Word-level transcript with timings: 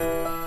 you 0.00 0.37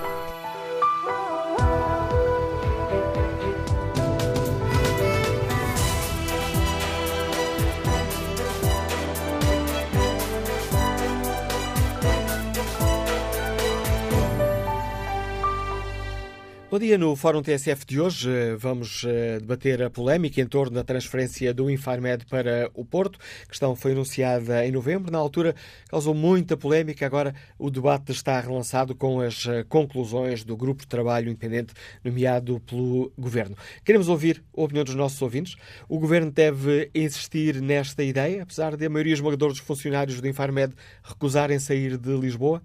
Bom 16.72 16.80
dia. 16.80 16.98
No 16.98 17.18
Fórum 17.18 17.42
TSF 17.42 17.86
de 17.86 18.00
hoje 18.00 18.30
eh, 18.32 18.56
vamos 18.56 19.04
eh, 19.06 19.40
debater 19.42 19.84
a 19.84 19.90
polémica 19.90 20.40
em 20.40 20.48
torno 20.48 20.74
da 20.74 20.86
transferência 20.86 21.54
do 21.54 21.70
Infarmed 21.70 22.26
para 22.28 22.72
o 22.74 22.86
Porto. 22.86 23.20
A 23.44 23.48
questão 23.48 23.76
foi 23.76 23.92
anunciada 23.92 24.66
em 24.66 24.72
novembro. 24.72 25.12
Na 25.12 25.18
altura 25.18 25.54
causou 25.90 26.14
muita 26.14 26.56
polémica. 26.56 27.06
Agora 27.06 27.36
o 27.60 27.70
debate 27.70 28.14
está 28.14 28.40
relançado 28.40 28.96
com 28.96 29.20
as 29.20 29.46
eh, 29.48 29.66
conclusões 29.68 30.46
do 30.46 30.56
grupo 30.56 30.84
de 30.84 30.88
trabalho 30.88 31.28
independente 31.28 31.74
nomeado 32.06 32.62
pelo 32.62 33.12
Governo. 33.18 33.58
Queremos 33.84 34.08
ouvir 34.08 34.42
a 34.56 34.62
opinião 34.62 34.86
dos 34.86 34.96
nossos 34.96 35.22
ouvintes. 35.22 35.58
O 35.90 36.00
Governo 36.00 36.32
deve 36.32 36.90
insistir 36.96 37.62
nesta 37.62 38.02
ideia, 38.02 38.44
apesar 38.44 38.78
de 38.78 38.86
a 38.86 38.90
maioria 38.90 39.14
esmagadora 39.14 39.52
dos 39.52 39.60
funcionários 39.60 40.22
do 40.22 40.28
Infarmed 40.30 40.74
recusarem 41.04 41.60
sair 41.60 41.98
de 41.98 42.16
Lisboa? 42.16 42.64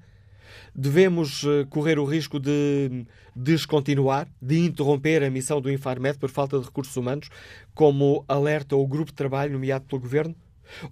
Devemos 0.78 1.42
correr 1.70 1.98
o 1.98 2.04
risco 2.04 2.38
de 2.38 3.06
descontinuar, 3.34 4.28
de 4.42 4.58
interromper 4.58 5.24
a 5.24 5.30
missão 5.30 5.58
do 5.58 5.72
Infarmed 5.72 6.18
por 6.18 6.28
falta 6.28 6.58
de 6.58 6.66
recursos 6.66 6.94
humanos, 6.94 7.30
como 7.74 8.22
alerta 8.28 8.76
o 8.76 8.86
grupo 8.86 9.10
de 9.10 9.16
trabalho 9.16 9.54
nomeado 9.54 9.86
pelo 9.86 10.02
Governo? 10.02 10.36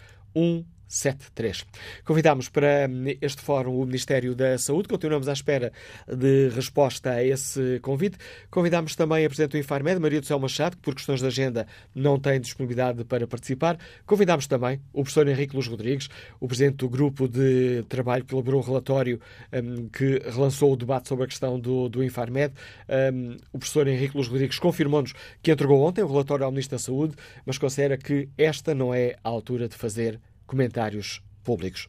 73. 0.89 1.67
Convidámos 2.05 2.49
para 2.49 2.89
hum, 2.89 3.05
este 3.21 3.43
fórum 3.43 3.81
o 3.81 3.85
Ministério 3.87 4.35
da 4.35 4.57
Saúde. 4.59 4.89
Continuamos 4.89 5.29
à 5.29 5.33
espera 5.33 5.73
de 6.07 6.49
resposta 6.51 7.11
a 7.11 7.25
esse 7.25 7.79
convite. 7.81 8.17
Convidámos 8.51 8.95
também 8.95 9.25
a 9.25 9.29
Presidente 9.29 9.53
do 9.53 9.59
Infarmed, 9.59 10.01
Maria 10.01 10.21
do 10.21 10.27
Céu 10.27 10.39
Machado, 10.39 10.77
que 10.77 10.83
por 10.83 10.95
questões 10.95 11.21
de 11.21 11.27
agenda 11.27 11.67
não 11.95 12.19
tem 12.19 12.41
disponibilidade 12.41 13.05
para 13.05 13.27
participar. 13.27 13.79
Convidámos 14.07 14.47
também 14.47 14.81
o 14.93 15.03
professor 15.03 15.27
Henrique 15.29 15.57
Luz 15.57 15.67
Rodrigues, 15.67 16.09
o 16.41 16.47
Presidente 16.47 16.77
do 16.77 16.89
Grupo 16.89 17.29
de 17.29 17.85
Trabalho 17.89 18.25
que 18.25 18.35
elaborou 18.35 18.61
o 18.61 18.65
relatório 18.65 19.21
um, 19.53 19.89
que 19.89 20.21
relançou 20.25 20.73
o 20.73 20.77
debate 20.77 21.09
sobre 21.09 21.25
a 21.25 21.27
questão 21.27 21.59
do, 21.59 21.89
do 21.89 22.03
Infarmed. 22.03 22.55
Um, 22.89 23.37
o 23.53 23.59
professor 23.59 23.87
Henrique 23.87 24.17
Luz 24.17 24.29
Rodrigues 24.29 24.59
confirmou-nos 24.59 25.13
que 25.43 25.51
entregou 25.51 25.83
ontem 25.83 26.03
o 26.03 26.07
relatório 26.07 26.45
ao 26.45 26.51
Ministro 26.51 26.77
da 26.77 26.83
Saúde, 26.83 27.15
mas 27.45 27.59
considera 27.59 27.97
que 27.97 28.29
esta 28.37 28.75
não 28.75 28.95
é 28.95 29.17
a 29.23 29.29
altura 29.29 29.69
de 29.69 29.75
fazer 29.75 30.21
comentários 30.47 31.23
públicos. 31.45 31.89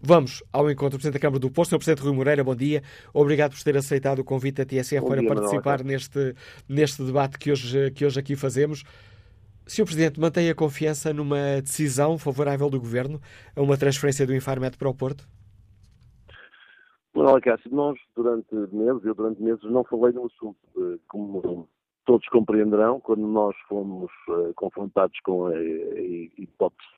Vamos 0.00 0.42
ao 0.52 0.70
encontro 0.70 0.98
do 0.98 1.00
Presidente 1.00 1.14
da 1.14 1.20
Câmara 1.20 1.40
do 1.40 1.50
Porto, 1.50 1.70
Sr. 1.70 1.78
Presidente 1.78 2.04
Rui 2.04 2.14
Moreira, 2.14 2.44
bom 2.44 2.54
dia. 2.54 2.82
Obrigado 3.12 3.52
por 3.52 3.62
ter 3.62 3.76
aceitado 3.76 4.18
o 4.18 4.24
convite 4.24 4.56
da 4.56 4.66
TSF 4.66 5.00
bom 5.00 5.08
para 5.08 5.20
dia, 5.20 5.34
participar 5.34 5.82
neste, 5.82 6.34
neste 6.68 7.02
debate 7.02 7.38
que 7.38 7.50
hoje, 7.50 7.90
que 7.90 8.04
hoje 8.04 8.20
aqui 8.20 8.36
fazemos. 8.36 8.84
Sr. 9.66 9.84
Presidente, 9.84 10.20
mantém 10.20 10.50
a 10.50 10.54
confiança 10.54 11.12
numa 11.12 11.62
decisão 11.62 12.18
favorável 12.18 12.68
do 12.68 12.78
Governo 12.78 13.18
a 13.56 13.62
uma 13.62 13.78
transferência 13.78 14.26
do 14.26 14.34
Infarmed 14.34 14.76
para 14.76 14.90
o 14.90 14.94
Porto? 14.94 15.26
Olha, 17.14 17.40
Cássio, 17.40 17.70
nós 17.72 17.98
durante 18.14 18.54
meses, 18.74 19.04
eu 19.04 19.14
durante 19.14 19.40
meses 19.40 19.62
não 19.64 19.84
falei 19.84 20.12
no 20.12 20.26
assunto. 20.26 20.58
Eh, 20.76 20.98
como 21.08 21.68
todos 22.04 22.28
compreenderão, 22.28 23.00
quando 23.00 23.26
nós 23.26 23.56
fomos 23.68 24.10
uh, 24.28 24.52
confrontados 24.54 25.18
com 25.20 25.46
a 25.46 25.58
hipótese 26.36 26.90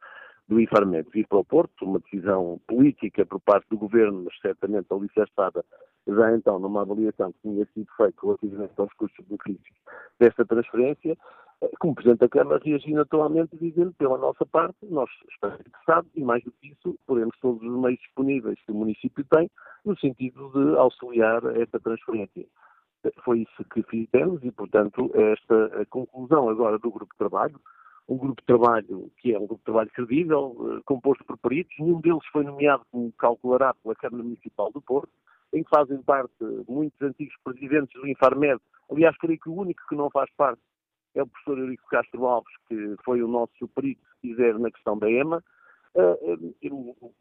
do 0.49 0.61
Infarmed 0.61 1.09
vir 1.13 1.27
para 1.27 1.39
o 1.39 1.45
Porto, 1.45 1.85
uma 1.85 1.99
decisão 1.99 2.61
política 2.69 3.27
por 3.27 3.41
parte 3.41 3.69
do 3.69 3.79
Governo, 3.79 4.25
mas 4.25 4.39
certamente 4.41 4.87
alicerçada 4.91 5.65
já 6.07 6.37
então 6.37 6.59
numa 6.59 6.83
avaliação 6.83 7.33
que 7.33 7.41
tinha 7.43 7.67
sido 7.75 7.89
feita 7.97 8.17
relativamente 8.23 8.73
aos 8.77 8.93
custos 8.95 9.25
benefícios 9.27 9.77
desta 10.21 10.45
transferência, 10.45 11.17
eh, 11.61 11.71
como 11.81 11.95
Presidente 11.95 12.21
da 12.21 12.29
Câmara 12.29 12.61
reagi 12.63 12.93
naturalmente 12.93 13.57
dizendo, 13.57 13.93
pela 13.95 14.17
nossa 14.17 14.47
parte, 14.47 14.77
nós 14.83 15.11
estamos 15.33 15.61
interessados 15.61 16.11
e 16.15 16.23
mais 16.23 16.45
do 16.45 16.53
que 16.53 16.69
isso, 16.69 16.97
poremos 17.07 17.37
todos 17.41 17.61
os 17.63 17.81
meios 17.81 17.99
disponíveis 18.01 18.59
que 18.65 18.73
o 18.73 18.75
município 18.75 19.25
tem 19.25 19.51
no 19.85 19.99
sentido 19.99 20.51
de 20.53 20.77
auxiliar 20.77 21.45
esta 21.57 21.81
transferência. 21.81 22.47
Foi 23.25 23.41
isso 23.41 23.65
que 23.73 23.83
fizemos 23.85 24.43
e, 24.43 24.51
portanto, 24.51 25.11
esta 25.15 25.87
conclusão 25.91 26.49
agora 26.49 26.79
do 26.79 26.91
grupo 26.91 27.13
de 27.13 27.19
trabalho, 27.19 27.61
um 28.09 28.17
grupo 28.17 28.41
de 28.41 28.47
trabalho 28.47 29.11
que 29.19 29.35
é 29.35 29.39
um 29.39 29.47
grupo 29.47 29.59
de 29.59 29.65
trabalho 29.65 29.91
credível, 29.91 30.57
eh, 30.61 30.83
composto 30.85 31.25
por 31.25 31.37
peritos. 31.39 31.75
Nenhum 31.79 32.01
deles 32.01 32.25
foi 32.33 32.45
nomeado, 32.45 32.85
como 32.91 33.13
calculará, 33.13 33.75
pela 33.75 33.95
Câmara 33.97 34.23
Municipal 34.23 34.71
do 34.71 34.81
Porto, 34.81 35.11
em 35.53 35.63
que 35.63 35.71
fazem 35.71 36.01
parte 36.03 36.33
muitos 36.69 37.01
antigos 37.03 37.35
presidentes 37.43 38.01
do 38.01 38.07
Infarmed. 38.07 38.61
Aliás, 38.91 39.17
creio 39.19 39.41
que 39.41 39.49
o 39.49 39.55
único 39.55 39.83
que 39.89 39.97
não 39.97 40.11
faz 40.11 40.31
parte 40.37 40.61
é 41.15 41.23
o 41.23 41.27
professor 41.27 41.59
Eurico 41.59 41.89
Castro 41.89 42.27
Alves, 42.27 42.55
que 42.69 42.97
foi 43.05 43.23
o 43.23 43.29
nosso 43.29 43.67
perito, 43.75 44.03
se 44.15 44.29
quiser, 44.29 44.59
na 44.59 44.71
questão 44.71 44.99
da 44.99 45.11
EMA. 45.11 45.43
Uh, 45.95 46.55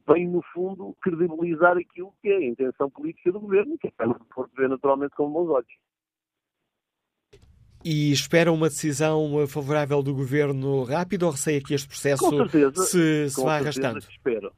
vem, 0.05 0.27
no 0.27 0.41
fundo, 0.53 0.93
credibilizar 1.01 1.77
aquilo 1.77 2.13
que 2.21 2.27
é 2.27 2.35
a 2.35 2.45
intenção 2.45 2.89
política 2.89 3.31
do 3.31 3.39
governo, 3.39 3.77
que 3.77 3.87
é 3.87 3.89
a 3.89 3.93
Câmara 3.93 4.19
do 4.19 4.25
Porto 4.25 4.51
vê 4.53 4.67
naturalmente 4.67 5.15
com 5.15 5.31
bons 5.31 5.49
olhos. 5.49 5.73
E 7.87 8.11
espera 8.11 8.51
uma 8.51 8.67
decisão 8.67 9.45
favorável 9.47 10.01
do 10.01 10.11
governo 10.11 10.85
rápido 10.85 11.27
ou 11.27 11.31
receia 11.31 11.61
que 11.61 11.75
este 11.75 11.87
processo 11.87 12.27
certeza, 12.35 12.81
se, 12.81 13.29
se 13.29 13.43
vá 13.43 13.57
arrastando? 13.57 13.99
espero. 13.99 14.51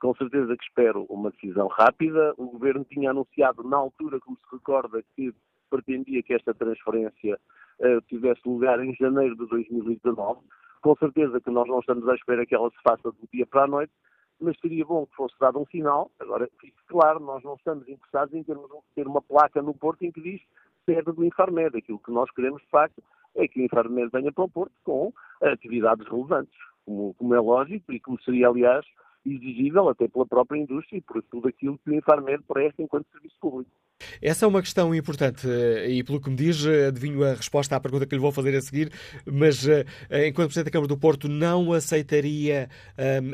Com 0.00 0.12
certeza 0.16 0.56
que 0.56 0.64
espero 0.64 1.06
uma 1.08 1.30
decisão 1.30 1.68
rápida. 1.68 2.34
O 2.36 2.46
governo 2.46 2.84
tinha 2.84 3.10
anunciado 3.10 3.62
na 3.62 3.76
altura, 3.76 4.18
como 4.18 4.36
se 4.36 4.56
recorda, 4.56 5.00
que 5.14 5.32
pretendia 5.70 6.20
que 6.24 6.34
esta 6.34 6.52
transferência 6.52 7.38
uh, 7.78 8.00
tivesse 8.08 8.40
lugar 8.44 8.84
em 8.84 8.92
janeiro 8.96 9.36
de 9.36 9.46
2019. 9.46 10.40
Com 10.82 10.96
certeza 10.96 11.40
que 11.40 11.50
nós 11.50 11.68
não 11.68 11.78
estamos 11.78 12.08
à 12.08 12.16
espera 12.16 12.44
que 12.44 12.54
ela 12.56 12.68
se 12.70 12.82
faça 12.82 13.12
do 13.12 13.28
dia 13.32 13.46
para 13.46 13.62
a 13.62 13.68
noite, 13.68 13.92
mas 14.40 14.58
seria 14.58 14.84
bom 14.84 15.06
que 15.06 15.14
fosse 15.14 15.36
dado 15.38 15.60
um 15.60 15.66
sinal. 15.66 16.10
Agora, 16.18 16.50
fique 16.60 16.76
claro, 16.88 17.20
nós 17.20 17.44
não 17.44 17.54
estamos 17.54 17.88
interessados 17.88 18.34
em 18.34 18.42
ter 18.42 19.06
uma 19.06 19.22
placa 19.22 19.62
no 19.62 19.72
Porto 19.72 20.02
em 20.02 20.10
que 20.10 20.20
diz 20.20 20.40
sede 20.86 21.12
do 21.12 21.24
Infarmed. 21.24 21.76
Aquilo 21.76 21.98
que 21.98 22.10
nós 22.10 22.30
queremos, 22.30 22.62
de 22.62 22.68
facto, 22.68 23.02
é 23.34 23.46
que 23.46 23.60
o 23.60 23.64
Infarmed 23.64 24.08
venha 24.10 24.32
para 24.32 24.44
o 24.44 24.48
Porto 24.48 24.72
com 24.82 25.12
atividades 25.42 26.08
relevantes, 26.08 26.56
como, 26.86 27.12
como 27.14 27.34
é 27.34 27.40
lógico 27.40 27.92
e 27.92 28.00
como 28.00 28.18
seria, 28.22 28.48
aliás, 28.48 28.86
exigível 29.26 29.88
até 29.88 30.08
pela 30.08 30.26
própria 30.26 30.58
indústria 30.58 30.98
e 30.98 31.00
por 31.00 31.22
tudo 31.24 31.48
aquilo 31.48 31.78
que 31.78 31.90
o 31.90 31.94
Infarmed 31.94 32.42
presta 32.46 32.82
enquanto 32.82 33.10
serviço 33.10 33.36
público. 33.40 33.70
Essa 34.20 34.44
é 34.44 34.48
uma 34.48 34.60
questão 34.60 34.94
importante 34.94 35.48
eh, 35.48 35.90
e, 35.90 36.04
pelo 36.04 36.20
que 36.20 36.28
me 36.28 36.36
diz, 36.36 36.64
eh, 36.66 36.88
adivinho 36.88 37.24
a 37.24 37.34
resposta 37.34 37.76
à 37.76 37.80
pergunta 37.80 38.06
que 38.06 38.14
lhe 38.14 38.20
vou 38.20 38.30
fazer 38.30 38.54
a 38.54 38.60
seguir, 38.60 38.92
mas 39.24 39.66
eh, 39.66 39.84
enquanto 40.28 40.48
Presidente 40.48 40.66
da 40.66 40.70
Câmara 40.70 40.88
do 40.88 40.98
Porto 40.98 41.28
não 41.28 41.72
aceitaria 41.72 42.68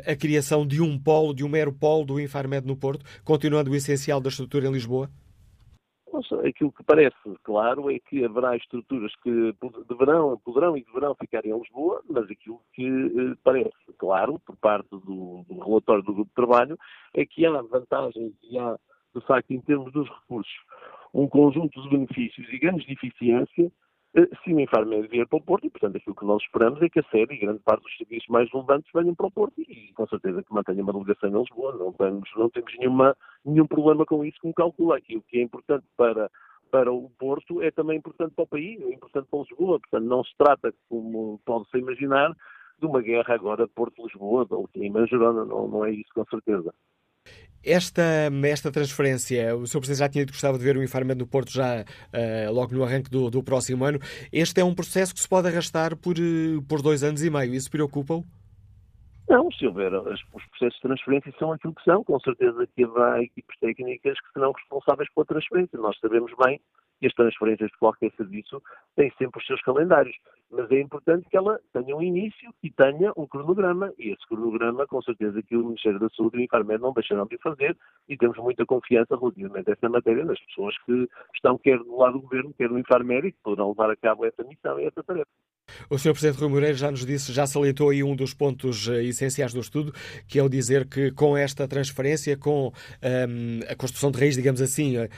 a 0.07 0.17
criação 0.17 0.67
de 0.67 0.81
um 0.81 0.99
polo, 0.99 1.35
de 1.35 1.45
um 1.45 1.49
mero 1.49 1.73
polo 1.73 2.05
do 2.05 2.21
Infarmed 2.21 2.67
no 2.67 2.77
Porto, 2.77 3.05
continuando 3.25 3.71
o 3.71 3.75
essencial 3.75 4.21
da 4.21 4.29
estrutura 4.29 4.69
em 4.69 4.73
Lisboa? 4.73 5.11
Aquilo 6.47 6.73
que 6.73 6.85
parece 6.85 7.17
claro 7.43 7.91
é 7.91 7.99
que 7.99 8.25
haverá 8.25 8.55
estruturas 8.57 9.15
que 9.23 9.55
deverão, 9.89 10.39
poderão 10.45 10.77
e 10.77 10.85
deverão 10.85 11.15
ficar 11.15 11.45
em 11.47 11.57
Lisboa, 11.57 12.03
mas 12.09 12.31
aquilo 12.31 12.61
que 12.75 13.35
parece 13.43 13.71
claro, 13.99 14.39
por 14.41 14.57
parte 14.57 14.91
do, 14.91 15.45
do 15.49 15.61
relatório 15.65 16.03
do 16.03 16.15
grupo 16.15 16.29
de 16.29 16.35
trabalho, 16.35 16.79
é 17.15 17.25
que 17.25 17.47
há 17.47 17.63
vantagens 17.63 18.35
e 18.43 18.59
há 18.59 18.79
de 19.15 19.21
facto, 19.27 19.51
em 19.51 19.61
termos 19.61 19.93
dos 19.93 20.09
recursos, 20.09 20.53
um 21.13 21.29
conjunto 21.29 21.81
de 21.83 21.89
benefícios 21.91 22.49
e 22.51 22.59
ganhos 22.59 22.85
de 22.85 22.93
eficiência 22.93 23.67
eh, 23.67 23.71
se 24.15 24.53
o 24.53 24.61
Infarmed 24.61 25.09
vier 25.09 25.27
para 25.27 25.39
o 25.39 25.43
Porto 25.43 25.67
e, 25.67 25.71
portanto, 25.71 25.97
aquilo 25.97 26.15
que 26.15 26.25
nós 26.27 26.43
esperamos 26.43 26.83
é 26.83 26.89
que 26.89 27.01
a 27.01 27.05
série 27.05 27.35
e 27.35 27.39
grande 27.39 27.61
parte 27.61 27.83
dos 27.83 27.97
serviços 27.97 28.29
mais 28.29 28.51
relevantes 28.53 28.91
venham 28.95 29.15
para 29.15 29.27
o 29.27 29.31
Porto 29.31 29.59
e, 29.59 29.91
com 29.95 30.07
certeza, 30.07 30.43
que 30.43 30.53
mantenha 30.53 30.83
uma 30.83 30.93
delegação 30.93 31.31
em 31.31 31.41
Lisboa. 31.41 31.77
Não 31.79 31.93
temos, 31.93 32.29
não 32.37 32.51
temos 32.51 32.73
nenhuma, 32.79 33.17
nenhum 33.45 33.67
problema 33.67 34.05
com 34.05 34.23
isso, 34.23 34.39
como 34.43 34.53
calcula. 34.53 34.99
Aqui 34.99 35.17
o 35.17 35.23
que 35.23 35.39
é 35.39 35.43
importante 35.43 35.87
para, 35.97 36.31
para 36.71 36.93
o 36.93 37.09
Porto 37.19 37.63
é 37.63 37.71
também 37.71 37.97
importante 37.97 38.35
para 38.35 38.45
o 38.45 38.49
país, 38.49 38.81
é 38.83 38.93
importante 38.93 39.29
para 39.31 39.41
Lisboa. 39.41 39.81
Portanto, 39.81 40.05
não 40.05 40.23
se 40.23 40.37
trata, 40.37 40.75
como 40.91 41.41
pode-se 41.47 41.79
imaginar, 41.79 42.37
de 42.79 42.87
uma 42.87 43.01
guerra 43.01 43.35
agora 43.35 43.67
Porto-Lisboa 43.69 44.47
ou 44.51 44.69
em 44.75 44.91
Manjerona. 44.91 45.47
Não, 45.47 45.69
não 45.69 45.85
é 45.87 45.91
isso, 45.91 46.11
com 46.15 46.25
certeza. 46.27 46.75
Esta, 47.65 48.03
esta 48.45 48.73
transferência, 48.73 49.55
o 49.55 49.67
Sr. 49.67 49.79
Presidente 49.79 49.99
já 49.99 50.09
tinha 50.09 50.27
gostava 50.27 50.59
de 50.59 50.65
ver 50.65 50.77
o 50.77 50.83
Infarmed 50.83 51.19
no 51.19 51.27
Porto 51.27 51.53
já 51.53 51.83
uh, 51.83 52.53
logo 52.53 52.75
no 52.75 52.83
arranque 52.83 53.09
do, 53.09 53.31
do, 53.31 53.43
próximo 53.43 53.85
ano. 53.85 53.99
Este 54.33 54.61
é 54.61 54.65
um 54.65 54.75
processo 54.75 55.15
que 55.15 55.21
se 55.21 55.29
pode 55.29 55.47
arrastar 55.47 55.97
por, 55.97 56.17
uh, 56.19 56.63
por 56.69 56.83
dois 56.83 57.05
anos 57.05 57.23
e 57.23 57.31
meio. 57.31 57.55
Isso 57.55 57.71
preocupa-o? 57.71 58.25
Não, 59.29 59.51
se 59.53 59.67
houver 59.67 59.93
os 59.95 60.21
processos 60.51 60.75
de 60.75 60.81
transferência 60.83 61.33
são 61.39 61.53
aquilo 61.53 61.75
que 61.75 61.85
são, 61.85 62.03
com 62.03 62.19
certeza 62.21 62.67
que 62.75 62.85
haverá 62.85 63.23
equipes 63.23 63.59
técnicas 63.61 64.21
que 64.21 64.33
serão 64.33 64.53
responsáveis 64.53 65.09
pela 65.15 65.27
transferência. 65.27 65.79
Nós 65.79 65.97
sabemos 66.01 66.33
bem 66.45 66.61
que 67.03 67.09
as 67.09 67.15
transferências 67.15 67.69
de 67.69 67.79
qualquer 67.79 68.13
serviço 68.13 68.63
têm 68.95 69.13
sempre 69.19 69.41
os 69.41 69.47
seus 69.49 69.61
calendários, 69.63 70.17
mas 70.49 70.71
é 70.71 70.81
importante 70.81 71.29
que 71.29 71.37
ela 71.37 71.59
tenha 71.73 71.97
um 71.97 72.01
início 72.01 72.55
e 72.63 72.71
tenha 72.71 73.13
um 73.17 73.27
cronograma, 73.27 73.93
e 73.99 74.11
esse 74.11 74.25
cronograma, 74.29 74.87
com 74.87 75.03
certeza, 75.03 75.43
que 75.43 75.57
o 75.57 75.65
Ministério 75.65 75.99
da 75.99 76.09
Saúde 76.11 76.37
e 76.37 76.41
o 76.41 76.45
Infarmed 76.45 76.81
não 76.81 76.93
deixarão 76.93 77.27
de 77.27 77.37
fazer, 77.39 77.77
e 78.09 78.17
temos 78.17 78.39
muita 78.39 78.65
confiança 78.65 79.17
relativamente 79.17 79.69
a 79.69 79.73
essa 79.73 79.89
matéria 79.89 80.25
nas 80.25 80.39
pessoas 80.43 80.79
que 80.87 81.09
estão 81.35 81.59
quer 81.59 81.79
do 81.79 81.97
lado 81.97 82.13
do 82.13 82.21
Governo, 82.21 82.55
quer 82.55 82.69
do 82.69 82.79
Infarmed, 82.79 83.27
e 83.27 83.33
que 83.33 83.39
poderão 83.43 83.71
levar 83.71 83.91
a 83.91 83.97
cabo 83.97 84.25
essa 84.25 84.45
missão 84.45 84.79
e 84.79 84.85
essa 84.85 85.03
tarefa. 85.03 85.27
O 85.89 85.99
Sr. 85.99 86.13
Presidente 86.13 86.41
Rui 86.41 86.49
Moreira 86.49 86.77
já 86.77 86.91
nos 86.91 87.05
disse, 87.05 87.33
já 87.33 87.47
salientou 87.47 87.91
aí 87.91 88.03
um 88.03 88.15
dos 88.15 88.35
pontos 88.35 88.87
uh, 88.89 88.95
essenciais 88.95 89.53
do 89.53 89.61
estudo, 89.61 89.95
que 90.27 90.39
é 90.39 90.43
o 90.43 90.49
dizer 90.49 90.87
que 90.87 91.11
com 91.13 91.37
esta 91.37 91.67
transferência, 91.69 92.37
com 92.37 92.69
um, 92.69 92.73
ehm, 93.03 93.61
a 93.69 93.75
construção 93.75 94.11
de 94.11 94.19
raiz, 94.19 94.35
digamos 94.35 94.61
assim, 94.61 94.97
uh, 94.99 95.09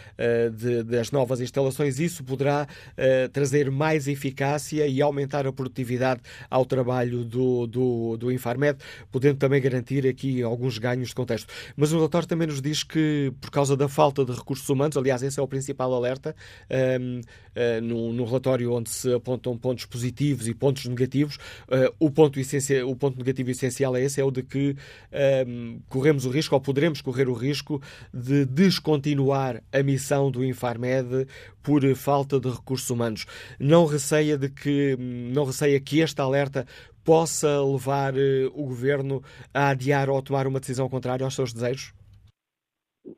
de, 0.50 0.82
das 0.82 1.10
novas 1.10 1.40
instalações, 1.40 1.98
isso 1.98 2.24
poderá 2.24 2.66
uh, 2.66 3.28
trazer 3.30 3.70
mais 3.70 4.08
eficácia 4.08 4.86
e 4.86 5.00
aumentar 5.00 5.46
a 5.46 5.52
produtividade 5.52 6.20
ao 6.50 6.64
trabalho 6.64 7.24
do, 7.24 7.66
do, 7.66 8.16
do 8.16 8.32
Infarmed, 8.32 8.78
podendo 9.10 9.38
também 9.38 9.60
garantir 9.60 10.06
aqui 10.06 10.42
alguns 10.42 10.78
ganhos 10.78 11.08
de 11.08 11.14
contexto. 11.14 11.52
Mas 11.76 11.92
o 11.92 11.96
relatório 11.96 12.26
também 12.26 12.46
nos 12.46 12.60
diz 12.60 12.82
que, 12.82 13.32
por 13.40 13.50
causa 13.50 13.76
da 13.76 13.88
falta 13.88 14.24
de 14.24 14.32
recursos 14.32 14.68
humanos, 14.68 14.96
aliás, 14.96 15.22
esse 15.22 15.38
é 15.38 15.42
o 15.42 15.48
principal 15.48 15.92
alerta, 15.92 16.34
um, 16.70 17.20
ehm, 17.54 17.80
no, 17.82 18.12
no 18.12 18.24
relatório 18.24 18.72
onde 18.72 18.90
se 18.90 19.12
apontam 19.12 19.56
pontos 19.56 19.84
positivos 19.86 20.43
positivos 20.44 20.48
e 20.48 20.54
pontos 20.54 20.84
negativos. 20.86 21.36
Uh, 21.68 21.94
o, 21.98 22.10
ponto 22.10 22.38
o 22.86 22.96
ponto 22.96 23.18
negativo 23.18 23.50
essencial 23.50 23.96
é 23.96 24.02
esse, 24.02 24.20
é 24.20 24.24
o 24.24 24.30
de 24.30 24.42
que 24.42 24.70
uh, 24.70 25.82
corremos 25.88 26.24
o 26.26 26.30
risco, 26.30 26.54
ou 26.54 26.60
poderemos 26.60 27.00
correr 27.00 27.28
o 27.28 27.34
risco, 27.34 27.80
de 28.12 28.44
descontinuar 28.44 29.62
a 29.72 29.82
missão 29.82 30.30
do 30.30 30.44
Infarmed 30.44 31.26
por 31.62 31.82
falta 31.94 32.38
de 32.38 32.50
recursos 32.50 32.90
humanos. 32.90 33.26
Não 33.58 33.86
receia 33.86 34.36
de 34.36 34.48
que, 34.48 34.96
não 34.98 35.44
receia 35.44 35.80
que 35.80 36.00
este 36.00 36.20
alerta 36.20 36.66
possa 37.04 37.62
levar 37.62 38.14
uh, 38.14 38.46
o 38.54 38.66
governo 38.66 39.22
a 39.52 39.70
adiar 39.70 40.08
ou 40.08 40.18
a 40.18 40.22
tomar 40.22 40.46
uma 40.46 40.60
decisão 40.60 40.88
contrária 40.88 41.24
aos 41.24 41.34
seus 41.34 41.52
desejos? 41.52 41.94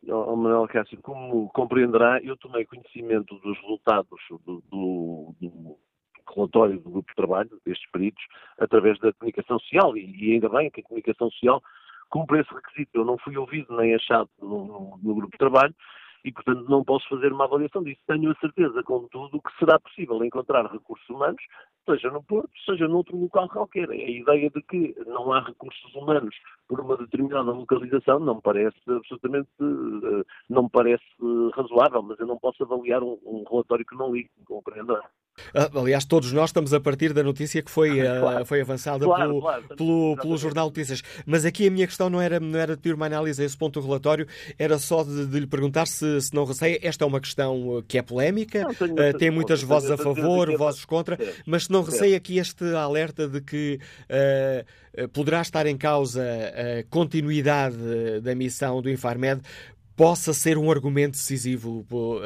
Oh, 0.08 0.34
Manuel 0.34 0.67
Cássio, 0.67 1.00
como 1.00 1.49
compreenderá, 1.50 2.20
eu 2.20 2.37
tomei 2.37 2.64
conhecimento 2.64 3.38
dos 3.38 3.56
resultados 3.61 4.19
do, 4.44 4.61
do, 4.69 5.34
do, 5.40 5.78
relatório 6.34 6.81
do 6.81 6.90
grupo 6.90 7.08
de 7.08 7.17
trabalho 7.17 7.50
destes 7.64 7.90
peritos 7.90 8.25
através 8.58 8.99
da 8.99 9.12
comunicação 9.12 9.58
social 9.58 9.96
e, 9.96 10.14
e 10.17 10.32
ainda 10.34 10.49
bem 10.49 10.70
que 10.70 10.81
a 10.81 10.84
comunicação 10.84 11.31
social 11.31 11.62
cumpre 12.08 12.40
esse 12.40 12.55
requisito. 12.55 12.90
Eu 12.94 13.05
não 13.05 13.19
fui 13.19 13.37
ouvido 13.37 13.76
nem 13.76 13.94
achado 13.94 14.28
no, 14.40 14.64
no, 14.64 15.00
no 15.02 15.14
grupo 15.14 15.32
de 15.32 15.38
trabalho 15.38 15.75
e, 16.26 16.32
portanto, 16.32 16.69
não 16.69 16.82
posso 16.82 17.08
fazer 17.08 17.32
uma 17.32 17.44
avaliação 17.44 17.84
disso. 17.84 18.00
Tenho 18.05 18.32
a 18.32 18.34
certeza, 18.37 18.82
contudo, 18.82 19.40
que 19.40 19.58
será 19.61 19.78
possível 19.78 20.23
encontrar 20.25 20.67
recursos 20.67 21.08
humanos, 21.08 21.40
seja 21.88 22.11
no 22.11 22.20
Porto, 22.20 22.50
seja 22.64 22.88
noutro 22.88 23.17
local 23.17 23.49
qualquer. 23.49 23.88
A 23.88 23.94
ideia 23.94 24.50
de 24.50 24.61
que 24.62 24.96
não 25.06 25.32
há 25.32 25.40
recursos 25.40 25.94
humanos 25.94 26.34
por 26.67 26.81
uma 26.81 26.96
determinada 26.96 27.52
localização 27.52 28.19
não 28.19 28.34
me 28.37 28.43
parece 28.43 28.76
absolutamente, 28.88 29.49
eh, 29.61 30.25
não 30.50 30.64
me 30.64 30.70
parece 30.70 31.05
razoável, 31.55 32.02
mas 32.02 32.19
eu 32.19 32.26
não 32.26 32.38
posso 32.38 32.64
avaliar 32.64 33.05
um, 33.05 33.17
um 33.25 33.44
relatório 33.49 33.87
que 33.87 33.94
não 33.94 34.12
li, 34.12 34.28
compreendo. 34.46 34.99
Ah, 35.55 35.71
aliás, 35.75 36.05
todos 36.05 36.33
nós 36.33 36.50
estamos 36.50 36.75
a 36.75 36.81
partir 36.81 37.12
da 37.12 37.23
notícia 37.23 37.62
que 37.62 37.71
foi, 37.71 38.00
ah, 38.06 38.21
claro. 38.21 38.43
uh, 38.43 38.47
foi 38.47 38.61
avançada 38.61 39.05
claro, 39.05 39.29
pelo, 39.29 39.41
claro, 39.41 39.65
pelo, 39.77 40.17
pelo, 40.21 40.37
Jornal 40.37 40.67
Notícias. 40.67 41.03
Mas 41.25 41.44
aqui 41.44 41.67
a 41.67 41.71
minha 41.71 41.87
questão 41.87 42.11
não 42.11 42.21
era, 42.21 42.41
não 42.41 42.59
era 42.59 42.77
de 42.77 42.83
pedir 42.83 42.94
uma 42.94 43.06
análise 43.06 43.43
a 43.43 43.44
esse 43.44 43.56
ponto 43.56 43.81
do 43.81 43.87
relatório, 43.87 44.27
era 44.59 44.79
só 44.79 45.03
de, 45.03 45.27
de 45.27 45.41
lhe 45.41 45.47
perguntar 45.47 45.87
se, 45.87 46.21
se 46.21 46.35
não 46.35 46.44
receia. 46.44 46.79
Esta 46.83 47.05
é 47.05 47.06
uma 47.06 47.21
questão 47.21 47.83
que 47.87 47.99
é 47.99 48.03
polémica, 48.03 48.62
não, 48.62 48.71
uh, 48.71 49.19
tem 49.19 49.31
muitas 49.31 49.62
vozes 49.62 49.91
a 49.91 49.97
favor, 49.97 50.55
vozes 50.56 50.85
contra, 50.85 51.19
mas 51.47 51.65
se 51.65 51.71
não 51.71 51.83
receia 51.83 52.17
aqui 52.17 52.38
este 52.38 52.65
alerta 52.75 53.29
de 53.29 53.41
que 53.41 53.79
uh, 54.11 55.09
poderá 55.09 55.41
estar 55.41 55.67
em 55.67 55.77
causa 55.77 56.23
a 56.23 56.83
continuidade 56.91 57.77
da 58.23 58.35
missão 58.35 58.81
do 58.81 58.91
Infarmed 58.91 59.43
possa 59.94 60.33
ser 60.33 60.59
um 60.59 60.71
argumento 60.71 61.12
decisivo 61.12 61.85
por, 61.88 62.23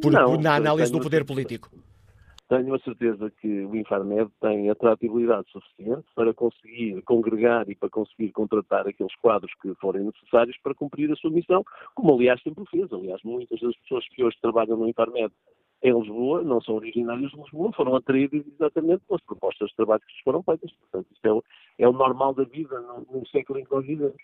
por, 0.00 0.12
não, 0.12 0.36
na 0.40 0.54
análise 0.54 0.90
do 0.90 1.00
poder 1.00 1.24
político? 1.24 1.70
Tenho 2.48 2.74
a 2.74 2.78
certeza 2.78 3.30
que 3.30 3.64
o 3.66 3.76
Infarmed 3.76 4.30
tem 4.40 4.70
atratividade 4.70 5.50
suficiente 5.50 6.06
para 6.14 6.32
conseguir 6.32 7.02
congregar 7.02 7.68
e 7.68 7.74
para 7.74 7.90
conseguir 7.90 8.32
contratar 8.32 8.88
aqueles 8.88 9.14
quadros 9.16 9.52
que 9.60 9.74
forem 9.74 10.04
necessários 10.04 10.56
para 10.62 10.74
cumprir 10.74 11.10
a 11.12 11.16
sua 11.16 11.30
missão, 11.30 11.62
como 11.94 12.14
aliás 12.14 12.42
sempre 12.42 12.64
fez. 12.70 12.90
Aliás, 12.92 13.20
muitas 13.22 13.60
das 13.60 13.76
pessoas 13.78 14.08
que 14.08 14.24
hoje 14.24 14.36
trabalham 14.40 14.76
no 14.76 14.88
Infarmed 14.88 15.32
em 15.82 15.92
Lisboa, 15.92 16.42
não 16.42 16.60
são 16.60 16.74
originários 16.76 17.30
de 17.30 17.36
Lisboa, 17.36 17.72
foram 17.72 17.94
atraídos 17.94 18.44
exatamente 18.46 19.04
pelas 19.06 19.22
propostas 19.22 19.68
de 19.68 19.76
trabalho 19.76 20.00
que 20.00 20.12
lhes 20.12 20.22
foram 20.22 20.42
feitas. 20.42 20.72
Portanto, 20.72 21.06
isto 21.12 21.24
é 21.26 21.32
o, 21.32 21.44
é 21.78 21.88
o 21.88 21.92
normal 21.92 22.34
da 22.34 22.44
vida 22.44 22.80
no, 22.80 23.06
no 23.10 23.26
século 23.28 23.58
em 23.58 23.64
que 23.64 23.70
nós 23.70 23.86
vivemos. 23.86 24.22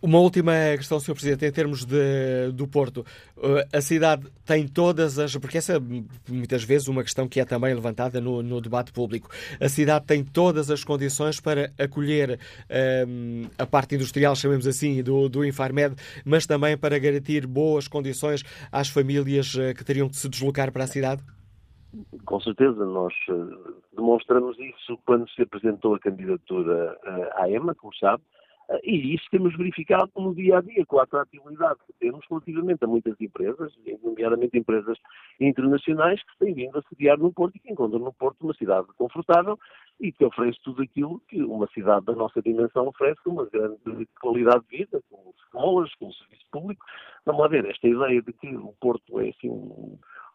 Uma 0.00 0.20
última 0.20 0.52
questão, 0.76 1.00
Sr. 1.00 1.12
Presidente, 1.12 1.44
em 1.44 1.50
termos 1.50 1.84
de, 1.84 2.52
do 2.54 2.68
Porto. 2.68 3.04
Uh, 3.36 3.66
a 3.72 3.80
cidade 3.80 4.28
tem 4.46 4.68
todas 4.68 5.18
as. 5.18 5.36
Porque 5.36 5.58
essa 5.58 5.72
é 5.72 5.80
muitas 6.28 6.62
vezes 6.62 6.86
uma 6.86 7.02
questão 7.02 7.26
que 7.26 7.40
é 7.40 7.44
também 7.44 7.74
levantada 7.74 8.20
no, 8.20 8.40
no 8.40 8.60
debate 8.60 8.92
público. 8.92 9.28
A 9.60 9.68
cidade 9.68 10.06
tem 10.06 10.22
todas 10.22 10.70
as 10.70 10.84
condições 10.84 11.40
para 11.40 11.72
acolher 11.76 12.38
um, 13.08 13.48
a 13.58 13.66
parte 13.66 13.96
industrial, 13.96 14.36
chamemos 14.36 14.68
assim, 14.68 15.02
do, 15.02 15.28
do 15.28 15.44
Infarmed, 15.44 15.96
mas 16.24 16.46
também 16.46 16.78
para 16.78 16.96
garantir 17.00 17.44
boas 17.44 17.88
condições 17.88 18.44
às 18.70 18.88
famílias 18.88 19.52
uh, 19.56 19.74
que 19.76 19.84
teriam 19.84 20.08
que 20.08 20.16
se 20.16 20.28
deslocar 20.28 20.70
para 20.70 20.84
a 20.84 20.86
cidade? 20.86 21.24
Com 22.24 22.40
certeza, 22.40 22.84
nós 22.84 23.12
demonstramos 23.96 24.56
isso 24.60 24.96
quando 25.04 25.28
se 25.30 25.42
apresentou 25.42 25.94
a 25.94 25.98
candidatura 25.98 26.96
à 27.34 27.50
EMA, 27.50 27.74
como 27.74 27.92
sabe 27.96 28.22
e 28.82 29.14
isso 29.14 29.24
temos 29.30 29.56
verificado 29.56 30.10
no 30.16 30.34
dia 30.34 30.58
a 30.58 30.60
dia, 30.60 30.84
com 30.84 30.98
a 30.98 31.04
atratividade 31.04 31.78
que 31.86 31.92
temos 31.94 32.24
relativamente 32.28 32.84
a 32.84 32.86
muitas 32.86 33.18
empresas, 33.18 33.72
nomeadamente 34.02 34.58
empresas 34.58 34.98
internacionais, 35.40 36.22
que 36.22 36.38
têm 36.38 36.54
vindo 36.54 36.78
a 36.78 36.82
sediar 36.82 37.18
no 37.18 37.32
Porto 37.32 37.56
e 37.56 37.60
que 37.60 37.72
encontram 37.72 38.00
no 38.00 38.12
Porto 38.12 38.42
uma 38.42 38.52
cidade 38.54 38.86
confortável 38.98 39.58
e 39.98 40.12
que 40.12 40.22
oferece 40.24 40.58
tudo 40.62 40.82
aquilo 40.82 41.20
que 41.28 41.42
uma 41.42 41.66
cidade 41.68 42.04
da 42.04 42.14
nossa 42.14 42.42
dimensão 42.42 42.86
oferece, 42.88 43.20
uma 43.26 43.46
grande 43.46 44.06
qualidade 44.20 44.62
de 44.68 44.78
vida, 44.78 45.00
com 45.10 45.32
escolas, 45.38 45.94
com 45.94 46.12
serviço 46.12 46.44
público. 46.52 46.84
Vamos 47.24 47.40
lá 47.40 47.48
ver, 47.48 47.64
esta 47.64 47.88
ideia 47.88 48.20
de 48.20 48.32
que 48.34 48.54
o 48.54 48.74
Porto 48.80 49.18
é 49.18 49.30
assim 49.30 49.48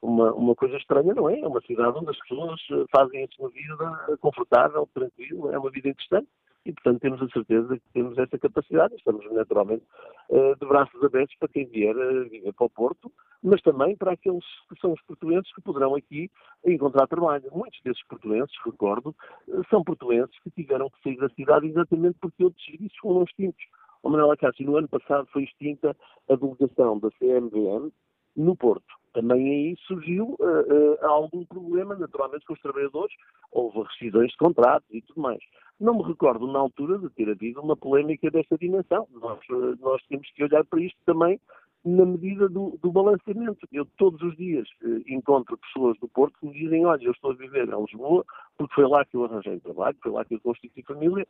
uma, 0.02 0.34
uma 0.34 0.56
coisa 0.56 0.76
estranha, 0.78 1.14
não 1.14 1.30
é? 1.30 1.40
É 1.40 1.48
uma 1.48 1.62
cidade 1.62 1.98
onde 1.98 2.10
as 2.10 2.20
pessoas 2.20 2.60
fazem 2.92 3.24
a 3.24 3.28
sua 3.36 3.50
vida 3.50 4.18
confortável, 4.20 4.90
tranquila, 4.92 5.54
é 5.54 5.60
uma 5.60 5.70
vida 5.70 5.90
interessante 5.90 6.28
e, 6.66 6.72
portanto, 6.72 7.02
temos 7.02 7.22
a 7.22 7.28
certeza 7.28 7.78
que 7.78 7.90
temos 7.94 8.18
essa 8.18 8.38
capacidade. 8.38 8.96
Estamos, 8.96 9.30
naturalmente, 9.32 9.84
uh, 10.30 10.56
de 10.56 10.66
braços 10.66 11.04
abertos 11.04 11.36
para 11.38 11.50
quem 11.50 11.66
vier 11.66 11.96
uh, 11.96 12.30
viver 12.30 12.54
para 12.54 12.66
o 12.66 12.70
Porto, 12.70 13.12
mas 13.42 13.62
também 13.62 13.96
para 13.98 14.14
aqueles 14.14 14.46
que 14.70 14.80
são 14.80 14.94
os 14.94 15.02
portuenses 15.02 15.54
que 15.54 15.62
poderão 15.62 15.96
aqui 15.96 16.32
encontrar 16.66 17.08
trabalho. 17.08 17.44
Muitos 17.52 17.82
desses 17.84 18.04
portuenses, 18.08 18.56
recordo, 18.66 19.16
uh, 19.48 19.64
são 19.70 19.84
portuenses 19.84 20.38
que 20.40 20.52
tiveram 20.52 20.90
que 20.90 21.02
sair 21.04 21.18
da 21.18 21.30
cidade 21.30 21.68
exatamente 21.68 22.18
porque 22.22 22.44
outros 22.44 22.64
serviços 22.64 22.98
foram 22.98 23.24
extintos. 23.24 23.64
O 24.02 24.10
Manuel 24.10 24.32
Acácio, 24.32 24.66
no 24.66 24.78
ano 24.78 24.88
passado 24.88 25.28
foi 25.32 25.44
extinta 25.44 25.96
a 26.30 26.36
delegação 26.36 27.00
da 27.00 27.10
CMVM 27.12 27.92
no 28.36 28.56
Porto. 28.56 29.03
Também 29.14 29.48
aí 29.48 29.78
surgiu 29.86 30.36
uh, 30.40 30.44
uh, 30.44 31.06
algum 31.06 31.46
problema, 31.46 31.96
naturalmente, 31.96 32.46
com 32.46 32.54
os 32.54 32.62
trabalhadores, 32.62 33.16
houve 33.52 33.84
rescisões 33.84 34.32
de 34.32 34.38
contratos 34.38 34.88
e 34.92 35.02
tudo 35.02 35.22
mais. 35.22 35.40
Não 35.80 35.96
me 35.96 36.04
recordo, 36.04 36.48
na 36.52 36.60
altura, 36.60 36.98
de 36.98 37.10
ter 37.10 37.30
havido 37.30 37.62
uma 37.62 37.76
polémica 37.76 38.32
desta 38.32 38.58
dimensão. 38.58 39.08
Nós, 39.12 39.40
uh, 39.50 39.78
nós 39.80 40.02
temos 40.10 40.30
que 40.32 40.44
olhar 40.44 40.66
para 40.66 40.82
isto 40.82 40.98
também 41.06 41.40
na 41.86 42.06
medida 42.06 42.48
do, 42.48 42.78
do 42.82 42.92
balanceamento. 42.92 43.68
Eu 43.72 43.86
todos 43.98 44.22
os 44.22 44.36
dias 44.38 44.68
encontro 45.08 45.58
pessoas 45.58 45.98
do 46.00 46.08
Porto 46.08 46.38
que 46.40 46.46
me 46.46 46.54
dizem, 46.54 46.86
olha, 46.86 47.04
eu 47.04 47.12
estou 47.12 47.32
a 47.32 47.36
viver 47.36 47.68
em 47.68 47.82
Lisboa 47.82 48.26
porque 48.58 48.76
foi 48.76 48.88
lá 48.88 49.04
que 49.04 49.18
eu 49.18 49.26
arranjei 49.26 49.60
trabalho, 49.60 49.98
foi 50.02 50.12
lá 50.12 50.24
que 50.24 50.36
eu 50.36 50.40
constituí 50.40 50.84
família, 50.84 51.28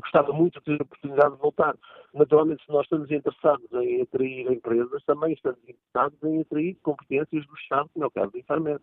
gostava 0.00 0.32
muito 0.32 0.58
de 0.58 0.64
ter 0.64 0.80
a 0.80 0.84
oportunidade 0.84 1.34
de 1.34 1.40
voltar. 1.40 1.76
Naturalmente, 2.12 2.64
se 2.64 2.72
nós 2.72 2.84
estamos 2.84 3.10
interessados 3.10 3.70
em 3.72 4.02
atrair 4.02 4.50
empresas, 4.50 5.04
também 5.04 5.32
estamos 5.32 5.60
interessados 5.62 6.22
em 6.24 6.40
atrair 6.40 6.76
competências 6.82 7.46
do 7.46 7.54
Estado, 7.54 7.88
como 7.92 8.04
é 8.04 8.08
o 8.08 8.10
caso 8.10 8.32
do 8.32 8.38
Infarmed. 8.38 8.80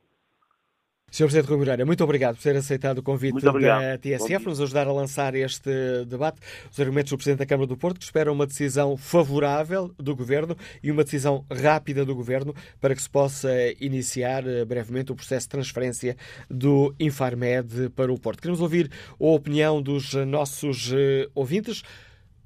Sr. 1.12 1.25
Presidente 1.25 1.50
Rui 1.50 1.58
Moreira, 1.58 1.86
muito 1.86 2.01
obrigado 2.06 2.38
por 2.38 2.41
ter 2.41 2.56
aceitado 2.56 3.00
o 3.00 3.03
convite 3.03 3.41
da 3.41 3.98
TSF, 3.98 4.46
nos 4.46 4.62
ajudar 4.62 4.88
a 4.88 4.94
lançar 4.94 5.36
este 5.36 5.70
debate. 6.08 6.39
Os 6.72 6.80
argumentos 6.80 7.12
do 7.12 7.18
Presidente 7.18 7.39
da 7.39 7.46
Câmara 7.46 7.68
do 7.68 7.75
Porto, 7.75 8.00
que 8.00 8.06
espera 8.06 8.32
uma 8.32 8.48
decisão 8.48 8.96
favorável 8.96 9.94
do 10.00 10.15
Governo 10.15 10.56
e 10.82 10.89
uma 10.89 11.03
decisão 11.03 11.46
rápida 11.51 12.06
do 12.06 12.15
Governo 12.15 12.56
para 12.80 12.96
que 12.96 13.01
se 13.01 13.10
possa 13.10 13.51
iniciar 13.82 14.48
eh, 14.48 14.63
brevemente 14.63 15.12
o 15.12 15.15
processo 15.15 15.48
de 15.48 15.50
transferência 15.50 16.15
do 16.50 16.96
Infarmed 16.98 17.89
para 17.89 18.10
o 18.10 18.18
Porto. 18.18 18.39
Queremos 18.41 18.62
ouvir 18.62 18.89
a 19.20 19.25
opinião 19.25 19.82
dos 19.82 20.13
nossos 20.13 20.94
eh, 20.94 21.27
ouvintes. 21.36 21.84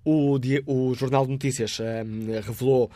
O, 0.08 0.40
o, 0.68 0.94
Jornal 0.94 1.26
de 1.26 1.32
Notícias 1.32 1.80
um, 1.80 2.40
revelou 2.40 2.92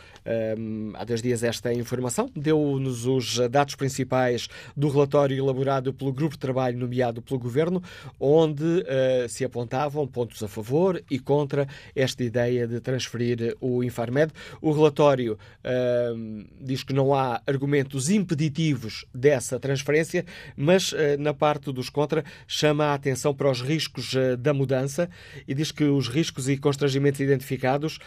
um, 0.56 0.92
há 0.94 1.02
dois 1.02 1.20
dias 1.20 1.42
esta 1.42 1.72
informação, 1.74 2.30
deu-nos 2.36 3.04
os 3.04 3.36
dados 3.50 3.74
principais 3.74 4.46
do 4.76 4.88
relatório 4.88 5.36
elaborado 5.36 5.92
pelo 5.92 6.12
Grupo 6.12 6.36
de 6.36 6.38
Trabalho 6.38 6.78
nomeado 6.78 7.20
pelo 7.20 7.40
Governo, 7.40 7.82
onde 8.20 8.64
uh, 8.64 9.28
se 9.28 9.44
apontavam 9.44 10.06
pontos 10.06 10.40
a 10.44 10.46
favor 10.46 11.02
e 11.10 11.18
contra 11.18 11.66
esta 11.96 12.22
ideia 12.22 12.64
de 12.64 12.78
transferir 12.78 13.56
o 13.60 13.82
Infarmed. 13.82 14.32
O 14.62 14.70
relatório 14.70 15.36
uh, 15.64 16.46
diz 16.60 16.84
que 16.84 16.92
não 16.92 17.12
há 17.12 17.42
argumentos 17.44 18.08
impeditivos 18.08 19.04
dessa 19.12 19.58
transferência, 19.58 20.24
mas 20.56 20.92
uh, 20.92 20.96
na 21.18 21.34
parte 21.34 21.72
dos 21.72 21.90
contra 21.90 22.24
chama 22.46 22.84
a 22.84 22.94
atenção 22.94 23.34
para 23.34 23.50
os 23.50 23.60
riscos 23.60 24.14
da 24.38 24.54
mudança 24.54 25.10
e 25.48 25.54
diz 25.54 25.72
que 25.72 25.82
os 25.82 26.06
riscos 26.06 26.48
e 26.48 26.56
constrangimentos 26.56 26.99
identificados 27.20 27.98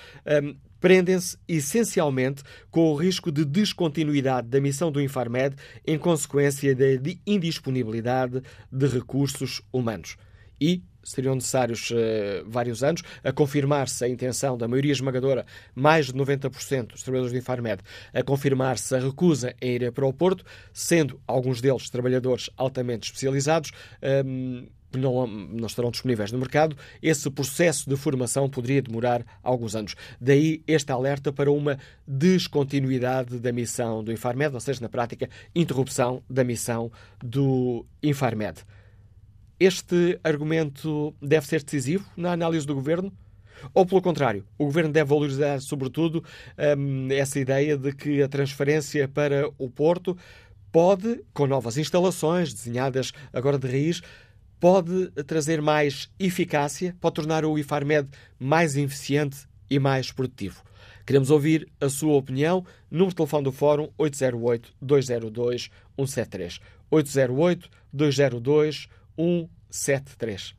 um, 0.43 0.55
prendem-se 0.79 1.37
essencialmente 1.47 2.43
com 2.69 2.91
o 2.91 2.95
risco 2.95 3.31
de 3.31 3.45
descontinuidade 3.45 4.49
da 4.49 4.59
missão 4.59 4.91
do 4.91 5.01
Infarmed 5.01 5.55
em 5.87 5.97
consequência 5.97 6.75
da 6.75 6.85
indisponibilidade 7.25 8.41
de 8.69 8.87
recursos 8.87 9.61
humanos. 9.71 10.17
E 10.59 10.83
seriam 11.03 11.35
necessários 11.35 11.89
uh, 11.91 11.95
vários 12.45 12.83
anos 12.83 13.01
a 13.23 13.31
confirmar-se 13.31 14.03
a 14.03 14.09
intenção 14.09 14.57
da 14.57 14.67
maioria 14.67 14.91
esmagadora, 14.91 15.45
mais 15.75 16.07
de 16.07 16.13
90% 16.13 16.87
dos 16.87 17.03
trabalhadores 17.03 17.33
do 17.33 17.37
Infarmed, 17.37 17.81
a 18.13 18.23
confirmar-se 18.23 18.95
a 18.95 18.99
recusa 18.99 19.55
em 19.61 19.75
ir 19.75 19.91
para 19.91 20.05
o 20.05 20.13
Porto, 20.13 20.45
sendo 20.73 21.19
alguns 21.27 21.61
deles 21.61 21.89
trabalhadores 21.89 22.49
altamente 22.57 23.07
especializados. 23.07 23.71
Um, 24.25 24.67
não, 24.99 25.27
não 25.27 25.67
estarão 25.67 25.91
disponíveis 25.91 26.31
no 26.31 26.39
mercado, 26.39 26.75
esse 27.01 27.29
processo 27.29 27.89
de 27.89 27.95
formação 27.95 28.49
poderia 28.49 28.81
demorar 28.81 29.25
alguns 29.41 29.75
anos. 29.75 29.95
Daí 30.19 30.63
este 30.67 30.91
alerta 30.91 31.31
para 31.31 31.51
uma 31.51 31.77
descontinuidade 32.07 33.39
da 33.39 33.51
missão 33.51 34.03
do 34.03 34.11
Infarmed, 34.11 34.53
ou 34.53 34.59
seja, 34.59 34.81
na 34.81 34.89
prática, 34.89 35.29
interrupção 35.55 36.23
da 36.29 36.43
missão 36.43 36.91
do 37.23 37.85
Infarmed. 38.01 38.63
Este 39.59 40.19
argumento 40.23 41.15
deve 41.21 41.47
ser 41.47 41.63
decisivo 41.63 42.05
na 42.17 42.31
análise 42.31 42.65
do 42.65 42.75
governo? 42.75 43.11
Ou, 43.73 43.85
pelo 43.85 44.01
contrário, 44.01 44.43
o 44.57 44.65
governo 44.65 44.91
deve 44.91 45.09
valorizar, 45.09 45.61
sobretudo, 45.61 46.23
hum, 46.77 47.07
essa 47.11 47.39
ideia 47.39 47.77
de 47.77 47.93
que 47.93 48.21
a 48.21 48.27
transferência 48.27 49.07
para 49.07 49.49
o 49.57 49.69
Porto 49.69 50.17
pode, 50.71 51.23
com 51.33 51.45
novas 51.45 51.77
instalações 51.77 52.53
desenhadas 52.53 53.11
agora 53.31 53.59
de 53.59 53.67
raiz, 53.67 54.01
pode 54.63 55.11
trazer 55.27 55.61
mais 55.61 56.09
eficácia, 56.17 56.95
pode 57.01 57.15
tornar 57.15 57.43
o 57.43 57.59
IFARMED 57.59 58.07
mais 58.39 58.77
eficiente 58.77 59.45
e 59.69 59.77
mais 59.77 60.09
produtivo. 60.09 60.63
Queremos 61.05 61.29
ouvir 61.29 61.67
a 61.81 61.89
sua 61.89 62.13
opinião. 62.13 62.65
Número 62.89 63.09
de 63.09 63.17
telefone 63.17 63.43
do 63.43 63.51
Fórum 63.51 63.89
808-202-173. 63.99 66.61
808-202-173. 67.93 70.55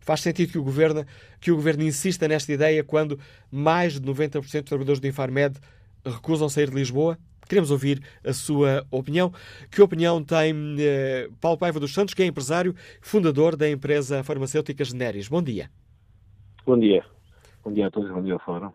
Faz 0.00 0.20
sentido 0.20 0.52
que 0.52 0.58
o, 0.58 0.62
governo, 0.62 1.06
que 1.40 1.50
o 1.50 1.56
Governo 1.56 1.84
insista 1.84 2.28
nesta 2.28 2.52
ideia 2.52 2.84
quando 2.84 3.18
mais 3.50 3.94
de 3.94 4.02
90% 4.02 4.42
dos 4.42 4.64
trabalhadores 4.64 5.00
do 5.00 5.06
Infarmed 5.06 5.58
recusam 6.04 6.50
sair 6.50 6.68
de 6.68 6.76
Lisboa? 6.76 7.16
Queremos 7.50 7.72
ouvir 7.72 8.00
a 8.24 8.32
sua 8.32 8.86
opinião. 8.92 9.32
Que 9.72 9.82
opinião 9.82 10.22
tem 10.22 10.54
eh, 10.78 11.28
Paulo 11.40 11.58
Paiva 11.58 11.80
dos 11.80 11.92
Santos, 11.92 12.14
que 12.14 12.22
é 12.22 12.26
empresário 12.26 12.72
fundador 13.02 13.56
da 13.56 13.68
empresa 13.68 14.22
farmacêutica 14.22 14.84
Generis? 14.84 15.26
Bom 15.26 15.42
dia. 15.42 15.68
Bom 16.64 16.78
dia. 16.78 17.04
Bom 17.64 17.72
dia 17.72 17.88
a 17.88 17.90
todos, 17.90 18.08
bom 18.12 18.22
dia 18.22 18.34
ao 18.34 18.38
Fórum. 18.38 18.70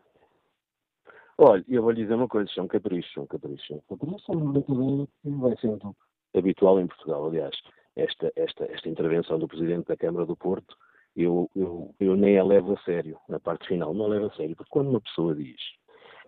Olha, 1.38 1.64
eu 1.70 1.84
vou 1.84 1.92
lhe 1.92 2.02
dizer 2.02 2.16
uma 2.16 2.28
coisa, 2.28 2.52
é 2.58 2.62
um 2.62 2.68
capricho, 2.68 3.22
um 3.22 3.26
capricho. 3.26 3.76
Um 3.76 3.98
capricho 3.98 4.34
é 4.34 4.36
uma 4.36 4.52
brincadeira 4.52 5.08
que 5.24 5.30
vai 5.30 5.58
sendo 5.62 5.96
habitual 6.36 6.78
em 6.82 6.88
Portugal, 6.88 7.28
aliás. 7.28 7.56
Esta, 7.96 8.30
esta, 8.36 8.66
esta 8.66 8.90
intervenção 8.90 9.40
do 9.40 9.48
Presidente 9.48 9.88
da 9.88 9.96
Câmara 9.96 10.26
do 10.26 10.36
Porto, 10.36 10.76
eu, 11.16 11.50
eu, 11.56 11.96
eu 11.98 12.18
nem 12.18 12.38
a 12.38 12.44
levo 12.44 12.74
a 12.74 12.84
sério, 12.84 13.18
na 13.30 13.40
parte 13.40 13.70
final, 13.70 13.94
não 13.94 14.08
a 14.08 14.10
levo 14.10 14.26
a 14.26 14.36
sério, 14.36 14.54
porque 14.54 14.70
quando 14.70 14.90
uma 14.90 15.00
pessoa 15.00 15.34
diz 15.34 15.62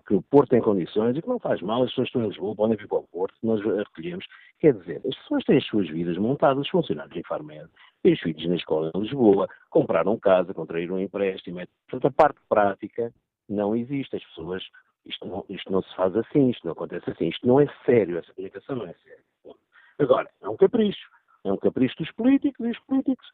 que 0.08 0.16
o 0.16 0.22
Porto 0.22 0.52
tem 0.52 0.62
condições 0.62 1.18
e 1.18 1.22
que 1.22 1.28
não 1.28 1.38
faz 1.38 1.62
mal, 1.62 1.84
as 1.84 1.90
pessoas 1.90 2.08
estão 2.08 2.24
em 2.24 2.30
Lisboa, 2.30 2.56
podem 2.56 2.78
vir 2.78 2.88
para 2.88 3.00
o 3.00 3.08
Porto, 3.08 3.36
nós 3.44 3.62
recolhemos. 3.62 4.26
Quer 4.60 4.74
dizer, 4.74 5.02
as 5.06 5.16
pessoas 5.18 5.44
têm 5.44 5.58
as 5.58 5.66
suas 5.66 5.90
vidas 5.90 6.18
montadas, 6.18 6.66
os 6.66 6.70
funcionários 6.70 7.16
em 7.16 7.24
Farmed, 7.24 7.70
têm 8.02 8.14
os 8.14 8.20
filhos 8.22 8.48
na 8.48 8.56
escola 8.56 8.92
em 8.96 9.02
Lisboa, 9.02 9.48
compraram 9.70 10.18
casa, 10.18 10.54
contraíram 10.54 10.96
um 10.96 11.00
empréstimo, 11.00 11.60
portanto 11.90 12.08
a 12.08 12.12
parte 12.12 12.40
prática 12.48 13.14
não 13.50 13.76
existe. 13.76 14.16
As 14.16 14.24
pessoas, 14.24 14.64
isto 15.06 15.28
não, 15.28 15.46
isto 15.50 15.72
não 15.72 15.82
se 15.82 15.94
faz 15.96 16.16
assim, 16.16 16.50
isto 16.50 16.66
não 16.66 16.72
acontece 16.72 17.10
assim, 17.10 17.28
isto 17.28 17.46
não 17.46 17.60
é 17.60 17.68
sério, 17.86 18.18
essa 18.18 18.34
comunicação 18.34 18.78
não 18.78 18.88
é 18.88 18.94
séria. 18.94 19.24
Agora, 20.00 20.30
é 20.42 20.48
um 20.48 20.56
capricho. 20.56 21.08
É 21.44 21.52
um 21.52 21.58
capricho 21.58 21.96
dos 21.98 22.12
políticos 22.14 22.66
e 22.66 22.72
os 22.72 22.80
políticos 22.80 23.28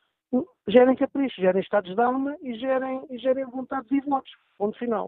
gerem 0.67 0.95
capricho, 0.95 1.39
gerem 1.39 1.61
estados 1.61 1.93
de 1.93 2.01
alma 2.01 2.35
e 2.41 2.55
gerem, 2.55 3.05
e 3.09 3.17
gerem 3.17 3.45
vontades 3.45 3.91
e 3.91 4.01
votos. 4.01 4.31
Ponto 4.57 4.77
final. 4.77 5.07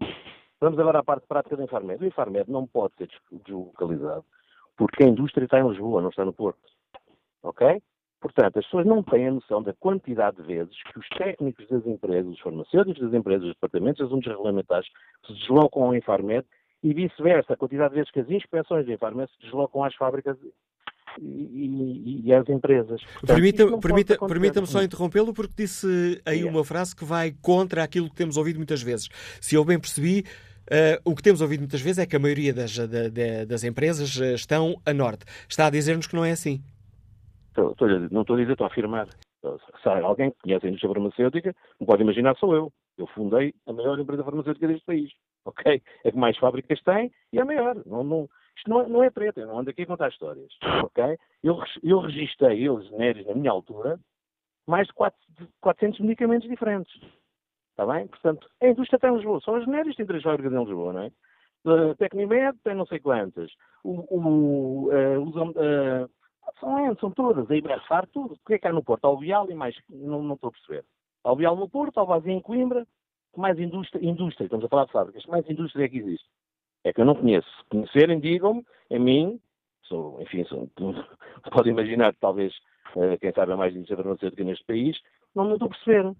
Vamos 0.65 0.79
agora 0.79 0.97
à 0.97 1.03
parte 1.03 1.27
prática 1.27 1.55
do 1.55 1.61
Infarmed. 1.61 2.03
O 2.03 2.07
Infarmed 2.07 2.49
não 2.49 2.65
pode 2.65 2.95
ser 2.97 3.07
deslocalizado 3.31 4.25
porque 4.75 5.03
a 5.03 5.07
indústria 5.07 5.45
está 5.45 5.59
em 5.59 5.69
Lisboa, 5.69 6.01
não 6.01 6.09
está 6.09 6.25
no 6.25 6.33
Porto. 6.33 6.59
Ok? 7.43 7.79
Portanto, 8.19 8.57
as 8.57 8.65
pessoas 8.65 8.83
não 8.83 9.03
têm 9.03 9.27
a 9.27 9.31
noção 9.31 9.61
da 9.61 9.73
quantidade 9.73 10.37
de 10.37 10.41
vezes 10.41 10.75
que 10.91 10.97
os 10.97 11.07
técnicos 11.09 11.67
das 11.67 11.85
empresas, 11.85 12.33
os 12.33 12.39
farmacêuticos 12.39 12.99
das 12.99 13.13
empresas, 13.13 13.45
os 13.45 13.53
departamentos, 13.53 14.01
as 14.03 14.09
unidades 14.09 14.31
regulamentares 14.35 14.87
se 15.27 15.33
deslocam 15.33 15.83
ao 15.83 15.95
Infarmed 15.95 16.43
e 16.81 16.95
vice-versa, 16.95 17.53
a 17.53 17.57
quantidade 17.57 17.91
de 17.91 17.97
vezes 17.97 18.11
que 18.11 18.21
as 18.21 18.29
inspeções 18.31 18.87
do 18.87 18.91
Infarmed 18.91 19.31
se 19.33 19.45
deslocam 19.45 19.83
às 19.83 19.93
fábricas 19.93 20.35
e, 21.21 22.23
e, 22.25 22.33
às 22.33 22.49
empresas. 22.49 23.01
Permita-me 23.23 23.79
permita, 23.79 24.17
permita 24.17 24.65
só 24.65 24.81
interrompê-lo 24.81 25.31
porque 25.31 25.53
disse 25.55 26.19
aí 26.25 26.43
uma 26.43 26.65
frase 26.65 26.95
que 26.95 27.05
vai 27.05 27.35
contra 27.39 27.83
aquilo 27.83 28.09
que 28.09 28.15
temos 28.15 28.35
ouvido 28.35 28.57
muitas 28.57 28.81
vezes. 28.81 29.09
Se 29.39 29.53
eu 29.53 29.63
bem 29.63 29.79
percebi, 29.79 30.25
uh, 30.71 31.09
o 31.09 31.15
que 31.15 31.23
temos 31.23 31.41
ouvido 31.41 31.61
muitas 31.61 31.81
vezes 31.81 31.99
é 31.99 32.05
que 32.05 32.15
a 32.15 32.19
maioria 32.19 32.53
das, 32.53 32.77
da, 32.77 33.45
das 33.47 33.63
empresas 33.63 34.19
eh, 34.19 34.33
estão 34.33 34.75
a 34.85 34.93
norte. 34.93 35.25
Está 35.49 35.67
a 35.67 35.69
dizer-nos 35.69 36.07
que 36.07 36.15
não 36.15 36.25
é 36.25 36.31
assim. 36.31 36.61
Estou, 37.49 37.71
estou, 37.71 37.87
não 38.11 38.21
estou 38.21 38.35
a 38.35 38.39
dizer, 38.39 38.51
estou 38.51 38.65
a 38.65 38.69
afirmar. 38.69 39.07
Se 39.81 39.89
há 39.89 39.99
alguém 40.03 40.31
que 40.31 40.37
conhece 40.41 40.65
a 40.65 40.69
indústria 40.69 40.93
farmacêutica, 40.93 41.55
não 41.79 41.87
pode 41.87 42.01
imaginar, 42.01 42.35
sou 42.37 42.55
eu. 42.55 42.71
Eu 42.97 43.07
fundei 43.07 43.53
a 43.67 43.73
maior 43.73 43.99
empresa 43.99 44.23
farmacêutica 44.23 44.67
deste 44.67 44.85
país. 44.85 45.11
Ok? 45.45 45.81
É 46.03 46.11
que 46.11 46.17
mais 46.17 46.37
fábricas 46.37 46.81
tem 46.81 47.11
e 47.31 47.37
é 47.37 47.41
a 47.41 47.45
maior. 47.45 47.75
Não, 47.85 48.03
não, 48.03 48.29
isto 48.57 48.69
não 48.69 48.81
é, 48.81 48.87
não 48.87 49.03
é 49.03 49.09
treta, 49.09 49.41
eu 49.41 49.47
não 49.47 49.59
ando 49.59 49.69
aqui 49.69 49.83
a 49.83 49.87
contar 49.87 50.09
histórias. 50.09 50.51
Ok? 50.83 51.03
Eu, 51.43 51.61
eu 51.83 51.99
registrei, 51.99 52.67
eu, 52.67 52.81
genéricos, 52.81 53.27
na 53.27 53.35
minha 53.35 53.51
altura, 53.51 53.99
mais 54.67 54.87
de, 54.87 54.93
4, 54.93 55.19
de 55.39 55.47
400 55.61 55.99
medicamentos 55.99 56.49
diferentes. 56.49 56.91
Está 57.75 57.85
bem? 57.85 58.07
Portanto, 58.07 58.49
a 58.61 58.67
indústria 58.69 58.95
está 58.95 59.09
em 59.09 59.15
Lisboa. 59.15 59.41
São 59.41 59.55
as 59.55 59.65
que 59.65 59.95
têm 59.97 60.05
três 60.05 60.23
fábricas 60.23 60.53
em 60.53 60.63
Lisboa, 60.63 60.93
não 60.93 61.01
é? 61.01 61.11
Uh, 61.65 61.95
Tecnimed 61.95 62.57
tem 62.63 62.73
não 62.73 62.85
sei 62.85 62.99
quantas. 62.99 63.51
O, 63.83 64.05
o, 64.15 64.89
uh, 64.89 65.19
uh, 65.21 66.09
são, 66.57 66.95
são 66.95 67.11
todas. 67.11 67.51
A 67.51 67.55
Iberfar, 67.55 68.07
tudo. 68.13 68.35
O 68.35 68.39
que 68.47 68.53
é 68.53 68.59
que 68.59 68.67
há 68.67 68.71
no 68.71 68.81
Porto? 68.81 69.03
Alvial 69.03 69.51
e 69.51 69.53
mais. 69.53 69.75
Não, 69.89 70.23
não 70.23 70.35
estou 70.35 70.47
a 70.47 70.51
perceber. 70.51 70.85
Alvial 71.21 71.57
no 71.57 71.67
Porto, 71.67 71.97
Alvazia 71.97 72.31
em 72.31 72.39
Coimbra. 72.39 72.87
Mais 73.35 73.59
indústria, 73.59 74.01
indústria, 74.07 74.45
estamos 74.45 74.63
a 74.63 74.69
falar 74.69 74.85
de 74.85 74.93
fábricas. 74.93 75.25
Mais 75.25 75.49
indústria 75.49 75.83
é 75.83 75.89
que 75.89 75.97
existe. 75.97 76.29
É 76.85 76.93
que 76.93 77.01
eu 77.01 77.05
não 77.05 77.15
conheço. 77.15 77.49
Se 77.57 77.65
conhecerem, 77.69 78.21
digam-me, 78.21 78.65
a 78.89 78.97
mim, 78.97 79.41
sou, 79.81 80.21
enfim, 80.21 80.45
sou, 80.45 80.69
pode 81.51 81.69
imaginar 81.69 82.13
que 82.13 82.19
talvez 82.21 82.53
quem 83.19 83.33
sabe 83.33 83.53
mais 83.55 83.73
de 83.73 83.79
indústria 83.79 84.01
farmacêutica 84.01 84.43
neste 84.45 84.63
país, 84.63 84.97
não 85.35 85.51
estou 85.51 85.65
a 85.65 85.71
perceber. 85.71 86.15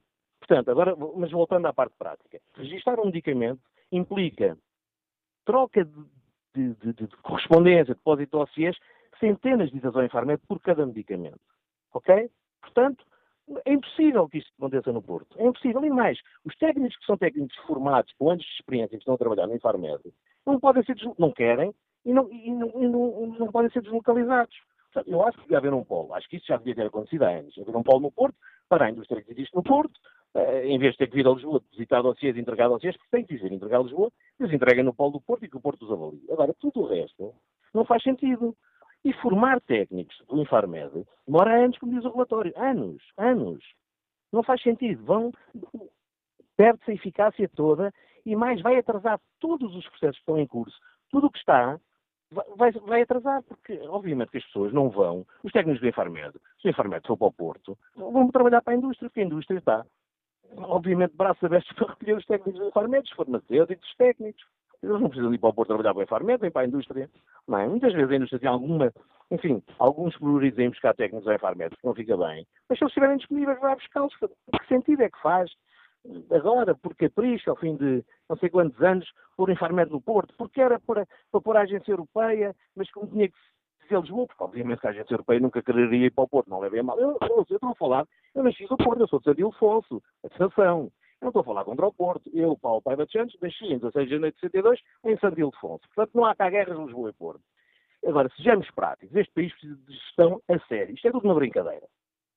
Portanto, 0.47 0.69
agora, 0.69 0.95
mas 1.15 1.31
voltando 1.31 1.65
à 1.65 1.73
parte 1.73 1.95
prática, 1.97 2.39
registrar 2.55 2.99
um 2.99 3.05
medicamento 3.05 3.61
implica 3.91 4.57
troca 5.43 5.83
de, 5.83 6.73
de, 6.73 6.93
de, 6.93 7.07
de 7.07 7.17
correspondência, 7.17 7.95
depósito 7.95 8.37
de 8.37 8.45
dossiês, 8.45 8.77
centenas 9.19 9.71
de 9.71 9.77
itens 9.77 9.95
ao 9.95 10.03
Infarmed 10.03 10.41
por 10.47 10.59
cada 10.59 10.85
medicamento. 10.85 11.39
Ok? 11.93 12.29
Portanto, 12.61 13.03
é 13.65 13.73
impossível 13.73 14.27
que 14.27 14.39
isto 14.39 14.51
aconteça 14.57 14.91
no 14.91 15.01
Porto. 15.01 15.35
É 15.39 15.45
impossível. 15.45 15.83
E 15.83 15.89
mais, 15.89 16.19
os 16.43 16.55
técnicos 16.57 16.97
que 16.97 17.05
são 17.05 17.17
técnicos 17.17 17.55
formados 17.67 18.11
com 18.17 18.29
anos 18.29 18.43
de 18.43 18.51
experiência 18.51 18.97
que 18.97 19.01
estão 19.01 19.15
a 19.15 19.17
trabalhar 19.17 19.47
no 19.47 19.55
Infarmed 19.55 20.13
não 20.45 20.59
podem 20.59 20.83
ser 20.83 20.95
não 21.17 21.31
querem 21.31 21.73
e 22.03 22.13
não, 22.13 22.31
e 22.31 22.51
não, 22.51 22.67
e 22.75 22.87
não, 22.87 23.27
não 23.39 23.51
podem 23.51 23.71
ser 23.71 23.81
deslocalizados. 23.81 24.55
Portanto, 24.93 25.11
eu 25.11 25.23
acho 25.25 25.37
que 25.37 25.43
devia 25.43 25.57
haver 25.57 25.73
um 25.73 25.83
polo. 25.83 26.13
Acho 26.13 26.29
que 26.29 26.37
isso 26.37 26.47
já 26.47 26.57
devia 26.57 26.75
ter 26.75 26.85
acontecido 26.85 27.23
há 27.23 27.29
anos. 27.29 27.57
Haver 27.57 27.75
um 27.75 27.83
polo 27.83 28.01
no 28.01 28.11
Porto 28.11 28.37
para 28.69 28.85
a 28.85 28.89
indústria 28.89 29.21
que 29.21 29.31
existe 29.31 29.53
no 29.55 29.63
Porto, 29.63 29.99
em 30.63 30.77
vez 30.77 30.93
de 30.93 30.97
ter 30.97 31.07
que 31.07 31.15
vir 31.15 31.27
a 31.27 31.31
Lisboa 31.31 31.61
visitar 31.71 32.01
dossiês 32.01 32.35
e 32.35 32.39
entregar 32.39 32.67
dossiês, 32.67 32.95
porque 32.97 33.09
tem 33.11 33.25
que 33.25 33.35
dizer 33.35 33.51
entregar 33.51 33.79
a 33.79 33.83
Lisboa, 33.83 34.11
eles 34.39 34.51
entregam 34.51 34.83
no 34.83 34.93
polo 34.93 35.13
do 35.13 35.21
Porto 35.21 35.45
e 35.45 35.49
que 35.49 35.57
o 35.57 35.61
Porto 35.61 35.85
os 35.85 35.91
avalie. 35.91 36.25
Agora, 36.29 36.53
tudo 36.59 36.81
o 36.81 36.87
resto 36.87 37.33
não 37.73 37.85
faz 37.85 38.03
sentido. 38.03 38.55
E 39.03 39.13
formar 39.13 39.61
técnicos 39.61 40.17
do 40.27 40.41
Infarmed 40.41 41.05
demora 41.27 41.63
anos, 41.63 41.77
como 41.77 41.93
diz 41.93 42.03
o 42.03 42.11
relatório. 42.11 42.51
Anos, 42.55 43.03
anos. 43.17 43.63
Não 44.33 44.41
faz 44.41 44.63
sentido. 44.63 45.05
Vão, 45.05 45.31
perde-se 46.57 46.89
a 46.89 46.93
eficácia 46.95 47.47
toda 47.55 47.93
e 48.25 48.35
mais 48.35 48.59
vai 48.61 48.77
atrasar 48.77 49.19
todos 49.39 49.75
os 49.75 49.87
processos 49.89 50.15
que 50.15 50.21
estão 50.21 50.39
em 50.39 50.47
curso. 50.47 50.75
Tudo 51.11 51.27
o 51.27 51.29
que 51.29 51.37
está 51.37 51.79
vai, 52.57 52.71
vai, 52.71 53.01
atrasar, 53.03 53.43
porque 53.43 53.79
obviamente 53.87 54.31
que 54.31 54.37
as 54.37 54.45
pessoas 54.45 54.73
não 54.73 54.89
vão, 54.89 55.25
os 55.43 55.51
técnicos 55.51 55.81
do 55.81 55.87
Infarmed, 55.87 56.33
se 56.59 56.67
o 56.67 56.71
Infarmed 56.71 57.05
for 57.05 57.15
para 57.15 57.27
o 57.27 57.33
Porto, 57.33 57.77
vão 57.95 58.29
trabalhar 58.31 58.61
para 58.61 58.73
a 58.73 58.77
indústria, 58.77 59.09
porque 59.09 59.21
a 59.21 59.25
indústria 59.25 59.59
está, 59.59 59.85
obviamente, 60.57 61.15
braços 61.15 61.43
abertos 61.43 61.71
para 61.73 61.87
recolher 61.87 62.17
os 62.17 62.25
técnicos 62.25 62.61
do 62.61 62.67
Infarmed, 62.67 63.09
os 63.09 63.15
farmacêuticos, 63.15 63.87
os 63.87 63.95
técnicos. 63.95 64.43
Eles 64.83 65.01
não 65.01 65.09
precisam 65.09 65.33
ir 65.33 65.37
para 65.37 65.49
o 65.49 65.53
Porto 65.53 65.69
trabalhar 65.69 65.93
para 65.93 66.01
o 66.01 66.03
Infarmed, 66.03 66.41
nem 66.41 66.51
para 66.51 66.61
a 66.61 66.67
indústria. 66.67 67.09
Não 67.47 67.57
é? 67.57 67.67
Muitas 67.67 67.93
vezes 67.93 68.11
a 68.11 68.15
indústria 68.15 68.39
tem 68.39 68.49
alguma, 68.49 68.93
enfim, 69.31 69.63
alguns 69.79 70.15
priorizam 70.17 70.65
em 70.65 70.69
buscar 70.69 70.93
técnicos 70.93 71.27
ao 71.27 71.35
Infarmed, 71.35 71.69
porque 71.69 71.87
não 71.87 71.95
fica 71.95 72.17
bem. 72.17 72.45
Mas 72.69 72.77
se 72.77 72.83
eles 72.83 72.91
estiverem 72.91 73.17
disponíveis, 73.17 73.59
vai 73.59 73.75
buscá-los. 73.75 74.15
Que 74.15 74.67
sentido 74.67 75.01
é 75.01 75.09
que 75.09 75.21
faz? 75.21 75.51
Agora, 76.31 76.75
por 76.75 76.95
capricho, 76.95 77.49
ao 77.49 77.55
fim 77.55 77.75
de 77.75 78.03
não 78.29 78.37
sei 78.37 78.49
quantos 78.49 78.79
anos, 78.81 79.11
por 79.35 79.49
Infarmed 79.49 79.91
no 79.91 80.01
Porto, 80.01 80.35
porque 80.37 80.61
era 80.61 80.79
para, 80.79 81.07
para 81.31 81.41
pôr 81.41 81.57
a 81.57 81.61
agência 81.61 81.91
europeia, 81.91 82.55
mas 82.75 82.91
como 82.91 83.07
tinha 83.07 83.27
que 83.27 83.37
dizer 83.85 84.01
Lisboa, 84.01 84.27
porque 84.27 84.43
obviamente 84.43 84.81
que 84.81 84.87
a 84.87 84.89
agência 84.89 85.13
europeia 85.13 85.39
nunca 85.39 85.61
quereria 85.61 86.07
ir 86.07 86.11
para 86.11 86.23
o 86.23 86.27
Porto, 86.27 86.49
não 86.49 86.59
levei 86.59 86.79
a 86.79 86.83
mal. 86.83 86.99
Eu, 86.99 87.17
eu, 87.21 87.29
eu 87.37 87.41
estou 87.41 87.69
a 87.69 87.75
falar, 87.75 88.05
eu 88.33 88.43
nasci 88.43 88.65
do 88.67 88.77
Porto, 88.77 89.01
eu 89.01 89.07
sou 89.07 89.19
de 89.19 89.25
Sandil 89.25 89.51
Fonso, 89.53 90.01
atenção. 90.23 90.91
Eu 91.21 91.25
não 91.25 91.29
estou 91.29 91.41
a 91.41 91.45
falar 91.45 91.63
contra 91.63 91.87
o 91.87 91.93
Porto. 91.93 92.29
Eu, 92.33 92.57
Paulo 92.57 92.81
Paiva 92.81 93.05
de 93.05 93.11
Santos, 93.11 93.37
nasci 93.41 93.65
em 93.65 93.77
16 93.77 94.05
de 94.07 94.15
janeiro 94.15 94.35
de 94.35 94.41
62 94.41 94.79
em 95.05 95.17
Sandil 95.17 95.51
Fonso. 95.59 95.83
Portanto, 95.93 96.11
não 96.13 96.25
há 96.25 96.35
cá 96.35 96.49
guerras 96.49 96.77
Lisboa 96.77 97.09
e 97.09 97.13
Porto. 97.13 97.41
Agora, 98.05 98.29
sejamos 98.35 98.69
práticos, 98.71 99.15
este 99.15 99.33
país 99.33 99.51
precisa 99.53 99.75
de 99.75 99.93
gestão 99.93 100.41
a 100.47 100.59
sério. 100.67 100.93
Isto 100.93 101.07
é 101.07 101.11
tudo 101.11 101.25
uma 101.25 101.35
brincadeira. 101.35 101.87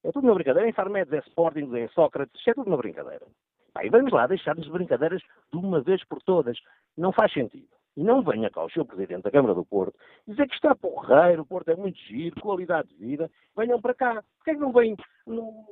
É 0.05 0.13
tudo 0.13 0.25
uma 0.25 0.35
brincadeira. 0.35 0.69
Em 0.69 0.73
Farmedes, 0.73 1.13
é 1.13 1.19
Sporting, 1.19 1.75
é 1.77 1.89
Sócrates, 1.89 2.35
isto 2.37 2.51
é 2.51 2.55
tudo 2.55 2.69
uma 2.69 2.77
brincadeira. 2.77 3.27
Pá, 3.75 3.85
e 3.85 3.91
vamos 3.91 4.13
lá 4.13 4.27
deixar-nos 4.27 4.65
de 4.65 4.73
brincadeiras 4.73 5.21
de 5.21 5.59
uma 5.59 5.81
vez 5.81 6.03
por 6.05 6.23
todas. 6.23 6.59
Não 6.97 7.13
faz 7.13 7.33
sentido. 7.33 7.78
E 7.99 8.05
não 8.05 8.23
venha 8.23 8.49
cá 8.49 8.65
o 8.65 8.71
seu 8.71 8.85
Presidente 8.85 9.25
da 9.25 9.31
Câmara 9.33 9.57
do 9.57 9.65
Porto 9.65 9.99
dizer 10.25 10.47
que 10.47 10.55
está 10.55 10.73
porreiro, 10.73 11.43
o 11.43 11.45
Porto 11.45 11.71
é 11.71 11.75
muito 11.75 11.99
giro, 11.99 12.41
qualidade 12.41 12.87
de 12.91 12.95
vida. 12.95 13.29
Venham 13.57 13.81
para 13.81 13.93
cá. 13.93 14.23
Porquê 14.37 14.53
é 14.53 14.55
que 14.55 14.61
não 14.61 14.71
vêm 14.71 14.97
no, 15.27 15.67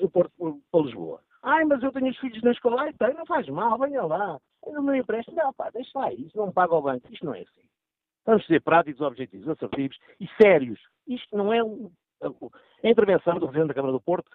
do 0.00 0.08
Porto 0.08 0.32
para 0.70 0.80
Lisboa? 0.80 1.20
Ai, 1.42 1.64
mas 1.64 1.82
eu 1.82 1.90
tenho 1.90 2.08
os 2.08 2.18
filhos 2.18 2.40
na 2.44 2.52
escola. 2.52 2.82
Ai, 2.82 2.92
tem, 2.92 3.14
não 3.14 3.26
faz 3.26 3.48
mal, 3.48 3.76
venha 3.80 4.04
lá. 4.04 4.38
Eu 4.64 4.80
não 4.80 4.94
empresto. 4.94 5.34
Não, 5.34 5.52
pá, 5.54 5.68
deixa 5.70 5.90
lá 5.98 6.12
isso, 6.12 6.38
não 6.38 6.52
paga 6.52 6.72
ao 6.72 6.82
banco. 6.82 7.12
Isto 7.12 7.26
não 7.26 7.34
é 7.34 7.40
assim. 7.40 7.68
Vamos 8.24 8.46
ser 8.46 8.62
práticos, 8.62 9.00
objetivos, 9.00 9.48
assertivos 9.48 9.98
e 10.20 10.28
sérios. 10.40 10.78
Isto 11.08 11.36
não 11.36 11.52
é 11.52 11.64
um... 11.64 11.90
A 12.22 12.88
intervenção 12.88 13.40
do 13.40 13.48
Presidente 13.48 13.68
da 13.68 13.74
Câmara 13.74 13.92
do 13.92 14.00
Porto, 14.00 14.30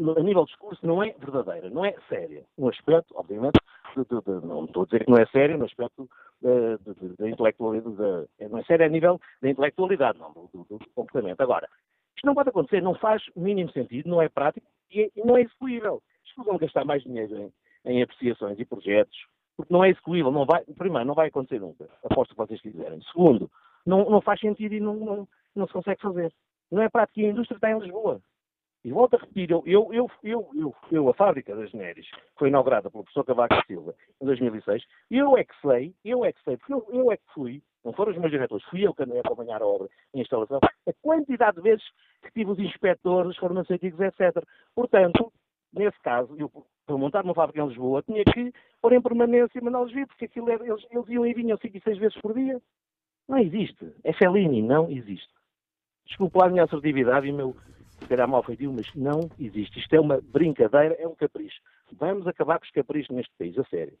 a 0.00 0.22
nível 0.22 0.44
de 0.44 0.50
discurso, 0.50 0.86
não 0.86 1.02
é 1.02 1.12
verdadeira, 1.12 1.70
não 1.70 1.82
é 1.82 1.96
séria. 2.10 2.44
No 2.58 2.68
aspecto, 2.68 3.14
obviamente, 3.16 3.58
de, 3.96 4.04
de, 4.04 4.20
de, 4.20 4.46
não 4.46 4.64
estou 4.64 4.82
a 4.82 4.86
dizer 4.86 5.04
que 5.04 5.10
não 5.10 5.18
é 5.18 5.26
sério 5.26 5.56
no 5.56 5.64
aspecto 5.64 6.08
da 7.18 7.28
intelectualidade, 7.28 7.96
não 8.50 8.58
é 8.58 8.64
sério 8.64 8.84
a 8.84 8.88
nível 8.88 9.20
da 9.40 9.48
intelectualidade, 9.48 10.18
não, 10.18 10.32
do, 10.32 10.48
do, 10.52 10.78
comportamento. 10.94 11.40
Agora, 11.40 11.68
isto 12.14 12.26
não 12.26 12.34
pode 12.34 12.50
acontecer, 12.50 12.82
não 12.82 12.94
faz 12.94 13.22
mínimo 13.34 13.70
sentido, 13.72 14.08
não 14.08 14.20
é 14.20 14.28
prático 14.28 14.66
e, 14.90 15.02
é, 15.02 15.10
e 15.16 15.24
não 15.24 15.36
é 15.36 15.42
execuível. 15.42 16.02
Escusam 16.26 16.58
gastar 16.58 16.84
mais 16.84 17.02
dinheiro 17.02 17.36
em, 17.36 17.52
em 17.86 18.02
apreciações 18.02 18.58
e 18.58 18.64
projetos, 18.64 19.16
porque 19.56 19.72
não 19.72 19.82
é 19.82 19.90
execuível, 19.90 20.30
não 20.30 20.44
vai, 20.44 20.64
primeiro, 20.76 21.06
não 21.06 21.14
vai 21.14 21.28
acontecer 21.28 21.60
nunca, 21.60 21.88
aposto 22.04 22.32
que 22.32 22.38
vocês 22.38 22.60
quiserem. 22.60 23.00
Segundo, 23.12 23.50
não, 23.86 24.10
não 24.10 24.20
faz 24.20 24.40
sentido 24.40 24.74
e 24.74 24.80
não, 24.80 24.94
não, 24.94 25.28
não 25.54 25.66
se 25.66 25.72
consegue 25.72 26.00
fazer. 26.00 26.32
Não 26.70 26.82
é 26.82 26.88
prático 26.88 27.20
e 27.20 27.26
a 27.26 27.30
indústria 27.30 27.56
está 27.56 27.70
em 27.70 27.78
Lisboa. 27.78 28.20
E 28.84 28.92
volto 28.92 29.14
a 29.14 29.18
repetir, 29.18 29.50
eu, 29.50 29.62
eu, 29.66 30.10
eu, 30.22 30.74
eu, 30.92 31.08
a 31.08 31.14
fábrica 31.14 31.56
das 31.56 31.72
Neres 31.72 32.06
foi 32.36 32.48
inaugurada 32.48 32.90
pelo 32.90 33.02
professor 33.02 33.24
Cavaco 33.24 33.54
Silva 33.66 33.94
em 34.20 34.26
2006, 34.26 34.84
eu 35.10 35.38
é 35.38 35.44
que 35.44 35.54
sei, 35.62 35.94
eu 36.04 36.22
é 36.22 36.32
que 36.32 36.42
sei, 36.44 36.58
porque 36.58 36.74
eu, 36.74 37.10
é 37.10 37.16
que 37.16 37.24
fui, 37.32 37.62
não 37.82 37.94
foram 37.94 38.12
os 38.12 38.18
meus 38.18 38.30
diretores, 38.30 38.62
fui 38.66 38.86
eu 38.86 38.92
que 38.92 39.02
andei 39.02 39.16
a 39.16 39.20
acompanhar 39.22 39.62
a 39.62 39.66
obra 39.66 39.88
em 40.12 40.20
instalação, 40.20 40.60
a 40.62 40.92
quantidade 41.00 41.56
de 41.56 41.62
vezes 41.62 41.84
que 42.22 42.30
tive 42.32 42.50
os 42.50 42.58
inspectores, 42.58 43.30
os 43.30 43.38
farmacêuticos, 43.38 43.98
etc. 44.00 44.44
Portanto, 44.74 45.32
nesse 45.72 45.98
caso, 46.00 46.36
eu, 46.36 46.50
para 46.84 46.98
montar 46.98 47.24
uma 47.24 47.34
fábrica 47.34 47.62
em 47.62 47.68
Lisboa, 47.68 48.02
tinha 48.02 48.22
que 48.22 48.52
pôr 48.82 48.92
em 48.92 49.00
permanência 49.00 49.62
mandá-los 49.62 49.92
vir, 49.92 50.06
porque 50.06 50.26
aquilo 50.26 50.50
era, 50.50 50.62
eles, 50.62 50.86
eles 50.90 51.08
iam 51.08 51.24
e 51.24 51.32
vinham 51.32 51.56
5 51.56 51.74
e 51.74 51.80
6 51.80 51.98
vezes 51.98 52.20
por 52.20 52.34
dia. 52.34 52.60
Não 53.26 53.38
existe. 53.38 53.94
É 54.04 54.12
Fellini, 54.12 54.60
não 54.60 54.90
existe. 54.90 55.32
Desculpe 56.04 56.38
lá 56.38 56.46
a 56.46 56.50
minha 56.50 56.64
assertividade 56.64 57.26
e 57.26 57.32
o 57.32 57.34
meu 57.34 57.56
se 58.00 58.08
calhar 58.08 58.28
mal 58.28 58.42
feitio, 58.42 58.72
mas 58.72 58.86
não 58.94 59.30
existe. 59.38 59.78
Isto 59.78 59.94
é 59.94 60.00
uma 60.00 60.20
brincadeira, 60.20 60.94
é 60.98 61.06
um 61.06 61.14
capricho. 61.14 61.60
Vamos 61.98 62.26
acabar 62.26 62.58
com 62.58 62.64
os 62.64 62.70
caprichos 62.70 63.14
neste 63.14 63.32
país, 63.38 63.58
a 63.58 63.64
sério. 63.64 63.94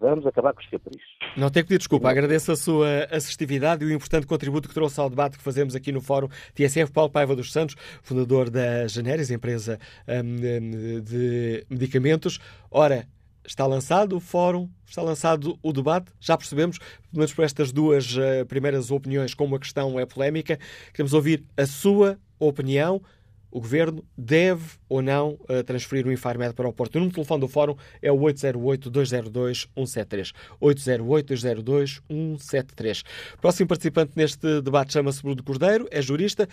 Vamos 0.00 0.26
acabar 0.26 0.54
com 0.54 0.60
os 0.60 0.66
caprichos. 0.66 1.08
Não 1.36 1.50
tenho 1.50 1.64
que 1.64 1.68
pedir 1.68 1.78
desculpa. 1.78 2.08
Agradeço 2.08 2.50
a 2.50 2.56
sua 2.56 3.04
assertividade 3.10 3.84
e 3.84 3.86
o 3.86 3.92
importante 3.92 4.26
contributo 4.26 4.66
que 4.66 4.74
trouxe 4.74 4.98
ao 4.98 5.10
debate 5.10 5.36
que 5.36 5.44
fazemos 5.44 5.74
aqui 5.74 5.92
no 5.92 6.00
Fórum 6.00 6.28
TSF. 6.54 6.90
Paulo 6.90 7.10
Paiva 7.10 7.36
dos 7.36 7.52
Santos, 7.52 7.76
fundador 8.02 8.48
da 8.48 8.86
Generis, 8.86 9.30
empresa 9.30 9.78
hum, 10.08 11.02
de 11.02 11.66
medicamentos. 11.68 12.38
Ora, 12.70 13.06
está 13.46 13.66
lançado 13.66 14.16
o 14.16 14.20
fórum, 14.20 14.70
está 14.86 15.02
lançado 15.02 15.58
o 15.62 15.72
debate. 15.72 16.10
Já 16.18 16.36
percebemos, 16.36 16.78
pelo 16.78 17.18
menos 17.18 17.34
por 17.34 17.44
estas 17.44 17.70
duas 17.70 18.16
uh, 18.16 18.46
primeiras 18.46 18.90
opiniões, 18.90 19.34
como 19.34 19.54
a 19.54 19.60
questão 19.60 20.00
é 20.00 20.06
polémica. 20.06 20.58
Queremos 20.94 21.12
ouvir 21.12 21.44
a 21.58 21.66
sua 21.66 22.18
opinião 22.38 23.02
o 23.50 23.60
Governo 23.60 24.04
deve 24.16 24.78
ou 24.88 25.02
não 25.02 25.32
uh, 25.32 25.62
transferir 25.64 26.06
o 26.06 26.12
Infarmed 26.12 26.54
para 26.54 26.68
o 26.68 26.72
Porto. 26.72 26.94
O 26.96 26.98
número 26.98 27.10
de 27.10 27.16
telefone 27.16 27.40
do 27.40 27.48
Fórum 27.48 27.74
é 28.00 28.12
o 28.12 28.18
808-202-173. 28.18 30.32
808-202-173. 30.60 33.04
Próximo 33.40 33.68
participante 33.68 34.12
neste 34.16 34.62
debate 34.62 34.92
chama-se 34.92 35.20
Bruno 35.22 35.42
Cordeiro, 35.42 35.88
é 35.90 36.00
jurista, 36.00 36.48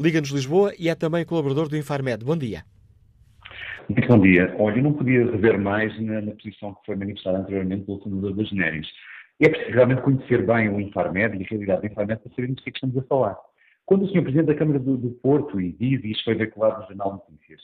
Liga-nos 0.00 0.30
Lisboa 0.30 0.72
e 0.78 0.88
é 0.88 0.94
também 0.94 1.24
colaborador 1.24 1.68
do 1.68 1.76
Infarmed. 1.76 2.24
Bom 2.24 2.36
dia. 2.36 2.64
Muito 3.88 4.08
bom 4.08 4.18
dia. 4.18 4.54
Olha, 4.58 4.78
eu 4.78 4.82
não 4.82 4.92
podia 4.92 5.30
rever 5.30 5.58
mais 5.58 5.98
na, 6.00 6.20
na 6.20 6.32
posição 6.32 6.74
que 6.74 6.86
foi 6.86 6.96
manifestada 6.96 7.38
anteriormente 7.38 7.84
pelo 7.84 8.00
fundador 8.00 8.34
das 8.34 8.48
Genéricos. 8.48 8.90
É 9.40 9.48
preciso 9.48 9.72
realmente 9.72 10.02
conhecer 10.02 10.46
bem 10.46 10.68
o 10.68 10.80
Infarmed 10.80 11.36
e 11.36 11.44
a 11.44 11.48
realidade 11.48 11.82
do 11.82 11.86
Infarmed 11.88 12.20
para 12.20 12.30
sabermos 12.30 12.58
o 12.58 12.68
é 12.68 12.70
que 12.70 12.76
estamos 12.76 12.96
a 12.96 13.02
falar. 13.02 13.36
Quando 13.92 14.04
o 14.04 14.08
Sr. 14.08 14.22
Presidente 14.22 14.46
da 14.46 14.54
Câmara 14.54 14.78
do, 14.78 14.96
do 14.96 15.10
Porto, 15.10 15.60
e 15.60 15.70
diz, 15.72 16.02
e 16.02 16.12
isto 16.12 16.24
foi 16.24 16.34
veiculado 16.34 16.80
no 16.80 16.86
Jornal 16.86 17.12
Notícias, 17.28 17.60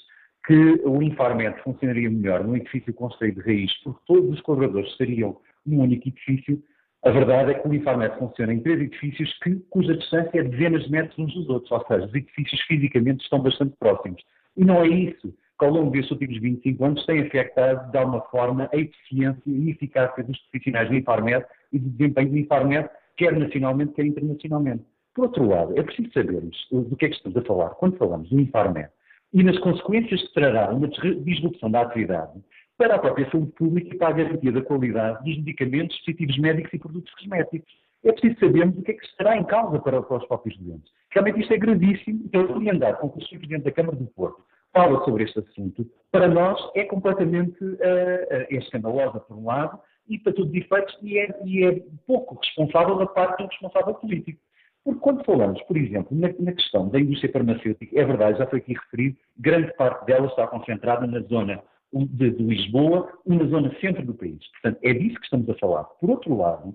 que 0.46 0.82
o 0.84 1.02
Infarmed 1.02 1.58
funcionaria 1.62 2.10
melhor 2.10 2.44
num 2.44 2.54
edifício 2.54 2.92
construído 2.92 3.36
de 3.36 3.46
raiz, 3.46 3.72
porque 3.82 3.98
todos 4.06 4.34
os 4.34 4.40
colaboradores 4.42 4.90
estariam 4.90 5.38
num 5.64 5.80
único 5.80 6.06
edifício, 6.06 6.62
a 7.02 7.10
verdade 7.12 7.52
é 7.52 7.54
que 7.54 7.66
o 7.66 7.72
Infarmed 7.72 8.18
funciona 8.18 8.52
em 8.52 8.60
três 8.60 8.78
edifícios 8.78 9.38
que, 9.42 9.54
cuja 9.70 9.96
distância 9.96 10.38
é 10.38 10.42
de 10.42 10.50
dezenas 10.50 10.84
de 10.84 10.90
metros 10.90 11.18
uns 11.18 11.32
dos 11.32 11.48
outros, 11.48 11.72
ou 11.72 11.86
seja, 11.86 12.04
os 12.04 12.14
edifícios 12.14 12.60
fisicamente 12.60 13.22
estão 13.22 13.40
bastante 13.40 13.74
próximos. 13.78 14.22
E 14.54 14.66
não 14.66 14.82
é 14.82 14.86
isso 14.86 15.34
que 15.58 15.64
ao 15.64 15.70
longo 15.70 15.90
destes 15.90 16.10
últimos 16.10 16.38
25 16.42 16.84
anos 16.84 17.06
tem 17.06 17.22
afetado, 17.22 17.90
de 17.90 17.96
alguma 17.96 18.20
forma, 18.26 18.68
a 18.70 18.76
eficiência 18.76 19.40
e 19.46 19.70
eficácia 19.70 20.22
dos 20.22 20.38
profissionais 20.50 20.90
do 20.90 20.94
Infarmed 20.94 21.46
e 21.72 21.78
do 21.78 21.88
desempenho 21.88 22.28
do 22.28 22.36
Infarmed, 22.36 22.90
quer 23.16 23.32
nacionalmente, 23.32 23.94
quer 23.94 24.04
internacionalmente. 24.04 24.84
Por 25.18 25.24
outro 25.24 25.48
lado, 25.48 25.76
é 25.76 25.82
preciso 25.82 26.12
sabermos 26.12 26.56
do 26.70 26.94
que 26.94 27.06
é 27.06 27.08
que 27.08 27.16
estamos 27.16 27.36
a 27.36 27.42
falar 27.42 27.70
quando 27.70 27.96
falamos 27.96 28.30
do 28.30 28.38
Infarmed 28.38 28.88
e 29.32 29.42
nas 29.42 29.58
consequências 29.58 30.22
que 30.22 30.34
trará 30.34 30.72
uma 30.72 30.86
disrupção 30.86 31.68
da 31.68 31.80
atividade 31.80 32.40
para 32.76 32.94
a 32.94 32.98
própria 33.00 33.28
saúde 33.28 33.50
pública 33.50 33.92
e 33.92 33.98
para 33.98 34.10
a 34.10 34.12
garantia 34.12 34.52
da 34.52 34.62
qualidade 34.62 35.24
dos 35.24 35.36
medicamentos, 35.38 35.96
dispositivos 35.96 36.38
médicos 36.38 36.72
e 36.72 36.78
produtos 36.78 37.12
cosméticos. 37.14 37.68
É 38.04 38.12
preciso 38.12 38.38
sabermos 38.38 38.78
o 38.78 38.82
que 38.82 38.92
é 38.92 38.94
que 38.94 39.04
estará 39.04 39.36
em 39.36 39.42
causa 39.42 39.80
para, 39.80 39.98
os 39.98 40.26
próprios 40.28 40.56
doentes. 40.56 40.88
Realmente 41.10 41.40
isto 41.40 41.52
é 41.52 41.58
gravíssimo. 41.58 42.22
Então, 42.24 42.54
aliandar 42.54 42.96
com 42.98 43.10
que 43.10 43.18
o. 43.18 43.28
Presidente 43.28 43.64
da 43.64 43.72
Câmara 43.72 43.96
do 43.96 44.06
Porto 44.06 44.44
fala 44.72 45.04
sobre 45.04 45.24
este 45.24 45.40
assunto, 45.40 45.84
para 46.12 46.28
nós 46.28 46.60
é 46.76 46.84
completamente 46.84 47.64
uh, 47.64 47.78
escandalosa, 48.50 49.18
por 49.18 49.36
um 49.36 49.46
lado, 49.46 49.80
e 50.08 50.16
para 50.16 50.32
todos 50.32 50.52
os 50.52 50.56
efeitos, 50.56 50.96
e 51.02 51.18
é, 51.18 51.40
e 51.44 51.64
é 51.64 51.82
pouco 52.06 52.38
responsável 52.40 52.98
da 52.98 53.06
parte 53.06 53.42
do 53.42 53.48
responsável 53.48 53.94
político. 53.94 54.38
Porque 54.84 55.00
quando 55.00 55.24
falamos, 55.24 55.60
por 55.62 55.76
exemplo, 55.76 56.16
na, 56.16 56.28
na, 56.38 56.52
questão 56.52 56.88
da 56.88 57.00
indústria 57.00 57.32
farmacêutica, 57.32 58.00
é 58.00 58.04
verdade, 58.04 58.38
já 58.38 58.46
foi 58.46 58.58
aqui 58.60 58.74
referido, 58.74 59.16
grande 59.36 59.72
parte 59.74 60.06
dela 60.06 60.26
está 60.26 60.46
concentrada 60.46 61.06
na 61.06 61.20
zona 61.20 61.62
de, 61.92 62.30
de 62.30 62.42
Lisboa 62.42 63.10
e 63.26 63.36
na 63.36 63.44
zona 63.46 63.74
centro 63.80 64.04
do 64.04 64.14
país. 64.14 64.38
Portanto, 64.52 64.78
é 64.82 64.92
disso 64.94 65.16
que 65.16 65.24
estamos 65.24 65.48
a 65.50 65.54
falar. 65.54 65.84
Por 65.84 66.10
outro 66.10 66.36
lado, 66.36 66.74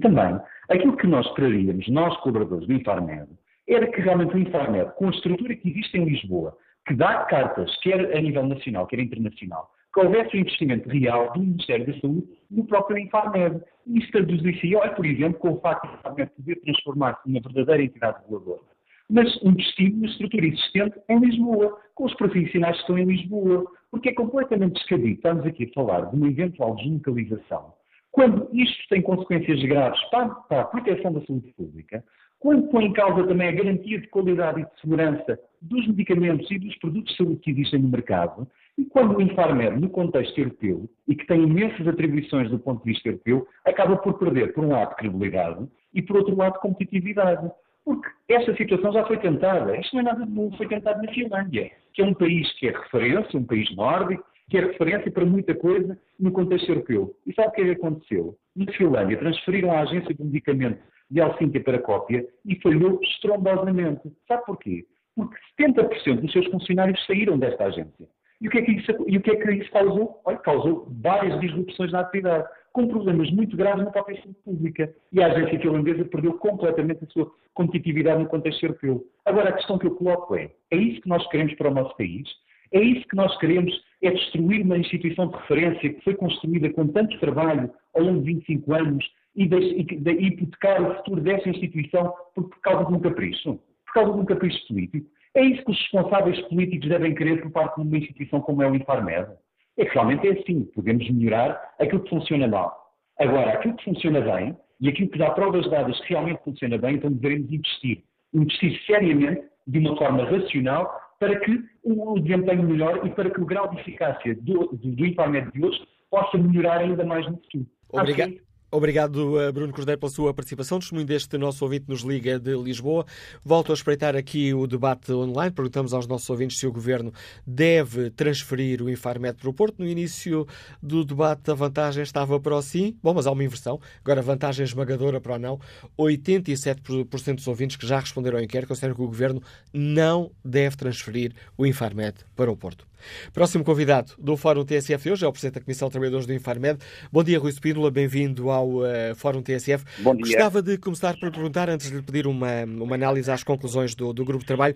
também, 0.00 0.40
aquilo 0.68 0.96
que 0.96 1.06
nós 1.06 1.26
esperaríamos, 1.26 1.88
nós 1.88 2.16
colaboradores 2.18 2.66
do 2.66 2.72
Infarmed, 2.72 3.28
era 3.68 3.86
que 3.86 4.00
realmente 4.00 4.34
o 4.34 4.38
Infarmed, 4.38 4.92
com 4.96 5.08
a 5.08 5.10
estrutura 5.10 5.54
que 5.54 5.68
existe 5.68 5.96
em 5.96 6.04
Lisboa, 6.04 6.56
que 6.86 6.94
dá 6.94 7.24
cartas, 7.24 7.74
quer 7.80 8.16
a 8.16 8.20
nível 8.20 8.46
nacional, 8.46 8.86
quer 8.86 9.00
internacional, 9.00 9.70
que 9.94 10.00
houvesse 10.00 10.36
um 10.36 10.40
investimento 10.40 10.88
real 10.88 11.32
do 11.32 11.40
Ministério 11.40 11.86
da 11.86 12.00
Saúde 12.00 12.28
no 12.50 12.64
próprio 12.66 12.98
Infarmed. 12.98 13.62
Isso 13.86 14.10
traduzia-se, 14.10 14.74
olha, 14.74 14.92
por 14.92 15.06
exemplo, 15.06 15.38
com 15.38 15.52
o 15.52 15.60
facto 15.60 15.88
de 15.88 15.94
Infarmed 15.94 16.32
poder 16.36 16.60
transformar-se 16.60 17.28
numa 17.28 17.40
verdadeira 17.40 17.82
entidade 17.84 18.18
reguladora, 18.22 18.60
mas 19.08 19.38
investindo 19.42 20.00
na 20.00 20.08
estrutura 20.08 20.46
existente 20.46 20.98
em 21.08 21.18
Lisboa, 21.20 21.78
com 21.94 22.04
os 22.04 22.14
profissionais 22.14 22.74
que 22.76 22.82
estão 22.82 22.98
em 22.98 23.04
Lisboa, 23.04 23.64
porque 23.90 24.08
é 24.08 24.12
completamente 24.12 24.74
descabido. 24.74 25.14
Estamos 25.14 25.46
aqui 25.46 25.64
a 25.64 25.74
falar 25.74 26.06
de 26.06 26.16
uma 26.16 26.28
eventual 26.28 26.74
deslocalização, 26.74 27.72
quando 28.10 28.48
isto 28.52 28.88
tem 28.88 29.00
consequências 29.00 29.62
graves 29.62 30.00
para, 30.10 30.28
para 30.28 30.60
a 30.62 30.64
proteção 30.64 31.12
da 31.12 31.24
saúde 31.24 31.52
pública, 31.56 32.04
quando 32.40 32.68
põe 32.68 32.84
em 32.84 32.92
causa 32.92 33.26
também 33.26 33.48
a 33.48 33.52
garantia 33.52 33.98
de 34.00 34.06
qualidade 34.08 34.60
e 34.60 34.64
de 34.64 34.80
segurança 34.80 35.38
dos 35.62 35.86
medicamentos 35.86 36.50
e 36.50 36.58
dos 36.58 36.76
produtos 36.76 37.12
de 37.12 37.16
saúde 37.16 37.40
que 37.40 37.50
existem 37.50 37.80
no 37.80 37.88
mercado, 37.88 38.46
e 38.76 38.84
quando 38.86 39.16
o 39.16 39.22
Infarmed, 39.22 39.80
no 39.80 39.88
contexto 39.88 40.36
europeu, 40.38 40.88
e 41.06 41.14
que 41.14 41.26
tem 41.26 41.42
imensas 41.42 41.86
atribuições 41.86 42.50
do 42.50 42.58
ponto 42.58 42.84
de 42.84 42.92
vista 42.92 43.08
europeu, 43.08 43.46
acaba 43.64 43.96
por 43.96 44.18
perder, 44.18 44.52
por 44.52 44.64
um 44.64 44.70
lado, 44.70 44.96
credibilidade 44.96 45.66
e, 45.92 46.02
por 46.02 46.16
outro 46.16 46.36
lado, 46.36 46.58
competitividade. 46.58 47.48
Porque 47.84 48.08
esta 48.28 48.56
situação 48.56 48.92
já 48.92 49.06
foi 49.06 49.18
tentada. 49.18 49.76
Isto 49.76 49.94
não 49.94 50.00
é 50.00 50.04
nada 50.04 50.26
novo, 50.26 50.56
foi 50.56 50.66
tentado 50.66 51.02
na 51.02 51.12
Finlândia, 51.12 51.70
que 51.92 52.02
é 52.02 52.04
um 52.04 52.14
país 52.14 52.50
que 52.58 52.66
é 52.66 52.72
referência, 52.72 53.38
um 53.38 53.44
país 53.44 53.74
nórdico, 53.76 54.24
que 54.50 54.58
é 54.58 54.60
referência 54.60 55.10
para 55.10 55.24
muita 55.24 55.54
coisa 55.54 55.98
no 56.18 56.32
contexto 56.32 56.68
europeu. 56.68 57.14
E 57.26 57.32
sabe 57.32 57.48
o 57.48 57.52
que 57.52 57.60
é 57.60 57.64
que 57.64 57.70
aconteceu? 57.72 58.36
Na 58.56 58.72
Finlândia, 58.72 59.18
transferiram 59.18 59.70
a 59.70 59.80
agência 59.80 60.14
de 60.14 60.24
medicamento 60.24 60.80
de 61.10 61.20
Helsínquia 61.20 61.62
para 61.62 61.78
cópia 61.78 62.26
e 62.44 62.56
falhou 62.56 62.98
estrombosamente. 63.02 64.12
Sabe 64.26 64.44
porquê? 64.46 64.84
Porque 65.14 65.36
70% 65.60 66.20
dos 66.20 66.32
seus 66.32 66.46
funcionários 66.46 67.04
saíram 67.06 67.38
desta 67.38 67.64
agência. 67.64 68.08
E 68.40 68.48
o 68.48 68.50
que 68.50 68.58
é 68.58 68.62
que 68.62 68.72
isso, 68.72 68.92
e 69.06 69.16
o 69.16 69.22
que 69.22 69.30
é 69.30 69.36
que 69.36 69.50
isso 69.52 69.70
causou? 69.70 70.20
Olha, 70.24 70.38
causou 70.38 70.88
várias 71.00 71.40
disrupções 71.40 71.92
na 71.92 72.00
atividade, 72.00 72.46
com 72.72 72.88
problemas 72.88 73.30
muito 73.30 73.56
graves 73.56 73.84
na 73.84 73.90
própria 73.90 74.20
saúde 74.20 74.38
pública. 74.44 74.94
E 75.12 75.22
a 75.22 75.28
agência 75.28 75.60
finlandesa 75.60 76.04
perdeu 76.04 76.34
completamente 76.34 77.04
a 77.04 77.06
sua 77.08 77.30
competitividade 77.54 78.22
no 78.22 78.28
contexto 78.28 78.64
europeu. 78.64 79.04
Agora, 79.24 79.50
a 79.50 79.52
questão 79.52 79.78
que 79.78 79.86
eu 79.86 79.94
coloco 79.94 80.34
é: 80.34 80.50
é 80.70 80.76
isso 80.76 81.00
que 81.00 81.08
nós 81.08 81.26
queremos 81.28 81.54
para 81.54 81.70
o 81.70 81.74
nosso 81.74 81.96
país? 81.96 82.28
É 82.72 82.80
isso 82.80 83.06
que 83.06 83.16
nós 83.16 83.36
queremos? 83.38 83.72
É 84.02 84.10
destruir 84.10 84.62
uma 84.62 84.76
instituição 84.76 85.28
de 85.28 85.36
referência 85.36 85.94
que 85.94 86.02
foi 86.02 86.14
construída 86.16 86.68
com 86.70 86.88
tanto 86.88 87.18
trabalho 87.20 87.70
ao 87.94 88.02
longo 88.02 88.20
de 88.20 88.34
25 88.34 88.74
anos 88.74 89.04
e, 89.36 89.46
de, 89.46 89.84
de, 89.84 90.10
hipotecar 90.10 90.82
o 90.82 90.96
futuro 90.96 91.20
dessa 91.20 91.48
instituição 91.48 92.12
por, 92.34 92.48
por 92.48 92.60
causa 92.60 92.84
de 92.86 92.94
um 92.94 93.00
capricho? 93.00 93.60
Por 93.86 93.94
causa 93.94 94.12
de 94.12 94.18
um 94.18 94.24
capricho 94.24 94.66
político? 94.66 95.06
É 95.34 95.42
isso 95.42 95.64
que 95.64 95.72
os 95.72 95.78
responsáveis 95.80 96.40
políticos 96.42 96.88
devem 96.88 97.14
querer 97.14 97.42
por 97.42 97.50
parte 97.50 97.76
de 97.76 97.86
uma 97.86 97.98
instituição 97.98 98.40
como 98.40 98.62
é 98.62 98.70
o 98.70 98.74
Infarmed? 98.74 99.28
É 99.76 99.84
que 99.84 99.92
realmente 99.92 100.28
é 100.28 100.32
assim, 100.32 100.64
podemos 100.74 101.08
melhorar 101.10 101.74
aquilo 101.80 102.02
que 102.04 102.10
funciona 102.10 102.46
mal. 102.46 102.72
Agora, 103.18 103.52
aquilo 103.52 103.74
que 103.76 103.84
funciona 103.84 104.20
bem 104.20 104.56
e 104.80 104.88
aquilo 104.88 105.10
que 105.10 105.18
dá 105.18 105.30
provas 105.30 105.68
dadas 105.68 105.98
que 106.02 106.10
realmente 106.10 106.42
funciona 106.44 106.78
bem, 106.78 106.96
então 106.96 107.10
devemos 107.10 107.52
investir. 107.52 108.04
Investir 108.32 108.80
seriamente, 108.86 109.42
de 109.66 109.78
uma 109.78 109.96
forma 109.96 110.24
racional, 110.24 111.00
para 111.18 111.38
que 111.40 111.64
o 111.82 112.20
desempenho 112.20 112.62
melhore 112.62 113.06
e 113.06 113.10
para 113.10 113.30
que 113.30 113.40
o 113.40 113.46
grau 113.46 113.68
de 113.70 113.80
eficácia 113.80 114.34
do, 114.36 114.68
do, 114.68 114.90
do 114.94 115.06
Infarmed 115.06 115.50
de 115.52 115.64
hoje 115.64 115.80
possa 116.10 116.38
melhorar 116.38 116.78
ainda 116.78 117.04
mais 117.04 117.26
no 117.26 117.38
futuro. 117.38 117.66
Obrigado. 117.92 118.34
Obrigado, 118.74 119.40
eh, 119.40 119.52
Bruno 119.52 119.72
Cordeiro, 119.72 120.00
pela 120.00 120.10
sua 120.10 120.34
participação. 120.34 120.80
Testemunho 120.80 121.06
deste 121.06 121.38
nosso 121.38 121.64
ouvinte 121.64 121.84
nos 121.88 122.00
Liga 122.00 122.40
de 122.40 122.56
Lisboa. 122.56 123.06
Volto 123.44 123.70
a 123.70 123.74
espreitar 123.74 124.16
aqui 124.16 124.52
o 124.52 124.66
debate 124.66 125.12
online. 125.12 125.52
Perguntamos 125.52 125.94
aos 125.94 126.08
nossos 126.08 126.28
ouvintes 126.28 126.58
se 126.58 126.66
o 126.66 126.72
Governo 126.72 127.12
deve 127.46 128.10
transferir 128.10 128.82
o 128.82 128.90
Infarmed 128.90 129.38
para 129.38 129.48
o 129.48 129.54
Porto. 129.54 129.78
No 129.78 129.86
início 129.86 130.44
do 130.82 131.04
debate, 131.04 131.52
a 131.52 131.54
vantagem 131.54 132.02
estava 132.02 132.40
para 132.40 132.56
o 132.56 132.60
sim. 132.60 132.96
Bom, 133.00 133.14
mas 133.14 133.28
há 133.28 133.30
uma 133.30 133.44
inversão. 133.44 133.78
Agora, 134.00 134.20
vantagem 134.20 134.64
esmagadora 134.64 135.20
para 135.20 135.36
o 135.36 135.38
não. 135.38 135.60
87% 135.96 137.36
dos 137.36 137.46
ouvintes 137.46 137.76
que 137.76 137.86
já 137.86 138.00
responderam 138.00 138.38
ao 138.38 138.42
inquérito 138.42 138.66
consideram 138.66 138.96
que 138.96 139.02
o 139.02 139.06
Governo 139.06 139.40
não 139.72 140.32
deve 140.44 140.74
transferir 140.74 141.32
o 141.56 141.64
Infarmed 141.64 142.16
para 142.34 142.50
o 142.50 142.56
Porto. 142.56 142.84
Próximo 143.32 143.64
convidado 143.64 144.12
do 144.18 144.36
Fórum 144.36 144.64
TSF 144.64 145.04
de 145.04 145.12
hoje 145.12 145.24
é 145.24 145.28
o 145.28 145.32
Presidente 145.32 145.54
da 145.54 145.60
Comissão 145.60 145.88
de 145.88 145.92
Trabalhadores 145.92 146.26
do 146.26 146.32
Infarmed. 146.32 146.78
Bom 147.12 147.22
dia, 147.22 147.38
Rui 147.38 147.50
Spínola, 147.50 147.90
bem-vindo 147.90 148.50
ao 148.50 148.68
uh, 148.68 149.14
Fórum 149.16 149.42
TSF. 149.42 149.84
Bom 150.02 150.14
dia. 150.14 150.24
Gostava 150.24 150.62
de 150.62 150.78
começar 150.78 151.16
por 151.18 151.30
perguntar, 151.30 151.68
antes 151.68 151.90
de 151.90 151.96
lhe 151.96 152.02
pedir 152.02 152.26
uma, 152.26 152.64
uma 152.64 152.94
análise 152.94 153.30
às 153.30 153.44
conclusões 153.44 153.94
do, 153.94 154.12
do 154.12 154.24
grupo 154.24 154.40
de 154.40 154.46
trabalho, 154.46 154.74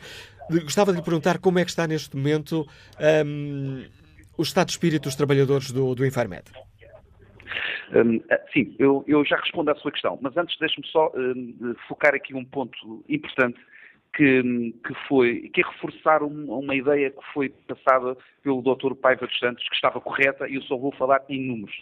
de, 0.51 0.61
gostava 0.61 0.93
de 0.93 0.99
lhe 0.99 1.05
perguntar 1.05 1.39
como 1.39 1.59
é 1.59 1.65
que 1.65 1.71
está 1.71 1.87
neste 1.87 2.17
momento 2.17 2.67
um, 3.27 3.85
o 4.37 4.43
estado 4.43 4.67
de 4.67 4.73
espírito 4.73 5.05
dos 5.05 5.17
trabalhadores 5.17 5.71
do, 5.71 5.95
do 5.95 6.07
Infarmed. 6.07 6.45
Um, 7.95 8.21
ah, 8.31 8.39
sim, 8.53 8.75
eu, 8.79 9.03
eu, 9.07 9.25
já 9.25 9.37
respondo 9.37 9.71
à 9.71 9.75
sua 9.77 9.91
questão, 9.91 10.19
mas 10.21 10.37
antes 10.37 10.59
deixe-me 10.59 10.87
só 10.89 11.11
um, 11.17 11.75
focar 11.89 12.15
aqui 12.15 12.35
um 12.35 12.45
ponto 12.45 13.05
importante 13.09 13.59
que, 14.19 14.75
que, 14.85 14.95
foi, 15.07 15.49
que 15.55 15.61
é 15.61 15.65
reforçar 15.65 16.25
um, 16.25 16.51
uma 16.51 16.75
ideia 16.75 17.09
que 17.09 17.33
foi 17.33 17.51
passada 17.69 18.17
pelo 18.43 18.61
Dr. 18.61 18.97
Paiva 18.97 19.25
dos 19.25 19.39
Santos, 19.39 19.67
que 19.69 19.77
estava 19.77 20.01
correta, 20.01 20.49
e 20.49 20.57
eu 20.57 20.63
só 20.63 20.77
vou 20.77 20.91
falar 20.91 21.23
em 21.29 21.47
números, 21.47 21.77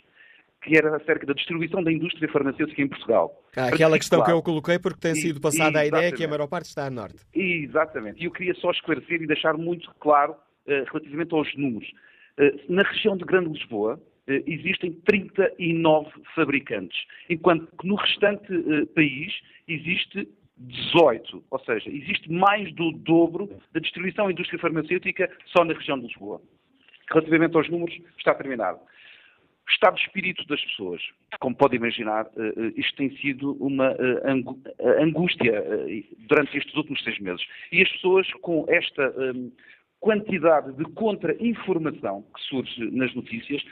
que 0.62 0.76
era 0.76 0.94
acerca 0.94 1.24
da 1.24 1.32
distribuição 1.32 1.82
da 1.82 1.90
indústria 1.90 2.28
farmacêutica 2.30 2.82
em 2.82 2.88
Portugal. 2.88 3.42
Ah, 3.56 3.68
aquela 3.68 3.96
questão 3.96 4.22
que 4.22 4.30
eu 4.30 4.42
coloquei, 4.42 4.78
porque 4.78 5.00
tem 5.00 5.14
sido 5.14 5.40
passada 5.40 5.80
a 5.80 5.86
ideia 5.86 6.12
que 6.12 6.24
a 6.24 6.28
maior 6.28 6.46
parte 6.46 6.66
está 6.66 6.84
a 6.86 6.90
norte. 6.90 7.16
Exatamente. 7.34 8.20
E 8.20 8.26
eu 8.26 8.30
queria 8.30 8.54
só 8.56 8.70
esclarecer 8.70 9.22
e 9.22 9.26
deixar 9.26 9.54
muito 9.54 9.90
claro 9.98 10.32
uh, 10.32 10.84
relativamente 10.92 11.34
aos 11.34 11.56
números. 11.56 11.88
Uh, 12.38 12.60
na 12.70 12.82
região 12.82 13.16
de 13.16 13.24
Grande 13.24 13.48
Lisboa, 13.48 13.94
uh, 13.94 14.32
existem 14.46 14.92
39 15.06 16.10
fabricantes, 16.34 16.98
enquanto 17.30 17.66
que 17.80 17.86
no 17.88 17.94
restante 17.94 18.46
país 18.94 19.32
existe 19.66 20.28
18, 20.58 21.44
ou 21.50 21.58
seja, 21.60 21.90
existe 21.90 22.30
mais 22.30 22.72
do 22.74 22.92
dobro 22.92 23.48
da 23.72 23.80
distribuição 23.80 24.26
da 24.26 24.32
indústria 24.32 24.58
farmacêutica 24.58 25.30
só 25.46 25.64
na 25.64 25.74
região 25.74 25.98
de 25.98 26.06
Lisboa. 26.06 26.40
Relativamente 27.10 27.56
aos 27.56 27.68
números, 27.68 27.96
está 28.18 28.34
terminado. 28.34 28.78
O 29.66 29.70
estado 29.70 29.96
de 29.96 30.02
espírito 30.02 30.46
das 30.46 30.62
pessoas, 30.64 31.02
como 31.40 31.56
pode 31.56 31.74
imaginar, 31.74 32.26
eh, 32.36 32.52
eh, 32.56 32.72
isto 32.76 32.96
tem 32.96 33.10
sido 33.16 33.52
uma 33.54 33.90
eh, 33.90 35.02
angústia 35.02 35.62
durante 36.28 36.56
estes 36.56 36.74
últimos 36.76 37.02
seis 37.02 37.18
meses. 37.18 37.44
E 37.72 37.82
as 37.82 37.90
pessoas, 37.90 38.32
com 38.42 38.64
esta 38.68 39.12
quantidade 39.98 40.72
de 40.74 40.84
contra-informação 40.92 42.24
que 42.34 42.40
surge 42.42 42.90
nas 42.92 43.12
notícias, 43.14 43.62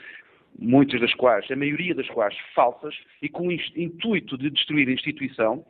muitas 0.59 0.99
das 0.99 1.13
quais, 1.13 1.49
a 1.49 1.55
maioria 1.55 1.95
das 1.95 2.09
quais 2.09 2.35
falsas, 2.53 2.93
e 3.21 3.29
com 3.29 3.47
o 3.47 3.51
intuito 3.51 4.37
de 4.37 4.49
destruir 4.49 4.89
a 4.89 4.91
instituição, 4.91 5.65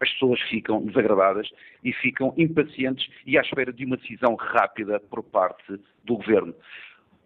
as 0.00 0.10
pessoas 0.12 0.40
ficam 0.42 0.84
desagradadas 0.84 1.48
e 1.82 1.92
ficam 1.92 2.34
impacientes 2.36 3.08
e 3.26 3.38
à 3.38 3.40
espera 3.40 3.72
de 3.72 3.84
uma 3.84 3.96
decisão 3.96 4.34
rápida 4.34 5.00
por 5.00 5.22
parte 5.22 5.78
do 6.04 6.16
governo. 6.16 6.54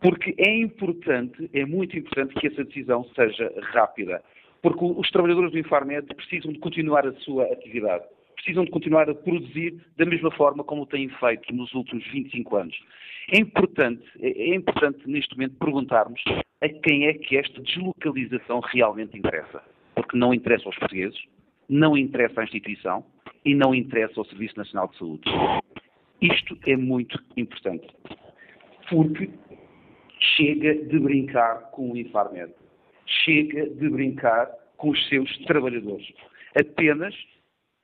Porque 0.01 0.35
é 0.39 0.57
importante, 0.57 1.51
é 1.53 1.65
muito 1.65 1.97
importante 1.99 2.35
que 2.35 2.47
essa 2.47 2.65
decisão 2.65 3.05
seja 3.15 3.53
rápida. 3.73 4.23
Porque 4.63 4.85
os 4.85 5.11
trabalhadores 5.11 5.53
do 5.53 5.59
Infarmed 5.59 6.07
precisam 6.15 6.53
de 6.53 6.59
continuar 6.59 7.07
a 7.07 7.13
sua 7.21 7.45
atividade. 7.53 8.05
precisam 8.37 8.65
de 8.65 8.71
continuar 8.71 9.11
a 9.11 9.15
produzir 9.15 9.75
da 9.97 10.07
mesma 10.07 10.31
forma 10.31 10.63
como 10.63 10.87
têm 10.87 11.09
feito 11.09 11.53
nos 11.53 11.73
últimos 11.75 12.07
25 12.13 12.57
anos. 12.57 12.77
É 13.33 13.39
importante, 13.39 14.03
é, 14.21 14.29
é 14.29 14.55
importante 14.55 15.01
neste 15.07 15.37
momento 15.37 15.57
perguntarmos 15.59 16.23
a 16.61 16.69
quem 16.69 17.07
é 17.07 17.15
que 17.15 17.37
esta 17.37 17.61
deslocalização 17.61 18.61
realmente 18.61 19.19
interessa. 19.19 19.61
Porque 19.95 20.17
não 20.17 20.33
interessa 20.33 20.67
aos 20.67 20.77
portugueses, 20.77 21.19
não 21.69 21.97
interessa 21.97 22.41
à 22.41 22.45
instituição 22.45 23.05
e 23.45 23.55
não 23.55 23.75
interessa 23.75 24.15
ao 24.19 24.25
Serviço 24.27 24.57
Nacional 24.57 24.89
de 24.89 24.99
Saúde. 24.99 25.23
Isto 26.21 26.59
é 26.67 26.77
muito 26.77 27.23
importante. 27.37 27.87
Porque 28.89 29.31
chega 30.37 30.75
de 30.75 30.99
brincar 30.99 31.71
com 31.71 31.93
o 31.93 31.97
Infarmed. 31.97 32.53
Chega 33.25 33.69
de 33.69 33.89
brincar 33.89 34.51
com 34.77 34.91
os 34.91 35.09
seus 35.09 35.37
trabalhadores. 35.45 36.07
Apenas, 36.59 37.15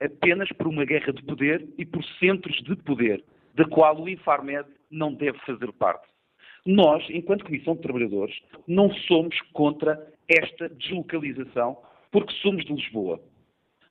apenas 0.01 0.49
por 0.53 0.67
uma 0.67 0.85
guerra 0.85 1.13
de 1.13 1.23
poder 1.23 1.67
e 1.77 1.85
por 1.85 2.03
centros 2.19 2.55
de 2.63 2.75
poder, 2.77 3.23
da 3.53 3.65
qual 3.65 4.01
o 4.01 4.09
Infarmed 4.09 4.67
não 4.89 5.13
deve 5.13 5.37
fazer 5.39 5.71
parte. 5.73 6.07
Nós, 6.65 7.05
enquanto 7.09 7.45
Comissão 7.45 7.75
de 7.75 7.81
Trabalhadores, 7.81 8.35
não 8.67 8.91
somos 9.07 9.39
contra 9.53 10.11
esta 10.27 10.67
deslocalização 10.69 11.77
porque 12.11 12.33
somos 12.41 12.65
de 12.65 12.73
Lisboa. 12.73 13.21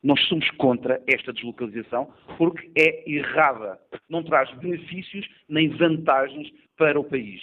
Nós 0.04 0.20
somos 0.28 0.48
contra 0.52 1.02
esta 1.06 1.32
deslocalização 1.32 2.12
porque 2.36 2.70
é 2.76 3.10
errada. 3.10 3.80
Não 4.06 4.22
traz 4.22 4.52
benefícios 4.58 5.26
nem 5.48 5.70
vantagens 5.70 6.52
para 6.76 7.00
o 7.00 7.04
país. 7.04 7.40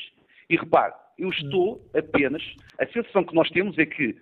E 0.48 0.56
repare, 0.56 0.94
eu 1.18 1.30
estou 1.30 1.82
apenas. 1.96 2.44
A 2.80 2.86
sensação 2.86 3.24
que 3.24 3.34
nós 3.34 3.50
temos 3.50 3.76
é 3.80 3.86
que 3.88 4.16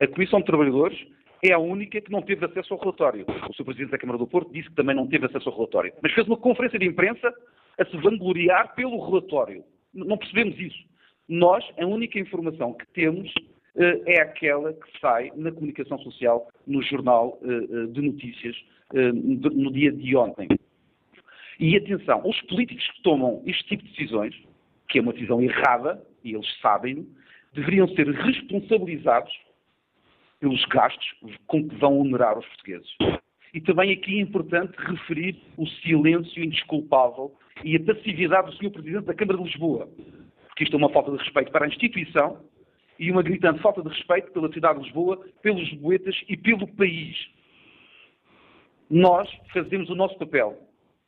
a 0.00 0.08
Comissão 0.08 0.40
de 0.40 0.46
Trabalhadores 0.46 1.06
é 1.40 1.52
a 1.52 1.58
única 1.58 2.00
que 2.00 2.10
não 2.10 2.20
teve 2.20 2.44
acesso 2.44 2.74
ao 2.74 2.80
relatório. 2.80 3.24
O 3.48 3.54
Sr. 3.54 3.64
Presidente 3.64 3.92
da 3.92 3.98
Câmara 3.98 4.18
do 4.18 4.26
Porto 4.26 4.52
disse 4.52 4.68
que 4.70 4.74
também 4.74 4.96
não 4.96 5.06
teve 5.06 5.26
acesso 5.26 5.48
ao 5.48 5.54
relatório. 5.54 5.92
Mas 6.02 6.12
fez 6.12 6.26
uma 6.26 6.36
conferência 6.36 6.78
de 6.80 6.86
imprensa 6.86 7.32
a 7.78 7.84
se 7.84 7.96
vangloriar 7.98 8.74
pelo 8.74 8.98
relatório. 9.08 9.62
Não 9.92 10.18
percebemos 10.18 10.58
isso. 10.58 10.84
Nós, 11.28 11.64
a 11.78 11.86
única 11.86 12.18
informação 12.18 12.72
que 12.72 12.86
temos 12.88 13.32
é 13.76 14.20
aquela 14.20 14.72
que 14.72 15.00
sai 15.00 15.32
na 15.34 15.50
comunicação 15.50 15.98
social 15.98 16.48
no 16.66 16.82
Jornal 16.82 17.38
uh, 17.42 17.86
de 17.88 18.00
Notícias 18.00 18.56
no 18.92 19.72
dia 19.72 19.90
de 19.90 20.14
ontem. 20.14 20.46
E 21.58 21.76
atenção, 21.76 22.22
os 22.24 22.40
políticos 22.42 22.86
que 22.92 23.02
tomam 23.02 23.42
este 23.46 23.64
tipo 23.64 23.82
de 23.82 23.90
decisões, 23.90 24.34
que 24.88 24.98
é 24.98 25.02
uma 25.02 25.12
decisão 25.12 25.40
errada, 25.40 26.00
e 26.22 26.34
eles 26.34 26.46
sabem, 26.60 27.06
deveriam 27.52 27.88
ser 27.88 28.08
responsabilizados 28.08 29.32
pelos 30.40 30.64
gastos 30.66 31.06
com 31.46 31.68
que 31.68 31.74
vão 31.76 32.00
onerar 32.00 32.38
os 32.38 32.46
portugueses. 32.46 32.88
E 33.52 33.60
também 33.60 33.92
aqui 33.92 34.18
é 34.18 34.22
importante 34.22 34.74
referir 34.76 35.36
o 35.56 35.66
silêncio 35.66 36.42
indesculpável 36.42 37.32
e 37.62 37.76
a 37.76 37.80
passividade 37.80 38.50
do 38.50 38.56
Sr. 38.56 38.70
Presidente 38.70 39.04
da 39.04 39.14
Câmara 39.14 39.38
de 39.38 39.44
Lisboa, 39.44 39.88
porque 40.48 40.64
isto 40.64 40.74
é 40.74 40.76
uma 40.76 40.90
falta 40.90 41.12
de 41.12 41.18
respeito 41.18 41.52
para 41.52 41.64
a 41.64 41.68
instituição 41.68 42.40
e 42.98 43.10
uma 43.10 43.22
gritante 43.22 43.60
falta 43.60 43.82
de 43.82 43.88
respeito 43.88 44.32
pela 44.32 44.52
cidade 44.52 44.78
de 44.78 44.84
Lisboa, 44.86 45.24
pelos 45.42 45.72
boetas 45.74 46.16
e 46.28 46.36
pelo 46.36 46.66
país. 46.68 47.16
Nós 48.90 49.28
fazemos 49.52 49.88
o 49.90 49.94
nosso 49.94 50.16
papel, 50.18 50.58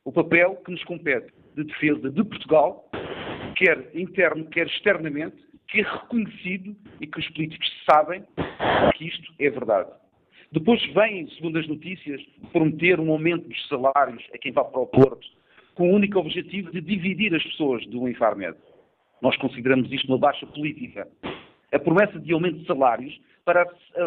o 0.03 0.11
papel 0.11 0.55
que 0.65 0.71
nos 0.71 0.83
compete 0.83 1.31
de 1.55 1.63
defesa 1.63 2.09
de 2.09 2.23
Portugal, 2.23 2.89
quer 3.55 3.91
interno, 3.93 4.45
quer 4.45 4.67
externamente, 4.67 5.37
que 5.67 5.81
é 5.81 5.83
reconhecido 5.83 6.75
e 7.01 7.07
que 7.07 7.19
os 7.19 7.29
políticos 7.29 7.67
sabem 7.89 8.23
que 8.95 9.07
isto 9.07 9.33
é 9.39 9.49
verdade. 9.49 9.91
Depois 10.51 10.81
vem, 10.93 11.27
segundo 11.31 11.59
as 11.59 11.67
notícias, 11.67 12.21
prometer 12.53 12.99
um 12.99 13.11
aumento 13.11 13.49
dos 13.49 13.67
salários 13.67 14.23
a 14.33 14.37
quem 14.37 14.51
vá 14.51 14.63
para 14.63 14.79
o 14.79 14.87
Porto, 14.87 15.27
com 15.75 15.91
o 15.91 15.93
único 15.93 16.19
objetivo 16.19 16.71
de 16.71 16.81
dividir 16.81 17.35
as 17.35 17.43
pessoas 17.43 17.85
do 17.87 18.07
Infarmed. 18.07 18.57
Nós 19.21 19.35
consideramos 19.37 19.91
isto 19.91 20.07
uma 20.07 20.17
baixa 20.17 20.45
política. 20.47 21.07
A 21.71 21.79
promessa 21.79 22.19
de 22.19 22.31
aumento 22.31 22.59
de 22.59 22.65
salários 22.65 23.19
para 23.43 23.65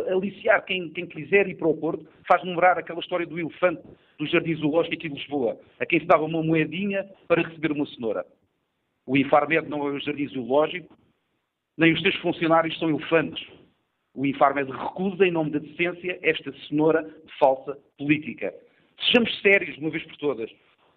aliciar 0.08 0.64
quem, 0.64 0.88
quem 0.90 1.06
quiser 1.06 1.48
ir 1.48 1.56
para 1.56 1.68
o 1.68 1.76
Porto 1.76 2.06
faz 2.26 2.42
lembrar 2.42 2.78
aquela 2.78 3.00
história 3.00 3.26
do 3.26 3.38
elefante 3.38 3.82
do 4.18 4.26
Jardim 4.26 4.54
Zoológico 4.54 4.94
aqui 4.94 5.08
de 5.08 5.14
Lisboa, 5.14 5.58
a 5.78 5.86
quem 5.86 6.00
se 6.00 6.06
dava 6.06 6.24
uma 6.24 6.42
moedinha 6.42 7.08
para 7.26 7.42
receber 7.42 7.72
uma 7.72 7.86
cenoura. 7.86 8.24
O 9.06 9.16
Infarmed 9.16 9.68
não 9.68 9.86
é 9.86 9.90
o 9.90 9.98
Jardim 9.98 10.28
Zoológico, 10.28 10.94
nem 11.76 11.92
os 11.92 12.00
seus 12.02 12.14
funcionários 12.16 12.78
são 12.78 12.90
elefantes. 12.90 13.46
O 14.14 14.26
Infarmed 14.26 14.70
recusa, 14.70 15.26
em 15.26 15.30
nome 15.30 15.50
da 15.50 15.58
decência, 15.58 16.18
esta 16.22 16.52
cenoura 16.68 17.02
de 17.02 17.38
falsa 17.38 17.78
política. 17.96 18.54
Sejamos 19.06 19.40
sérios, 19.40 19.78
uma 19.78 19.90
vez 19.90 20.04
por 20.04 20.16
todas. 20.16 20.50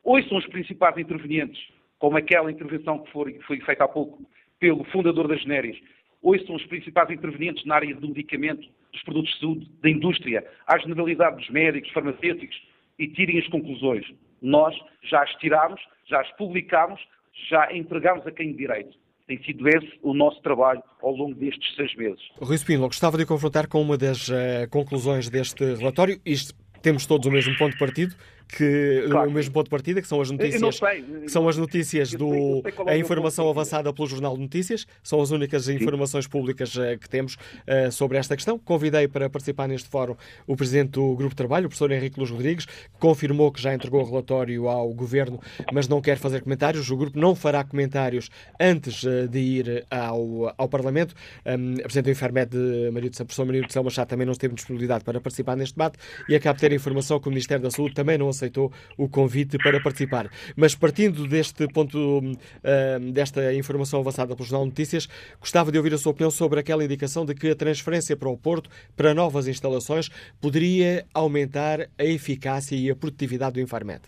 Ouçam 0.04 0.38
os 0.38 0.48
principais 0.48 0.98
intervenientes, 0.98 1.62
como 2.00 2.18
aquela 2.18 2.52
intervenção 2.52 3.00
que 3.00 3.12
foi, 3.12 3.40
foi 3.48 3.62
feita 3.62 3.86
há 3.86 3.88
pouco 3.88 4.22
pelo 4.60 4.84
fundador 4.86 5.28
das 5.28 5.42
Genérias. 5.42 5.78
Ouçam 6.24 6.56
os 6.56 6.66
principais 6.66 7.10
intervenientes 7.10 7.66
na 7.66 7.76
área 7.76 7.94
do 7.94 8.08
medicamento, 8.08 8.66
dos 8.94 9.04
produtos 9.04 9.34
de 9.34 9.40
saúde, 9.42 9.72
da 9.82 9.90
indústria, 9.90 10.48
à 10.66 10.78
generalidade 10.78 11.36
dos 11.36 11.50
médicos, 11.50 11.92
farmacêuticos 11.92 12.56
e 12.98 13.08
tirem 13.10 13.38
as 13.40 13.48
conclusões. 13.50 14.06
Nós 14.42 14.74
já 15.04 15.22
as 15.22 15.32
tiramos, 15.36 15.82
já 16.06 16.22
as 16.22 16.32
publicamos, 16.38 17.02
já 17.50 17.76
entregamos 17.76 18.26
a 18.26 18.32
quem 18.32 18.52
de 18.52 18.58
direito. 18.58 18.98
Tem 19.28 19.42
sido 19.44 19.68
esse 19.68 20.00
o 20.02 20.14
nosso 20.14 20.42
trabalho 20.42 20.82
ao 21.02 21.12
longo 21.12 21.36
destes 21.36 21.76
seis 21.76 21.94
meses. 21.96 22.22
Rui 22.40 22.58
Spínola, 22.58 22.88
gostava 22.88 23.18
de 23.18 23.26
confrontar 23.26 23.68
com 23.68 23.82
uma 23.82 23.98
das 23.98 24.30
uh, 24.30 24.70
conclusões 24.70 25.30
deste 25.30 25.64
relatório. 25.76 26.20
Isto, 26.26 26.54
temos 26.82 27.06
todos 27.06 27.28
o 27.28 27.32
mesmo 27.32 27.58
ponto 27.58 27.74
de 27.74 27.80
partido, 27.80 28.14
que 28.48 29.06
claro. 29.10 29.30
o 29.30 29.34
mesmo 29.34 29.54
ponto 29.54 29.66
de 29.66 29.70
partida, 29.70 30.02
que 30.02 30.08
são 30.08 30.22
as 30.22 30.30
notícias, 30.30 30.80
que 30.80 31.30
são 31.30 31.48
as 31.48 31.58
notícias 31.58 32.12
do 32.14 32.64
é 32.88 32.94
a 32.94 32.98
informação 32.98 33.50
avançada 33.50 33.92
pelo 33.94 34.08
Jornal 34.08 34.36
de 34.36 34.42
Notícias, 34.42 34.86
são 35.02 35.22
as 35.22 35.32
únicas 35.32 35.68
informações 35.68 36.28
públicas 36.28 36.76
uh, 36.76 36.98
que 37.00 37.10
temos 37.10 37.36
uh, 37.36 37.92
sobre 37.92 38.18
esta 38.18 38.36
questão. 38.36 38.58
Convidei 38.60 39.08
para 39.08 39.30
participar 39.30 39.68
neste 39.68 39.90
fórum 39.90 40.16
o 40.48 40.56
presidente 40.56 40.92
do 40.92 41.16
Grupo 41.16 41.30
de 41.30 41.36
Trabalho, 41.36 41.66
o 41.66 41.70
professor 41.70 41.92
Henrique 41.92 42.20
Luz 42.20 42.30
Rodrigues, 42.30 42.66
que 42.66 43.00
confirmou 43.00 43.52
que 43.52 43.62
já 43.62 43.74
entregou 43.74 44.02
o 44.02 44.06
relatório 44.06 44.68
ao 44.68 44.94
governo, 44.94 45.40
mas 45.72 45.88
não 45.88 46.02
quer 46.02 46.18
fazer 46.18 46.42
comentários. 46.42 46.90
O 46.90 46.98
grupo 46.98 47.20
não 47.20 47.36
fará 47.36 47.64
comentários 47.64 48.30
antes 48.60 49.04
uh, 49.04 49.28
de 49.28 49.40
ir 49.40 49.86
ao, 49.90 50.54
ao 50.58 50.68
Parlamento. 50.68 51.14
Um, 51.46 51.74
a 51.74 51.84
presidente 51.84 52.06
do 52.06 52.12
Infarmed, 52.12 52.56
Maria 52.92 53.10
de 53.10 53.18
São, 53.18 53.26
professor 53.26 53.46
Maria 53.46 53.62
de 53.62 53.74
São 53.74 53.84
Machado, 53.84 54.08
também 54.08 54.26
não 54.26 54.34
teve 54.34 54.54
disponibilidade 54.54 55.04
para 55.04 55.20
participar 55.20 55.56
neste 55.56 55.76
debate 55.76 55.98
e 56.28 56.36
acaba 56.36 56.56
de 56.56 56.62
ter 56.62 56.72
a 56.72 56.76
informação 56.76 57.20
que 57.20 57.28
o 57.28 57.32
Ministério 57.32 57.64
da 57.64 57.72
Saúde 57.72 57.94
também 57.94 58.18
não 58.18 58.30
aceitou 58.34 58.72
o 58.98 59.08
convite 59.08 59.58
para 59.58 59.82
participar. 59.82 60.30
Mas 60.56 60.76
partindo 60.76 61.28
deste 61.28 61.68
ponto, 61.68 62.20
uh, 62.20 63.12
desta 63.12 63.54
informação 63.54 64.00
avançada 64.00 64.36
pelo 64.36 64.48
Jornal 64.48 64.66
Notícias, 64.66 65.08
gostava 65.40 65.72
de 65.72 65.78
ouvir 65.78 65.94
a 65.94 65.98
sua 65.98 66.12
opinião 66.12 66.32
sobre 66.32 66.60
aquela 66.60 66.84
indicação 66.84 67.26
de 67.26 67.34
que 67.34 67.50
a 67.50 67.56
transferência 67.56 68.18
para 68.18 68.30
o 68.30 68.38
Porto, 68.38 68.70
para 68.96 69.14
novas 69.14 69.48
instalações, 69.48 70.10
poderia 70.42 71.06
aumentar 71.14 71.88
a 71.98 72.04
eficácia 72.04 72.76
e 72.76 72.90
a 72.90 72.96
produtividade 72.96 73.54
do 73.54 73.62
Infarmed. 73.62 74.02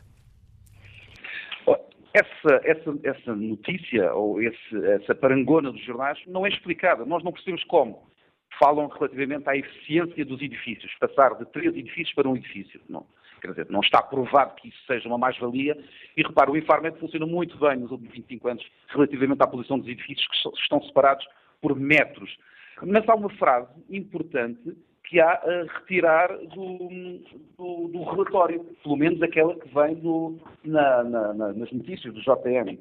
Essa, 2.13 2.61
essa, 2.63 2.97
essa 3.03 3.35
notícia 3.35 4.13
ou 4.13 4.41
esse, 4.41 4.85
essa 4.85 5.13
parangona 5.13 5.69
dos 5.69 5.83
jornais 5.83 6.17
não 6.25 6.45
é 6.45 6.49
explicada. 6.49 7.03
Nós 7.03 7.21
não 7.25 7.33
percebemos 7.33 7.61
como. 7.65 8.09
Falam 8.57 8.87
relativamente 8.87 9.49
à 9.49 9.57
eficiência 9.57 10.23
dos 10.23 10.41
edifícios, 10.41 10.95
passar 10.97 11.35
de 11.35 11.45
três 11.47 11.75
edifícios 11.75 12.13
para 12.13 12.29
um 12.29 12.37
edifício. 12.37 12.79
Não. 12.87 13.05
Quer 13.45 13.51
dizer, 13.51 13.67
não 13.69 13.81
está 13.81 14.01
provado 14.01 14.55
que 14.55 14.69
isso 14.69 14.79
seja 14.87 15.07
uma 15.07 15.17
mais-valia. 15.17 15.77
E 16.15 16.23
repare, 16.23 16.51
o 16.51 16.57
Infarmed 16.57 16.97
funciona 16.99 17.25
muito 17.25 17.57
bem 17.57 17.77
nos 17.77 17.91
últimos 17.91 18.13
25 18.13 18.47
anos 18.47 18.65
relativamente 18.89 19.41
à 19.41 19.47
posição 19.47 19.79
dos 19.79 19.87
edifícios 19.87 20.27
que 20.27 20.61
estão 20.61 20.81
separados 20.83 21.25
por 21.61 21.75
metros. 21.75 22.35
Mas 22.83 23.07
há 23.07 23.15
uma 23.15 23.29
frase 23.29 23.69
importante 23.89 24.75
que 25.05 25.19
há 25.19 25.31
a 25.31 25.79
retirar 25.79 26.35
do, 26.37 26.89
do, 27.57 27.87
do 27.89 28.03
relatório, 28.03 28.63
pelo 28.83 28.97
menos 28.97 29.21
aquela 29.21 29.55
que 29.55 29.67
vem 29.73 29.95
do, 29.95 30.39
na, 30.63 31.03
na, 31.03 31.33
nas 31.33 31.71
notícias 31.71 32.13
do 32.13 32.21
JM, 32.21 32.77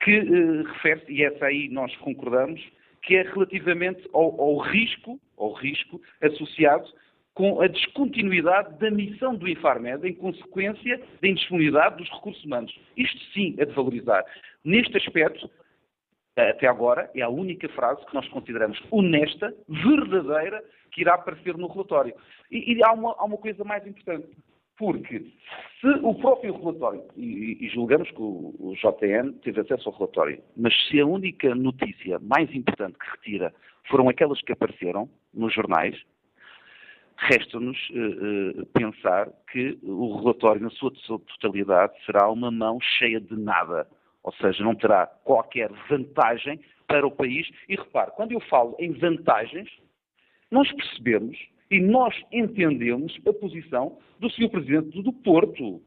que 0.00 0.18
uh, 0.18 0.64
refere-se, 0.64 1.12
e 1.12 1.24
essa 1.24 1.46
aí 1.46 1.68
nós 1.68 1.94
concordamos, 1.98 2.60
que 3.02 3.16
é 3.16 3.22
relativamente 3.22 4.08
ao, 4.12 4.40
ao 4.40 4.58
risco, 4.58 5.20
ao 5.38 5.52
risco 5.52 6.00
associado 6.20 6.88
com 7.34 7.60
a 7.62 7.66
descontinuidade 7.66 8.78
da 8.78 8.90
missão 8.90 9.34
do 9.34 9.48
Infarmed 9.48 10.06
em 10.06 10.14
consequência 10.14 11.00
da 11.20 11.28
indisponibilidade 11.28 11.96
dos 11.96 12.10
recursos 12.10 12.44
humanos. 12.44 12.74
Isto 12.96 13.18
sim 13.32 13.54
é 13.58 13.64
de 13.64 13.72
valorizar. 13.72 14.24
Neste 14.64 14.96
aspecto, 14.96 15.50
até 16.36 16.66
agora, 16.66 17.10
é 17.14 17.22
a 17.22 17.28
única 17.28 17.68
frase 17.70 18.04
que 18.06 18.14
nós 18.14 18.26
consideramos 18.28 18.80
honesta, 18.90 19.54
verdadeira, 19.68 20.62
que 20.90 21.02
irá 21.02 21.14
aparecer 21.14 21.56
no 21.56 21.68
relatório. 21.68 22.14
E, 22.50 22.74
e 22.74 22.84
há, 22.84 22.92
uma, 22.92 23.14
há, 23.18 23.24
uma, 23.24 23.36
coisa 23.36 23.64
mais 23.64 23.86
importante, 23.86 24.28
porque 24.76 25.20
se 25.80 25.88
o 26.02 26.14
próprio 26.14 26.54
relatório, 26.58 27.04
e, 27.16 27.58
e 27.60 27.68
julgamos 27.68 28.10
que 28.10 28.20
o, 28.20 28.54
o 28.58 28.74
JN 28.74 29.32
teve 29.42 29.60
acesso 29.60 29.88
ao 29.88 29.94
relatório, 29.94 30.42
mas 30.56 30.74
se 30.88 31.00
a 31.00 31.06
única 31.06 31.54
notícia 31.54 32.18
mais 32.18 32.54
importante 32.54 32.98
que 32.98 33.10
retira 33.10 33.54
foram 33.88 34.08
aquelas 34.08 34.40
que 34.42 34.52
apareceram 34.52 35.08
nos 35.34 35.52
jornais, 35.52 35.98
resta-nos 37.16 37.78
uh, 37.90 38.60
uh, 38.62 38.66
pensar 38.66 39.30
que 39.50 39.78
o 39.82 40.16
relatório, 40.18 40.62
na 40.62 40.70
sua 40.70 40.90
totalidade, 40.90 41.92
será 42.04 42.30
uma 42.30 42.50
mão 42.50 42.78
cheia 42.80 43.20
de 43.20 43.36
nada. 43.36 43.86
Ou 44.22 44.32
seja, 44.34 44.62
não 44.62 44.74
terá 44.74 45.06
qualquer 45.06 45.70
vantagem 45.88 46.60
para 46.86 47.06
o 47.06 47.10
país. 47.10 47.48
E 47.68 47.74
repare, 47.74 48.12
quando 48.12 48.32
eu 48.32 48.40
falo 48.40 48.76
em 48.78 48.92
vantagens, 48.92 49.68
nós 50.50 50.70
percebemos 50.72 51.36
e 51.70 51.80
nós 51.80 52.14
entendemos 52.30 53.18
a 53.26 53.32
posição 53.32 53.98
do 54.20 54.30
Sr. 54.30 54.50
Presidente 54.50 55.02
do 55.02 55.12
Porto, 55.12 55.82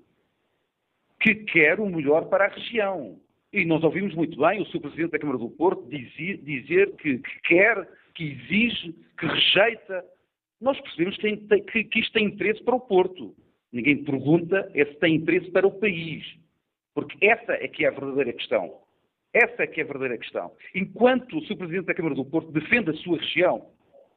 que 1.22 1.36
quer 1.36 1.80
o 1.80 1.86
melhor 1.86 2.26
para 2.26 2.46
a 2.46 2.50
região. 2.50 3.20
E 3.54 3.64
nós 3.64 3.84
ouvimos 3.84 4.14
muito 4.16 4.38
bem 4.38 4.62
o 4.62 4.66
Sr. 4.66 4.82
Presidente 4.82 5.12
da 5.12 5.20
Câmara 5.20 5.38
do 5.38 5.50
Porto 5.50 5.88
dizer, 5.88 6.38
dizer 6.40 6.92
que, 6.96 7.20
que, 7.20 7.40
quer, 7.44 7.88
que 8.14 8.24
exige, 8.24 8.94
que 9.18 9.26
rejeita. 9.28 10.04
Nós 10.62 10.80
percebemos 10.82 11.16
que, 11.18 11.38
tem, 11.38 11.64
que, 11.64 11.84
que 11.84 12.00
isto 12.00 12.14
tem 12.14 12.26
interesse 12.26 12.64
para 12.64 12.76
o 12.76 12.80
Porto. 12.80 13.36
Ninguém 13.72 14.04
pergunta 14.04 14.72
é 14.74 14.86
se 14.86 14.96
tem 15.00 15.16
interesse 15.16 15.52
para 15.52 15.68
o 15.68 15.80
país. 15.80 16.24
Porque 16.94 17.26
essa 17.26 17.54
é 17.54 17.68
que 17.68 17.86
é 17.86 17.90
a 17.90 17.92
verdadeira 17.92 18.34
questão. 18.34 18.80
Essa 19.34 19.64
é 19.64 19.68
que 19.68 19.82
é 19.82 19.84
a 19.84 19.88
verdadeira 19.88 20.18
questão. 20.18 20.52
Enquanto 20.74 21.38
o 21.38 21.42
Sr. 21.46 21.58
Presidente 21.58 21.88
da 21.88 21.94
Câmara 21.94 22.16
do 22.16 22.24
Porto 22.24 22.52
defende 22.52 22.92
a 22.92 22.94
sua 22.94 23.18
região, 23.18 23.70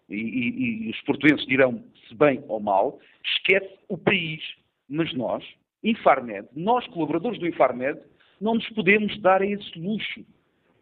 e, 0.09 0.14
e, 0.14 0.87
e 0.87 0.90
os 0.90 1.01
portugueses 1.03 1.44
dirão 1.46 1.85
se 2.09 2.14
bem 2.14 2.42
ou 2.48 2.61
mal, 2.61 2.98
esquece 3.24 3.79
o 3.88 3.98
país. 3.98 4.40
Mas 4.88 5.12
nós, 5.14 5.44
Infarmed, 5.83 6.48
nós 6.55 6.87
colaboradores 6.88 7.38
do 7.38 7.46
Infarmed, 7.46 8.01
não 8.40 8.55
nos 8.55 8.68
podemos 8.70 9.20
dar 9.20 9.42
a 9.42 9.46
esse 9.46 9.79
luxo. 9.79 10.24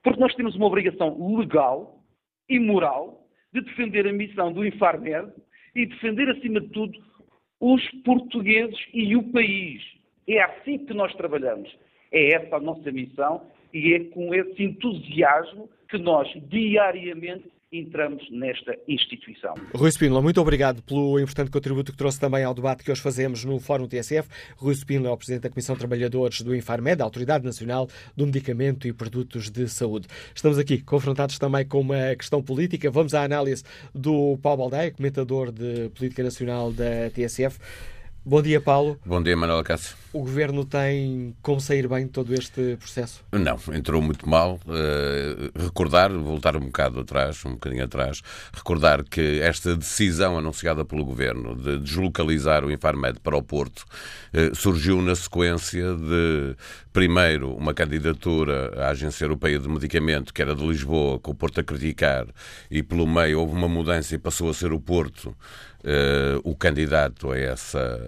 Porque 0.02 0.20
nós 0.20 0.34
temos 0.34 0.54
uma 0.54 0.66
obrigação 0.66 1.36
legal 1.36 2.04
e 2.48 2.60
moral 2.60 3.26
de 3.52 3.62
defender 3.62 4.06
a 4.06 4.12
missão 4.12 4.52
do 4.52 4.64
Infarmed 4.64 5.32
e 5.76 5.86
defender, 5.86 6.28
acima 6.30 6.60
de 6.60 6.68
tudo, 6.68 6.98
os 7.60 7.82
portugueses 8.04 8.78
e 8.92 9.14
o 9.14 9.22
país. 9.32 9.82
É 10.26 10.42
assim 10.42 10.78
que 10.78 10.94
nós 10.94 11.14
trabalhamos. 11.14 11.72
É 12.10 12.32
essa 12.32 12.56
a 12.56 12.60
nossa 12.60 12.90
missão 12.90 13.42
e 13.72 13.94
é 13.94 14.04
com 14.04 14.34
esse 14.34 14.62
entusiasmo 14.62 15.68
que 15.88 15.98
nós 15.98 16.28
diariamente 16.48 17.48
entramos 17.72 18.22
nesta 18.30 18.76
instituição. 18.86 19.54
Rui 19.74 19.90
Spínola, 19.90 20.22
muito 20.22 20.40
obrigado 20.40 20.82
pelo 20.82 21.18
importante 21.18 21.50
contributo 21.50 21.92
que 21.92 21.98
trouxe 21.98 22.18
também 22.20 22.44
ao 22.44 22.54
debate 22.54 22.84
que 22.84 22.90
hoje 22.90 23.00
fazemos 23.00 23.44
no 23.44 23.58
Fórum 23.58 23.88
TSF. 23.88 24.28
Rui 24.56 24.74
Spínola 24.74 25.10
é 25.10 25.12
o 25.12 25.16
Presidente 25.16 25.42
da 25.42 25.50
Comissão 25.50 25.74
de 25.74 25.80
Trabalhadores 25.80 26.42
do 26.42 26.54
Infarmed, 26.54 27.02
a 27.02 27.04
Autoridade 27.04 27.44
Nacional 27.44 27.88
do 28.16 28.24
Medicamento 28.24 28.86
e 28.86 28.92
Produtos 28.92 29.50
de 29.50 29.68
Saúde. 29.68 30.06
Estamos 30.34 30.58
aqui 30.58 30.80
confrontados 30.80 31.38
também 31.38 31.66
com 31.66 31.80
uma 31.80 32.14
questão 32.14 32.42
política. 32.42 32.90
Vamos 32.90 33.14
à 33.14 33.24
análise 33.24 33.64
do 33.94 34.38
Paulo 34.38 34.58
Baldaia, 34.58 34.90
comentador 34.92 35.50
de 35.50 35.90
Política 35.90 36.22
Nacional 36.22 36.72
da 36.72 37.10
TSF. 37.10 37.58
Bom 38.28 38.42
dia, 38.42 38.60
Paulo. 38.60 38.98
Bom 39.06 39.22
dia, 39.22 39.36
Manuel 39.36 39.62
Cássio. 39.62 39.94
O 40.12 40.18
governo 40.18 40.64
tem 40.64 41.32
como 41.42 41.60
sair 41.60 41.86
bem 41.86 42.06
de 42.06 42.10
todo 42.10 42.34
este 42.34 42.74
processo? 42.76 43.22
Não, 43.30 43.56
entrou 43.72 44.02
muito 44.02 44.28
mal. 44.28 44.58
Uh, 44.66 45.56
recordar, 45.56 46.10
voltar 46.10 46.56
um 46.56 46.66
bocado 46.66 46.98
atrás, 46.98 47.44
um 47.44 47.52
bocadinho 47.52 47.84
atrás, 47.84 48.22
recordar 48.52 49.04
que 49.04 49.38
esta 49.40 49.76
decisão 49.76 50.36
anunciada 50.36 50.84
pelo 50.84 51.04
governo 51.04 51.54
de 51.54 51.78
deslocalizar 51.78 52.64
o 52.64 52.72
Infarmed 52.72 53.20
para 53.20 53.36
o 53.36 53.42
Porto 53.44 53.84
uh, 54.34 54.52
surgiu 54.56 55.00
na 55.00 55.14
sequência 55.14 55.94
de, 55.94 56.56
primeiro, 56.92 57.54
uma 57.54 57.74
candidatura 57.74 58.72
à 58.84 58.88
Agência 58.88 59.24
Europeia 59.24 59.60
de 59.60 59.68
Medicamento, 59.68 60.34
que 60.34 60.42
era 60.42 60.56
de 60.56 60.66
Lisboa, 60.66 61.20
com 61.20 61.30
o 61.30 61.34
Porto 61.34 61.60
a 61.60 61.62
criticar, 61.62 62.26
e 62.68 62.82
pelo 62.82 63.06
meio 63.06 63.38
houve 63.38 63.52
uma 63.52 63.68
mudança 63.68 64.16
e 64.16 64.18
passou 64.18 64.50
a 64.50 64.54
ser 64.54 64.72
o 64.72 64.80
Porto 64.80 65.32
uh, 65.86 66.40
o 66.42 66.54
candidato 66.54 67.30
a 67.30 67.38
essa, 67.38 68.00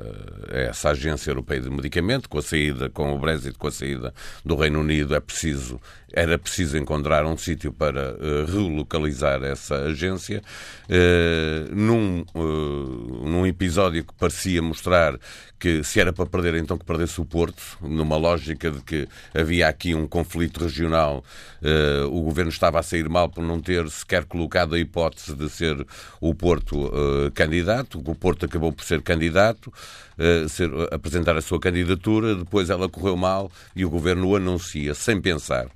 a 0.52 0.58
essa 0.58 0.90
Agência 0.90 1.30
Europeia 1.30 1.60
de 1.60 1.70
Medicamento, 1.70 2.28
com 2.28 2.38
a 2.38 2.42
saída, 2.42 2.90
com 2.90 3.14
o 3.14 3.18
Brexit, 3.18 3.56
com 3.56 3.68
a 3.68 3.72
saída 3.72 4.12
do 4.44 4.56
Reino 4.56 4.80
Unido, 4.80 5.14
é 5.14 5.20
preciso, 5.20 5.80
era 6.12 6.38
preciso 6.38 6.76
encontrar 6.76 7.24
um 7.24 7.36
sítio 7.36 7.72
para 7.72 8.14
uh, 8.14 8.44
relocalizar 8.46 9.42
essa 9.44 9.76
agência. 9.84 10.42
Uh, 10.88 11.74
num, 11.74 12.24
num 12.34 13.46
episódio 13.46 14.04
que 14.04 14.14
parecia 14.14 14.60
mostrar 14.60 15.18
que 15.58 15.82
se 15.82 16.00
era 16.00 16.12
para 16.12 16.26
perder, 16.26 16.54
então 16.54 16.78
que 16.78 16.84
perdesse 16.84 17.20
o 17.20 17.24
Porto, 17.24 17.62
numa 17.80 18.16
lógica 18.16 18.70
de 18.70 18.80
que 18.80 19.08
havia 19.34 19.68
aqui 19.68 19.94
um 19.94 20.06
conflito 20.06 20.62
regional, 20.62 21.24
uh, 21.62 22.06
o 22.06 22.22
governo 22.22 22.50
estava 22.50 22.78
a 22.78 22.82
sair 22.82 23.08
mal 23.08 23.28
por 23.28 23.42
não 23.42 23.60
ter 23.60 23.88
sequer 23.90 24.24
colocado 24.24 24.74
a 24.74 24.78
hipótese 24.78 25.34
de 25.34 25.48
ser 25.48 25.84
o 26.20 26.34
Porto 26.34 26.86
uh, 26.86 27.30
candidato, 27.34 27.98
o 27.98 28.14
Porto 28.14 28.46
acabou 28.46 28.72
por 28.72 28.84
ser 28.84 29.02
candidato, 29.02 29.72
uh, 30.18 30.48
ser, 30.48 30.70
apresentar 30.92 31.36
a 31.36 31.40
sua 31.40 31.60
candidatura, 31.60 32.34
depois 32.34 32.70
ela 32.70 32.88
correu 32.88 33.16
mal 33.16 33.50
e 33.74 33.84
o 33.84 33.90
governo 33.90 34.28
o 34.28 34.36
anuncia 34.36 34.94
sem 34.94 35.20
pensar 35.20 35.68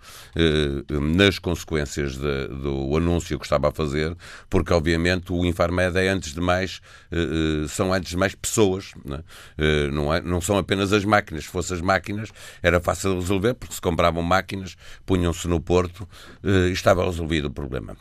nas 0.88 1.38
consequências 1.38 2.16
de, 2.16 2.48
do 2.48 2.96
anúncio 2.96 3.38
que 3.38 3.44
estava 3.44 3.68
a 3.68 3.72
fazer, 3.72 4.16
porque 4.48 4.72
obviamente 4.72 5.33
o 5.33 5.44
Infarmed 5.44 5.96
é 5.96 6.09
antes 6.09 6.35
de 6.35 6.40
mais, 6.40 6.81
são 7.68 7.92
antes 7.92 8.11
de 8.11 8.16
mais 8.16 8.35
pessoas, 8.35 8.92
não 9.05 9.16
é? 9.16 9.22
não, 9.90 10.14
é, 10.14 10.20
não 10.20 10.40
são 10.40 10.57
apenas 10.59 10.92
as 10.92 11.05
máquinas. 11.05 11.44
Se 11.44 11.50
fossem 11.50 11.76
as 11.76 11.83
máquinas, 11.83 12.31
era 12.62 12.81
fácil 12.81 13.14
de 13.14 13.20
resolver, 13.20 13.55
porque 13.55 13.74
se 13.74 13.81
compravam 13.81 14.22
máquinas, 14.22 14.76
punham-se 15.07 15.46
no 15.48 15.61
porto 15.61 16.09
eh, 16.42 16.68
e 16.68 16.72
estava 16.72 17.05
resolvido 17.05 17.46
o 17.46 17.50
problema 17.50 17.96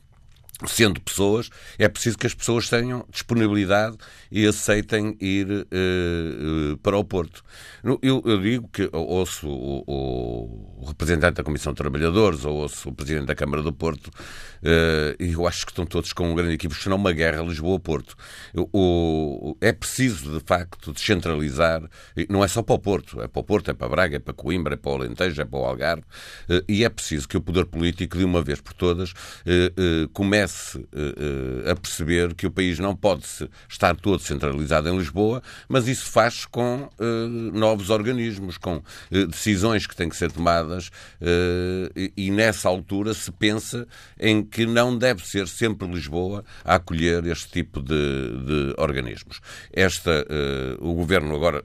sendo 0.67 1.01
pessoas, 1.01 1.49
é 1.77 1.87
preciso 1.87 2.17
que 2.17 2.27
as 2.27 2.33
pessoas 2.33 2.69
tenham 2.69 3.05
disponibilidade 3.09 3.97
e 4.31 4.45
aceitem 4.45 5.17
ir 5.19 5.47
uh, 5.49 6.77
para 6.77 6.97
o 6.97 7.03
Porto. 7.03 7.43
Eu, 7.83 8.21
eu, 8.25 8.39
digo 8.39 8.69
que 8.69 8.89
ouço 8.93 9.47
o, 9.49 9.83
o, 9.87 10.85
representante 10.85 11.35
da 11.35 11.43
Comissão 11.43 11.73
de 11.73 11.77
Trabalhadores, 11.77 12.45
ou 12.45 12.57
ouço 12.57 12.89
o 12.89 12.93
Presidente 12.93 13.25
da 13.25 13.35
Câmara 13.35 13.63
do 13.63 13.73
Porto, 13.73 14.07
uh, 14.07 15.15
e 15.19 15.33
eu 15.33 15.47
acho 15.47 15.65
que 15.65 15.71
estão 15.71 15.85
todos 15.85 16.13
com 16.13 16.31
um 16.31 16.35
grande 16.35 16.53
equipe, 16.53 16.73
senão 16.75 16.97
uma 16.97 17.11
guerra 17.11 17.41
Lisboa-Porto. 17.41 18.15
É 19.59 19.73
preciso, 19.73 20.39
de 20.39 20.45
facto, 20.45 20.93
descentralizar, 20.93 21.81
não 22.29 22.43
é 22.43 22.47
só 22.47 22.61
para 22.61 22.75
o 22.75 22.79
Porto, 22.79 23.21
é 23.21 23.27
para 23.27 23.39
o 23.39 23.43
Porto, 23.43 23.71
é 23.71 23.73
para 23.73 23.89
Braga, 23.89 24.15
é 24.17 24.19
para 24.19 24.33
Coimbra, 24.33 24.75
é 24.75 24.77
para 24.77 24.91
o 24.91 24.95
Alentejo, 24.95 25.41
é 25.41 25.45
para 25.45 25.59
o 25.59 25.65
Algarve, 25.65 26.03
uh, 26.49 26.63
e 26.67 26.85
é 26.85 26.89
preciso 26.89 27.27
que 27.27 27.35
o 27.35 27.41
poder 27.41 27.65
político, 27.65 28.17
de 28.17 28.23
uma 28.23 28.41
vez 28.41 28.61
por 28.61 28.73
todas, 28.73 29.13
comece 30.13 30.50
a 31.69 31.75
perceber 31.75 32.33
que 32.33 32.47
o 32.47 32.51
país 32.51 32.79
não 32.79 32.95
pode 32.95 33.25
estar 33.69 33.95
todo 33.95 34.21
centralizado 34.21 34.89
em 34.89 34.97
Lisboa, 34.97 35.41
mas 35.67 35.87
isso 35.87 36.05
faz 36.05 36.45
com 36.45 36.89
novos 37.53 37.89
organismos, 37.89 38.57
com 38.57 38.81
decisões 39.09 39.85
que 39.85 39.95
têm 39.95 40.09
que 40.09 40.15
ser 40.15 40.31
tomadas, 40.31 40.91
e 42.17 42.31
nessa 42.31 42.69
altura 42.69 43.13
se 43.13 43.31
pensa 43.31 43.87
em 44.19 44.43
que 44.43 44.65
não 44.65 44.97
deve 44.97 45.25
ser 45.25 45.47
sempre 45.47 45.87
Lisboa 45.87 46.43
a 46.63 46.75
acolher 46.75 47.25
este 47.27 47.51
tipo 47.51 47.81
de, 47.81 47.93
de 48.45 48.73
organismos. 48.77 49.39
Esta, 49.71 50.25
uh, 50.29 50.87
o 50.89 50.93
governo 50.93 51.35
agora 51.35 51.63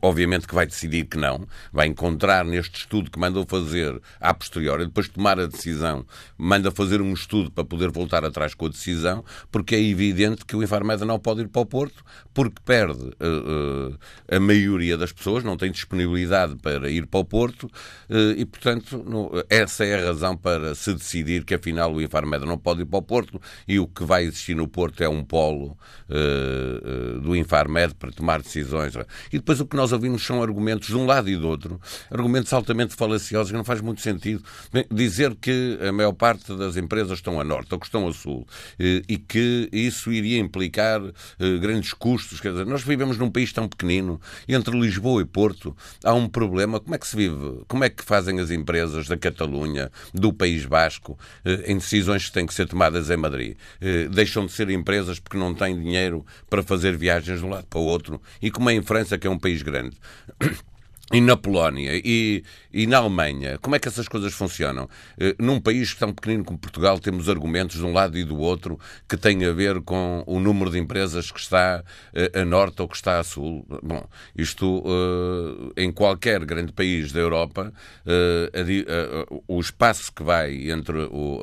obviamente 0.00 0.46
que 0.46 0.54
vai 0.54 0.66
decidir 0.66 1.06
que 1.06 1.16
não, 1.16 1.46
vai 1.72 1.86
encontrar 1.86 2.44
neste 2.44 2.80
estudo 2.80 3.10
que 3.10 3.18
mandou 3.18 3.44
fazer 3.46 4.00
a 4.20 4.32
posteriori, 4.34 4.86
depois 4.86 5.08
tomar 5.08 5.38
a 5.38 5.46
decisão, 5.46 6.04
manda 6.36 6.70
fazer 6.70 7.00
um 7.00 7.12
estudo 7.12 7.50
para 7.50 7.64
poder 7.64 7.90
voltar 7.90 8.24
atrás 8.24 8.54
com 8.54 8.66
a 8.66 8.68
decisão, 8.68 9.24
porque 9.50 9.74
é 9.74 9.80
evidente 9.80 10.44
que 10.44 10.56
o 10.56 10.62
Infarmed 10.62 11.04
não 11.04 11.18
pode 11.18 11.42
ir 11.42 11.48
para 11.48 11.62
o 11.62 11.66
Porto, 11.66 12.04
porque 12.34 12.60
perde 12.64 13.02
uh, 13.02 13.90
uh, 13.90 13.98
a 14.30 14.40
maioria 14.40 14.96
das 14.96 15.12
pessoas, 15.12 15.44
não 15.44 15.56
tem 15.56 15.70
disponibilidade 15.70 16.56
para 16.56 16.90
ir 16.90 17.06
para 17.06 17.20
o 17.20 17.24
Porto, 17.24 17.64
uh, 17.64 18.32
e 18.36 18.44
portanto 18.44 19.02
no, 19.06 19.30
essa 19.48 19.84
é 19.84 19.94
a 19.94 20.06
razão 20.06 20.36
para 20.36 20.74
se 20.74 20.92
decidir 20.94 21.44
que 21.44 21.54
afinal 21.54 21.92
o 21.92 22.00
Infarmed 22.00 22.44
não 22.46 22.58
pode 22.58 22.82
ir 22.82 22.86
para 22.86 22.98
o 22.98 23.02
Porto, 23.02 23.40
e 23.66 23.78
o 23.78 23.86
que 23.86 24.04
vai 24.04 24.24
existir 24.24 24.54
no 24.54 24.68
Porto 24.68 25.02
é 25.02 25.08
um 25.08 25.24
polo 25.24 25.76
do 27.22 27.34
Infarmed 27.34 27.94
para 27.94 28.10
tomar 28.10 28.42
decisões 28.42 28.94
e 29.32 29.38
depois 29.38 29.60
o 29.60 29.66
que 29.66 29.76
nós 29.76 29.92
ouvimos 29.92 30.24
são 30.24 30.42
argumentos 30.42 30.88
de 30.88 30.96
um 30.96 31.06
lado 31.06 31.30
e 31.30 31.36
do 31.36 31.48
outro, 31.48 31.80
argumentos 32.10 32.52
altamente 32.52 32.94
falaciosos 32.94 33.50
que 33.50 33.56
não 33.56 33.64
faz 33.64 33.80
muito 33.80 34.00
sentido. 34.00 34.42
Dizer 34.90 35.34
que 35.36 35.78
a 35.86 35.92
maior 35.92 36.12
parte 36.12 36.54
das 36.54 36.76
empresas 36.76 37.18
estão 37.18 37.40
a 37.40 37.44
norte 37.44 37.72
ou 37.72 37.80
que 37.80 37.86
estão 37.86 38.06
a 38.06 38.12
sul 38.12 38.46
eh, 38.78 39.02
e 39.08 39.16
que 39.16 39.68
isso 39.72 40.12
iria 40.12 40.38
implicar 40.38 41.00
eh, 41.38 41.58
grandes 41.58 41.92
custos. 41.92 42.40
Quer 42.40 42.52
dizer, 42.52 42.66
nós 42.66 42.82
vivemos 42.82 43.16
num 43.16 43.30
país 43.30 43.52
tão 43.52 43.68
pequenino, 43.68 44.20
entre 44.48 44.78
Lisboa 44.78 45.22
e 45.22 45.24
Porto 45.24 45.76
há 46.04 46.12
um 46.12 46.28
problema. 46.28 46.78
Como 46.80 46.94
é 46.94 46.98
que 46.98 47.06
se 47.06 47.16
vive? 47.16 47.62
Como 47.68 47.84
é 47.84 47.88
que 47.88 48.04
fazem 48.04 48.38
as 48.40 48.50
empresas 48.50 49.08
da 49.08 49.16
Catalunha, 49.16 49.90
do 50.12 50.32
País 50.32 50.66
Basco, 50.66 51.18
eh, 51.44 51.64
em 51.66 51.78
decisões 51.78 52.26
que 52.26 52.32
têm 52.32 52.46
que 52.46 52.54
ser 52.54 52.66
tomadas 52.66 53.10
em 53.10 53.16
Madrid? 53.16 53.56
Deixam 54.10 54.46
de 54.46 54.52
ser 54.52 54.70
empresas 54.70 55.18
porque 55.18 55.36
não 55.36 55.54
têm 55.54 55.78
dinheiro 55.78 56.24
para 56.48 56.62
fazer 56.62 56.96
viagens 56.96 57.40
de 57.40 57.44
um 57.44 57.50
lado 57.50 57.66
para 57.66 57.78
o 57.78 57.84
outro. 57.84 58.20
E 58.40 58.50
como 58.50 58.70
é 58.70 58.74
em 58.74 58.82
França, 58.82 59.11
que 59.18 59.26
é 59.26 59.30
um 59.30 59.38
país 59.38 59.62
grande. 59.62 59.96
E 61.12 61.20
na 61.20 61.36
Polónia 61.36 61.92
e, 62.02 62.42
e, 62.72 62.86
na 62.86 62.96
Alemanha, 62.96 63.58
como 63.58 63.76
é 63.76 63.78
que 63.78 63.86
essas 63.86 64.08
coisas 64.08 64.32
funcionam? 64.32 64.84
Uh, 64.84 65.34
num 65.38 65.60
país 65.60 65.94
tão 65.94 66.10
pequenino 66.12 66.42
como 66.42 66.58
Portugal, 66.58 66.98
temos 66.98 67.28
argumentos 67.28 67.76
de 67.76 67.84
um 67.84 67.92
lado 67.92 68.16
e 68.16 68.24
do 68.24 68.38
outro 68.38 68.80
que 69.06 69.16
têm 69.16 69.44
a 69.44 69.52
ver 69.52 69.82
com 69.82 70.24
o 70.26 70.40
número 70.40 70.70
de 70.70 70.78
empresas 70.78 71.30
que 71.30 71.38
está 71.38 71.84
uh, 71.84 72.40
a 72.40 72.44
norte 72.46 72.80
ou 72.80 72.88
que 72.88 72.96
está 72.96 73.18
a 73.18 73.22
sul. 73.22 73.66
Bom, 73.82 74.08
isto 74.34 74.78
uh, 74.78 75.72
em 75.76 75.92
qualquer 75.92 76.42
grande 76.46 76.72
país 76.72 77.12
da 77.12 77.20
Europa, 77.20 77.72
o 79.46 79.60
espaço 79.60 80.12
que 80.12 80.22
vai 80.22 80.70
entre 80.70 80.96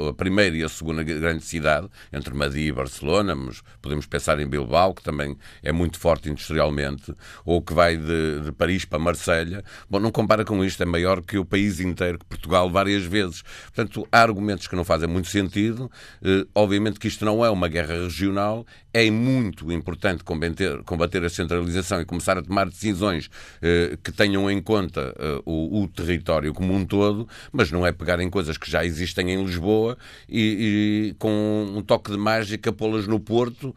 a 0.10 0.14
primeira 0.14 0.56
e 0.56 0.64
a 0.64 0.70
segunda 0.70 1.04
grande 1.04 1.44
cidade, 1.44 1.88
entre 2.12 2.34
Madrid 2.34 2.68
e 2.68 2.72
Barcelona, 2.72 3.36
mas 3.36 3.62
podemos 3.82 4.06
pensar 4.08 4.40
em 4.40 4.48
Bilbao, 4.48 4.96
que 4.96 5.04
também 5.04 5.38
é 5.62 5.72
muito 5.72 6.00
forte 6.00 6.30
industrialmente, 6.30 7.14
ou 7.46 7.62
que 7.62 7.74
vai 7.74 7.98
de, 7.98 8.42
de 8.42 8.52
Paris 8.52 8.86
para 8.86 8.98
Marselha 9.00 9.59
Bom, 9.90 10.00
não 10.00 10.12
compara 10.12 10.46
com 10.46 10.64
isto, 10.64 10.82
é 10.82 10.86
maior 10.86 11.22
que 11.22 11.38
o 11.38 11.46
país 11.46 11.80
inteiro, 11.80 12.20
que 12.20 12.26
Portugal, 12.26 12.70
várias 12.70 13.04
vezes. 13.04 13.44
Portanto, 13.74 14.08
há 14.12 14.22
argumentos 14.22 14.68
que 14.68 14.76
não 14.76 14.84
fazem 14.84 15.08
muito 15.08 15.28
sentido. 15.28 15.92
Eh, 16.24 16.46
obviamente 16.54 17.00
que 17.00 17.08
isto 17.08 17.26
não 17.26 17.44
é 17.44 17.50
uma 17.50 17.68
guerra 17.68 17.96
regional, 17.96 18.66
é 18.94 19.10
muito 19.12 19.72
importante 19.72 20.24
combater, 20.24 20.84
combater 20.84 21.24
a 21.24 21.30
centralização 21.30 22.02
e 22.02 22.06
começar 22.06 22.38
a 22.38 22.42
tomar 22.42 22.68
decisões 22.70 23.30
eh, 23.62 23.98
que 24.04 24.12
tenham 24.12 24.50
em 24.50 24.62
conta 24.62 25.14
eh, 25.18 25.42
o, 25.46 25.84
o, 25.84 25.88
território 25.88 26.54
como 26.54 26.74
um 26.74 26.86
todo, 26.86 27.28
mas 27.52 27.72
não 27.72 27.86
é 27.86 27.92
pegar 27.92 28.20
em 28.20 28.30
coisas 28.30 28.58
que 28.58 28.70
já 28.70 28.86
existem 28.86 29.32
em 29.32 29.44
Lisboa 29.44 29.98
e, 30.28 31.12
e 31.12 31.16
com 31.20 31.74
um 31.76 31.82
toque 31.82 32.12
de 32.12 32.18
mágica 32.18 32.72
pô-las 32.72 33.08
no 33.08 33.20
Porto 33.20 33.76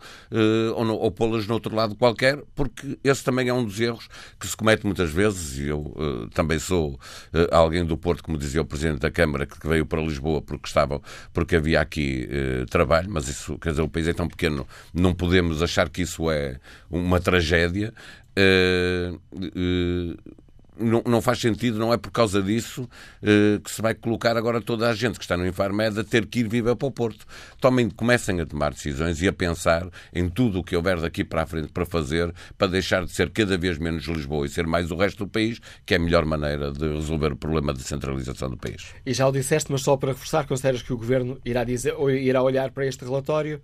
ou, 0.76 0.86
ou 0.86 1.10
pô-las 1.10 1.46
no 1.46 1.54
outro 1.54 1.74
lado 1.74 1.94
qualquer, 1.94 2.42
porque 2.54 2.98
esse 3.02 3.24
também 3.24 3.48
é 3.48 3.54
um 3.54 3.64
dos 3.64 3.78
erros 3.80 4.08
que 4.38 4.46
se 4.46 4.56
comete 4.56 4.86
muitas 4.86 5.10
vezes 5.10 5.58
eu 5.68 5.94
eh, 5.98 6.28
também 6.34 6.58
sou 6.58 6.98
eh, 7.32 7.48
alguém 7.50 7.84
do 7.84 7.96
Porto, 7.96 8.22
como 8.22 8.38
dizia 8.38 8.62
o 8.62 8.64
Presidente 8.64 9.00
da 9.00 9.10
Câmara, 9.10 9.46
que 9.46 9.66
veio 9.66 9.86
para 9.86 10.00
Lisboa 10.00 10.40
porque 10.42 10.66
estava, 10.66 11.00
porque 11.32 11.56
havia 11.56 11.80
aqui 11.80 12.28
eh, 12.30 12.64
trabalho, 12.70 13.08
mas 13.10 13.28
isso, 13.28 13.58
quer 13.58 13.70
dizer, 13.70 13.82
o 13.82 13.88
país 13.88 14.08
é 14.08 14.12
tão 14.12 14.28
pequeno 14.28 14.66
não 14.92 15.14
podemos 15.14 15.62
achar 15.62 15.88
que 15.88 16.02
isso 16.02 16.30
é 16.30 16.58
uma 16.90 17.20
tragédia. 17.20 17.92
Uh, 18.34 19.20
uh, 19.34 20.41
não, 20.78 21.02
não, 21.06 21.20
faz 21.20 21.38
sentido, 21.38 21.78
não 21.78 21.92
é 21.92 21.96
por 21.96 22.10
causa 22.10 22.42
disso 22.42 22.82
uh, 22.82 23.60
que 23.60 23.70
se 23.70 23.82
vai 23.82 23.94
colocar 23.94 24.36
agora 24.36 24.60
toda 24.60 24.88
a 24.88 24.94
gente 24.94 25.18
que 25.18 25.24
está 25.24 25.36
no 25.36 25.46
Infarmed 25.46 26.00
a 26.00 26.04
ter 26.04 26.26
que 26.26 26.40
ir 26.40 26.48
viver 26.48 26.74
para 26.76 26.88
o 26.88 26.90
Porto. 26.90 27.26
Tomem, 27.60 27.90
comecem 27.90 28.40
a 28.40 28.46
tomar 28.46 28.72
decisões 28.72 29.20
e 29.22 29.28
a 29.28 29.32
pensar 29.32 29.88
em 30.12 30.28
tudo 30.28 30.60
o 30.60 30.64
que 30.64 30.76
houver 30.76 31.00
daqui 31.00 31.24
para 31.24 31.42
a 31.42 31.46
frente 31.46 31.68
para 31.68 31.84
fazer 31.84 32.32
para 32.56 32.68
deixar 32.68 33.04
de 33.04 33.12
ser 33.12 33.30
cada 33.30 33.56
vez 33.56 33.78
menos 33.78 34.04
Lisboa 34.06 34.46
e 34.46 34.48
ser 34.48 34.66
mais 34.66 34.90
o 34.90 34.96
resto 34.96 35.24
do 35.24 35.30
país, 35.30 35.60
que 35.84 35.94
é 35.94 35.96
a 35.96 36.00
melhor 36.00 36.24
maneira 36.24 36.72
de 36.72 36.88
resolver 36.88 37.32
o 37.32 37.36
problema 37.36 37.72
de 37.72 37.82
centralização 37.82 38.50
do 38.50 38.56
país. 38.56 38.94
E 39.04 39.12
já 39.12 39.26
o 39.26 39.32
disseste, 39.32 39.70
mas 39.70 39.82
só 39.82 39.96
para 39.96 40.12
reforçar, 40.12 40.46
consideras 40.46 40.82
que 40.82 40.92
o 40.92 40.96
Governo 40.96 41.40
irá, 41.44 41.64
dizer, 41.64 41.94
irá 42.20 42.42
olhar 42.42 42.70
para 42.70 42.86
este 42.86 43.04
relatório 43.04 43.60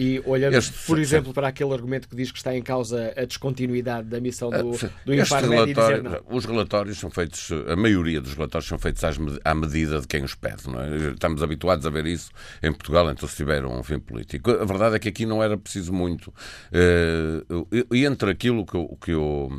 e 0.00 0.22
olhando, 0.24 0.54
este, 0.54 0.86
por 0.86 0.98
exemplo, 0.98 1.34
para 1.34 1.48
aquele 1.48 1.74
argumento 1.74 2.08
que 2.08 2.16
diz 2.16 2.32
que 2.32 2.38
está 2.38 2.56
em 2.56 2.62
causa 2.62 3.12
a 3.14 3.24
descontinuidade 3.26 4.08
da 4.08 4.18
missão 4.18 4.48
do, 4.48 4.74
ah, 4.74 4.90
do 5.04 5.14
Infarmed 5.14 5.74
dizer 5.74 6.02
não. 6.02 6.20
Os 6.26 6.46
relatórios 6.46 6.96
são 6.96 7.10
feitos, 7.10 7.50
a 7.68 7.76
maioria 7.76 8.18
dos 8.18 8.32
relatórios 8.32 8.66
são 8.66 8.78
feitos 8.78 9.02
à 9.44 9.54
medida 9.54 10.00
de 10.00 10.08
quem 10.08 10.24
os 10.24 10.34
pede. 10.34 10.62
É? 10.70 11.10
Estamos 11.10 11.42
habituados 11.42 11.84
a 11.84 11.90
ver 11.90 12.06
isso 12.06 12.30
em 12.62 12.72
Portugal, 12.72 13.10
então 13.10 13.28
se 13.28 13.36
tiver 13.36 13.62
um 13.66 13.82
fim 13.82 13.98
político. 13.98 14.50
A 14.50 14.64
verdade 14.64 14.96
é 14.96 14.98
que 14.98 15.10
aqui 15.10 15.26
não 15.26 15.42
era 15.42 15.58
preciso 15.58 15.92
muito. 15.92 16.32
Uh, 16.72 17.68
e 17.92 18.06
entre 18.06 18.30
aquilo 18.30 18.64
que 18.64 18.80
que 19.00 19.12
eu 19.12 19.50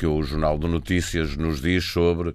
que 0.00 0.06
o 0.06 0.22
Jornal 0.22 0.58
de 0.58 0.66
Notícias 0.66 1.36
nos 1.36 1.60
diz 1.60 1.84
sobre 1.84 2.30
uh, 2.30 2.34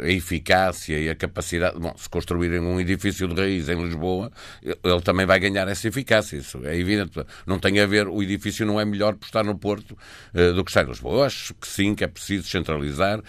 a 0.00 0.08
eficácia 0.08 0.98
e 0.98 1.08
a 1.08 1.14
capacidade. 1.14 1.78
Bom, 1.78 1.94
se 1.96 2.08
construírem 2.08 2.58
um 2.58 2.80
edifício 2.80 3.28
de 3.28 3.40
raiz 3.40 3.68
em 3.68 3.80
Lisboa, 3.80 4.32
ele 4.60 5.00
também 5.04 5.24
vai 5.24 5.38
ganhar 5.38 5.68
essa 5.68 5.86
eficácia. 5.86 6.36
Isso 6.36 6.60
é 6.64 6.76
evidente. 6.76 7.24
Não 7.46 7.60
tem 7.60 7.78
a 7.78 7.86
ver, 7.86 8.08
o 8.08 8.20
edifício 8.20 8.66
não 8.66 8.80
é 8.80 8.84
melhor 8.84 9.14
por 9.14 9.26
estar 9.26 9.44
no 9.44 9.56
Porto 9.56 9.96
uh, 10.34 10.52
do 10.54 10.64
que 10.64 10.72
estar 10.72 10.82
em 10.82 10.88
Lisboa. 10.88 11.18
Eu 11.18 11.22
acho 11.22 11.54
que 11.54 11.68
sim, 11.68 11.94
que 11.94 12.02
é 12.02 12.08
preciso 12.08 12.48
centralizar. 12.48 13.22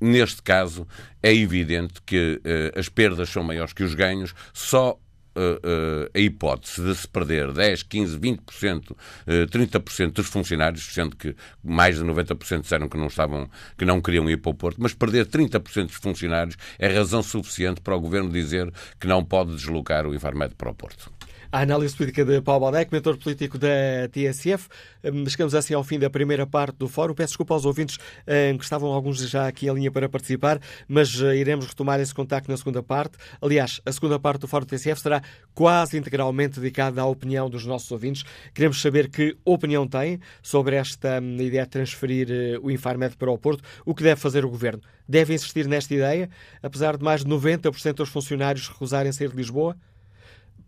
Neste 0.00 0.40
caso, 0.40 0.86
é 1.20 1.34
evidente 1.34 2.00
que 2.06 2.40
uh, 2.44 2.78
as 2.78 2.88
perdas 2.88 3.28
são 3.28 3.42
maiores 3.42 3.72
que 3.72 3.82
os 3.82 3.92
ganhos. 3.92 4.32
Só 4.52 4.96
uh, 5.40 6.10
a 6.14 6.18
hipótese 6.18 6.82
de 6.82 6.94
se 6.94 7.08
perder 7.08 7.52
10, 7.52 7.82
15, 7.82 8.18
20%, 8.18 8.90
uh, 8.90 8.96
30% 9.26 10.12
dos 10.12 10.26
funcionários, 10.26 10.84
sendo 10.92 11.16
que 11.16 11.34
mais 11.62 11.96
de 11.96 12.04
90% 12.04 12.62
disseram 12.62 12.88
que 12.88 12.96
não 12.96 13.06
estavam, 13.06 13.48
que 13.76 13.84
não 13.84 14.00
queriam 14.00 14.28
ir 14.28 14.38
para 14.38 14.50
o 14.50 14.54
Porto, 14.54 14.78
mas 14.80 14.94
perder 14.94 15.26
30% 15.26 15.86
dos 15.86 15.96
funcionários 15.96 16.56
é 16.78 16.88
razão 16.88 17.22
suficiente 17.22 17.80
para 17.80 17.96
o 17.96 18.00
governo 18.00 18.30
dizer 18.30 18.72
que 18.98 19.06
não 19.06 19.24
pode 19.24 19.54
deslocar 19.54 20.06
o 20.06 20.14
Infarmed 20.14 20.54
para 20.54 20.70
o 20.70 20.74
Porto. 20.74 21.15
A 21.56 21.60
análise 21.60 21.96
política 21.96 22.22
de 22.22 22.42
Paulo 22.42 22.60
Baldec, 22.60 22.92
mentor 22.92 23.16
político 23.16 23.56
da 23.56 23.66
TSF. 24.12 24.68
Hum, 25.02 25.26
chegamos 25.26 25.54
assim 25.54 25.72
ao 25.72 25.82
fim 25.82 25.98
da 25.98 26.10
primeira 26.10 26.46
parte 26.46 26.76
do 26.76 26.86
fórum. 26.86 27.14
Peço 27.14 27.28
desculpa 27.28 27.54
aos 27.54 27.64
ouvintes 27.64 27.96
hum, 27.96 28.58
que 28.58 28.64
estavam 28.64 28.92
alguns 28.92 29.16
já 29.26 29.48
aqui 29.48 29.66
em 29.66 29.72
linha 29.72 29.90
para 29.90 30.06
participar, 30.06 30.60
mas 30.86 31.18
uh, 31.18 31.32
iremos 31.32 31.64
retomar 31.64 31.98
esse 31.98 32.12
contacto 32.12 32.50
na 32.50 32.58
segunda 32.58 32.82
parte. 32.82 33.16
Aliás, 33.40 33.80
a 33.86 33.90
segunda 33.90 34.18
parte 34.18 34.42
do 34.42 34.46
fórum 34.46 34.66
TSF 34.66 35.00
será 35.00 35.22
quase 35.54 35.96
integralmente 35.96 36.60
dedicada 36.60 37.00
à 37.00 37.06
opinião 37.06 37.48
dos 37.48 37.64
nossos 37.64 37.90
ouvintes. 37.90 38.22
Queremos 38.52 38.78
saber 38.82 39.08
que 39.08 39.34
opinião 39.42 39.88
têm 39.88 40.20
sobre 40.42 40.76
esta 40.76 41.22
hum, 41.22 41.40
ideia 41.40 41.64
de 41.64 41.70
transferir 41.70 42.28
o 42.62 42.70
Infarmed 42.70 43.16
para 43.16 43.30
o 43.30 43.38
Porto. 43.38 43.64
O 43.86 43.94
que 43.94 44.02
deve 44.02 44.20
fazer 44.20 44.44
o 44.44 44.50
Governo? 44.50 44.82
Deve 45.08 45.32
insistir 45.32 45.66
nesta 45.66 45.94
ideia, 45.94 46.28
apesar 46.62 46.98
de 46.98 47.02
mais 47.02 47.24
de 47.24 47.30
90% 47.30 47.94
dos 47.94 48.10
funcionários 48.10 48.68
recusarem 48.68 49.10
sair 49.10 49.30
de 49.30 49.36
Lisboa? 49.36 49.74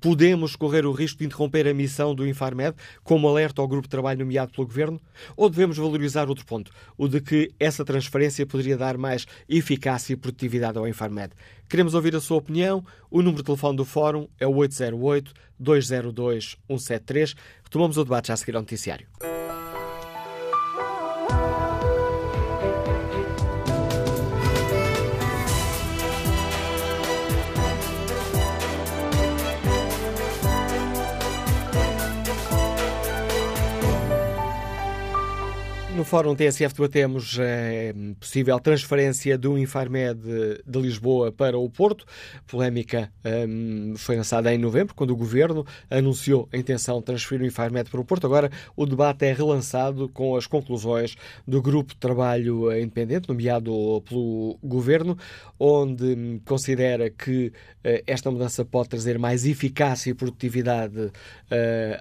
Podemos 0.01 0.57
correr 0.57 0.87
o 0.87 0.93
risco 0.93 1.19
de 1.19 1.27
interromper 1.27 1.69
a 1.69 1.75
missão 1.75 2.15
do 2.15 2.27
Infarmed, 2.27 2.75
como 3.03 3.29
alerta 3.29 3.61
ao 3.61 3.69
grupo 3.69 3.85
de 3.85 3.91
trabalho 3.91 4.21
nomeado 4.21 4.53
pelo 4.53 4.67
Governo? 4.67 4.99
Ou 5.37 5.51
devemos 5.51 5.77
valorizar 5.77 6.29
outro 6.29 6.47
ponto, 6.47 6.71
o 6.97 7.09
de 7.09 7.21
que 7.21 7.51
essa 7.59 7.85
transferência 7.85 8.47
poderia 8.47 8.77
dar 8.77 8.97
mais 8.97 9.27
eficácia 9.49 10.13
e 10.13 10.17
produtividade 10.17 10.79
ao 10.79 10.87
Infarmed? 10.87 11.33
Queremos 11.69 11.95
ouvir 11.95 12.15
a 12.17 12.21
sua 12.21 12.37
opinião. 12.39 12.85
O 13.11 13.19
número 13.19 13.43
de 13.43 13.45
telefone 13.45 13.77
do 13.77 13.85
Fórum 13.85 14.27
é 14.39 14.47
o 14.47 14.55
808-202-173. 14.55 17.35
Retomamos 17.63 17.99
o 17.99 18.05
debate 18.05 18.29
já 18.29 18.35
a 18.35 18.37
seguir 18.37 18.55
ao 18.57 18.63
noticiário. 18.63 19.07
Fórum 36.09 36.35
TSF 36.35 36.75
debatemos 36.75 37.39
a 37.39 37.43
eh, 37.43 37.95
possível 38.19 38.59
transferência 38.61 39.37
do 39.37 39.59
Infarmed 39.59 40.19
de, 40.65 40.79
Lisboa 40.81 41.31
para 41.31 41.59
o 41.59 41.69
Porto. 41.69 42.07
A 42.37 42.51
polémica 42.51 43.13
um, 43.47 43.93
foi 43.95 44.17
lançada 44.17 44.55
em 44.55 44.57
novembro, 44.57 44.95
quando 44.95 45.11
o 45.11 45.17
Governo 45.17 45.67
anunciou 45.91 46.49
a 46.51 46.57
intenção 46.57 47.01
de 47.01 47.05
transferir 47.05 47.43
o 47.43 47.47
Infarmed 47.47 47.91
para 47.91 48.01
o 48.01 48.05
Porto. 48.05 48.27
Agora 48.27 48.51
o 48.75 48.87
debate 48.87 49.27
é 49.27 49.33
relançado 49.35 50.09
com 50.09 50.35
as 50.35 50.47
conclusões 50.47 51.15
do 51.47 51.61
Grupo 51.61 51.93
de 51.93 52.01
Trabalho 52.01 52.73
Independente, 52.73 53.29
nomeado 53.29 54.03
pelo 54.09 54.59
Governo, 54.63 55.19
onde 55.61 56.41
considera 56.47 57.11
que 57.11 57.49
uh, 57.49 58.03
esta 58.07 58.31
mudança 58.31 58.65
pode 58.65 58.89
trazer 58.89 59.19
mais 59.19 59.45
eficácia 59.45 60.11
e 60.11 60.15
produtividade 60.15 61.13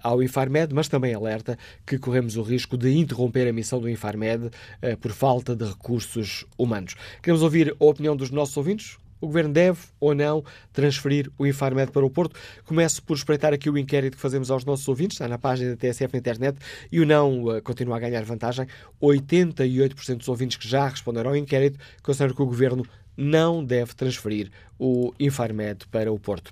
ao 0.03 0.21
Infarmed, 0.21 0.73
mas 0.73 0.87
também 0.87 1.13
alerta 1.13 1.57
que 1.85 1.97
corremos 1.97 2.37
o 2.37 2.41
risco 2.41 2.77
de 2.77 2.95
interromper 2.95 3.47
a 3.47 3.53
missão 3.53 3.79
do 3.81 3.87
do 3.87 3.91
Infarmed 3.97 4.51
eh, 4.81 4.95
por 4.95 5.11
falta 5.11 5.55
de 5.55 5.65
recursos 5.65 6.45
humanos. 6.57 6.95
Queremos 7.21 7.41
ouvir 7.41 7.75
a 7.79 7.85
opinião 7.85 8.15
dos 8.15 8.29
nossos 8.29 8.55
ouvintes. 8.55 8.97
O 9.19 9.25
Governo 9.25 9.51
deve 9.51 9.79
ou 9.99 10.13
não 10.13 10.43
transferir 10.71 11.31
o 11.39 11.47
Infarmed 11.47 11.91
para 11.91 12.05
o 12.05 12.09
Porto? 12.09 12.39
Começo 12.65 13.01
por 13.01 13.17
espreitar 13.17 13.51
aqui 13.51 13.67
o 13.67 13.75
inquérito 13.75 14.15
que 14.15 14.21
fazemos 14.21 14.51
aos 14.51 14.63
nossos 14.63 14.87
ouvintes, 14.87 15.15
está 15.15 15.27
na 15.27 15.39
página 15.39 15.71
da 15.71 15.75
TSF 15.75 16.13
na 16.13 16.19
internet, 16.19 16.59
e 16.91 16.99
o 16.99 17.05
não 17.05 17.45
uh, 17.45 17.61
continua 17.63 17.97
a 17.97 17.99
ganhar 17.99 18.23
vantagem. 18.23 18.67
88% 19.01 20.17
dos 20.17 20.27
ouvintes 20.27 20.57
que 20.57 20.67
já 20.67 20.87
responderam 20.87 21.31
ao 21.31 21.35
inquérito 21.35 21.79
consideram 22.03 22.35
que 22.35 22.41
o 22.43 22.45
Governo 22.45 22.85
não 23.17 23.65
deve 23.65 23.95
transferir 23.95 24.51
o 24.77 25.11
Infarmed 25.19 25.87
para 25.87 26.11
o 26.11 26.19
Porto. 26.19 26.51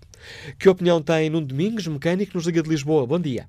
Que 0.58 0.68
opinião 0.68 1.00
tem 1.00 1.30
Nuno 1.30 1.46
Domingos, 1.46 1.86
mecânico, 1.86 2.32
nos 2.34 2.48
Liga 2.48 2.64
de 2.64 2.70
Lisboa? 2.70 3.06
Bom 3.06 3.20
dia. 3.20 3.48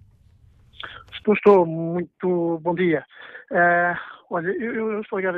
Estou, 1.27 1.35
estou. 1.35 1.67
Muito 1.67 2.61
bom 2.63 2.73
dia. 2.73 3.05
Uh, 3.51 3.99
olha, 4.31 4.49
eu, 4.49 4.93
eu, 4.93 5.01
estou 5.01 5.19
a 5.19 5.21
ligar, 5.21 5.35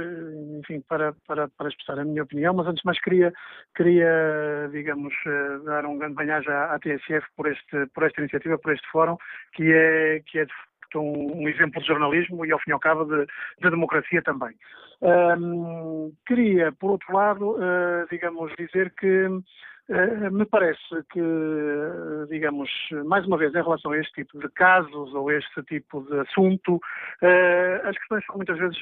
enfim, 0.58 0.82
para, 0.86 1.14
para, 1.26 1.48
para 1.48 1.68
expressar 1.68 1.98
a 1.98 2.04
minha 2.04 2.22
opinião, 2.22 2.52
mas 2.52 2.66
antes 2.66 2.82
de 2.82 2.86
mais 2.86 3.00
queria, 3.00 3.32
queria 3.74 4.68
digamos, 4.70 5.14
uh, 5.26 5.64
dar 5.64 5.86
um 5.86 5.96
grande 5.96 6.14
banhagem 6.14 6.52
à, 6.52 6.74
à 6.74 6.78
TSF 6.78 7.26
por, 7.34 7.50
este, 7.50 7.86
por 7.94 8.02
esta 8.02 8.20
iniciativa, 8.20 8.58
por 8.58 8.74
este 8.74 8.86
fórum, 8.90 9.16
que 9.54 9.72
é, 9.72 10.20
que 10.26 10.40
é 10.40 10.44
de 10.44 10.98
um, 10.98 11.42
um, 11.42 11.48
exemplo 11.48 11.80
de 11.80 11.86
jornalismo 11.86 12.44
e, 12.44 12.52
ao 12.52 12.58
fim 12.58 12.70
e 12.70 12.72
ao 12.74 12.80
cabo, 12.80 13.06
de, 13.06 13.24
de 13.24 13.70
democracia 13.70 14.20
também. 14.22 14.54
Um, 15.00 16.12
queria, 16.26 16.70
por 16.72 16.90
outro 16.90 17.14
lado, 17.14 17.52
uh, 17.52 18.06
digamos, 18.10 18.52
dizer 18.58 18.92
que 18.98 19.06
eh, 19.06 19.30
me 20.30 20.44
parece 20.44 21.02
que, 21.10 21.20
digamos, 22.28 22.70
mais 23.06 23.26
uma 23.26 23.38
vez, 23.38 23.54
em 23.54 23.62
relação 23.62 23.92
a 23.92 23.98
este 23.98 24.12
tipo 24.12 24.38
de 24.38 24.48
casos 24.50 25.14
ou 25.14 25.32
este 25.32 25.62
tipo 25.62 26.02
de 26.02 26.20
assunto, 26.20 26.78
eh, 27.22 27.80
as 27.84 27.96
questões 27.96 28.24
são 28.26 28.36
muitas 28.36 28.58
vezes, 28.58 28.78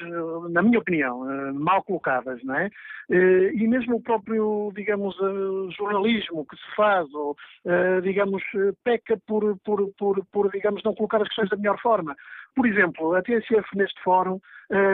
na 0.49 0.61
minha 0.61 0.79
opinião, 0.79 1.29
eh, 1.29 1.51
mal 1.53 1.81
colocadas, 1.83 2.43
não 2.43 2.55
é? 2.55 2.69
E 3.09 3.65
mesmo 3.67 3.95
o 3.95 4.01
próprio, 4.01 4.69
digamos, 4.75 5.15
jornalismo 5.77 6.45
que 6.45 6.57
se 6.57 6.75
faz, 6.75 7.07
ou, 7.13 7.37
digamos, 8.03 8.43
peca 8.83 9.17
por, 9.25 9.57
por, 9.63 9.89
por, 9.97 10.25
por, 10.25 10.51
digamos, 10.51 10.83
não 10.83 10.93
colocar 10.93 11.21
as 11.21 11.27
questões 11.29 11.49
da 11.49 11.55
melhor 11.55 11.79
forma. 11.79 12.13
Por 12.53 12.67
exemplo, 12.67 13.15
a 13.15 13.21
TSF 13.21 13.77
neste 13.77 14.01
fórum, 14.03 14.41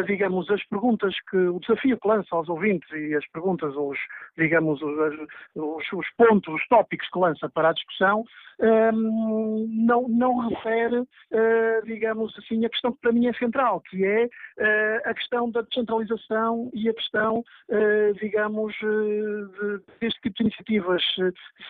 digamos, 0.06 0.48
as 0.52 0.64
perguntas 0.66 1.16
que, 1.32 1.38
o 1.38 1.60
desafio 1.60 1.98
que 1.98 2.08
lança 2.08 2.36
aos 2.36 2.50
ouvintes 2.50 2.88
e 2.92 3.16
as 3.16 3.28
perguntas, 3.30 3.74
os, 3.76 3.98
digamos, 4.38 4.80
os, 4.82 5.92
os, 5.92 6.03
os 6.04 6.16
pontos, 6.16 6.54
os 6.54 6.68
tópicos 6.68 7.08
que 7.10 7.20
lança 7.20 7.50
para 7.50 7.70
a 7.70 7.74
discussão, 7.74 8.26
um, 8.60 9.68
não, 9.70 10.08
não 10.08 10.48
refere, 10.48 11.00
uh, 11.00 11.86
digamos 11.86 12.34
assim, 12.38 12.66
a 12.66 12.70
questão 12.70 12.92
que 12.92 13.02
para 13.02 13.12
mim 13.12 13.28
é 13.28 13.34
central, 13.34 13.82
que 13.82 14.06
é 14.06 14.26
uh, 14.26 15.10
a 15.10 15.14
questão 15.14 15.50
da 15.50 15.62
descentralização 15.62 16.70
e 16.74 16.90
a 16.90 16.94
questão, 16.94 17.40
uh, 17.40 18.14
digamos, 18.20 18.74
de, 18.74 19.82
deste 20.00 20.22
tipo 20.22 20.36
de 20.38 20.44
iniciativas 20.44 21.04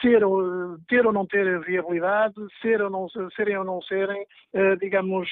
ser 0.01 0.23
ou, 0.23 0.77
ter 0.87 1.05
ou 1.05 1.13
não 1.13 1.25
ter 1.25 1.59
viabilidade, 1.61 2.35
ser 2.61 2.81
ou 2.81 2.89
não, 2.89 3.07
serem 3.35 3.57
ou 3.57 3.63
não 3.63 3.81
serem, 3.81 4.25
digamos, 4.79 5.29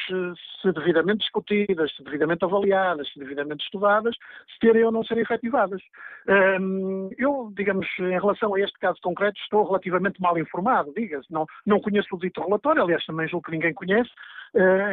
se 0.62 0.72
devidamente 0.72 1.20
discutidas, 1.20 1.94
se 1.96 2.04
devidamente 2.04 2.44
avaliadas, 2.44 3.12
se 3.12 3.20
devidamente 3.20 3.64
estudadas, 3.64 4.16
se 4.52 4.60
terem 4.60 4.84
ou 4.84 4.92
não 4.92 5.04
serem 5.04 5.24
efetivadas. 5.24 5.82
Um, 6.28 7.10
eu, 7.18 7.52
digamos, 7.56 7.88
em 8.00 8.20
relação 8.20 8.54
a 8.54 8.60
este 8.60 8.78
caso 8.80 8.91
concreto, 9.00 9.40
estou 9.40 9.66
relativamente 9.66 10.20
mal 10.22 10.38
informado, 10.38 10.94
diga-se, 10.94 11.32
não, 11.32 11.46
não 11.66 11.80
conheço 11.80 12.08
o 12.16 12.20
dito 12.20 12.42
relatório, 12.42 12.82
aliás, 12.82 13.06
também 13.06 13.28
julgo 13.28 13.46
que 13.46 13.52
ninguém 13.52 13.74
conhece, 13.74 14.10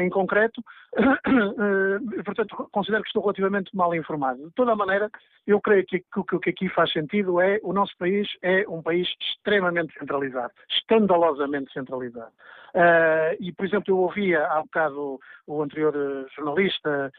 em 0.00 0.08
concreto, 0.08 0.62
uh, 0.96 2.22
portanto, 2.24 2.68
considero 2.70 3.02
que 3.02 3.08
estou 3.08 3.22
relativamente 3.22 3.74
mal 3.74 3.94
informado. 3.94 4.46
De 4.46 4.54
toda 4.54 4.72
a 4.72 4.76
maneira, 4.76 5.10
eu 5.46 5.60
creio 5.60 5.84
que 5.84 6.04
o 6.16 6.24
que, 6.24 6.38
que 6.38 6.50
aqui 6.50 6.68
faz 6.68 6.92
sentido 6.92 7.40
é 7.40 7.58
o 7.62 7.72
nosso 7.72 7.96
país 7.98 8.28
é 8.42 8.64
um 8.68 8.82
país 8.82 9.08
extremamente 9.20 9.92
centralizado, 9.98 10.52
escandalosamente 10.70 11.72
centralizado. 11.72 12.32
Uh, 12.74 13.34
e, 13.40 13.50
por 13.52 13.64
exemplo, 13.64 13.94
eu 13.94 13.98
ouvia 13.98 14.44
há 14.46 14.60
bocado 14.60 15.18
o 15.46 15.62
anterior 15.62 15.94
jornalista, 16.36 17.10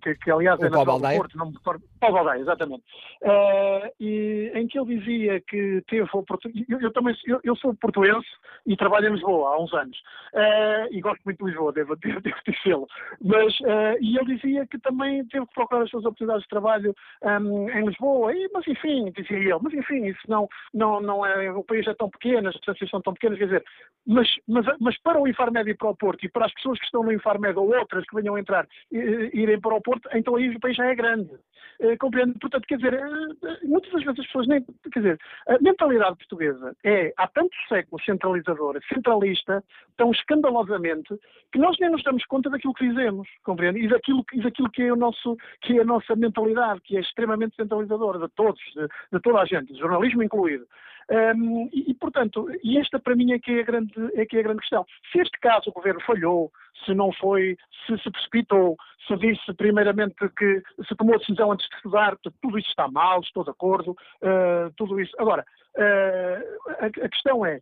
que, 0.00 0.14
que, 0.14 0.30
aliás 0.30 0.58
o 0.60 0.64
é 0.64 0.70
natural 0.70 1.00
do 1.00 1.16
Porto, 1.16 1.36
não 1.36 1.46
me 1.46 1.52
recordo, 1.54 1.82
Paulo 1.98 2.16
Baldaia, 2.16 2.40
exatamente, 2.40 2.84
uh, 3.22 3.92
e, 3.98 4.52
em 4.54 4.68
que 4.68 4.78
ele 4.78 4.98
dizia 4.98 5.40
que 5.40 5.82
teve 5.88 6.08
oportunidade, 6.12 6.66
eu, 6.68 6.80
eu, 6.80 6.92
também, 6.92 7.16
eu, 7.26 7.40
eu, 7.42 7.56
sou 7.56 7.74
portuense 7.74 8.28
e 8.64 8.76
trabalho 8.76 9.08
em 9.08 9.12
Lisboa 9.14 9.50
há 9.50 9.60
uns 9.60 9.74
anos, 9.74 9.98
uh, 10.32 10.86
e 10.92 11.00
gosto 11.00 11.25
muito 11.26 11.46
Lisboa, 11.46 11.72
devo, 11.72 11.96
devo, 12.00 12.20
devo 12.20 12.36
dizê-lo, 12.46 12.86
mas, 13.22 13.54
e 14.00 14.16
ele 14.16 14.36
dizia 14.36 14.66
que 14.66 14.78
também 14.78 15.24
teve 15.26 15.46
que 15.46 15.54
procurar 15.54 15.82
as 15.82 15.90
suas 15.90 16.04
oportunidades 16.04 16.42
de 16.42 16.48
trabalho 16.48 16.94
um, 17.22 17.70
em 17.70 17.86
Lisboa, 17.86 18.32
e, 18.32 18.48
mas 18.52 18.66
enfim, 18.66 19.10
dizia 19.16 19.36
ele, 19.36 19.58
mas 19.60 19.74
enfim, 19.74 20.06
isso 20.06 20.20
não, 20.28 20.48
não, 20.72 21.00
não 21.00 21.26
é, 21.26 21.50
o 21.52 21.64
país 21.64 21.86
é 21.86 21.94
tão 21.94 22.08
pequeno, 22.08 22.48
as 22.48 22.54
distâncias 22.54 22.90
são 22.90 23.00
tão 23.00 23.12
pequenas, 23.12 23.38
quer 23.38 23.46
dizer, 23.46 23.64
mas, 24.06 24.28
mas, 24.46 24.66
mas 24.80 24.98
para 25.02 25.20
o 25.20 25.28
Infarmed 25.28 25.68
ir 25.68 25.76
para 25.76 25.90
o 25.90 25.96
Porto 25.96 26.24
e 26.24 26.28
para 26.28 26.46
as 26.46 26.54
pessoas 26.54 26.78
que 26.78 26.84
estão 26.84 27.02
no 27.02 27.12
Infarmed 27.12 27.58
ou 27.58 27.74
outras 27.74 28.04
que 28.04 28.14
venham 28.14 28.38
entrar 28.38 28.66
irem 28.90 29.60
para 29.60 29.74
o 29.74 29.80
Porto, 29.80 30.08
então 30.14 30.36
aí 30.36 30.48
o 30.48 30.60
país 30.60 30.76
já 30.76 30.86
é 30.86 30.94
grande. 30.94 31.30
Uh, 31.80 31.96
compreendo? 31.98 32.38
Portanto, 32.38 32.66
quer 32.66 32.76
dizer, 32.76 32.94
uh, 32.94 33.68
muitas 33.68 33.92
das 33.92 34.02
vezes 34.02 34.20
as 34.20 34.26
pessoas 34.26 34.46
nem. 34.48 34.64
Quer 34.92 35.00
dizer, 35.00 35.18
a 35.48 35.58
mentalidade 35.60 36.16
portuguesa 36.16 36.74
é, 36.84 37.12
há 37.16 37.28
tantos 37.28 37.58
séculos, 37.68 38.04
centralizadora, 38.04 38.80
centralista, 38.88 39.62
tão 39.96 40.10
escandalosamente, 40.10 41.15
que 41.52 41.58
nós 41.58 41.76
nem 41.80 41.90
nos 41.90 42.02
damos 42.02 42.24
conta 42.26 42.50
daquilo 42.50 42.74
que 42.74 42.88
fizemos, 42.88 43.28
compreende? 43.44 43.80
E 43.80 43.88
daquilo, 43.88 44.24
e 44.32 44.42
daquilo 44.42 44.70
que, 44.70 44.82
é 44.82 44.92
o 44.92 44.96
nosso, 44.96 45.36
que 45.62 45.78
é 45.78 45.82
a 45.82 45.84
nossa 45.84 46.14
mentalidade, 46.16 46.80
que 46.82 46.96
é 46.96 47.00
extremamente 47.00 47.56
centralizadora 47.56 48.18
de 48.18 48.28
todos, 48.34 48.60
de, 48.74 48.86
de 49.12 49.20
toda 49.20 49.40
a 49.40 49.46
gente, 49.46 49.76
jornalismo 49.78 50.22
incluído. 50.22 50.66
Um, 51.08 51.68
e, 51.72 51.90
e, 51.90 51.94
portanto, 51.94 52.48
e 52.64 52.78
esta 52.78 52.98
para 52.98 53.14
mim 53.14 53.32
é 53.32 53.38
que 53.38 53.52
é, 53.52 53.60
a 53.60 53.64
grande, 53.64 53.92
é 54.14 54.26
que 54.26 54.36
é 54.36 54.40
a 54.40 54.42
grande 54.42 54.60
questão. 54.60 54.84
Se 55.12 55.20
este 55.20 55.38
caso 55.38 55.70
o 55.70 55.72
governo 55.72 56.00
falhou, 56.00 56.50
se 56.84 56.94
não 56.94 57.12
foi, 57.12 57.56
se 57.86 57.96
se 57.98 58.10
precipitou, 58.10 58.76
se 59.06 59.16
disse 59.16 59.54
primeiramente 59.54 60.16
que 60.36 60.62
se 60.86 60.96
tomou 60.96 61.14
a 61.14 61.18
decisão 61.18 61.52
antes 61.52 61.68
de 61.68 61.76
estudar, 61.76 62.16
tudo 62.42 62.58
isso 62.58 62.68
está 62.68 62.88
mal, 62.88 63.20
estou 63.20 63.44
de 63.44 63.50
acordo, 63.50 63.92
uh, 63.92 64.72
tudo 64.76 65.00
isso. 65.00 65.14
Agora, 65.18 65.44
uh, 65.76 66.70
a, 66.80 66.86
a 66.86 67.08
questão 67.08 67.46
é, 67.46 67.60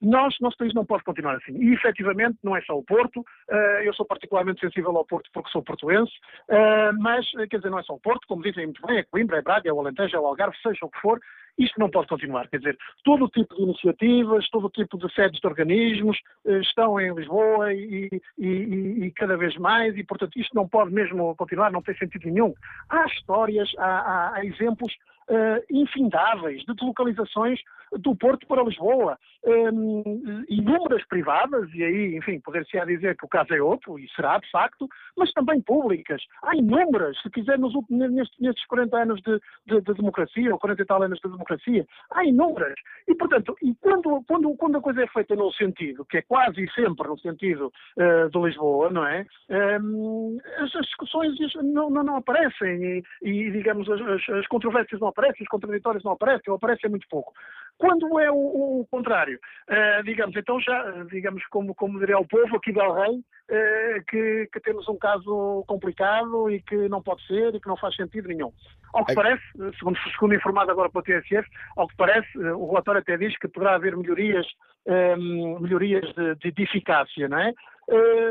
nós, 0.00 0.34
nosso 0.40 0.56
país 0.56 0.72
não 0.72 0.84
pode 0.84 1.04
continuar 1.04 1.36
assim. 1.36 1.52
E, 1.52 1.74
efetivamente, 1.74 2.38
não 2.42 2.56
é 2.56 2.62
só 2.62 2.76
o 2.76 2.82
Porto. 2.82 3.20
Uh, 3.20 3.82
eu 3.84 3.92
sou 3.94 4.06
particularmente 4.06 4.60
sensível 4.60 4.96
ao 4.96 5.04
Porto 5.04 5.28
porque 5.32 5.50
sou 5.50 5.62
portuense, 5.62 6.12
uh, 6.48 6.92
mas, 7.00 7.28
quer 7.50 7.58
dizer, 7.58 7.70
não 7.70 7.78
é 7.78 7.82
só 7.82 7.94
o 7.94 8.00
Porto, 8.00 8.26
como 8.26 8.42
dizem 8.42 8.66
muito 8.66 8.86
bem, 8.86 8.98
é 8.98 9.02
Coimbra, 9.04 9.38
é 9.38 9.42
Braga, 9.42 9.68
é 9.68 9.72
o 9.72 9.80
Alentejo, 9.80 10.16
é 10.16 10.20
o 10.20 10.26
Algarve, 10.26 10.56
seja 10.62 10.86
o 10.86 10.90
que 10.90 11.00
for, 11.00 11.20
isto 11.58 11.78
não 11.78 11.90
pode 11.90 12.08
continuar. 12.08 12.48
Quer 12.48 12.58
dizer, 12.58 12.78
todo 13.04 13.24
o 13.24 13.28
tipo 13.28 13.54
de 13.54 13.62
iniciativas, 13.62 14.48
todo 14.50 14.66
o 14.66 14.70
tipo 14.70 14.96
de 14.96 15.12
sedes 15.12 15.38
de 15.40 15.46
organismos 15.46 16.18
estão 16.46 16.98
em 16.98 17.12
Lisboa 17.14 17.72
e, 17.74 18.08
e, 18.38 18.46
e, 18.46 19.04
e, 19.04 19.10
cada 19.12 19.36
vez 19.36 19.56
mais, 19.56 19.94
e, 19.96 20.04
portanto, 20.04 20.38
isto 20.38 20.54
não 20.54 20.66
pode 20.66 20.92
mesmo 20.92 21.34
continuar, 21.36 21.70
não 21.70 21.82
tem 21.82 21.96
sentido 21.96 22.26
nenhum. 22.26 22.54
Há 22.88 23.04
histórias, 23.06 23.70
há, 23.76 23.84
há, 23.84 24.36
há 24.36 24.44
exemplos 24.46 24.94
uh, 25.30 25.64
infindáveis 25.70 26.62
de 26.64 26.74
deslocalizações 26.74 27.60
do 27.98 28.14
Porto 28.14 28.46
para 28.46 28.62
Lisboa, 28.62 29.18
um, 29.44 30.44
inúmeras 30.48 31.04
privadas, 31.06 31.68
e 31.74 31.82
aí, 31.82 32.16
enfim, 32.16 32.40
poder-se-á 32.40 32.84
dizer 32.84 33.16
que 33.16 33.24
o 33.24 33.28
caso 33.28 33.52
é 33.52 33.60
outro, 33.60 33.98
e 33.98 34.08
será 34.10 34.38
de 34.38 34.50
facto, 34.50 34.88
mas 35.16 35.32
também 35.32 35.60
públicas. 35.60 36.22
Há 36.42 36.54
inúmeras, 36.56 37.20
se 37.20 37.30
quiser, 37.30 37.58
nos, 37.58 37.72
nestes, 37.88 38.38
nestes 38.38 38.66
40 38.66 38.96
anos 38.96 39.20
de, 39.22 39.40
de, 39.66 39.80
de, 39.80 39.94
democracia, 39.94 40.52
ou 40.52 40.58
40 40.58 40.82
e 40.82 40.84
tal 40.84 41.02
anos 41.02 41.18
de 41.18 41.30
democracia, 41.30 41.86
há 42.12 42.24
inúmeras. 42.24 42.74
E, 43.08 43.14
portanto, 43.14 43.56
e 43.62 43.74
quando, 43.80 44.22
quando, 44.26 44.54
quando 44.56 44.78
a 44.78 44.80
coisa 44.80 45.02
é 45.02 45.06
feita 45.08 45.34
num 45.34 45.50
sentido, 45.52 46.04
que 46.04 46.18
é 46.18 46.22
quase 46.22 46.68
sempre 46.74 47.08
no 47.08 47.18
sentido 47.18 47.72
uh, 47.96 48.30
de 48.30 48.38
Lisboa, 48.38 48.90
não 48.90 49.06
é? 49.06 49.26
Um, 49.48 50.38
as, 50.58 50.74
as, 50.76 50.86
discussões 50.86 51.36
não, 51.62 51.90
não, 51.90 52.02
não 52.02 52.16
aparecem, 52.16 52.82
e, 52.82 53.04
e 53.22 53.50
digamos, 53.50 53.88
as, 53.90 54.00
as, 54.28 54.46
controvérsias 54.46 55.00
não 55.00 55.08
aparecem, 55.08 55.19
os 55.40 55.48
contraditórios 55.48 56.04
não 56.04 56.12
aparecem, 56.12 56.44
ou 56.48 56.56
aparecem 56.56 56.90
muito 56.90 57.06
pouco. 57.08 57.32
Quando 57.80 58.20
é 58.20 58.30
o, 58.30 58.80
o 58.80 58.86
contrário, 58.90 59.38
uh, 59.70 60.04
digamos, 60.04 60.36
então 60.36 60.60
já, 60.60 61.02
digamos, 61.10 61.42
como, 61.46 61.74
como 61.74 61.98
diria 61.98 62.18
o 62.18 62.28
povo 62.28 62.56
aqui 62.56 62.72
do 62.72 62.92
Rei, 62.92 63.16
uh, 63.16 64.04
que, 64.06 64.48
que, 64.52 64.60
temos 64.60 64.86
um 64.86 64.98
caso 64.98 65.64
complicado 65.66 66.50
e 66.50 66.60
que 66.60 66.76
não 66.90 67.02
pode 67.02 67.26
ser 67.26 67.54
e 67.54 67.60
que 67.60 67.66
não 67.66 67.78
faz 67.78 67.96
sentido 67.96 68.28
nenhum. 68.28 68.52
Ao 68.92 69.02
que 69.06 69.12
é... 69.12 69.14
parece, 69.14 69.42
segundo, 69.78 69.98
segundo 70.12 70.34
informado 70.34 70.70
agora 70.70 70.90
pela 70.90 71.02
TSF, 71.02 71.48
ao 71.74 71.88
que 71.88 71.96
parece, 71.96 72.38
uh, 72.38 72.58
o 72.58 72.66
relatório 72.66 73.00
até 73.00 73.16
diz 73.16 73.34
que 73.38 73.48
poderá 73.48 73.76
haver 73.76 73.96
melhorias, 73.96 74.46
um, 74.86 75.58
melhorias 75.60 76.04
de, 76.14 76.34
de, 76.34 76.52
de, 76.52 76.62
eficácia, 76.62 77.28
não 77.28 77.38
é? 77.38 77.54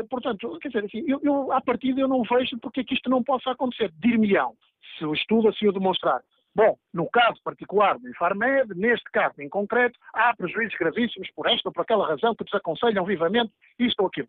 portanto, 0.08 0.58
quer 0.60 0.68
dizer, 0.68 0.84
assim, 0.86 1.04
eu, 1.06 1.20
eu, 1.22 1.52
à 1.52 1.60
partida 1.60 2.00
eu 2.00 2.08
não 2.08 2.22
vejo 2.22 2.56
porque 2.62 2.80
é 2.80 2.84
que 2.84 2.94
isto 2.94 3.10
não 3.10 3.22
possa 3.22 3.50
acontecer. 3.50 3.92
Dir-me-ão, 3.98 4.54
se 4.96 5.04
o 5.04 5.12
estudo 5.12 5.48
assim 5.48 5.66
o 5.66 5.72
demonstrar. 5.72 6.22
Bom, 6.54 6.76
no 6.92 7.08
caso 7.08 7.40
particular 7.44 7.98
do 7.98 8.08
Infarmed, 8.08 8.74
neste 8.74 9.08
caso 9.12 9.40
em 9.40 9.48
concreto, 9.48 9.98
há 10.12 10.34
prejuízos 10.34 10.76
gravíssimos 10.78 11.30
por 11.30 11.46
esta 11.46 11.68
ou 11.68 11.72
por 11.72 11.82
aquela 11.82 12.06
razão 12.06 12.34
que 12.34 12.44
desaconselham 12.44 13.04
vivamente 13.04 13.52
isto 13.78 14.00
ou 14.00 14.08
aquilo. 14.08 14.28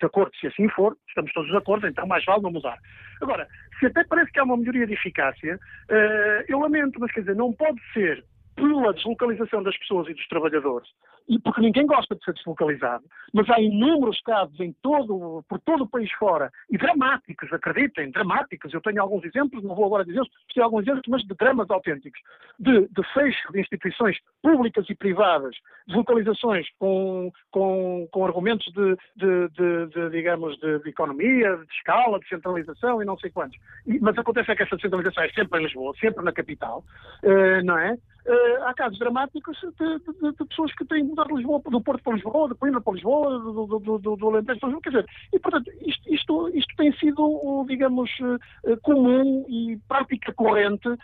De 0.00 0.06
acordo, 0.06 0.34
se 0.36 0.46
assim 0.46 0.68
for, 0.70 0.96
estamos 1.08 1.32
todos 1.32 1.50
de 1.50 1.56
acordo, 1.56 1.86
então 1.86 2.06
mais 2.06 2.24
vale 2.24 2.42
não 2.42 2.52
mudar. 2.52 2.78
Agora, 3.20 3.48
se 3.78 3.86
até 3.86 4.04
parece 4.04 4.30
que 4.30 4.38
há 4.38 4.44
uma 4.44 4.56
melhoria 4.56 4.86
de 4.86 4.94
eficácia, 4.94 5.56
uh, 5.56 6.44
eu 6.48 6.60
lamento, 6.60 7.00
mas 7.00 7.10
quer 7.12 7.20
dizer, 7.20 7.34
não 7.34 7.52
pode 7.52 7.80
ser 7.92 8.24
pela 8.58 8.92
deslocalização 8.92 9.62
das 9.62 9.76
pessoas 9.78 10.08
e 10.08 10.14
dos 10.14 10.26
trabalhadores, 10.28 10.88
e 11.28 11.38
porque 11.38 11.60
ninguém 11.60 11.86
gosta 11.86 12.14
de 12.14 12.24
ser 12.24 12.32
deslocalizado, 12.32 13.04
mas 13.32 13.48
há 13.50 13.60
inúmeros 13.60 14.20
casos 14.22 14.58
em 14.60 14.74
todo, 14.82 15.44
por 15.48 15.60
todo 15.60 15.84
o 15.84 15.88
país 15.88 16.10
fora, 16.12 16.50
e 16.70 16.78
dramáticos, 16.78 17.52
acreditem, 17.52 18.10
dramáticos. 18.10 18.72
Eu 18.72 18.80
tenho 18.80 19.02
alguns 19.02 19.24
exemplos, 19.24 19.62
não 19.62 19.74
vou 19.74 19.86
agora 19.86 20.04
dizer-los, 20.04 20.28
tenho 20.52 20.64
alguns 20.64 20.82
exemplos, 20.82 21.04
mas 21.08 21.22
de 21.22 21.34
dramas 21.34 21.70
autênticos, 21.70 22.20
de, 22.58 22.88
de 22.88 23.12
fecho 23.12 23.52
de 23.52 23.60
instituições 23.60 24.16
públicas 24.42 24.86
e 24.88 24.94
privadas, 24.94 25.54
deslocalizações 25.86 26.66
com, 26.78 27.30
com, 27.50 28.08
com 28.10 28.24
argumentos 28.24 28.66
de, 28.72 28.96
de, 29.16 29.48
de, 29.50 29.86
de 29.88 30.10
digamos, 30.10 30.58
de, 30.58 30.88
economia, 30.88 31.56
de 31.56 31.72
escala, 31.74 32.18
de 32.18 32.28
centralização 32.28 33.02
e 33.02 33.04
não 33.04 33.18
sei 33.18 33.30
quantos. 33.30 33.58
E, 33.86 34.00
mas 34.00 34.16
acontece 34.16 34.50
é 34.50 34.56
que 34.56 34.62
essa 34.62 34.78
centralização 34.78 35.22
é 35.22 35.28
sempre 35.30 35.60
em 35.60 35.64
Lisboa, 35.64 35.94
sempre 36.00 36.24
na 36.24 36.32
capital, 36.32 36.82
uh, 37.22 37.64
não 37.64 37.78
é? 37.78 37.96
Uh, 38.28 38.64
há 38.64 38.74
casos 38.74 38.98
dramáticos 38.98 39.56
de, 39.58 39.98
de, 39.98 40.32
de, 40.32 40.44
pessoas 40.46 40.74
que 40.74 40.84
têm 40.84 41.04
mudado 41.04 41.36
Lisboa, 41.36 41.60
do 41.70 41.80
Porto 41.80 42.02
para 42.02 42.14
Lisboa, 42.14 42.48
de 42.48 42.54
Coimbra 42.54 42.80
para 42.80 42.92
Lisboa, 42.92 43.38
do, 43.38 43.66
do, 43.66 43.98
do, 43.98 44.16
do 44.16 44.28
Alentejo 44.28 44.60
para 44.60 44.68
Lisboa, 44.68 44.82
quer 44.82 44.90
dizer, 44.90 45.06
e 45.32 45.38
portanto 45.38 45.70
isto, 45.80 46.14
isto, 46.14 46.48
isto 46.54 46.76
tem 46.76 46.92
sido, 46.98 47.64
digamos, 47.66 48.10
uh, 48.20 48.76
comum 48.82 49.44
e 49.48 49.78
prática 49.88 50.32
corrente 50.32 50.88
uh, 50.88 50.98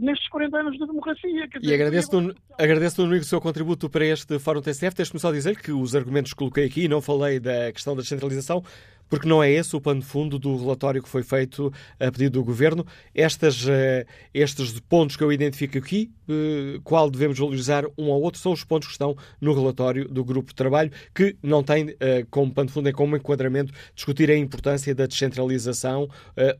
nestes 0.00 0.28
40 0.28 0.58
anos 0.58 0.78
de 0.78 0.86
democracia. 0.86 1.46
Dizer, 1.48 1.70
e 1.70 1.74
agradeço-te, 1.74 2.34
agradeço 2.58 3.02
o 3.02 3.24
seu 3.24 3.40
contributo 3.40 3.88
para 3.88 4.04
este 4.06 4.38
Fórum 4.38 4.60
TCF. 4.60 4.96
Deixe-me 4.96 5.20
só 5.20 5.30
dizer 5.30 5.60
que 5.60 5.72
os 5.72 5.94
argumentos 5.94 6.32
que 6.32 6.38
coloquei 6.38 6.66
aqui, 6.66 6.88
não 6.88 7.00
falei 7.00 7.38
da 7.38 7.72
questão 7.72 7.94
da 7.94 8.02
descentralização, 8.02 8.62
porque 9.10 9.28
não 9.28 9.42
é 9.42 9.50
esse 9.50 9.74
o 9.76 9.80
pano 9.80 10.00
de 10.00 10.06
fundo 10.06 10.38
do 10.38 10.56
relatório 10.56 11.02
que 11.02 11.08
foi 11.08 11.24
feito 11.24 11.70
a 11.98 12.10
pedido 12.10 12.38
do 12.38 12.44
Governo. 12.44 12.86
Estas, 13.12 13.66
uh, 13.66 14.06
estes 14.32 14.78
pontos 14.80 15.16
que 15.16 15.24
eu 15.24 15.32
identifico 15.32 15.76
aqui, 15.76 16.10
uh, 16.28 16.80
qual 16.82 17.10
devemos 17.10 17.38
valorizar 17.38 17.84
um 17.98 18.08
ou 18.08 18.22
outro, 18.22 18.40
são 18.40 18.52
os 18.52 18.62
pontos 18.62 18.86
que 18.86 18.92
estão 18.92 19.16
no 19.40 19.52
relatório 19.52 20.08
do 20.08 20.24
Grupo 20.24 20.50
de 20.50 20.54
Trabalho, 20.54 20.92
que 21.12 21.36
não 21.42 21.62
tem 21.62 21.90
uh, 21.90 21.96
como 22.30 22.54
pano 22.54 22.68
de 22.68 22.72
fundo, 22.72 22.84
nem 22.84 22.92
como 22.92 23.16
enquadramento, 23.16 23.74
discutir 23.94 24.30
a 24.30 24.36
importância 24.36 24.94
da 24.94 25.06
descentralização 25.06 26.08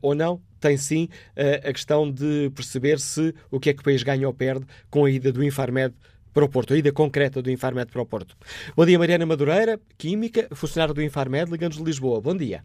ou 0.01 0.13
não. 0.13 0.41
Tem 0.59 0.77
sim 0.77 1.07
a 1.67 1.73
questão 1.73 2.11
de 2.11 2.51
perceber 2.53 2.99
se 2.99 3.33
o 3.49 3.59
que 3.59 3.69
é 3.69 3.73
que 3.73 3.79
o 3.79 3.83
país 3.83 4.03
ganha 4.03 4.27
ou 4.27 4.33
perde 4.33 4.65
com 4.89 5.05
a 5.05 5.09
ida 5.09 5.31
do 5.31 5.43
Infarmed 5.43 5.95
para 6.33 6.45
o 6.45 6.49
Porto, 6.49 6.73
a 6.73 6.77
ida 6.77 6.91
concreta 6.91 7.41
do 7.41 7.51
Infarmed 7.51 7.91
para 7.91 8.01
o 8.01 8.05
Porto. 8.05 8.35
Bom 8.75 8.85
dia, 8.85 8.97
Mariana 8.97 9.25
Madureira, 9.25 9.79
química, 9.97 10.47
funcionária 10.53 10.93
do 10.93 11.01
Infarmed, 11.01 11.51
ligando 11.51 11.73
de 11.73 11.83
Lisboa. 11.83 12.21
Bom 12.21 12.35
dia. 12.35 12.63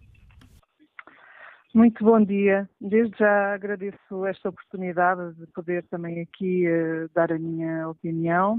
Muito 1.74 2.02
bom 2.02 2.24
dia. 2.24 2.66
Desde 2.80 3.18
já 3.18 3.52
agradeço 3.52 4.24
esta 4.24 4.48
oportunidade 4.48 5.34
de 5.34 5.46
poder 5.48 5.84
também 5.90 6.22
aqui 6.22 6.66
uh, 6.66 7.10
dar 7.14 7.30
a 7.30 7.38
minha 7.38 7.88
opinião. 7.88 8.58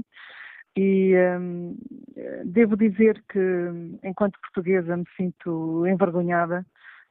E 0.76 1.16
um, 1.16 1.76
devo 2.44 2.76
dizer 2.76 3.20
que, 3.28 3.40
enquanto 4.04 4.38
portuguesa, 4.40 4.96
me 4.96 5.04
sinto 5.16 5.84
envergonhada, 5.84 6.64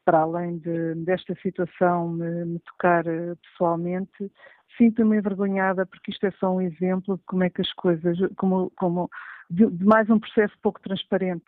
para 0.05 0.19
além 0.19 0.59
de, 0.59 0.95
desta 1.03 1.35
situação 1.41 2.13
me, 2.13 2.45
me 2.45 2.59
tocar 2.59 3.05
uh, 3.05 3.35
pessoalmente, 3.43 4.31
sinto-me 4.77 5.17
envergonhada 5.17 5.85
porque 5.85 6.11
isto 6.11 6.25
é 6.25 6.31
só 6.31 6.53
um 6.53 6.61
exemplo 6.61 7.17
de 7.17 7.23
como 7.25 7.43
é 7.43 7.49
que 7.49 7.61
as 7.61 7.73
coisas, 7.73 8.17
como, 8.37 8.71
como 8.75 9.09
de, 9.49 9.65
de, 9.65 9.85
mais 9.85 10.09
um 10.09 10.19
processo 10.19 10.53
pouco 10.61 10.81
transparente 10.81 11.45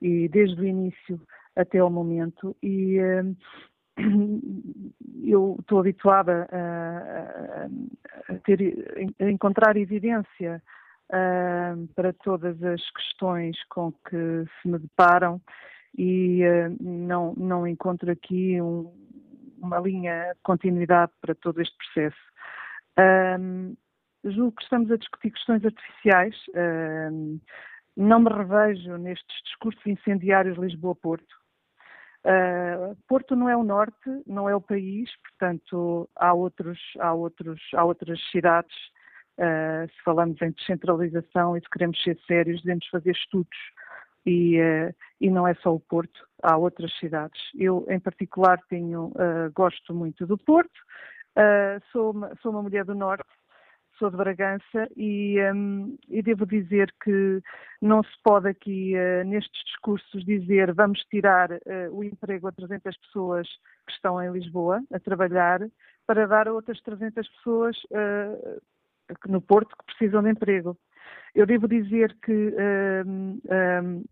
e 0.00 0.28
desde 0.28 0.60
o 0.60 0.64
início 0.64 1.20
até 1.56 1.78
ao 1.78 1.90
momento 1.90 2.56
e 2.62 2.98
uh, 3.00 3.36
eu 5.22 5.56
estou 5.60 5.80
habituada 5.80 6.48
a, 6.50 7.66
a, 8.32 8.38
ter, 8.38 9.14
a 9.20 9.30
encontrar 9.30 9.76
evidência 9.76 10.62
uh, 11.10 11.86
para 11.94 12.12
todas 12.12 12.62
as 12.62 12.80
questões 12.90 13.56
com 13.68 13.92
que 13.92 14.44
se 14.60 14.68
me 14.68 14.78
deparam 14.78 15.40
e 15.96 16.42
uh, 16.42 16.76
não, 16.80 17.34
não 17.36 17.66
encontro 17.66 18.10
aqui 18.10 18.60
um, 18.60 18.90
uma 19.58 19.78
linha 19.78 20.32
de 20.34 20.40
continuidade 20.42 21.12
para 21.20 21.34
todo 21.34 21.60
este 21.60 21.76
processo. 21.76 22.32
Um, 22.98 23.76
julgo 24.24 24.56
que 24.56 24.62
estamos 24.62 24.90
a 24.90 24.96
discutir 24.96 25.30
questões 25.30 25.64
artificiais. 25.64 26.36
Um, 26.54 27.40
não 27.96 28.20
me 28.20 28.30
revejo 28.30 28.96
nestes 28.96 29.42
discursos 29.44 29.84
incendiários 29.86 30.58
Lisboa-Porto. 30.58 31.42
Uh, 32.24 32.96
Porto 33.08 33.34
não 33.34 33.48
é 33.48 33.56
o 33.56 33.64
norte, 33.64 34.08
não 34.26 34.48
é 34.48 34.54
o 34.54 34.60
país, 34.60 35.10
portanto 35.22 36.08
há, 36.14 36.32
outros, 36.32 36.78
há, 37.00 37.12
outros, 37.12 37.60
há 37.74 37.84
outras 37.84 38.20
cidades. 38.30 38.74
Uh, 39.38 39.88
se 39.90 40.02
falamos 40.04 40.40
em 40.40 40.52
descentralização 40.52 41.56
e 41.56 41.60
se 41.60 41.68
queremos 41.70 42.00
ser 42.02 42.18
sérios, 42.26 42.62
devemos 42.62 42.86
fazer 42.88 43.10
estudos 43.10 43.58
e, 44.24 44.60
uh, 44.60 44.94
e 45.20 45.30
não 45.30 45.48
é 45.48 45.54
só 45.54 45.74
o 45.74 45.80
Porto, 45.80 46.26
há 46.42 46.56
outras 46.56 46.96
cidades. 46.98 47.40
Eu, 47.54 47.84
em 47.88 47.98
particular, 47.98 48.60
tenho, 48.68 49.12
gosto 49.54 49.92
muito 49.92 50.26
do 50.26 50.38
Porto, 50.38 50.80
Uh, 51.36 51.80
sou, 51.90 52.10
uma, 52.10 52.32
sou 52.42 52.52
uma 52.52 52.62
mulher 52.62 52.84
do 52.84 52.94
Norte, 52.94 53.24
sou 53.98 54.10
de 54.10 54.16
Bragança 54.18 54.86
e, 54.96 55.38
um, 55.54 55.96
e 56.08 56.20
devo 56.22 56.44
dizer 56.44 56.94
que 57.02 57.40
não 57.80 58.02
se 58.02 58.10
pode 58.22 58.48
aqui, 58.48 58.94
uh, 58.96 59.24
nestes 59.26 59.64
discursos, 59.64 60.24
dizer 60.26 60.74
vamos 60.74 61.00
tirar 61.04 61.50
uh, 61.50 61.58
o 61.90 62.04
emprego 62.04 62.48
a 62.48 62.52
300 62.52 62.96
pessoas 62.98 63.48
que 63.86 63.92
estão 63.92 64.22
em 64.22 64.30
Lisboa 64.30 64.82
a 64.92 65.00
trabalhar 65.00 65.60
para 66.06 66.26
dar 66.26 66.48
a 66.48 66.52
outras 66.52 66.80
300 66.82 67.26
pessoas 67.28 67.76
no 69.26 69.40
Porto 69.40 69.74
que 69.76 69.84
precisam 69.86 70.22
de 70.22 70.30
emprego. 70.30 70.76
Eu 71.34 71.46
devo 71.46 71.68
dizer 71.68 72.16
que 72.22 72.54
um, 73.06 73.40
um, 73.84 74.04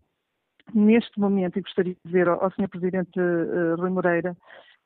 neste 0.73 1.19
momento, 1.19 1.59
e 1.59 1.61
gostaria 1.61 1.93
de 1.93 1.99
dizer 2.05 2.27
ao, 2.29 2.43
ao 2.43 2.51
Sr. 2.51 2.69
Presidente 2.69 3.19
Rui 3.77 3.89
Moreira, 3.89 4.35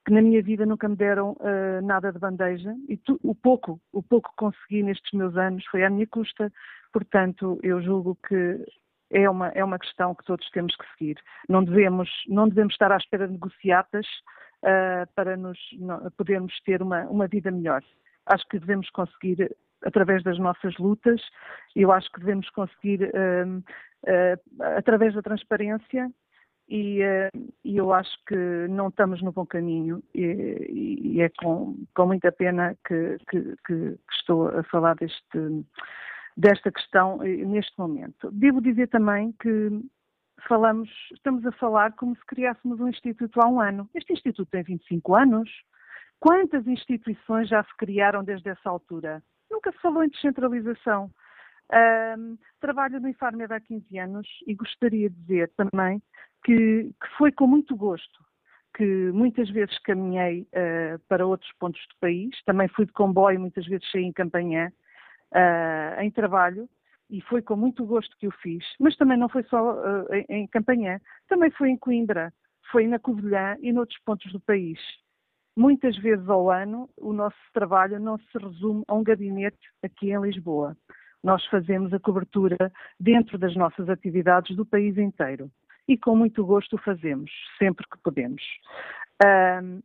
que 0.05 0.13
na 0.13 0.21
minha 0.21 0.41
vida 0.41 0.65
nunca 0.65 0.87
me 0.87 0.95
deram 0.95 1.31
uh, 1.31 1.83
nada 1.83 2.11
de 2.13 2.19
bandeja 2.19 2.75
e 2.87 2.95
tu, 2.95 3.19
o 3.23 3.33
pouco, 3.33 3.81
o 3.91 4.03
pouco 4.03 4.29
que 4.29 4.35
consegui 4.35 4.83
nestes 4.83 5.11
meus 5.13 5.35
anos 5.35 5.65
foi 5.65 5.83
à 5.83 5.89
minha 5.89 6.05
custa. 6.05 6.51
Portanto, 6.93 7.59
eu 7.63 7.81
julgo 7.81 8.17
que 8.27 8.63
é 9.11 9.29
uma 9.29 9.49
é 9.49 9.63
uma 9.63 9.79
questão 9.79 10.13
que 10.13 10.23
todos 10.23 10.47
temos 10.51 10.75
que 10.75 10.85
seguir. 10.95 11.17
Não 11.49 11.63
devemos 11.63 12.09
não 12.27 12.47
devemos 12.47 12.73
estar 12.73 12.91
à 12.91 12.97
espera 12.97 13.27
de 13.27 13.33
negociatas 13.33 14.05
uh, 14.63 15.11
para 15.15 15.35
nos 15.35 15.57
não, 15.79 16.09
podermos 16.11 16.53
ter 16.61 16.81
uma 16.81 17.01
uma 17.05 17.27
vida 17.27 17.49
melhor. 17.49 17.83
Acho 18.27 18.47
que 18.47 18.59
devemos 18.59 18.89
conseguir 18.91 19.55
através 19.83 20.23
das 20.23 20.37
nossas 20.37 20.77
lutas. 20.77 21.21
Eu 21.75 21.91
acho 21.91 22.11
que 22.11 22.19
devemos 22.19 22.47
conseguir 22.51 23.03
uh, 23.03 23.63
através 24.77 25.15
da 25.15 25.21
transparência 25.23 26.11
e, 26.67 27.01
uh, 27.03 27.53
e, 27.63 27.77
eu 27.77 27.93
acho 27.93 28.17
que 28.25 28.35
não 28.69 28.87
estamos 28.87 29.21
no 29.21 29.31
bom 29.31 29.45
caminho 29.45 30.03
e, 30.13 31.15
e 31.15 31.21
é 31.21 31.29
com, 31.29 31.75
com, 31.93 32.07
muita 32.07 32.31
pena 32.31 32.75
que, 32.87 33.17
que, 33.29 33.55
que, 33.65 33.99
estou 34.11 34.47
a 34.47 34.63
falar 34.63 34.95
deste, 34.95 35.65
desta 36.35 36.71
questão 36.71 37.21
eh, 37.23 37.45
neste 37.45 37.77
momento. 37.77 38.31
Devo 38.31 38.61
dizer 38.61 38.87
também 38.89 39.31
que 39.39 39.79
falamos, 40.47 40.89
estamos 41.13 41.45
a 41.45 41.51
falar 41.53 41.93
como 41.93 42.15
se 42.15 42.25
criássemos 42.25 42.79
um 42.79 42.87
instituto 42.87 43.39
há 43.41 43.47
um 43.47 43.61
ano. 43.61 43.87
Este 43.93 44.13
instituto 44.13 44.49
tem 44.49 44.63
25 44.63 45.15
anos. 45.15 45.49
Quantas 46.19 46.65
instituições 46.65 47.47
já 47.47 47.63
se 47.63 47.77
criaram 47.77 48.23
desde 48.23 48.49
essa 48.49 48.69
altura? 48.69 49.21
Nunca 49.51 49.71
se 49.71 49.77
falou 49.79 50.03
em 50.03 50.09
descentralização. 50.09 51.11
Um, 52.17 52.37
trabalho 52.59 52.99
no 52.99 53.09
Infarmed 53.09 53.51
há 53.51 53.59
15 53.59 53.97
anos 53.97 54.27
e 54.45 54.53
gostaria 54.53 55.09
de 55.09 55.15
dizer 55.15 55.51
também 55.57 56.01
que, 56.45 56.91
que 57.01 57.17
foi 57.17 57.31
com 57.31 57.47
muito 57.47 57.75
gosto 57.75 58.23
que 58.75 59.11
muitas 59.13 59.49
vezes 59.49 59.77
caminhei 59.79 60.41
uh, 60.41 60.99
para 61.07 61.25
outros 61.25 61.49
pontos 61.59 61.81
do 61.87 61.95
país, 61.99 62.29
também 62.45 62.67
fui 62.67 62.85
de 62.85 62.91
comboio, 62.91 63.39
muitas 63.39 63.65
vezes 63.65 63.89
saí 63.89 64.03
em 64.03 64.11
campanhã, 64.11 64.69
uh, 65.31 66.01
em 66.01 66.11
trabalho, 66.11 66.69
e 67.09 67.21
foi 67.21 67.41
com 67.41 67.55
muito 67.55 67.85
gosto 67.85 68.17
que 68.17 68.27
o 68.27 68.31
fiz, 68.31 68.65
mas 68.77 68.97
também 68.97 69.17
não 69.17 69.29
foi 69.29 69.43
só 69.43 69.75
uh, 69.75 70.13
em, 70.13 70.25
em 70.41 70.47
campanhã, 70.47 70.99
também 71.29 71.49
foi 71.51 71.69
em 71.69 71.77
Coimbra, 71.77 72.33
foi 72.69 72.85
na 72.85 72.99
Covilhã 72.99 73.55
e 73.61 73.71
noutros 73.71 73.99
pontos 74.03 74.29
do 74.33 74.41
país. 74.41 74.79
Muitas 75.55 75.97
vezes 75.97 76.27
ao 76.27 76.51
ano 76.51 76.89
o 76.97 77.13
nosso 77.13 77.37
trabalho 77.53 77.97
não 77.97 78.17
se 78.17 78.37
resume 78.37 78.83
a 78.89 78.93
um 78.93 79.03
gabinete 79.03 79.69
aqui 79.81 80.11
em 80.11 80.19
Lisboa. 80.19 80.75
Nós 81.23 81.45
fazemos 81.45 81.93
a 81.93 81.99
cobertura 81.99 82.57
dentro 82.99 83.37
das 83.37 83.55
nossas 83.55 83.87
atividades 83.87 84.53
do 84.53 84.65
país 84.65 84.97
inteiro 84.97 85.49
e 85.87 85.97
com 85.97 86.15
muito 86.15 86.45
gosto 86.45 86.75
o 86.75 86.79
fazemos, 86.79 87.31
sempre 87.57 87.85
que 87.89 87.97
podemos. 88.03 88.41
Um, 89.23 89.81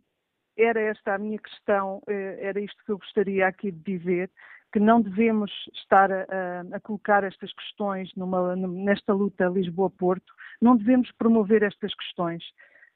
era 0.56 0.80
esta 0.80 1.14
a 1.14 1.18
minha 1.18 1.38
questão, 1.38 2.02
eh, 2.06 2.38
era 2.40 2.60
isto 2.60 2.84
que 2.84 2.92
eu 2.92 2.98
gostaria 2.98 3.46
aqui 3.46 3.70
de 3.70 3.98
dizer, 3.98 4.30
que 4.72 4.78
não 4.78 5.00
devemos 5.00 5.50
estar 5.74 6.10
a, 6.12 6.26
a 6.72 6.80
colocar 6.80 7.24
estas 7.24 7.52
questões 7.52 8.14
numa, 8.14 8.54
nesta 8.54 9.12
luta 9.12 9.46
Lisboa-Porto, 9.46 10.32
não 10.60 10.76
devemos 10.76 11.10
promover 11.12 11.62
estas 11.62 11.94
questões, 11.94 12.44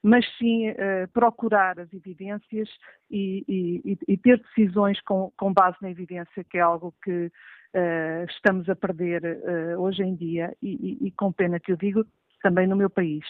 mas 0.01 0.25
sim 0.37 0.69
uh, 0.69 1.07
procurar 1.13 1.79
as 1.79 1.91
evidências 1.91 2.69
e, 3.09 3.43
e, 3.47 3.97
e 4.07 4.17
ter 4.17 4.39
decisões 4.39 5.01
com, 5.01 5.31
com, 5.35 5.51
base 5.51 5.77
na 5.81 5.89
evidência, 5.89 6.43
que 6.43 6.57
é 6.57 6.61
algo 6.61 6.93
que 7.03 7.25
uh, 7.25 8.25
estamos 8.29 8.69
a 8.69 8.75
perder 8.75 9.23
uh, 9.23 9.81
hoje 9.81 10.03
em 10.03 10.15
dia, 10.15 10.55
e, 10.61 11.07
e, 11.07 11.11
com 11.11 11.31
pena 11.31 11.59
que 11.59 11.71
eu 11.71 11.75
digo, 11.75 12.05
também 12.45 12.67
no 12.67 12.75
meu 12.75 12.91
país. 12.91 13.25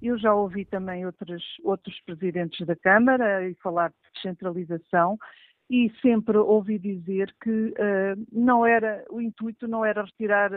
Eu 0.00 0.16
já 0.18 0.32
ouvi 0.32 0.64
também 0.64 1.04
outros, 1.04 1.42
outros 1.64 2.00
presidentes 2.06 2.64
da 2.64 2.76
Câmara 2.76 3.48
e 3.48 3.54
falar 3.56 3.88
de 3.88 3.96
descentralização 4.14 5.18
e 5.68 5.90
sempre 6.00 6.36
ouvi 6.38 6.78
dizer 6.78 7.34
que 7.42 7.74
não 8.30 8.64
era 8.64 9.04
o 9.10 9.20
intuito 9.20 9.66
não 9.66 9.84
era 9.84 10.04
retirar 10.04 10.52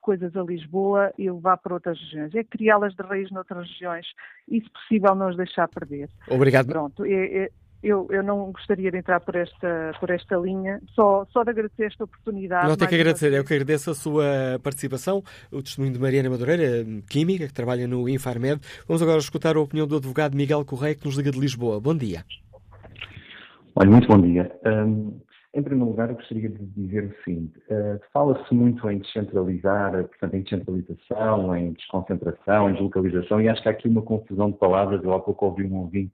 coisas 0.00 0.36
a 0.36 0.42
Lisboa 0.42 1.12
e 1.16 1.30
levar 1.30 1.56
para 1.58 1.74
outras 1.74 1.98
regiões, 1.98 2.34
é 2.34 2.44
criá-las 2.44 2.94
de 2.94 3.02
raiz 3.02 3.30
noutras 3.30 3.68
regiões 3.68 4.06
e, 4.48 4.60
se 4.60 4.70
possível, 4.70 5.14
não 5.14 5.28
as 5.28 5.36
deixar 5.36 5.68
perder. 5.68 6.08
Obrigado. 6.28 6.66
Pronto, 6.66 7.04
é, 7.04 7.44
é, 7.44 7.50
eu, 7.82 8.06
eu 8.10 8.22
não 8.22 8.52
gostaria 8.52 8.90
de 8.90 8.98
entrar 8.98 9.20
por 9.20 9.34
esta, 9.34 9.92
por 9.98 10.10
esta 10.10 10.36
linha, 10.36 10.80
só, 10.94 11.24
só 11.30 11.42
de 11.42 11.50
agradecer 11.50 11.84
esta 11.84 12.04
oportunidade. 12.04 12.68
Não 12.68 12.76
tem 12.76 12.88
que 12.88 12.94
agradecer, 12.94 13.32
eu 13.32 13.44
que 13.44 13.54
agradeço 13.54 13.90
a 13.90 13.94
sua 13.94 14.24
participação, 14.62 15.22
o 15.50 15.62
testemunho 15.62 15.92
de 15.92 15.98
Mariana 15.98 16.28
Madureira, 16.28 16.84
química, 17.08 17.46
que 17.46 17.54
trabalha 17.54 17.86
no 17.86 18.08
Infarmed. 18.08 18.60
Vamos 18.86 19.02
agora 19.02 19.18
escutar 19.18 19.56
a 19.56 19.60
opinião 19.60 19.86
do 19.86 19.96
advogado 19.96 20.36
Miguel 20.36 20.64
Correia, 20.64 20.94
que 20.94 21.06
nos 21.06 21.16
liga 21.16 21.30
de 21.30 21.40
Lisboa. 21.40 21.80
Bom 21.80 21.96
dia. 21.96 22.24
Olha, 23.74 23.90
muito 23.90 24.08
bom 24.08 24.20
dia. 24.20 24.50
Um, 24.66 25.18
em 25.54 25.62
primeiro 25.62 25.90
lugar, 25.90 26.10
eu 26.10 26.16
gostaria 26.16 26.48
de 26.48 26.64
dizer 26.66 27.04
o 27.04 27.24
seguinte: 27.24 27.58
uh, 27.70 27.98
fala-se 28.12 28.54
muito 28.54 28.88
em 28.90 28.98
descentralizar, 28.98 29.92
portanto, 29.92 30.34
em 30.34 30.42
descentralização, 30.42 31.56
em 31.56 31.72
desconcentração, 31.72 32.68
em 32.68 32.72
deslocalização, 32.74 33.40
e 33.40 33.48
acho 33.48 33.62
que 33.62 33.68
há 33.68 33.72
aqui 33.72 33.88
uma 33.88 34.02
confusão 34.02 34.50
de 34.50 34.58
palavras. 34.58 35.02
Eu 35.02 35.14
há 35.14 35.20
pouco 35.20 35.46
ouvi 35.46 35.64
um 35.64 35.78
ouvinte 35.78 36.12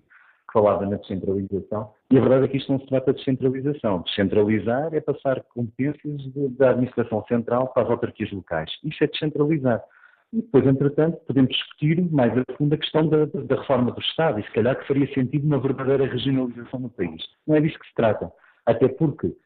falava 0.57 0.87
na 0.87 0.97
descentralização, 0.97 1.91
e 2.11 2.17
a 2.17 2.21
verdade 2.21 2.47
é 2.47 2.49
que 2.49 2.57
isto 2.57 2.73
não 2.73 2.81
se 2.81 2.87
trata 2.87 3.13
de 3.13 3.19
descentralização. 3.19 4.01
Descentralizar 4.01 4.95
é 4.95 5.01
passar 5.03 5.43
competências 5.55 6.23
da 6.57 6.71
administração 6.71 7.23
central 7.29 7.69
para 7.75 7.83
as 7.83 7.91
autarquias 7.91 8.33
locais. 8.33 8.71
Isso 8.83 9.05
é 9.05 9.07
descentralizar. 9.07 9.85
E 10.33 10.41
depois, 10.41 10.67
entretanto, 10.67 11.19
podemos 11.27 11.51
discutir 11.51 12.01
mais 12.11 12.33
a 12.39 12.43
fundo 12.57 12.75
a 12.75 12.79
questão 12.79 13.07
da, 13.07 13.27
da, 13.27 13.57
reforma 13.57 13.93
do 13.93 14.01
Estado, 14.01 14.41
e 14.41 14.45
se 14.45 14.53
calhar 14.53 14.79
que 14.79 14.89
faria 14.89 15.13
sentido 15.13 15.45
uma 15.45 15.61
verdadeira 15.61 16.07
regionalização 16.07 16.81
no 16.81 16.89
país. 16.89 17.23
Não 17.47 17.55
é 17.55 17.61
disso 17.61 17.79
que 17.79 17.89
se 17.89 17.95
trata. 17.95 18.33
Até 18.65 18.89
porque 18.89 19.37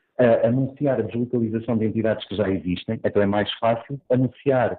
anunciar 0.45 1.01
a 1.01 1.03
deslocalização 1.03 1.77
de 1.77 1.87
entidades 1.87 2.25
que 2.29 2.37
já 2.37 2.49
existem, 2.49 3.01
então 3.03 3.21
é 3.21 3.27
mais 3.27 3.51
fácil 3.55 4.01
anunciar 4.09 4.79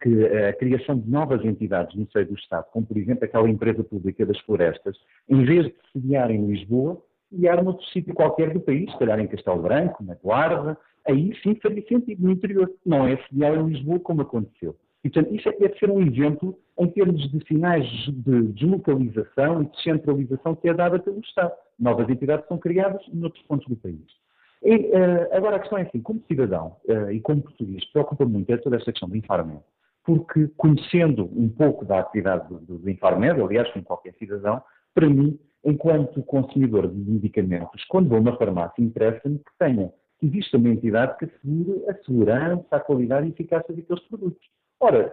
que 0.00 0.24
a 0.26 0.52
criação 0.52 0.98
de 0.98 1.10
novas 1.10 1.44
entidades 1.44 1.94
no 1.96 2.08
seio 2.10 2.26
do 2.26 2.34
Estado, 2.34 2.66
como 2.72 2.86
por 2.86 2.96
exemplo 2.96 3.24
aquela 3.24 3.48
empresa 3.48 3.82
pública 3.82 4.24
das 4.24 4.38
florestas, 4.40 4.96
em 5.28 5.44
vez 5.44 5.66
de 5.66 5.74
sediar 5.92 6.30
em 6.30 6.46
Lisboa, 6.46 7.00
sediar 7.30 7.62
noutro 7.62 7.84
sítio 7.86 8.14
qualquer 8.14 8.52
do 8.52 8.60
país, 8.60 8.90
se 8.90 8.98
calhar 8.98 9.18
em 9.18 9.26
Castelo 9.26 9.62
Branco, 9.62 10.04
na 10.04 10.14
Guarda, 10.14 10.76
aí 11.06 11.34
sim 11.42 11.54
faria 11.56 11.86
sentido 11.86 12.22
no 12.22 12.30
interior. 12.30 12.70
Não 12.84 13.06
é 13.06 13.16
sediar 13.28 13.54
em 13.54 13.66
Lisboa 13.66 13.98
como 14.00 14.22
aconteceu. 14.22 14.76
Portanto, 15.02 15.34
isso 15.34 15.48
é 15.48 15.52
deve 15.52 15.76
ser 15.78 15.90
um 15.90 16.00
exemplo 16.00 16.56
em 16.78 16.88
termos 16.88 17.28
de 17.30 17.44
sinais 17.46 17.86
de 17.88 18.42
deslocalização 18.52 19.62
e 19.62 19.66
descentralização 19.66 20.54
que 20.54 20.68
é 20.68 20.74
dada 20.74 20.98
pelo 20.98 21.18
Estado. 21.20 21.52
Novas 21.78 22.08
entidades 22.08 22.46
são 22.46 22.56
criadas 22.56 23.02
noutros 23.12 23.42
pontos 23.44 23.66
do 23.66 23.76
país. 23.76 24.21
E, 24.64 24.76
uh, 24.76 25.36
agora, 25.36 25.56
a 25.56 25.58
questão 25.58 25.78
é 25.78 25.82
assim, 25.82 26.00
como 26.00 26.22
cidadão 26.28 26.76
uh, 26.88 27.10
e 27.10 27.20
como 27.20 27.42
português, 27.42 27.84
preocupa 27.92 28.24
muito 28.24 28.50
é 28.50 28.56
toda 28.56 28.76
esta 28.76 28.92
questão 28.92 29.08
do 29.08 29.16
Infarmed, 29.16 29.60
porque 30.04 30.48
conhecendo 30.56 31.24
um 31.36 31.48
pouco 31.48 31.84
da 31.84 31.98
atividade 31.98 32.48
do, 32.48 32.78
do 32.78 32.90
Infarmed, 32.90 33.40
aliás, 33.40 33.70
como 33.72 33.84
qualquer 33.84 34.14
cidadão, 34.14 34.62
para 34.94 35.08
mim, 35.08 35.38
enquanto 35.64 36.22
consumidor 36.22 36.88
de 36.88 36.96
medicamentos, 36.96 37.84
quando 37.86 38.08
vou 38.08 38.22
na 38.22 38.36
farmácia, 38.36 38.82
interessa-me 38.82 39.38
que 39.38 39.50
tenha, 39.58 39.92
que 40.20 40.26
exista 40.26 40.56
uma 40.56 40.68
entidade 40.68 41.18
que 41.18 41.24
assegure 41.24 41.84
a 41.88 41.94
segurança, 42.04 42.66
a 42.70 42.80
qualidade 42.80 43.26
e 43.26 43.30
eficácia 43.30 43.74
daqueles 43.74 44.02
produtos. 44.04 44.48
Ora, 44.78 45.12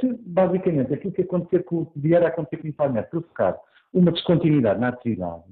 se 0.00 0.12
basicamente 0.26 0.94
aquilo 0.94 1.12
que, 1.12 1.22
acontecer 1.22 1.64
com, 1.64 1.90
vier 1.96 2.22
a 2.22 2.28
acontecer 2.28 2.58
com 2.58 2.68
o 2.68 2.70
Infarmed 2.70 3.08
provocar 3.10 3.58
uma 3.92 4.12
descontinuidade 4.12 4.80
na 4.80 4.88
atividade, 4.88 5.44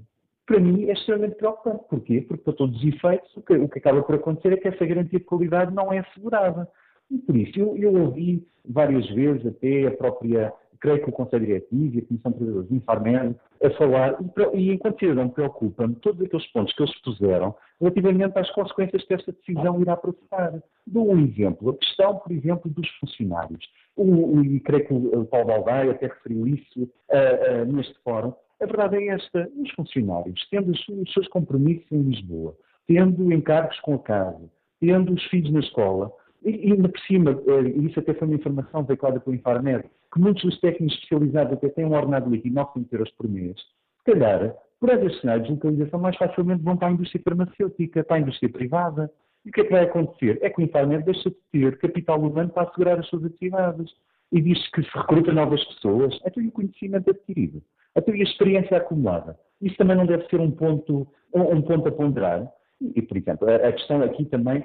para 0.47 0.61
mim 0.61 0.89
é 0.89 0.93
extremamente 0.93 1.37
preocupante. 1.37 1.85
Porquê? 1.89 2.21
Porque, 2.27 2.45
para 2.45 2.53
todos 2.53 2.77
os 2.77 2.85
efeitos, 2.85 3.37
o 3.37 3.43
que, 3.43 3.55
o 3.55 3.69
que, 3.69 3.79
acaba 3.79 4.03
por 4.03 4.15
acontecer 4.15 4.53
é 4.53 4.57
que 4.57 4.69
essa 4.69 4.85
garantia 4.85 5.19
de 5.19 5.25
qualidade 5.25 5.75
não 5.75 5.93
é 5.93 5.99
assegurada. 5.99 6.69
E 7.11 7.19
por 7.19 7.37
isso, 7.37 7.59
eu, 7.59 7.77
eu 7.77 7.95
ouvi 7.95 8.47
várias 8.65 9.09
vezes, 9.11 9.47
até 9.47 9.87
a 9.87 9.91
própria, 9.91 10.53
creio 10.81 11.03
que 11.03 11.11
o 11.11 11.13
Conselho 11.13 11.47
Diretivo 11.47 11.97
e 11.97 11.99
a 11.99 12.07
Comissão 12.07 12.33
de 12.33 12.39
Trabalhadores 12.39 12.69
de 12.69 12.77
Infarmed, 12.77 13.37
a 13.63 13.71
falar, 13.71 14.17
e, 14.55 14.59
e 14.59 14.73
enquanto 14.73 14.99
cidadão 14.99 15.29
preocupa-me 15.29 15.95
todos 15.97 16.21
aqueles 16.21 16.47
pontos 16.53 16.75
que 16.75 16.83
eles 16.83 17.03
puseram 17.03 17.55
relativamente 17.81 18.39
às 18.39 18.51
consequências 18.51 19.05
que 19.05 19.15
esta 19.15 19.33
decisão 19.33 19.81
irá 19.81 19.97
provocar. 19.97 20.53
Dou 20.87 21.13
um 21.13 21.25
exemplo, 21.25 21.71
a 21.71 21.77
questão, 21.77 22.17
por 22.17 22.33
exemplo, 22.33 22.71
dos 22.71 22.89
funcionários. 23.01 23.65
O, 23.97 24.43
e 24.43 24.61
creio 24.61 24.87
que 24.87 24.93
o 24.93 25.25
Paulo 25.27 25.47
Baldaia 25.47 25.93
até 25.93 26.07
referiu 26.07 26.47
isso 26.47 26.83
uh, 26.83 27.63
uh, 27.63 27.73
neste 27.73 27.95
fórum. 28.03 28.33
A 28.65 28.67
verdade 28.67 28.97
é 28.97 29.09
esta: 29.09 29.51
os 29.59 29.71
funcionários, 29.73 30.49
tendo 30.51 30.73
os 30.73 31.13
seus 31.13 31.29
compromissos 31.29 31.87
em 31.93 32.01
Lisboa, 32.01 32.57
tendo 32.87 33.31
encargos 33.31 33.79
com 33.81 33.95
a 33.95 33.99
casa, 33.99 34.51
tendo 34.81 35.13
os 35.13 35.23
filhos 35.25 35.53
na 35.53 35.61
escola, 35.61 36.11
e 36.43 36.73
ainda 36.73 36.89
por 36.89 37.01
cima, 37.01 37.33
eh, 37.47 37.69
isso 37.85 38.01
até 38.01 38.15
foi 38.15 38.27
uma 38.27 38.37
informação 38.37 38.83
veiculada 38.83 39.21
pelo 39.21 39.37
Infarmed, 39.37 39.85
que 40.13 40.19
muitos 40.19 40.43
dos 40.43 40.59
técnicos 40.61 40.95
especializados 40.95 41.53
até 41.53 41.69
têm 41.69 41.85
um 41.85 41.93
ordenado 41.93 42.31
líquido 42.31 42.49
de 42.49 42.55
900 42.55 42.93
euros 42.93 43.11
por 43.11 43.29
mês, 43.29 43.55
se 43.59 44.13
calhar, 44.13 44.57
por 44.81 44.89
esses 44.89 45.21
cenários 45.21 45.47
de 45.47 45.53
localização, 45.53 46.01
mais 46.01 46.17
facilmente 46.17 46.63
vão 46.63 46.79
para 46.79 46.89
a 46.89 46.93
indústria 46.93 47.23
farmacêutica, 47.23 48.03
para 48.03 48.17
a 48.17 48.21
indústria 48.21 48.51
privada. 48.51 49.11
E 49.45 49.51
o 49.51 49.53
que 49.53 49.61
é 49.61 49.65
que 49.65 49.73
vai 49.73 49.85
acontecer? 49.85 50.39
É 50.41 50.49
que 50.49 50.63
o 50.63 50.65
Infarmed 50.65 51.05
deixa 51.05 51.29
de 51.29 51.37
ter 51.53 51.77
capital 51.79 52.19
humano 52.19 52.49
para 52.49 52.67
assegurar 52.67 52.99
as 52.99 53.07
suas 53.09 53.27
atividades. 53.27 53.91
E 54.33 54.41
diz 54.41 54.59
que 54.71 54.83
se 54.83 54.89
recruta 54.95 55.33
novas 55.33 55.63
pessoas, 55.65 56.19
até 56.25 56.41
o 56.41 56.51
conhecimento 56.51 57.11
adquirido 57.11 57.63
a 57.95 58.23
experiência 58.23 58.77
acumulada. 58.77 59.39
Isso 59.61 59.77
também 59.77 59.97
não 59.97 60.07
deve 60.07 60.27
ser 60.29 60.41
um 60.41 60.51
ponto, 60.51 61.07
um, 61.33 61.63
ponto 61.63 61.89
a 61.89 61.93
ponderar. 61.93 62.51
E, 62.81 63.01
por 63.01 63.17
exemplo, 63.17 63.49
a, 63.49 63.73
questão 63.73 64.03
aqui 64.03 64.25
também, 64.25 64.65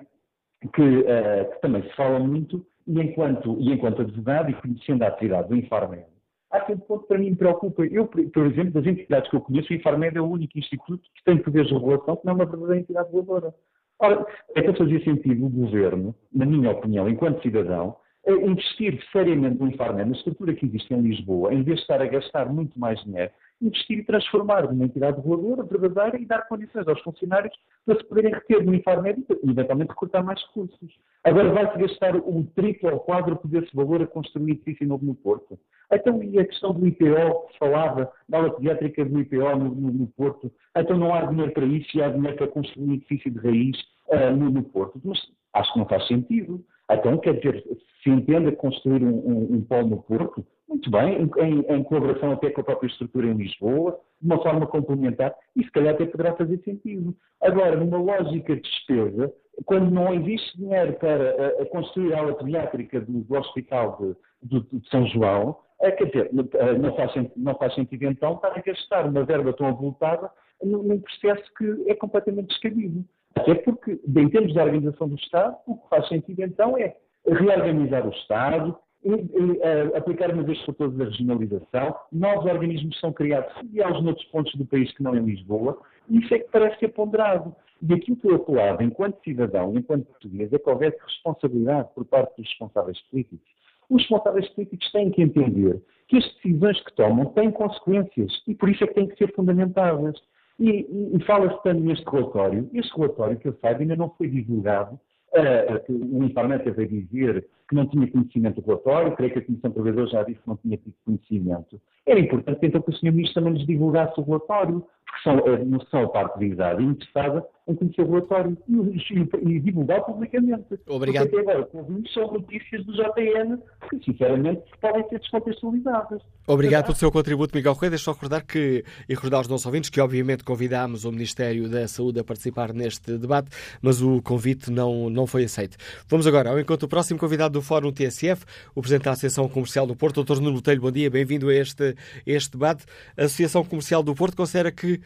que, 0.73 0.82
uh, 0.82 1.51
que, 1.51 1.61
também 1.61 1.84
se 1.84 1.95
fala 1.95 2.19
muito, 2.19 2.65
e 2.88 2.99
enquanto, 2.99 3.57
e 3.59 3.71
enquanto 3.71 4.01
advogado 4.01 4.49
e 4.49 4.53
conhecendo 4.53 5.03
a 5.03 5.07
atividade 5.07 5.47
do 5.47 5.55
Infarmed, 5.55 6.05
há 6.51 6.57
aqui 6.57 6.73
um 6.73 6.80
ponto 6.80 7.01
que 7.03 7.07
para 7.07 7.19
mim 7.19 7.30
me 7.30 7.36
preocupa. 7.36 7.86
Eu, 7.86 8.07
por 8.07 8.45
exemplo, 8.45 8.71
das 8.71 8.86
entidades 8.86 9.30
que 9.30 9.36
eu 9.36 9.41
conheço, 9.41 9.71
o 9.71 9.75
Infarmed 9.75 10.17
é 10.17 10.21
o 10.21 10.30
único 10.30 10.57
instituto 10.57 11.03
que 11.15 11.23
tem 11.23 11.38
poderes 11.38 11.67
de 11.67 11.75
regulação 11.75 12.15
que 12.15 12.25
não 12.25 12.34
é 12.34 12.36
uma 12.36 12.45
verdadeira 12.45 12.82
entidade 12.82 13.07
reguladora. 13.07 13.53
Ora, 13.99 14.25
é 14.55 14.61
que 14.61 14.77
fazia 14.77 15.03
sentido 15.03 15.45
o 15.45 15.49
governo, 15.49 16.15
na 16.34 16.45
minha 16.45 16.71
opinião, 16.71 17.07
enquanto 17.07 17.41
cidadão, 17.41 17.97
investir 18.28 19.01
seriamente 19.11 19.59
no 19.59 19.67
Infarmed, 19.67 20.09
na 20.09 20.15
estrutura 20.15 20.53
que 20.53 20.65
existe 20.65 20.93
em 20.93 21.01
Lisboa, 21.01 21.53
em 21.53 21.63
vez 21.63 21.78
de 21.78 21.82
estar 21.84 22.01
a 22.01 22.05
gastar 22.05 22.51
muito 22.51 22.78
mais 22.80 23.01
dinheiro, 23.03 23.32
investir 23.61 23.99
e 23.99 24.03
transformar 24.03 24.63
numa 24.63 24.86
entidade 24.86 25.17
reguladora, 25.17 25.63
verdadeira 25.63 26.20
e 26.20 26.26
dar 26.26 26.47
condições 26.47 26.88
aos 26.88 27.01
funcionários 27.01 27.53
para 27.86 27.97
se 27.97 28.03
poderem 28.05 28.32
reter 28.32 28.63
no 28.63 28.74
Infarmed 28.74 29.26
e 29.43 29.49
eventualmente 29.49 29.89
recrutar 29.89 30.24
mais 30.24 30.41
recursos. 30.47 30.99
Agora 31.24 31.51
vai-se 31.51 31.78
gastar 31.78 32.15
um 32.15 32.43
triplo 32.43 32.91
ou 32.91 32.99
quádruplo 32.99 33.49
desse 33.49 33.76
valor 33.76 34.01
a 34.01 34.07
construir 34.07 34.51
edifício 34.51 34.88
novo 34.88 35.05
no 35.05 35.15
Porto. 35.15 35.59
Então, 35.91 36.22
e 36.22 36.39
a 36.39 36.45
questão 36.45 36.74
do 36.74 36.88
IPO, 36.88 37.47
que 37.47 37.57
falava, 37.57 38.11
da 38.28 38.38
aula 38.38 38.55
pediátrica 38.55 39.03
do 39.03 39.20
IPO 39.20 39.55
no, 39.57 39.76
no, 39.76 39.91
no, 39.91 40.07
Porto, 40.07 40.51
então 40.78 40.97
não 40.97 41.13
há 41.13 41.26
dinheiro 41.26 41.51
para 41.51 41.65
isso 41.65 41.97
e 41.97 42.01
há 42.01 42.09
dinheiro 42.09 42.38
para 42.38 42.47
construir 42.47 42.88
um 42.88 42.93
edifício 42.93 43.32
de 43.32 43.39
raiz 43.39 43.78
uh, 44.09 44.36
no, 44.36 44.51
no 44.51 44.63
Porto. 44.63 45.01
Mas 45.03 45.20
acho 45.53 45.74
que 45.74 45.80
não 45.80 45.88
faz 45.88 46.07
sentido. 46.07 46.63
Então, 46.89 47.17
quer 47.17 47.35
dizer, 47.35 47.63
se 48.03 48.09
entende 48.09 48.51
construir 48.53 49.03
um, 49.03 49.09
um, 49.09 49.55
um 49.55 49.61
polo 49.61 49.87
no 49.87 49.97
Porto, 50.01 50.45
muito 50.67 50.89
bem, 50.89 51.29
em, 51.39 51.75
em, 51.75 51.83
colaboração 51.83 52.31
até 52.31 52.49
com 52.49 52.61
a 52.61 52.63
própria 52.63 52.87
estrutura 52.87 53.27
em 53.27 53.33
Lisboa, 53.33 53.99
de 54.21 54.27
uma 54.27 54.41
forma 54.41 54.67
complementar, 54.67 55.35
e 55.55 55.63
se 55.63 55.71
calhar 55.71 55.93
até 55.93 56.05
poderá 56.05 56.35
fazer 56.35 56.59
sentido. 56.63 57.15
Agora, 57.41 57.75
numa 57.75 57.97
lógica 57.97 58.55
de 58.55 58.61
despesa, 58.61 59.33
quando 59.65 59.91
não 59.91 60.13
existe 60.13 60.57
dinheiro 60.57 60.93
para 60.93 61.59
a, 61.59 61.61
a 61.63 61.65
construir 61.67 62.13
a 62.13 62.19
aula 62.19 62.33
pediátrica 62.35 63.01
do, 63.01 63.21
do 63.21 63.35
Hospital 63.35 64.15
de, 64.41 64.59
de, 64.61 64.89
São 64.89 65.05
João, 65.07 65.57
é, 65.81 65.91
quer 65.91 66.05
dizer, 66.05 66.29
não 66.33 66.95
faz, 66.95 67.13
não 67.35 67.55
faz 67.55 67.73
sentido 67.73 68.05
então 68.05 68.33
estar 68.33 68.49
a 68.49 68.61
gastar 68.61 69.05
uma 69.07 69.23
verba 69.23 69.53
tão 69.53 69.67
avultada 69.67 70.29
num 70.61 70.99
processo 70.99 71.43
que 71.57 71.89
é 71.89 71.95
completamente 71.95 72.49
descabido. 72.49 73.05
Até 73.41 73.55
porque, 73.55 73.99
em 74.05 74.29
termos 74.29 74.53
de 74.53 74.59
organização 74.59 75.07
do 75.07 75.15
Estado, 75.15 75.55
o 75.67 75.75
que 75.75 75.89
faz 75.89 76.07
sentido 76.07 76.43
então 76.43 76.77
é 76.77 76.95
reorganizar 77.25 78.07
o 78.07 78.11
Estado, 78.11 78.77
e, 79.03 79.09
e, 79.09 79.13
uh, 79.13 79.95
aplicar 79.95 80.31
uma 80.33 80.43
vez 80.43 80.59
por 80.65 80.75
todas 80.75 80.99
a 80.99 81.05
regionalização, 81.05 81.95
novos 82.11 82.45
organismos 82.45 82.99
são 82.99 83.13
criados 83.13 83.51
filiados 83.57 84.03
noutros 84.03 84.25
pontos 84.27 84.53
do 84.55 84.65
país 84.65 84.91
que 84.93 85.03
não 85.03 85.15
em 85.15 85.23
Lisboa, 85.23 85.79
e 86.09 86.19
isso 86.19 86.33
é 86.33 86.39
que 86.39 86.49
parece 86.51 86.79
ser 86.79 86.89
ponderado. 86.89 87.55
E 87.81 87.93
aquilo 87.93 88.17
que 88.17 88.27
eu 88.27 88.35
apelava, 88.35 88.83
enquanto 88.83 89.23
cidadão, 89.23 89.73
enquanto 89.75 90.05
português, 90.05 90.51
é 90.51 90.59
que 90.59 90.69
houvesse 90.69 90.97
responsabilidade 91.01 91.89
por 91.95 92.03
parte 92.05 92.35
dos 92.35 92.49
responsáveis 92.49 92.99
políticos. 93.09 93.47
Os 93.89 94.01
responsáveis 94.01 94.49
políticos 94.49 94.91
têm 94.91 95.09
que 95.11 95.21
entender 95.21 95.81
que 96.09 96.17
as 96.17 96.25
decisões 96.35 96.83
que 96.83 96.93
tomam 96.95 97.25
têm 97.27 97.51
consequências 97.51 98.43
e 98.47 98.53
por 98.53 98.69
isso 98.69 98.83
é 98.83 98.87
que 98.87 98.95
têm 98.95 99.07
que 99.07 99.15
ser 99.15 99.33
fundamentadas. 99.33 100.19
E, 100.60 101.16
e, 101.16 101.24
fala-se 101.26 101.62
tanto 101.64 101.82
neste 101.82 102.05
relatório, 102.10 102.70
este 102.74 102.93
relatório, 102.95 103.38
que 103.38 103.47
eu 103.47 103.57
saiba, 103.62 103.80
ainda 103.80 103.95
não 103.95 104.10
foi 104.10 104.28
divulgado. 104.28 104.99
Uh, 105.32 106.18
o 106.18 106.24
Infarmeta 106.24 106.72
veio 106.72 106.89
dizer 106.89 107.47
que 107.70 107.76
não 107.76 107.86
tinha 107.86 108.07
conhecimento 108.07 108.59
do 108.59 108.65
relatório, 108.65 109.15
creio 109.15 109.32
que 109.32 109.39
a 109.39 109.45
Comissão 109.45 109.72
Trabalhadores 109.72 110.11
já 110.11 110.24
disse 110.24 110.39
que 110.41 110.47
não 110.47 110.57
tinha 110.57 110.78
tido 110.78 110.95
conhecimento. 111.05 111.80
Era 112.05 112.20
importante 112.20 112.65
então 112.65 112.82
que 112.82 112.89
o 112.89 112.93
Sr. 112.93 113.11
Ministro 113.11 113.36
também 113.36 113.53
nos 113.53 113.67
divulgasse 113.67 114.20
o 114.20 114.24
relatório, 114.24 114.84
porque 115.05 115.24
são, 115.24 115.65
não 115.65 115.80
são 115.82 116.11
a 116.15 116.41
e 116.41 116.84
interessada 116.84 117.45
em 117.67 117.76
conhecer 117.76 118.01
o 118.01 118.09
relatório 118.09 118.57
e, 118.67 118.74
e, 118.74 119.55
e 119.55 119.59
divulgar 119.59 120.03
publicamente. 120.03 120.80
Obrigado. 120.88 121.30
Porque 121.30 121.39
até 121.39 121.51
agora, 121.51 121.70
ouvimos 121.74 122.11
são 122.13 122.34
notícias 122.34 122.84
do 122.86 122.93
JN 122.93 123.57
que, 123.89 124.03
sinceramente, 124.03 124.63
podem 124.82 125.07
ser 125.09 125.20
descontextualizadas. 125.20 126.22
Obrigado 126.47 126.86
pelo 126.86 126.95
seu 126.95 127.11
contributo, 127.11 127.55
Miguel 127.55 127.76
Correia. 127.76 127.91
Deixa 127.91 128.05
só 128.05 128.13
recordar 128.13 128.43
que, 128.43 128.84
e 129.07 129.13
recordar 129.13 129.39
aos 129.39 129.47
nossos 129.47 129.67
ouvintes 129.67 129.91
que, 129.91 130.01
obviamente, 130.01 130.43
convidámos 130.43 131.05
o 131.05 131.11
Ministério 131.11 131.70
da 131.70 131.88
Saúde 131.88 132.20
a 132.20 132.24
participar 132.24 132.74
neste 132.74 133.17
debate, 133.17 133.49
mas 133.82 134.01
o 134.01 134.20
convite 134.22 134.72
não, 134.72 135.09
não 135.09 135.28
foi 135.28 135.43
aceito. 135.43 135.78
Vamos 136.07 136.26
agora 136.26 136.49
ao 136.49 136.59
encontro 136.59 136.88
do 136.88 136.89
próximo 136.89 137.20
convidado 137.20 137.53
do 137.53 137.59
Fórum 137.62 137.91
TSF, 137.91 138.45
o 138.76 138.82
Presidente 138.82 139.05
da 139.05 139.12
Associação 139.12 139.47
Comercial 139.49 139.88
do 139.88 139.95
Porto, 139.95 140.24
Dr. 140.24 140.41
Nuno 140.41 140.55
Botelho. 140.55 140.82
Bom 140.82 140.91
dia, 140.91 141.10
bem-vindo 141.10 141.49
a 141.49 141.53
este, 141.53 141.95
este 142.26 142.51
debate. 142.51 142.86
A 143.18 143.24
Associação 143.24 143.64
Comercial 143.64 144.03
do 144.03 144.16
Porto 144.16 144.38
considera 144.38 144.72
que 144.72 145.01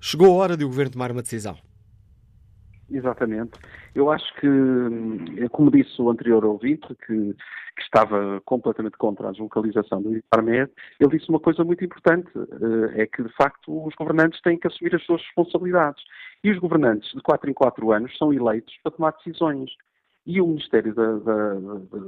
chegou 0.00 0.28
a 0.28 0.42
hora 0.42 0.56
de 0.56 0.64
o 0.64 0.68
Governo 0.68 0.92
tomar 0.92 1.12
uma 1.12 1.22
decisão. 1.22 1.56
Exatamente. 2.90 3.52
Eu 3.94 4.10
acho 4.10 4.26
que, 4.40 5.48
como 5.50 5.70
disse 5.70 6.00
o 6.02 6.10
anterior 6.10 6.44
ouvinte, 6.44 6.88
que, 7.06 7.34
que 7.76 7.82
estava 7.82 8.40
completamente 8.44 8.96
contra 8.98 9.28
a 9.28 9.32
deslocalização 9.32 10.02
do 10.02 10.16
Infarmed, 10.16 10.70
ele 10.98 11.16
disse 11.16 11.28
uma 11.28 11.38
coisa 11.38 11.62
muito 11.62 11.84
importante, 11.84 12.28
eh, 12.36 13.02
é 13.02 13.06
que, 13.06 13.22
de 13.22 13.32
facto, 13.36 13.86
os 13.86 13.94
governantes 13.94 14.40
têm 14.42 14.58
que 14.58 14.66
assumir 14.66 14.94
as 14.94 15.04
suas 15.04 15.22
responsabilidades. 15.22 16.02
E 16.42 16.50
os 16.50 16.58
governantes, 16.58 17.10
de 17.12 17.22
4 17.22 17.48
em 17.48 17.54
4 17.54 17.92
anos, 17.92 18.16
são 18.18 18.32
eleitos 18.32 18.74
para 18.82 18.92
tomar 18.92 19.12
decisões. 19.12 19.70
E 20.26 20.40
o 20.40 20.46
Ministério 20.46 20.94
da, 20.94 21.12
da, 21.14 21.54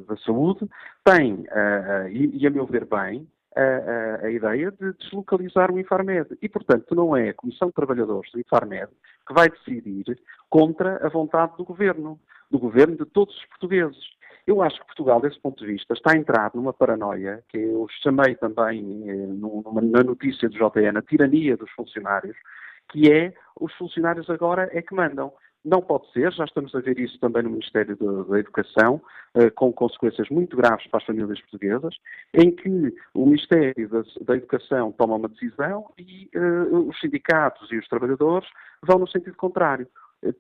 da, 0.09 0.17
Saúde 0.19 0.69
tem, 1.05 1.35
uh, 1.35 2.09
e, 2.11 2.43
e, 2.43 2.47
a 2.47 2.51
meu 2.51 2.67
ver 2.67 2.85
bem, 2.85 3.27
a, 3.57 3.61
a, 3.61 4.27
a, 4.27 4.31
ideia 4.31 4.71
de 4.71 4.93
deslocalizar 4.95 5.71
o 5.71 5.79
Infarmed. 5.79 6.37
E, 6.41 6.49
portanto, 6.49 6.95
não 6.95 7.17
é 7.17 7.31
a 7.31 7.35
Comissão 7.35 7.69
de 7.69 7.75
Trabalhadores 7.75 8.31
do 8.33 8.41
Infarmed 8.41 8.89
que 9.27 9.35
vai 9.35 9.49
decidir 9.49 10.19
contra 10.49 11.05
a 11.05 11.09
vontade 11.09 11.57
do 11.57 11.65
Governo, 11.65 12.19
do 12.51 12.59
Governo 12.59 12.97
de 12.97 13.07
todos 13.07 13.35
os 13.37 13.47
portugueses. 13.47 14.13
Eu 14.47 14.61
acho 14.61 14.81
que 14.81 14.87
Portugal, 14.87 15.21
desse 15.21 15.39
ponto 15.41 15.65
de 15.65 15.71
vista, 15.71 15.95
está 15.95 16.13
a 16.13 16.17
entrar 16.17 16.51
numa 16.55 16.73
paranoia, 16.73 17.43
que 17.49 17.59
eu 17.59 17.87
chamei 18.03 18.35
também 18.35 19.09
eh, 19.09 19.27
numa, 19.27 19.81
na 19.81 20.03
notícia 20.03 20.49
do 20.49 20.57
JN, 20.57 20.99
a 20.99 21.03
tirania 21.03 21.57
dos 21.57 21.71
funcionários, 21.71 22.37
que 22.91 23.11
é 23.11 23.33
os 23.61 23.73
funcionários 23.75 24.29
agora 24.29 24.69
é 24.73 24.83
que 24.83 24.95
mandam. 24.95 25.33
Não 25.65 25.81
pode 25.81 26.11
ser, 26.11 26.33
já 26.33 26.45
estamos 26.45 26.75
a 26.75 26.81
ver 26.81 26.99
isso 26.99 27.19
também 27.21 27.45
no 27.45 27.51
Ministério 27.51 27.97
da, 27.97 28.39
Educação, 28.39 29.01
eh, 29.35 29.49
com 29.51 29.73
consequências 29.73 30.29
muito 30.29 30.57
graves 30.57 30.89
para 30.89 30.99
as 30.99 31.07
famílias 31.07 31.41
portuguesas, 31.41 31.95
em 32.35 32.51
que 32.51 32.93
o 33.15 33.27
Ministério 33.27 33.89
da, 34.23 34.37
Educação 34.37 34.91
toma 34.91 35.15
uma 35.15 35.29
decisão 35.29 35.89
e 35.97 36.29
uh, 36.35 36.89
os 36.89 36.99
sindicatos 36.99 37.71
e 37.71 37.79
os 37.79 37.87
trabalhadores 37.87 38.49
vão 38.83 38.99
no 38.99 39.07
sentido 39.07 39.37
contrário. 39.37 39.87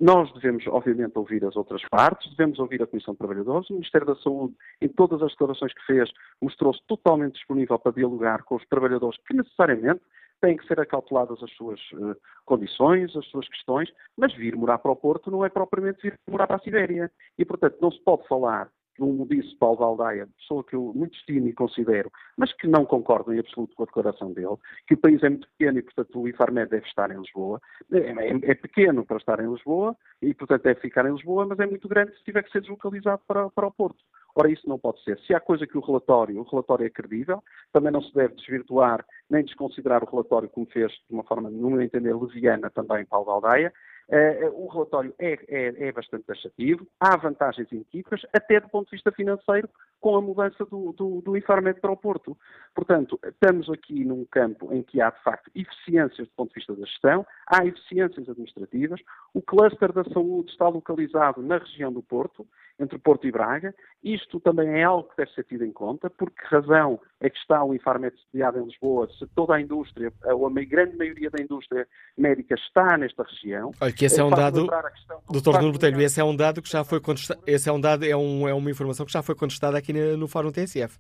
Nós 0.01 0.33
devemos, 0.33 0.65
obviamente, 0.69 1.17
ouvir 1.17 1.45
as 1.45 1.57
outras 1.57 1.83
partes, 1.89 2.31
devemos 2.37 2.59
ouvir 2.61 2.83
a 2.83 2.87
Comissão 2.87 3.15
de 3.15 3.19
Trabalhadores. 3.19 3.69
O 3.69 3.75
Ministério 3.75 4.07
da 4.07 4.15
Saúde, 4.17 4.55
em 4.81 4.89
todas 4.89 5.21
as 5.23 5.33
declarações 5.33 5.75
que 5.75 5.85
fez, 5.87 6.11
mostrou-se 6.41 6.81
totalmente 6.87 7.35
disponível 7.35 7.79
para 7.79 7.93
dialogar 7.93 8.45
com 8.45 8.55
os 8.55 8.67
trabalhadores 8.67 9.19
que 9.27 9.35
necessariamente 9.35 10.01
têm 10.43 10.57
que 10.57 10.67
ser 10.67 10.79
acauteladas 10.81 11.43
as 11.43 11.51
suas 11.53 11.81
uh, 11.93 12.15
condições, 12.45 13.17
as 13.17 13.25
suas 13.27 13.49
questões, 13.49 13.89
mas 14.17 14.35
vir 14.35 14.55
morar 14.57 14.79
para 14.79 14.91
o 14.91 14.97
Porto 14.97 15.31
não 15.31 15.45
é 15.45 15.49
propriamente 15.49 16.03
vir 16.03 16.19
morar 16.29 16.47
para 16.47 16.57
a 16.57 16.61
Sibéria. 16.61 17.11
E, 17.39 17.45
portanto, 17.45 17.79
não 17.81 17.91
se 17.91 18.01
pode 18.03 18.27
falar, 18.27 18.69
como 18.99 19.27
disse 19.27 19.57
Paulo 19.57 19.79
Valdaia, 19.79 20.29
pessoa 20.37 20.65
que 20.65 20.75
eu 20.75 20.93
muito 20.95 21.17
estimo 21.17 21.49
e 21.49 21.53
considero, 21.53 22.11
mas 22.37 22.53
que 22.55 22.67
não 22.67 22.85
concordo 22.85 23.33
em 23.33 23.39
absoluto 23.39 23.75
com 23.77 23.85
a 23.85 23.87
declaração 23.87 24.33
dele, 24.33 24.57
que 24.87 24.95
o 24.95 24.99
país 24.99 25.23
é 25.23 25.31
muito 25.31 25.49
pequeno 25.57 25.79
e, 25.79 25.83
portanto, 25.83 26.21
o 26.21 26.29
IFARMED 26.29 26.71
deve 26.71 26.87
estar 26.87 27.11
em 27.11 27.19
Lisboa. 27.19 27.61
É, 27.93 27.99
é, 27.99 28.51
é, 28.51 28.55
pequeno 28.55 29.07
para 29.07 29.19
estar 29.19 29.41
em 29.41 29.51
Lisboa 29.51 29.97
e, 30.21 30.35
portanto, 30.35 30.63
deve 30.63 30.81
ficar 30.81 31.07
em 31.07 31.13
Lisboa, 31.13 31.47
mas 31.47 31.59
é 31.61 31.67
muito 31.67 31.89
grande 31.89 32.17
se 32.17 32.25
tiver 32.25 32.43
que 32.43 32.51
ser 32.51 32.61
deslocalizado 32.61 33.23
para, 33.27 33.49
para 33.49 33.67
o 33.69 33.73
Porto. 33.73 34.03
Ora, 34.35 34.51
isso 34.51 34.69
não 34.69 34.79
pode 34.79 35.03
ser. 35.05 35.19
Se 35.21 35.35
há 35.35 35.41
coisa 35.41 35.67
que 35.67 35.77
o 35.77 35.81
relatório, 35.81 36.41
o 36.41 36.43
relatório 36.43 36.87
é 36.87 36.91
credível, 36.91 37.43
também 37.73 37.93
não 37.93 38.03
se 38.03 38.15
deve 38.15 38.35
desvirtuar 38.35 39.05
nem 39.29 39.45
desconsiderar 39.45 40.03
o 40.03 40.11
relatório 40.11 40.49
como 40.49 40.67
fez 40.67 40.93
de 40.93 41.15
uma 41.15 41.25
forma, 41.25 41.51
no 41.51 41.71
meu 41.71 41.83
entender, 41.83 42.15
leviana 42.15 42.71
também 42.71 43.05
Paulo 43.05 43.27
Valdeia. 43.27 43.73
Uh, 44.09 44.65
o 44.65 44.69
relatório 44.69 45.15
é, 45.19 45.39
é, 45.49 45.89
é, 45.89 45.93
bastante 45.93 46.25
taxativo, 46.25 46.87
há 47.01 47.17
vantagens 47.17 47.71
inequívocas, 47.73 48.21
até 48.33 48.61
do 48.61 48.69
ponto 48.69 48.87
de 48.87 48.97
vista 48.97 49.11
financeiro, 49.13 49.69
com 50.01 50.17
a 50.17 50.21
mudança 50.21 50.67
do, 50.67 50.93
do, 50.93 51.23
do 51.23 51.41
para 51.41 51.93
o 51.93 51.97
Porto. 51.97 52.37
Portanto, 52.75 53.19
estamos 53.25 53.71
aqui 53.71 54.05
num 54.05 54.27
campo 54.27 54.73
em 54.73 54.83
que 54.83 55.01
há, 55.01 55.09
de 55.09 55.23
facto, 55.23 55.51
eficiências 55.55 56.29
do 56.29 56.35
ponto 56.35 56.49
de 56.49 56.57
vista 56.57 56.75
da 56.75 56.85
gestão, 56.85 57.25
há 57.47 57.65
eficiências 57.65 58.29
administrativas, 58.29 59.01
o 59.33 59.41
cluster 59.41 59.93
da 59.93 60.05
saúde 60.05 60.51
está 60.51 60.69
localizado 60.69 61.41
na 61.41 61.59
região 61.59 61.93
do 61.93 62.03
Porto, 62.03 62.47
entre 62.79 62.99
Porto 62.99 63.27
e 63.27 63.33
Braga. 63.33 63.75
Isto 64.03 64.41
também 64.41 64.81
é 64.81 64.85
algo 64.85 65.09
que 65.09 65.17
deve 65.17 65.33
ser 65.33 65.45
tido 65.45 65.65
em 65.65 65.73
conta, 65.73 66.11
porque 66.11 66.45
razão 66.47 67.01
é 67.21 67.31
que 67.31 67.39
está 67.39 67.63
o 67.63 67.75
Infarmed 67.75 68.15
sediado 68.31 68.59
em 68.59 68.65
Lisboa, 68.65 69.09
se 69.19 69.27
toda 69.29 69.55
a 69.55 69.61
indústria, 69.61 70.13
ou 70.25 70.47
a 70.47 70.51
grande 70.51 70.97
maioria 70.97 71.31
da 71.31 71.43
indústria 71.43 71.87
médica 72.17 72.55
está 72.55 72.97
nesta 72.99 73.23
região. 73.23 73.73
Olha, 73.81 73.93
que 73.93 74.05
esse 74.05 74.21
é 74.21 74.25
um 74.25 74.31
dado, 74.31 74.67
doutor 75.31 75.61
Nuno 75.61 75.73
Botelho, 75.73 76.01
esse 76.01 76.21
é 76.21 76.25
um 76.25 76.35
dado 76.35 76.61
que 76.61 76.69
já 76.69 76.85
foi 76.85 77.01
contestado, 77.01 77.41
esse 77.47 77.69
é 77.69 77.73
um 77.73 77.81
dado, 77.81 78.05
é, 78.05 78.17
um, 78.17 78.49
é 78.49 78.55
uma 78.55 78.71
informação 78.71 79.07
que 79.07 79.13
já 79.13 79.23
foi 79.23 79.35
contestada 79.35 79.79
aqui 79.79 79.93
no 79.93 80.27
Fórum 80.27 80.51
TSF. 80.51 80.99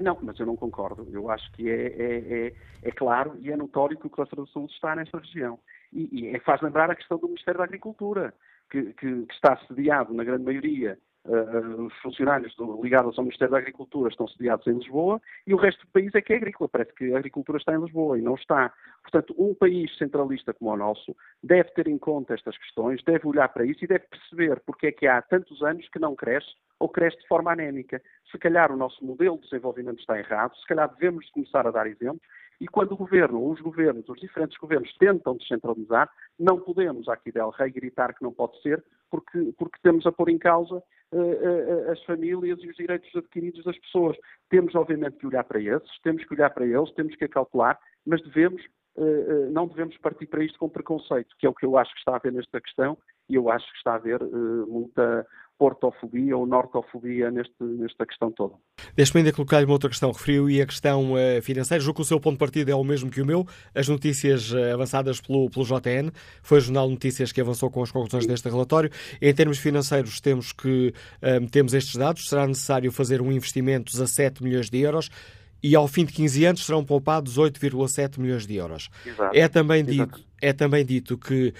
Não, 0.00 0.18
mas 0.22 0.38
eu 0.40 0.46
não 0.46 0.56
concordo. 0.56 1.06
Eu 1.12 1.30
acho 1.30 1.50
que 1.52 1.68
é, 1.68 1.86
é, 1.86 2.46
é, 2.46 2.52
é 2.82 2.90
claro 2.90 3.36
e 3.40 3.50
é 3.50 3.56
notório 3.56 3.96
que 3.96 4.06
o 4.06 4.10
cluster 4.10 4.36
do 4.36 4.46
Sul 4.46 4.66
está 4.66 4.96
nesta 4.96 5.18
região. 5.18 5.58
E, 5.92 6.08
e 6.12 6.28
é, 6.34 6.40
faz 6.40 6.60
lembrar 6.60 6.90
a 6.90 6.96
questão 6.96 7.16
do 7.16 7.28
Ministério 7.28 7.58
da 7.58 7.64
Agricultura 7.64 8.34
que, 8.70 8.92
que, 8.94 9.26
que 9.26 9.34
está 9.34 9.56
sediado, 9.66 10.12
na 10.14 10.24
grande 10.24 10.44
maioria, 10.44 10.98
Uh, 11.26 11.86
os 11.86 11.94
funcionários 12.02 12.54
do, 12.54 12.82
ligados 12.82 13.18
ao 13.18 13.24
Ministério 13.24 13.52
da 13.52 13.58
Agricultura 13.58 14.10
estão 14.10 14.28
sediados 14.28 14.66
em 14.66 14.74
Lisboa 14.74 15.22
e 15.46 15.54
o 15.54 15.56
resto 15.56 15.86
do 15.86 15.90
país 15.90 16.14
é 16.14 16.20
que 16.20 16.34
é 16.34 16.36
agrícola. 16.36 16.68
Parece 16.68 16.92
que 16.92 17.14
a 17.14 17.16
agricultura 17.16 17.56
está 17.56 17.74
em 17.74 17.80
Lisboa 17.80 18.18
e 18.18 18.20
não 18.20 18.34
está. 18.34 18.70
Portanto, 19.00 19.34
um 19.38 19.54
país 19.54 19.96
centralista 19.96 20.52
como 20.52 20.70
o 20.70 20.76
nosso 20.76 21.16
deve 21.42 21.70
ter 21.70 21.88
em 21.88 21.96
conta 21.96 22.34
estas 22.34 22.58
questões, 22.58 23.02
deve 23.04 23.26
olhar 23.26 23.48
para 23.48 23.64
isso 23.64 23.82
e 23.82 23.88
deve 23.88 24.04
perceber 24.06 24.60
porque 24.66 24.88
é 24.88 24.92
que 24.92 25.06
há 25.06 25.22
tantos 25.22 25.62
anos 25.62 25.88
que 25.88 25.98
não 25.98 26.14
cresce 26.14 26.50
ou 26.78 26.90
cresce 26.90 27.18
de 27.18 27.26
forma 27.26 27.50
anémica. 27.50 28.02
Se 28.30 28.36
calhar 28.36 28.70
o 28.70 28.76
nosso 28.76 29.02
modelo 29.02 29.36
de 29.38 29.44
desenvolvimento 29.44 30.00
está 30.00 30.18
errado, 30.18 30.54
se 30.56 30.66
calhar 30.66 30.92
devemos 30.92 31.30
começar 31.30 31.66
a 31.66 31.70
dar 31.70 31.86
exemplo 31.86 32.20
e 32.60 32.68
quando 32.68 32.92
o 32.92 32.96
governo, 32.96 33.50
os 33.50 33.60
governos, 33.60 34.08
os 34.08 34.20
diferentes 34.20 34.56
governos 34.58 34.92
tentam 34.98 35.36
descentralizar, 35.36 36.10
não 36.38 36.58
podemos, 36.60 37.08
aqui 37.08 37.32
del 37.32 37.50
Rei, 37.50 37.70
gritar 37.70 38.14
que 38.14 38.22
não 38.22 38.32
pode 38.32 38.60
ser, 38.62 38.82
porque, 39.10 39.52
porque 39.58 39.78
temos 39.82 40.06
a 40.06 40.12
pôr 40.12 40.28
em 40.28 40.38
causa 40.38 40.82
uh, 41.12 41.16
uh, 41.16 41.90
as 41.90 42.02
famílias 42.04 42.58
e 42.62 42.68
os 42.68 42.76
direitos 42.76 43.14
adquiridos 43.14 43.64
das 43.64 43.78
pessoas. 43.78 44.16
Temos, 44.50 44.74
obviamente, 44.74 45.16
que 45.16 45.26
olhar 45.26 45.44
para 45.44 45.60
esses, 45.60 46.00
temos 46.02 46.24
que 46.24 46.34
olhar 46.34 46.50
para 46.50 46.66
eles, 46.66 46.92
temos 46.92 47.14
que 47.16 47.28
calcular, 47.28 47.78
mas 48.06 48.22
devemos, 48.22 48.62
uh, 48.96 49.50
não 49.50 49.68
devemos 49.68 49.96
partir 49.98 50.26
para 50.26 50.44
isto 50.44 50.58
com 50.58 50.68
preconceito, 50.68 51.34
que 51.38 51.46
é 51.46 51.48
o 51.48 51.54
que 51.54 51.66
eu 51.66 51.76
acho 51.78 51.92
que 51.92 51.98
está 51.98 52.12
a 52.12 52.16
haver 52.16 52.32
nesta 52.32 52.60
questão, 52.60 52.98
e 53.28 53.36
eu 53.36 53.50
acho 53.50 53.70
que 53.70 53.78
está 53.78 53.92
a 53.92 53.96
haver 53.96 54.20
muita, 54.66 55.26
portofobia 55.58 56.36
ou 56.36 56.46
nortofobia 56.46 57.30
neste, 57.30 57.62
nesta 57.62 58.04
questão 58.06 58.30
toda. 58.30 58.54
Deixe-me 58.96 59.20
ainda 59.20 59.32
colocar-lhe 59.32 59.64
uma 59.64 59.72
outra 59.72 59.88
questão. 59.88 60.10
Referiu 60.12 60.50
e 60.50 60.60
a 60.60 60.66
questão 60.66 61.12
uh, 61.12 61.42
financeira. 61.42 61.82
Julgo 61.82 61.96
que 61.96 62.02
o 62.02 62.04
seu 62.04 62.20
ponto 62.20 62.34
de 62.34 62.38
partida 62.38 62.72
é 62.72 62.74
o 62.74 62.84
mesmo 62.84 63.10
que 63.10 63.20
o 63.20 63.26
meu. 63.26 63.46
As 63.74 63.88
notícias 63.88 64.52
uh, 64.52 64.74
avançadas 64.74 65.20
pelo, 65.20 65.48
pelo 65.50 65.64
JN. 65.64 66.10
Foi 66.42 66.58
o 66.58 66.60
Jornal 66.60 66.88
Notícias 66.88 67.32
que 67.32 67.40
avançou 67.40 67.70
com 67.70 67.82
as 67.82 67.90
conclusões 67.90 68.26
deste 68.26 68.48
relatório. 68.48 68.90
Em 69.20 69.34
termos 69.34 69.58
financeiros, 69.58 70.20
temos 70.20 70.52
que 70.52 70.92
uh, 71.22 71.50
temos 71.50 71.74
estes 71.74 71.96
dados. 71.96 72.28
Será 72.28 72.46
necessário 72.46 72.90
fazer 72.90 73.22
um 73.22 73.30
investimento 73.30 73.92
de 73.92 73.98
17 73.98 74.42
milhões 74.42 74.68
de 74.68 74.78
euros 74.80 75.10
e 75.64 75.74
ao 75.74 75.88
fim 75.88 76.04
de 76.04 76.12
15 76.12 76.44
anos 76.44 76.66
serão 76.66 76.84
poupados 76.84 77.38
8,7 77.38 78.18
milhões 78.18 78.46
de 78.46 78.54
euros. 78.56 78.90
Exato. 79.06 79.34
É 79.34 79.48
também 79.48 79.82
dito, 79.82 80.22
é 80.40 80.52
também 80.52 80.84
dito 80.84 81.16
que 81.16 81.48
uh, 81.48 81.52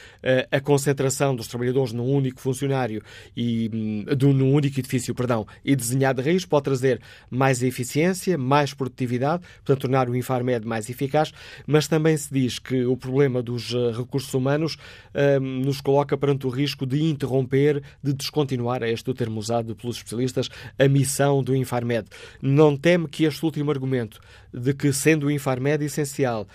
a 0.51 0.61
concentração 0.61 1.35
dos 1.35 1.47
trabalhadores 1.47 1.93
num 1.93 2.07
único 2.07 2.41
funcionário 2.41 3.03
e 3.37 3.71
um, 3.73 4.33
num 4.33 4.53
único 4.53 4.79
edifício, 4.79 5.15
perdão, 5.15 5.47
e 5.65 5.75
desenhado 5.75 6.23
de 6.23 6.29
raiz 6.29 6.45
pode 6.45 6.65
trazer 6.65 7.01
mais 7.31 7.63
eficiência, 7.63 8.37
mais 8.37 8.75
produtividade, 8.75 9.43
portanto 9.65 9.81
tornar 9.83 10.09
o 10.09 10.17
Infarmed 10.17 10.67
mais 10.67 10.89
eficaz, 10.89 11.33
mas 11.67 11.89
também 11.89 12.17
se 12.17 12.33
diz 12.33 12.59
que 12.59 12.85
o 12.85 12.97
problema 12.97 13.43
dos 13.43 13.73
uh, 13.73 13.91
recursos 13.91 14.33
humanos 14.35 14.77
uh, 15.15 15.41
nos 15.41 15.81
coloca 15.81 16.17
perante 16.17 16.47
o 16.47 16.51
risco 16.51 16.87
de 16.87 17.03
interromper, 17.03 17.83
de 18.03 18.13
descontinuar, 18.13 18.83
é 18.83 18.91
este 18.91 19.11
o 19.11 19.15
termo 19.15 19.39
usado 19.39 19.75
pelos 19.75 19.97
especialistas, 19.97 20.49
a 20.79 20.89
missão 20.89 21.43
do 21.43 21.55
Infarmed. 21.55 22.09
Não 22.41 22.77
teme 22.77 23.09
que 23.09 23.25
este 23.25 23.45
último 23.45 23.71
argumento 23.71 24.21
de 24.55 24.73
que, 24.73 24.93
sendo 24.93 25.27
o 25.27 25.31
Infarmed 25.31 25.85
essencial, 25.85 26.47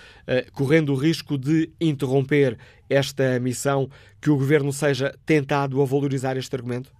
correndo 0.53 0.93
o 0.93 0.95
risco 0.95 1.37
de 1.37 1.71
interromper 1.79 2.57
esta 2.89 3.39
missão, 3.39 3.89
que 4.21 4.29
o 4.29 4.37
Governo 4.37 4.71
seja 4.71 5.13
tentado 5.25 5.81
a 5.81 5.85
valorizar 5.85 6.37
este 6.37 6.55
argumento? 6.55 6.91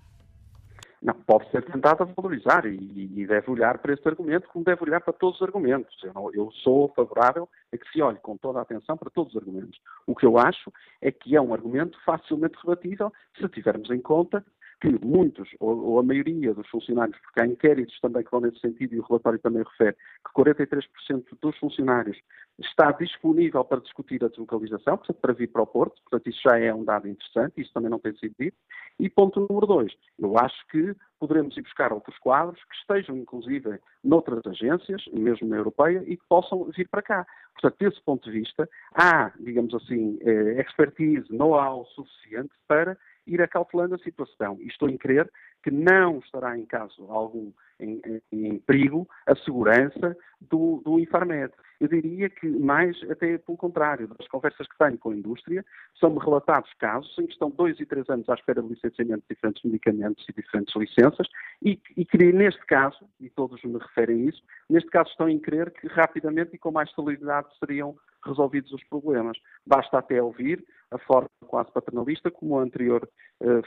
não, 1.02 1.14
pode 1.14 1.50
ser 1.50 1.64
tentada 1.64 2.04
valorizar 2.06 2.66
e, 2.66 2.76
e, 3.16 3.26
deve 3.26 3.50
olhar 3.50 3.78
para 3.78 3.94
este 3.94 4.08
argumento 4.08 4.50
como 4.50 4.66
deve 4.66 4.84
olhar 4.84 5.00
para 5.00 5.14
todos 5.14 5.40
os 5.40 5.42
argumentos. 5.42 5.96
Eu, 6.04 6.14
não, 6.14 6.34
eu, 6.34 6.52
sou 6.64 6.92
favorável 6.94 7.48
a 7.74 7.78
que 7.78 7.90
se 7.92 8.02
olhe 8.02 8.20
com 8.20 8.36
toda 8.36 8.60
a 8.60 8.64
atenção 8.64 8.98
para 8.98 9.10
todos 9.10 9.34
os 9.34 9.40
argumentos. 9.40 9.80
O 10.06 10.14
que 10.14 10.26
eu 10.26 10.38
acho 10.38 10.72
é 11.02 11.12
que 11.12 11.36
é 11.36 11.42
um 11.42 11.54
argumento 11.54 11.98
facilmente 12.06 12.58
rebatível 12.62 13.14
se 13.38 13.48
tivermos 13.48 13.90
em 13.90 14.02
conta 14.02 14.44
que 14.82 14.90
muitos, 15.06 15.50
ou, 15.60 15.78
ou, 15.78 16.00
a 16.00 16.04
maioria 16.04 16.54
dos 16.54 16.68
funcionários, 16.70 17.18
porque 17.20 17.42
há 17.42 17.46
inquéritos 17.46 18.00
também 18.00 18.24
que 18.24 18.32
vão 18.32 18.40
nesse 18.40 18.60
sentido 18.60 18.96
e 18.96 19.00
o 19.00 19.04
relatório 19.04 19.40
também 19.40 19.64
refere, 19.64 19.96
que 19.96 20.42
43% 20.42 21.26
dos 21.42 21.58
funcionários 21.58 22.18
está 22.60 22.92
disponível 22.92 23.64
para 23.66 23.82
discutir 23.82 24.24
a 24.24 24.30
deslocalização, 24.30 24.98
portanto, 24.98 25.18
para 25.20 25.34
vir 25.34 25.48
para 25.48 25.64
o 25.64 25.68
Porto, 25.68 26.02
portanto, 26.04 26.30
isso 26.30 26.42
já 26.44 26.58
é 26.58 26.74
um 26.74 26.84
dado 26.84 27.08
interessante, 27.08 27.62
isso 27.62 27.74
também 27.74 27.90
não 27.90 28.00
tem 28.00 28.16
sido 28.16 28.34
dito. 28.40 28.58
E 29.00 29.10
ponto 29.10 29.46
número 29.50 29.68
dois, 29.68 29.94
eu 30.18 30.38
acho 30.38 30.68
que 30.68 30.96
poderemos 31.20 31.56
ir 31.58 31.62
buscar 31.62 31.92
outros 31.92 32.18
quadros 32.20 32.62
que 32.64 32.76
estejam, 32.76 33.18
inclusive, 33.18 33.80
noutras 34.04 34.46
agências, 34.46 35.04
mesmo 35.14 35.48
na 35.48 35.58
europeia, 35.58 36.04
e 36.06 36.16
que 36.18 36.24
possam 36.28 36.66
vir 36.66 36.88
para 36.90 37.02
cá. 37.02 37.28
Portanto, 37.54 37.78
desse 37.80 38.02
ponto 38.04 38.30
de 38.30 38.40
vista, 38.40 38.70
há, 38.94 39.32
digamos 39.40 39.74
assim, 39.74 40.18
eh, 40.22 40.62
expertise, 40.62 41.26
know-how 41.30 41.86
suficiente 41.88 42.54
para 42.68 42.98
ir 43.30 43.42
acautelando 43.42 43.96
a 43.96 44.00
situação. 44.00 44.58
E 44.60 44.68
estou 44.68 44.90
em 44.90 44.98
crer 44.98 45.30
que 45.64 45.72
não 45.72 46.20
estará 46.20 46.58
em 46.58 46.66
caso 46.66 47.06
algum 47.10 47.52
em, 47.80 48.02
em, 48.32 48.46
em 48.46 48.60
perigo 48.60 49.08
a 49.26 49.36
segurança 49.36 50.16
do, 50.42 50.82
do 50.84 51.00
Infarmed. 51.00 51.54
Eu 51.80 51.88
diria 51.88 52.30
que 52.30 52.46
mais 52.46 52.98
até 53.10 53.38
pelo 53.38 53.58
contrário, 53.58 54.08
das 54.08 54.28
conversas 54.28 54.68
que 54.68 54.78
tenho 54.78 54.98
com 54.98 55.12
a 55.12 55.16
indústria, 55.16 55.66
são-me 55.98 56.20
relatados 56.20 56.72
casos 56.74 57.18
em 57.18 57.26
que 57.26 57.32
estão 57.32 57.50
dois 57.50 57.80
e 57.80 57.86
três 57.86 58.10
anos 58.10 58.28
à 58.28 58.34
espera 58.34 58.62
de 58.62 58.68
licenciamento 58.68 59.22
de 59.22 59.36
diferentes 59.36 59.64
medicamentos 59.64 60.26
e 60.28 60.34
diferentes 60.34 60.76
licenças 60.76 61.28
e, 61.64 61.80
e 61.96 62.06
que 62.06 62.18
neste 62.18 62.66
caso, 62.66 63.08
e 63.20 63.30
todos 63.30 63.64
me 63.64 63.80
referem 63.80 64.24
a 64.24 64.30
isso, 64.30 64.44
neste 64.70 64.90
caso 64.90 65.10
estão 65.10 65.30
em 65.30 65.40
crer 65.40 65.72
que 65.72 65.88
rapidamente 65.88 66.54
e 66.54 66.58
com 66.58 66.72
mais 66.72 66.92
celeridade 66.94 67.48
seriam 67.60 67.96
resolvidos 68.26 68.74
os 68.74 68.84
problemas. 68.86 69.38
Basta 69.66 70.00
até 70.00 70.22
ouvir 70.22 70.66
a 70.92 70.98
forma 70.98 71.30
quase 71.48 71.72
paternalista 71.72 72.30
como 72.30 72.60
a 72.60 72.64
anterior 72.64 73.08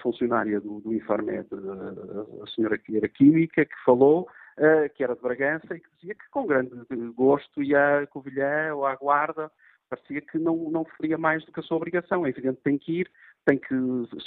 funcionária 0.03 0.61
do, 0.61 0.81
do 0.81 0.93
Infarmed, 0.93 1.49
uh, 1.53 2.43
a 2.43 2.47
senhora 2.49 2.77
que 2.77 2.97
era 2.97 3.09
química, 3.09 3.65
que 3.65 3.85
falou, 3.85 4.29
uh, 4.59 4.89
que 4.95 5.03
era 5.03 5.15
de 5.15 5.23
Bragança, 5.23 5.75
e 5.75 5.81
que 5.81 5.89
dizia 5.97 6.15
que 6.15 6.29
com 6.31 6.47
grande 6.47 6.71
gosto 7.17 7.63
ia 7.63 8.01
a 8.01 8.07
Covilhã 8.07 8.75
ou 8.75 8.87
à 8.87 8.95
Guarda, 8.95 9.51
parecia 9.89 10.21
que 10.21 10.39
não, 10.39 10.57
não 10.71 10.85
faria 10.85 11.19
mais 11.19 11.45
do 11.45 11.53
que 11.53 11.61
a 11.61 11.63
sua 11.63 11.77
obrigação. 11.77 12.27
É 12.27 12.31
evidente 12.31 12.57
que 12.57 12.63
tem 12.63 12.79
que 12.79 13.01
ir, 13.01 13.11
tem 13.45 13.59
que 13.59 13.75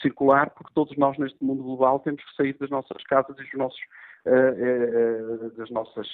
circular, 0.02 0.50
porque 0.52 0.74
todos 0.74 0.96
nós 0.98 1.18
neste 1.18 1.44
mundo 1.44 1.64
global 1.64 2.00
temos 2.00 2.24
que 2.24 2.36
sair 2.36 2.54
das 2.60 2.70
nossas 2.70 3.04
casas 3.04 3.38
e 3.38 3.44
dos 3.44 3.54
nossos, 3.54 3.80
das 5.58 5.70
nossas 5.70 6.08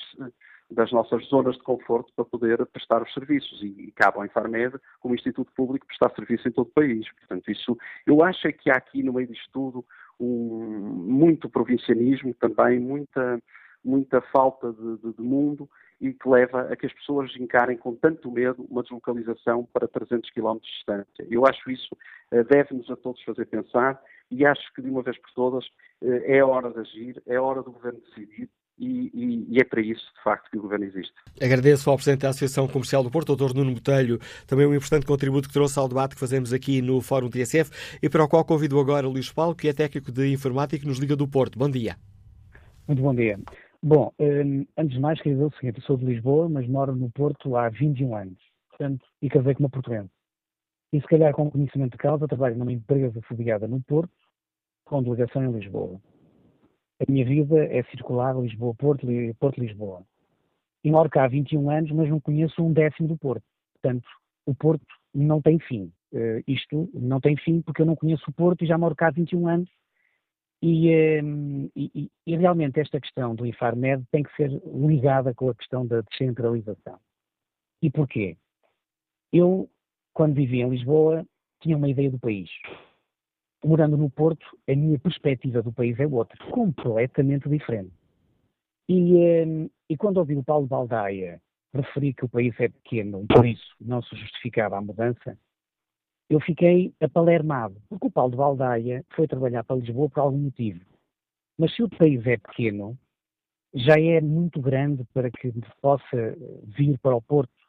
das 0.71 0.91
nossas 0.91 1.25
zonas 1.27 1.55
de 1.55 1.63
conforto 1.63 2.11
para 2.15 2.25
poder 2.25 2.65
prestar 2.67 3.03
os 3.03 3.13
serviços. 3.13 3.61
E, 3.61 3.67
e 3.67 3.91
cabe 3.91 4.17
ao 4.17 4.25
Infarmed, 4.25 4.79
como 4.99 5.13
Instituto 5.13 5.51
Público, 5.53 5.85
prestar 5.85 6.11
serviço 6.15 6.47
em 6.47 6.51
todo 6.51 6.67
o 6.67 6.71
país. 6.71 7.05
Portanto, 7.13 7.51
isso, 7.51 7.77
eu 8.07 8.23
acho 8.23 8.47
é 8.47 8.51
que 8.51 8.71
há 8.71 8.75
aqui 8.75 9.03
no 9.03 9.13
meio 9.13 9.27
disto 9.27 9.49
tudo 9.51 9.85
um, 10.19 10.25
muito 10.25 11.49
provincianismo 11.49 12.33
também, 12.35 12.79
muita, 12.79 13.41
muita 13.83 14.21
falta 14.21 14.71
de, 14.71 14.97
de, 14.97 15.13
de, 15.13 15.21
mundo 15.21 15.69
e 16.01 16.13
que 16.13 16.27
leva 16.27 16.61
a 16.61 16.75
que 16.75 16.87
as 16.87 16.93
pessoas 16.93 17.31
encarem 17.39 17.77
com 17.77 17.95
tanto 17.95 18.29
medo 18.31 18.65
uma 18.69 18.81
deslocalização 18.81 19.67
para 19.71 19.87
300 19.87 20.31
km 20.31 20.55
de 20.55 20.67
distância. 20.67 21.27
Eu 21.29 21.45
acho 21.45 21.69
isso 21.69 21.95
uh, 22.33 22.43
deve-nos 22.43 22.89
a 22.89 22.95
todos 22.95 23.23
fazer 23.23 23.45
pensar 23.45 24.01
e 24.31 24.43
acho 24.43 24.73
que 24.73 24.81
de 24.81 24.89
uma 24.89 25.03
vez 25.03 25.17
por 25.19 25.31
todas 25.33 25.63
uh, 25.65 26.23
é 26.25 26.43
hora 26.43 26.71
de 26.71 26.79
agir, 26.79 27.21
é 27.27 27.39
hora 27.39 27.61
do 27.61 27.71
Governo 27.71 27.99
decidir 28.01 28.49
e, 28.79 29.11
e, 29.13 29.47
e, 29.47 29.61
é 29.61 29.63
para 29.63 29.79
isso, 29.79 30.03
de 30.15 30.23
facto, 30.23 30.49
que 30.49 30.57
o 30.57 30.61
Governo 30.63 30.85
existe. 30.85 31.13
Agradeço 31.39 31.87
ao 31.87 31.97
Presidente 31.97 32.21
da 32.21 32.29
Associação 32.29 32.67
Comercial 32.67 33.03
do 33.03 33.11
Porto, 33.11 33.35
Dr. 33.35 33.53
Nuno 33.53 33.75
Botelho, 33.75 34.17
também 34.47 34.65
um 34.65 34.73
importante 34.73 35.05
contributo 35.05 35.47
que 35.47 35.53
trouxe 35.53 35.77
ao 35.77 35.87
debate 35.87 36.15
que 36.15 36.19
fazemos 36.19 36.51
aqui 36.51 36.81
no 36.81 36.99
Fórum 36.99 37.29
TSF 37.29 37.69
e 38.01 38.09
para 38.09 38.23
o 38.23 38.27
qual 38.27 38.43
convido 38.43 38.79
agora 38.79 39.07
o 39.07 39.11
Luís 39.11 39.31
Paulo, 39.31 39.53
que 39.53 39.67
é 39.67 39.73
técnico 39.73 40.11
de 40.11 40.31
informática 40.33 40.83
e 40.83 40.87
nos 40.87 40.97
liga 40.97 41.15
do 41.15 41.27
Porto. 41.27 41.59
Bom 41.59 41.69
dia. 41.69 41.95
Muito 42.87 43.03
bom 43.03 43.13
dia. 43.13 43.37
Bom, 43.83 44.13
hum, 44.19 44.65
antes 44.77 44.93
de 44.93 44.99
mais, 44.99 45.19
queria 45.19 45.33
dizer 45.33 45.47
o 45.47 45.57
seguinte, 45.57 45.79
eu 45.79 45.83
sou 45.83 45.97
de 45.97 46.05
Lisboa, 46.05 46.47
mas 46.47 46.67
moro 46.67 46.95
no 46.95 47.09
Porto 47.09 47.55
há 47.55 47.67
21 47.69 48.15
anos, 48.15 48.37
portanto, 48.69 49.03
e 49.21 49.27
casei 49.27 49.55
com 49.55 49.63
uma 49.63 49.69
portuguesa. 49.69 50.09
E 50.93 51.01
se 51.01 51.07
calhar 51.07 51.33
com 51.33 51.49
conhecimento 51.49 51.93
de 51.93 51.97
causa, 51.97 52.27
trabalho 52.27 52.57
numa 52.57 52.71
empresa 52.71 53.19
sediada 53.27 53.67
no 53.67 53.81
Porto, 53.81 54.13
com 54.85 55.01
delegação 55.01 55.43
em 55.43 55.51
Lisboa. 55.51 55.99
A 56.99 57.11
minha 57.11 57.25
vida 57.25 57.65
é 57.65 57.81
circular 57.85 58.39
Lisboa-Porto, 58.39 59.07
Porto-Lisboa. 59.39 60.03
E 60.83 60.91
moro 60.91 61.09
cá 61.09 61.23
há 61.23 61.27
21 61.27 61.69
anos, 61.71 61.91
mas 61.91 62.09
não 62.09 62.19
conheço 62.19 62.63
um 62.63 62.71
décimo 62.71 63.07
do 63.07 63.17
Porto. 63.17 63.43
Portanto, 63.73 64.07
o 64.45 64.53
Porto 64.53 64.85
não 65.13 65.41
tem 65.41 65.57
fim. 65.57 65.91
Uh, 66.13 66.43
isto 66.47 66.89
não 66.93 67.19
tem 67.19 67.35
fim 67.37 67.61
porque 67.61 67.81
eu 67.81 67.85
não 67.85 67.95
conheço 67.95 68.23
o 68.27 68.33
Porto 68.33 68.63
e 68.63 68.67
já 68.67 68.77
moro 68.77 68.95
cá 68.95 69.07
há 69.07 69.11
21 69.11 69.47
anos. 69.47 69.69
E, 70.61 71.21
uh, 71.21 71.71
e, 71.75 72.11
e 72.27 72.35
realmente 72.35 72.79
esta 72.79 73.01
questão 73.01 73.33
do 73.33 73.45
Infarmed 73.45 74.05
tem 74.11 74.23
que 74.23 74.35
ser 74.35 74.49
ligada 74.65 75.33
com 75.33 75.49
a 75.49 75.55
questão 75.55 75.85
da 75.85 76.01
descentralização. 76.01 76.99
E 77.81 77.89
porquê? 77.89 78.37
Eu, 79.33 79.69
quando 80.13 80.35
vivia 80.35 80.65
em 80.65 80.69
Lisboa, 80.69 81.25
tinha 81.61 81.75
uma 81.75 81.89
ideia 81.89 82.11
do 82.11 82.19
país 82.19 82.49
morando 83.63 83.97
no 83.97 84.09
Porto, 84.09 84.45
a 84.67 84.75
minha 84.75 84.99
perspectiva 84.99 85.61
do 85.61 85.71
país 85.71 85.99
é 85.99 86.07
outra, 86.07 86.37
completamente 86.49 87.47
diferente. 87.47 87.93
E, 88.89 89.45
um, 89.45 89.69
e 89.89 89.95
quando 89.95 90.17
ouvi 90.17 90.35
o 90.35 90.43
Paulo 90.43 90.67
Baldaia 90.67 91.41
referir 91.73 92.13
que 92.13 92.25
o 92.25 92.29
país 92.29 92.53
é 92.59 92.67
pequeno, 92.67 93.25
por 93.27 93.45
isso 93.45 93.75
não 93.79 94.01
se 94.01 94.15
justificava 94.15 94.77
a 94.77 94.81
mudança, 94.81 95.37
eu 96.33 96.39
fiquei 96.39 96.93
apalermado, 97.01 97.75
porque 97.89 98.07
o 98.07 98.11
Paulo 98.11 98.35
Baldaia 98.35 99.03
foi 99.15 99.27
trabalhar 99.27 99.63
para 99.63 99.75
Lisboa 99.75 100.09
por 100.09 100.19
algum 100.19 100.37
motivo. 100.37 100.79
Mas 101.57 101.75
se 101.75 101.83
o 101.83 101.89
país 101.89 102.25
é 102.25 102.37
pequeno, 102.37 102.97
já 103.73 103.99
é 103.99 104.21
muito 104.21 104.61
grande 104.61 105.03
para 105.13 105.29
que 105.29 105.51
possa 105.81 106.35
vir 106.63 106.97
para 106.99 107.15
o 107.15 107.21
Porto 107.21 107.61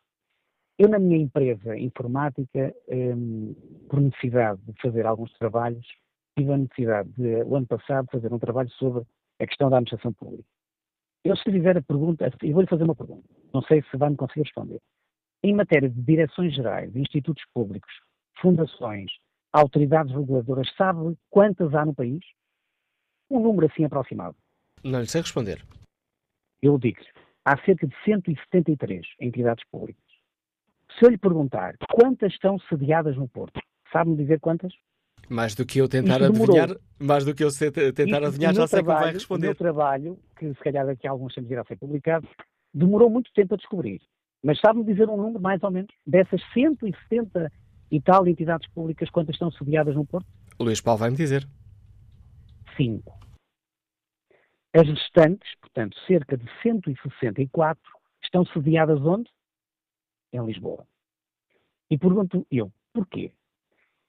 eu, 0.82 0.88
na 0.88 0.98
minha 0.98 1.16
empresa 1.16 1.78
informática, 1.78 2.74
um, 2.88 3.54
por 3.88 4.00
necessidade 4.00 4.60
de 4.62 4.72
fazer 4.80 5.06
alguns 5.06 5.32
trabalhos, 5.34 5.86
tive 6.36 6.52
a 6.52 6.58
necessidade 6.58 7.08
de, 7.10 7.42
o 7.44 7.54
ano 7.54 7.66
passado, 7.66 8.08
fazer 8.10 8.32
um 8.32 8.38
trabalho 8.38 8.70
sobre 8.70 9.04
a 9.40 9.46
questão 9.46 9.68
da 9.70 9.76
administração 9.76 10.12
pública. 10.12 10.48
Eu, 11.24 11.36
se 11.36 11.44
fizer 11.44 11.76
a 11.76 11.82
pergunta, 11.82 12.28
eu 12.42 12.52
vou-lhe 12.52 12.66
fazer 12.66 12.82
uma 12.82 12.96
pergunta, 12.96 13.28
não 13.54 13.62
sei 13.62 13.82
se 13.82 13.96
vai 13.96 14.10
me 14.10 14.16
conseguir 14.16 14.42
responder. 14.42 14.80
Em 15.44 15.54
matéria 15.54 15.88
de 15.88 16.02
direções 16.02 16.52
gerais, 16.52 16.94
institutos 16.96 17.44
públicos, 17.54 17.92
fundações, 18.40 19.10
autoridades 19.52 20.14
reguladoras, 20.14 20.68
sabe 20.76 21.16
quantas 21.30 21.74
há 21.74 21.84
no 21.84 21.94
país? 21.94 22.20
Um 23.30 23.40
número 23.40 23.66
assim 23.66 23.84
aproximado. 23.84 24.36
Não 24.82 25.00
lhe 25.00 25.06
sei 25.06 25.20
responder. 25.20 25.64
Eu 26.60 26.78
digo-lhe, 26.78 27.08
há 27.44 27.56
cerca 27.64 27.86
de 27.86 27.94
173 28.04 29.06
entidades 29.20 29.64
públicas. 29.70 30.02
Se 30.98 31.04
eu 31.04 31.10
lhe 31.10 31.18
perguntar 31.18 31.76
quantas 31.90 32.32
estão 32.32 32.58
sediadas 32.68 33.16
no 33.16 33.28
Porto, 33.28 33.60
sabe-me 33.92 34.16
dizer 34.16 34.40
quantas? 34.40 34.72
Mais 35.28 35.54
do 35.54 35.64
que 35.64 35.78
eu 35.78 35.88
tentar 35.88 36.22
adivinhar, 36.22 36.76
mais 36.98 37.24
do 37.24 37.34
que 37.34 37.42
eu 37.42 37.48
tentar 37.94 38.24
adivinhar, 38.24 38.54
já 38.54 38.66
sei 38.66 38.80
trabalho, 38.80 38.98
como 38.98 39.04
vai 39.06 39.12
responder. 39.12 39.46
O 39.46 39.50
meu 39.50 39.54
trabalho, 39.54 40.18
que 40.36 40.48
se 40.48 40.60
calhar 40.60 40.84
daqui 40.84 41.06
a 41.06 41.10
alguns 41.10 41.34
tempos 41.34 41.50
irá 41.50 41.64
ser 41.64 41.76
publicado, 41.76 42.28
demorou 42.74 43.08
muito 43.08 43.32
tempo 43.32 43.54
a 43.54 43.56
descobrir. 43.56 44.00
Mas 44.42 44.60
sabe-me 44.60 44.84
dizer 44.84 45.08
um 45.08 45.16
número, 45.16 45.40
mais 45.40 45.62
ou 45.62 45.70
menos, 45.70 45.90
dessas 46.06 46.42
170 46.52 47.50
e 47.92 48.00
tal 48.00 48.26
entidades 48.26 48.66
públicas, 48.70 49.10
quantas 49.10 49.34
estão 49.34 49.52
sediadas 49.52 49.94
no 49.94 50.06
Porto? 50.06 50.26
Luís 50.58 50.80
Paulo 50.80 51.00
vai-me 51.00 51.16
dizer. 51.16 51.46
Cinco. 52.74 53.20
As 54.74 54.88
restantes, 54.88 55.54
portanto, 55.60 55.94
cerca 56.06 56.38
de 56.38 56.46
164, 56.62 57.82
estão 58.24 58.46
sediadas 58.46 58.98
onde? 59.02 59.30
em 60.32 60.42
Lisboa. 60.46 60.86
E 61.90 61.98
pergunto 61.98 62.46
eu, 62.50 62.72
porquê? 62.94 63.32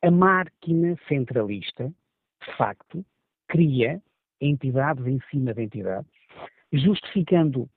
A 0.02 0.10
máquina 0.10 0.98
centralista, 1.10 1.94
de 2.42 2.58
facto, 2.58 3.06
cria 3.50 4.02
entidades 4.40 5.06
em 5.06 5.20
cima 5.30 5.54
de 5.54 5.64
entidades, 5.64 6.10
justificando 6.72 7.70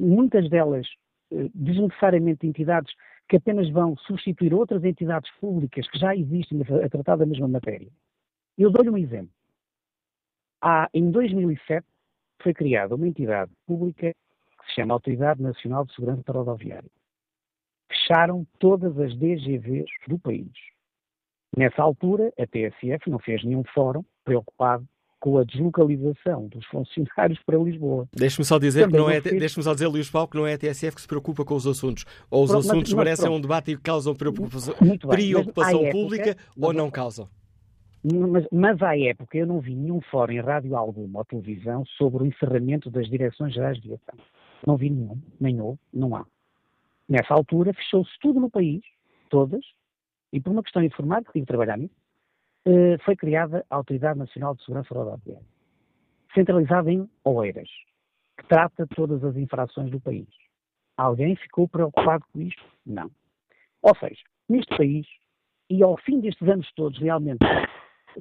muitas 0.00 0.50
delas 0.50 0.86
eh, 1.30 1.48
desnecessariamente 1.54 2.44
entidades 2.44 2.92
que 3.28 3.36
apenas 3.36 3.68
vão 3.70 3.96
substituir 3.98 4.54
outras 4.54 4.84
entidades 4.84 5.30
públicas 5.40 5.88
que 5.90 5.98
já 5.98 6.14
existem 6.14 6.60
a 6.84 6.88
tratar 6.88 7.16
da 7.16 7.26
mesma 7.26 7.48
matéria. 7.48 7.88
Eu 8.56 8.70
dou-lhe 8.70 8.90
um 8.90 8.96
exemplo. 8.96 9.32
Há, 10.62 10.88
em 10.94 11.10
2007 11.10 11.86
foi 12.42 12.54
criada 12.54 12.94
uma 12.94 13.08
entidade 13.08 13.52
pública 13.66 14.12
que 14.12 14.66
se 14.66 14.74
chama 14.74 14.94
Autoridade 14.94 15.42
Nacional 15.42 15.84
de 15.84 15.94
Segurança 15.94 16.32
Rodoviária 16.32 16.90
fecharam 17.88 18.46
todas 18.58 18.98
as 18.98 19.16
DGVs 19.16 19.90
do 20.08 20.18
país. 20.18 20.52
Nessa 21.56 21.82
altura, 21.82 22.32
a 22.38 22.46
TSF 22.46 23.08
não 23.08 23.18
fez 23.18 23.42
nenhum 23.44 23.64
fórum 23.72 24.04
preocupado 24.24 24.86
com 25.26 25.38
a 25.38 25.42
deslocalização 25.42 26.46
dos 26.46 26.64
funcionários 26.66 27.40
para 27.44 27.58
Lisboa. 27.58 28.08
Deixe-me 28.14 28.44
só 28.44 28.60
dizer 28.60 28.86
que 28.86 28.96
não 28.96 29.10
é, 29.10 29.20
deixe-me 29.20 29.64
só 29.64 29.74
dizer, 29.74 29.88
Luís 29.88 30.08
Paulo, 30.08 30.28
que 30.28 30.36
não 30.36 30.46
é 30.46 30.54
a 30.54 30.58
TSF 30.58 30.94
que 30.94 31.00
se 31.00 31.08
preocupa 31.08 31.44
com 31.44 31.56
os 31.56 31.66
assuntos. 31.66 32.04
Ou 32.30 32.44
os 32.44 32.50
pronto, 32.52 32.64
assuntos 32.64 32.92
mas, 32.92 33.04
merecem 33.04 33.28
um 33.28 33.40
debate 33.40 33.72
e 33.72 33.76
causam 33.76 34.14
preocupação, 34.14 34.72
preocupação 34.76 35.80
época, 35.80 35.90
pública 35.90 36.36
ou 36.56 36.72
não 36.72 36.88
causam. 36.92 37.28
Mas, 38.04 38.46
mas, 38.52 38.80
à 38.80 38.96
época 38.96 39.36
eu 39.36 39.48
não 39.48 39.58
vi 39.58 39.74
nenhum 39.74 40.00
fórum 40.00 40.32
em 40.32 40.40
rádio 40.40 40.76
alguma 40.76 41.18
ou 41.18 41.24
televisão 41.24 41.84
sobre 41.98 42.22
o 42.22 42.26
encerramento 42.26 42.88
das 42.88 43.10
direções 43.10 43.52
gerais 43.52 43.76
de 43.80 43.88
aviação. 43.88 44.14
Não 44.64 44.76
vi 44.76 44.90
nenhum, 44.90 45.20
nem 45.40 45.60
houve, 45.60 45.80
não 45.92 46.14
há. 46.14 46.24
Nessa 47.08 47.34
altura 47.34 47.74
fechou-se 47.74 48.12
tudo 48.20 48.38
no 48.38 48.48
país, 48.48 48.80
todas, 49.28 49.64
e 50.32 50.40
por 50.40 50.52
uma 50.52 50.62
questão 50.62 50.84
informática, 50.84 51.32
tive 51.32 51.46
de 51.46 51.48
trabalhar 51.48 51.76
nisso, 51.76 51.96
foi 53.04 53.16
criada 53.16 53.64
a 53.70 53.76
Autoridade 53.76 54.18
Nacional 54.18 54.54
de 54.54 54.64
Segurança 54.64 54.94
Rodoviária, 54.94 55.42
centralizada 56.34 56.90
em 56.90 57.08
Oeiras, 57.24 57.68
que 58.38 58.46
trata 58.48 58.86
todas 58.94 59.22
as 59.24 59.36
infrações 59.36 59.90
do 59.90 60.00
país. 60.00 60.28
Alguém 60.96 61.36
ficou 61.36 61.68
preocupado 61.68 62.24
com 62.32 62.40
isto? 62.40 62.64
Não. 62.84 63.10
Ou 63.82 63.96
seja, 63.96 64.22
neste 64.48 64.76
país, 64.76 65.06
e 65.70 65.82
ao 65.82 65.96
fim 65.98 66.20
destes 66.20 66.48
anos 66.48 66.70
todos, 66.74 66.98
realmente, 66.98 67.38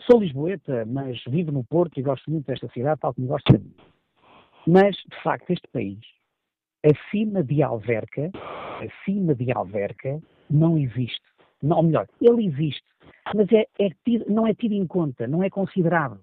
Sou 0.02 0.20
lisboeta, 0.20 0.86
mas 0.86 1.24
vivo 1.26 1.54
no 1.54 1.64
Porto 1.64 1.98
e 1.98 2.04
gosto 2.04 2.30
muito 2.30 2.46
desta 2.46 2.68
cidade, 2.70 3.00
tal 3.00 3.14
como 3.14 3.28
gosto 3.28 3.54
de 3.54 3.64
mim. 3.64 3.74
Mas, 4.68 4.96
de 4.96 5.24
facto, 5.24 5.52
este 5.52 5.68
país, 5.70 6.00
acima 6.84 7.42
de 7.42 7.64
Alverca, 7.64 8.30
acima 8.84 9.34
de 9.34 9.54
Alverca, 9.54 10.22
não 10.50 10.78
existe. 10.78 11.24
Não, 11.62 11.78
ou 11.78 11.84
melhor, 11.84 12.08
ele 12.22 12.46
existe, 12.46 12.84
mas 13.34 13.52
é, 13.52 13.66
é 13.80 13.90
tido, 14.04 14.26
não 14.32 14.46
é 14.46 14.54
tido 14.54 14.74
em 14.74 14.86
conta, 14.86 15.28
não 15.28 15.44
é 15.44 15.50
considerado. 15.50 16.20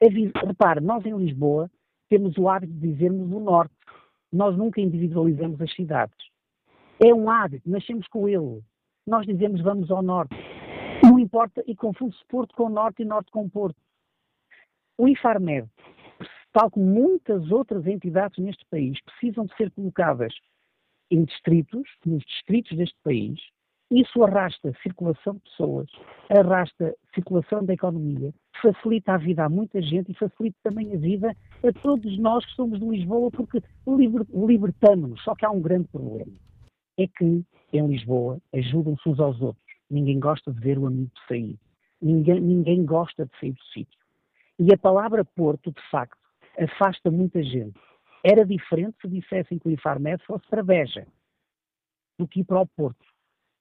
repare, 0.00 0.80
nós 0.80 1.04
em 1.06 1.16
Lisboa 1.16 1.70
temos 2.08 2.36
o 2.38 2.48
hábito 2.48 2.72
de 2.72 2.92
dizermos 2.92 3.30
o 3.32 3.40
Norte. 3.40 3.74
Nós 4.32 4.56
nunca 4.56 4.80
individualizamos 4.80 5.60
as 5.60 5.72
cidades. 5.74 6.16
É 7.00 7.14
um 7.14 7.30
hábito, 7.30 7.68
nascemos 7.70 8.06
com 8.08 8.28
ele. 8.28 8.62
Nós 9.06 9.24
dizemos 9.26 9.60
vamos 9.62 9.90
ao 9.90 10.02
Norte. 10.02 10.34
Não 11.02 11.18
importa, 11.18 11.62
e 11.66 11.74
confunde-se 11.74 12.24
Porto 12.26 12.54
com 12.54 12.68
Norte 12.68 13.02
e 13.02 13.04
Norte 13.04 13.30
com 13.30 13.48
Porto. 13.48 13.80
O 14.98 15.08
Infarmed, 15.08 15.68
tal 16.52 16.70
como 16.70 16.84
muitas 16.84 17.50
outras 17.50 17.86
entidades 17.86 18.36
neste 18.38 18.64
país, 18.66 18.98
precisam 19.02 19.46
de 19.46 19.56
ser 19.56 19.70
colocadas 19.70 20.34
em 21.10 21.24
distritos, 21.24 21.88
nos 22.04 22.22
distritos 22.24 22.76
deste 22.76 22.96
país. 23.02 23.40
Isso 23.90 24.22
arrasta 24.22 24.74
circulação 24.82 25.34
de 25.34 25.40
pessoas, 25.40 25.90
arrasta 26.28 26.94
circulação 27.14 27.64
da 27.64 27.72
economia, 27.72 28.34
facilita 28.60 29.14
a 29.14 29.16
vida 29.16 29.44
a 29.44 29.48
muita 29.48 29.80
gente 29.80 30.12
e 30.12 30.14
facilita 30.14 30.58
também 30.62 30.94
a 30.94 30.98
vida 30.98 31.34
a 31.64 31.72
todos 31.80 32.18
nós 32.18 32.44
que 32.44 32.52
somos 32.52 32.78
de 32.78 32.86
Lisboa, 32.86 33.30
porque 33.30 33.62
libertamos-nos. 33.86 35.22
Só 35.22 35.34
que 35.34 35.46
há 35.46 35.50
um 35.50 35.62
grande 35.62 35.88
problema. 35.88 36.32
É 36.98 37.06
que 37.06 37.42
em 37.72 37.86
Lisboa 37.86 38.38
ajudam-se 38.54 39.08
uns 39.08 39.20
aos 39.20 39.40
outros. 39.40 39.64
Ninguém 39.90 40.20
gosta 40.20 40.52
de 40.52 40.60
ver 40.60 40.78
o 40.78 40.86
amigo 40.86 41.10
sair. 41.26 41.58
Ninguém, 42.00 42.40
ninguém 42.40 42.84
gosta 42.84 43.24
de 43.24 43.32
sair 43.40 43.52
do 43.52 43.64
sítio. 43.72 43.98
E 44.58 44.72
a 44.72 44.76
palavra 44.76 45.24
Porto, 45.24 45.72
de 45.72 45.90
facto, 45.90 46.18
afasta 46.58 47.10
muita 47.10 47.42
gente. 47.42 47.78
Era 48.22 48.44
diferente 48.44 48.98
se 49.00 49.08
dissessem 49.08 49.58
que 49.58 49.68
o 49.68 49.70
Infarmed 49.70 50.22
fosse 50.24 50.46
para 50.48 50.62
Beja 50.62 51.06
do 52.18 52.26
que 52.28 52.40
ir 52.40 52.44
para 52.44 52.60
o 52.60 52.66
Porto. 52.66 53.06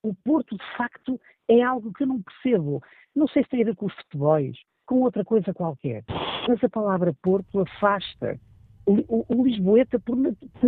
O 0.07 0.15
Porto, 0.23 0.55
de 0.57 0.77
facto, 0.77 1.19
é 1.47 1.61
algo 1.61 1.93
que 1.93 2.03
eu 2.03 2.07
não 2.07 2.21
percebo. 2.21 2.81
Não 3.15 3.27
sei 3.27 3.43
se 3.43 3.49
tem 3.49 3.61
a 3.61 3.65
ver 3.65 3.75
com 3.75 3.87
os 3.87 3.93
futebols, 3.93 4.57
com 4.85 5.01
outra 5.01 5.23
coisa 5.23 5.53
qualquer. 5.53 6.03
Mas 6.47 6.63
a 6.63 6.69
palavra 6.69 7.13
Porto 7.21 7.59
afasta. 7.59 8.39
O, 8.85 8.93
o, 9.09 9.25
o 9.27 9.43
Lisboeta, 9.43 9.99
por, 9.99 10.17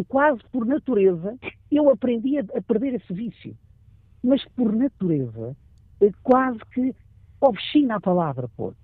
quase 0.07 0.41
por 0.51 0.65
natureza, 0.65 1.37
eu 1.71 1.89
aprendi 1.89 2.37
a, 2.37 2.41
a 2.41 2.61
perder 2.61 2.95
esse 2.95 3.13
vício 3.13 3.55
mas 4.23 4.43
por 4.49 4.73
natureza 4.73 5.55
é 6.01 6.11
quase 6.23 6.59
que 6.73 6.93
obstina 7.41 7.95
a 7.95 8.01
palavra 8.01 8.47
Porto. 8.49 8.77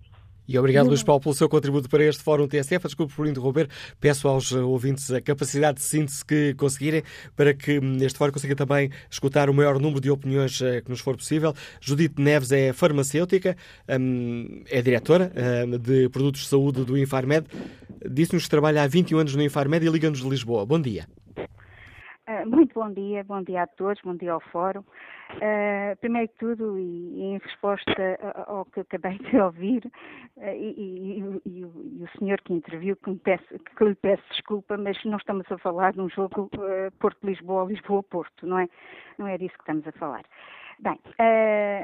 E 0.48 0.58
obrigado, 0.60 0.88
Luís 0.88 1.04
Paulo, 1.04 1.22
pelo 1.22 1.34
seu 1.34 1.50
contributo 1.50 1.90
para 1.90 2.04
este 2.04 2.22
Fórum 2.22 2.48
TSF. 2.48 2.86
Desculpe 2.86 3.14
por 3.14 3.28
interromper. 3.28 3.68
Peço 4.00 4.28
aos 4.28 4.52
ouvintes 4.52 5.12
a 5.12 5.20
capacidade 5.20 5.78
de 5.80 5.84
síntese 5.84 6.24
que 6.24 6.54
conseguirem 6.56 7.04
para 7.36 7.54
que 7.54 7.80
este 8.02 8.18
Fórum 8.18 8.32
consiga 8.32 8.56
também 8.56 8.92
escutar 9.10 9.50
o 9.50 9.54
maior 9.54 9.80
número 9.80 10.00
de 10.00 10.12
opiniões 10.12 10.62
eh, 10.62 10.82
que 10.82 10.90
nos 10.90 11.00
for 11.00 11.16
possível. 11.18 11.54
Judite 11.82 12.22
Neves 12.22 12.52
é 12.52 12.74
farmacêutica, 12.74 13.58
hum, 14.00 14.64
é 14.70 14.82
diretora 14.82 15.32
hum, 15.66 15.78
de 15.78 16.10
produtos 16.10 16.42
de 16.42 16.48
saúde 16.48 16.86
do 16.86 16.98
Infarmed. 16.98 17.48
Disse-nos 18.10 18.44
que 18.44 18.50
trabalha 18.50 18.84
há 18.84 18.88
21 18.88 19.20
anos 19.20 19.36
no 19.36 19.42
Infarmed 19.42 19.86
e 19.86 19.90
liga-nos 19.90 20.22
de 20.22 20.30
Lisboa. 20.30 20.66
Bom 20.66 20.80
dia. 20.80 21.08
Ah, 22.28 22.44
muito 22.44 22.74
bom 22.74 22.92
dia, 22.92 23.24
bom 23.24 23.44
dia 23.44 23.62
a 23.62 23.68
todos, 23.68 24.02
bom 24.02 24.16
dia 24.16 24.32
ao 24.32 24.40
Fórum. 24.40 24.80
Uh, 24.80 25.96
primeiro 26.02 26.28
de 26.28 26.34
tudo, 26.40 26.80
e, 26.80 27.22
em 27.22 27.38
resposta 27.38 28.18
ao 28.48 28.66
que 28.66 28.80
acabei 28.80 29.20
de 29.20 29.38
ouvir, 29.38 29.86
uh, 30.38 30.42
e, 30.44 31.40
e, 31.46 31.60
e, 31.60 31.64
o 31.64 32.08
senhor 32.18 32.42
que 32.42 32.52
interviu, 32.52 32.96
que, 32.96 33.14
peço, 33.18 33.46
que, 33.78 33.84
lhe 33.84 33.94
peço 33.94 34.24
desculpa, 34.32 34.76
mas 34.76 34.98
não 35.06 35.18
estamos 35.18 35.46
a 35.52 35.58
falar 35.60 35.94
de 35.94 36.02
um 36.02 36.10
jogo 36.10 36.50
uh, 36.56 36.92
Porto-Lisboa, 37.00 37.66
Lisboa-Porto, 37.66 38.48
não 38.48 38.58
é? 38.58 38.68
Não 39.20 39.28
é 39.28 39.38
disso 39.38 39.54
que 39.54 39.62
estamos 39.62 39.88
a 39.88 39.92
falar. 39.92 40.24
Bem, 40.80 41.00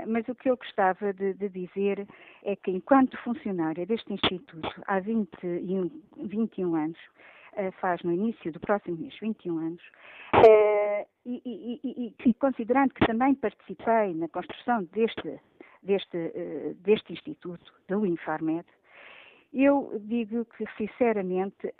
mas 0.06 0.28
o 0.28 0.36
que 0.36 0.50
eu 0.50 0.58
gostava 0.58 1.14
de, 1.14 1.34
de, 1.36 1.48
dizer 1.48 2.06
é 2.44 2.58
que, 2.58 2.72
enquanto 2.72 3.18
funcionária 3.20 3.86
deste 3.86 4.12
Instituto 4.12 4.70
há 4.86 5.00
21, 5.00 5.89
21 6.18 6.76
anos, 6.76 7.00
faz 7.80 8.02
no 8.04 8.12
início 8.12 8.52
do 8.52 8.60
próximo 8.60 8.97
mês 8.97 9.18
21 9.20 9.58
anos, 9.58 9.82
uh, 10.36 11.08
e, 11.26 11.41
e, 11.45 11.80
e, 11.84 12.16
e, 12.26 12.34
considerando 12.36 12.93
que 12.93 13.06
também 13.06 13.36
participei 13.36 14.14
na 14.16 14.28
construção 14.30 14.84
deste, 14.86 15.39
deste, 15.84 16.18
uh, 16.18 16.74
deste 16.76 17.14
instituto, 17.14 17.74
do 17.88 18.06
Infarmed, 18.06 18.66
eu 19.54 19.99
digo 20.06 20.45
que, 20.45 20.66
sinceramente, 20.78 21.74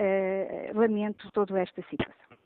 lamento 0.74 1.32
toda 1.32 1.57
esta 1.57 1.82
situação. 1.84 2.38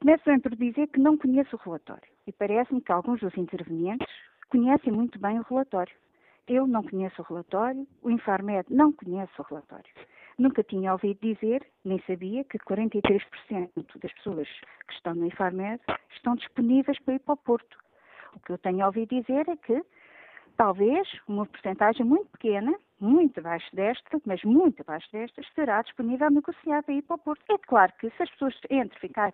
Começo 0.00 0.40
por 0.40 0.56
dizer 0.56 0.86
que 0.88 0.98
não 0.98 1.18
conheço 1.18 1.56
o 1.56 1.58
relatório 1.58 2.08
e 2.26 2.32
parece-me 2.32 2.80
que 2.80 2.92
alguns 2.92 3.20
dos 3.20 3.36
intervenientes 3.36 4.08
conhecem 4.48 4.92
muito 4.92 5.18
bem 5.18 5.38
o 5.38 5.42
relatório. 5.42 5.94
Eu 6.48 6.66
não 6.66 6.82
conheço 6.82 7.20
o 7.20 7.24
relatório, 7.24 7.86
o 8.02 8.10
Infarmed 8.10 8.66
não 8.70 8.92
conhece 8.92 9.32
o 9.38 9.42
relatório. 9.42 9.90
Nunca 10.38 10.62
tinha 10.62 10.92
ouvido 10.92 11.18
dizer, 11.20 11.66
nem 11.84 11.98
sabia, 12.06 12.44
que 12.44 12.58
43% 12.58 13.70
das 14.02 14.12
pessoas 14.12 14.48
que 14.86 14.94
estão 14.94 15.14
no 15.14 15.26
Infarmed 15.26 15.80
estão 16.14 16.36
disponíveis 16.36 16.98
para 17.00 17.14
ir 17.14 17.20
para 17.20 17.34
o 17.34 17.38
Porto. 17.38 17.78
O 18.34 18.40
que 18.40 18.52
eu 18.52 18.58
tenho 18.58 18.84
ouvido 18.84 19.18
dizer 19.18 19.48
é 19.48 19.56
que 19.56 19.82
talvez 20.56 21.08
uma 21.28 21.46
porcentagem 21.46 22.04
muito 22.04 22.30
pequena 22.30 22.76
muito 23.00 23.40
abaixo 23.40 23.68
desta, 23.74 24.20
mas 24.24 24.42
muito 24.42 24.80
abaixo 24.80 25.06
desta, 25.12 25.40
estará 25.40 25.82
disponível 25.82 26.30
negociar 26.30 26.82
para 26.82 26.94
ir 26.94 27.02
para 27.02 27.16
o 27.16 27.18
Porto. 27.18 27.42
É 27.50 27.58
claro 27.58 27.92
que 27.98 28.10
se 28.10 28.22
as 28.22 28.30
pessoas 28.30 28.58
entre 28.70 28.98
ficar 28.98 29.30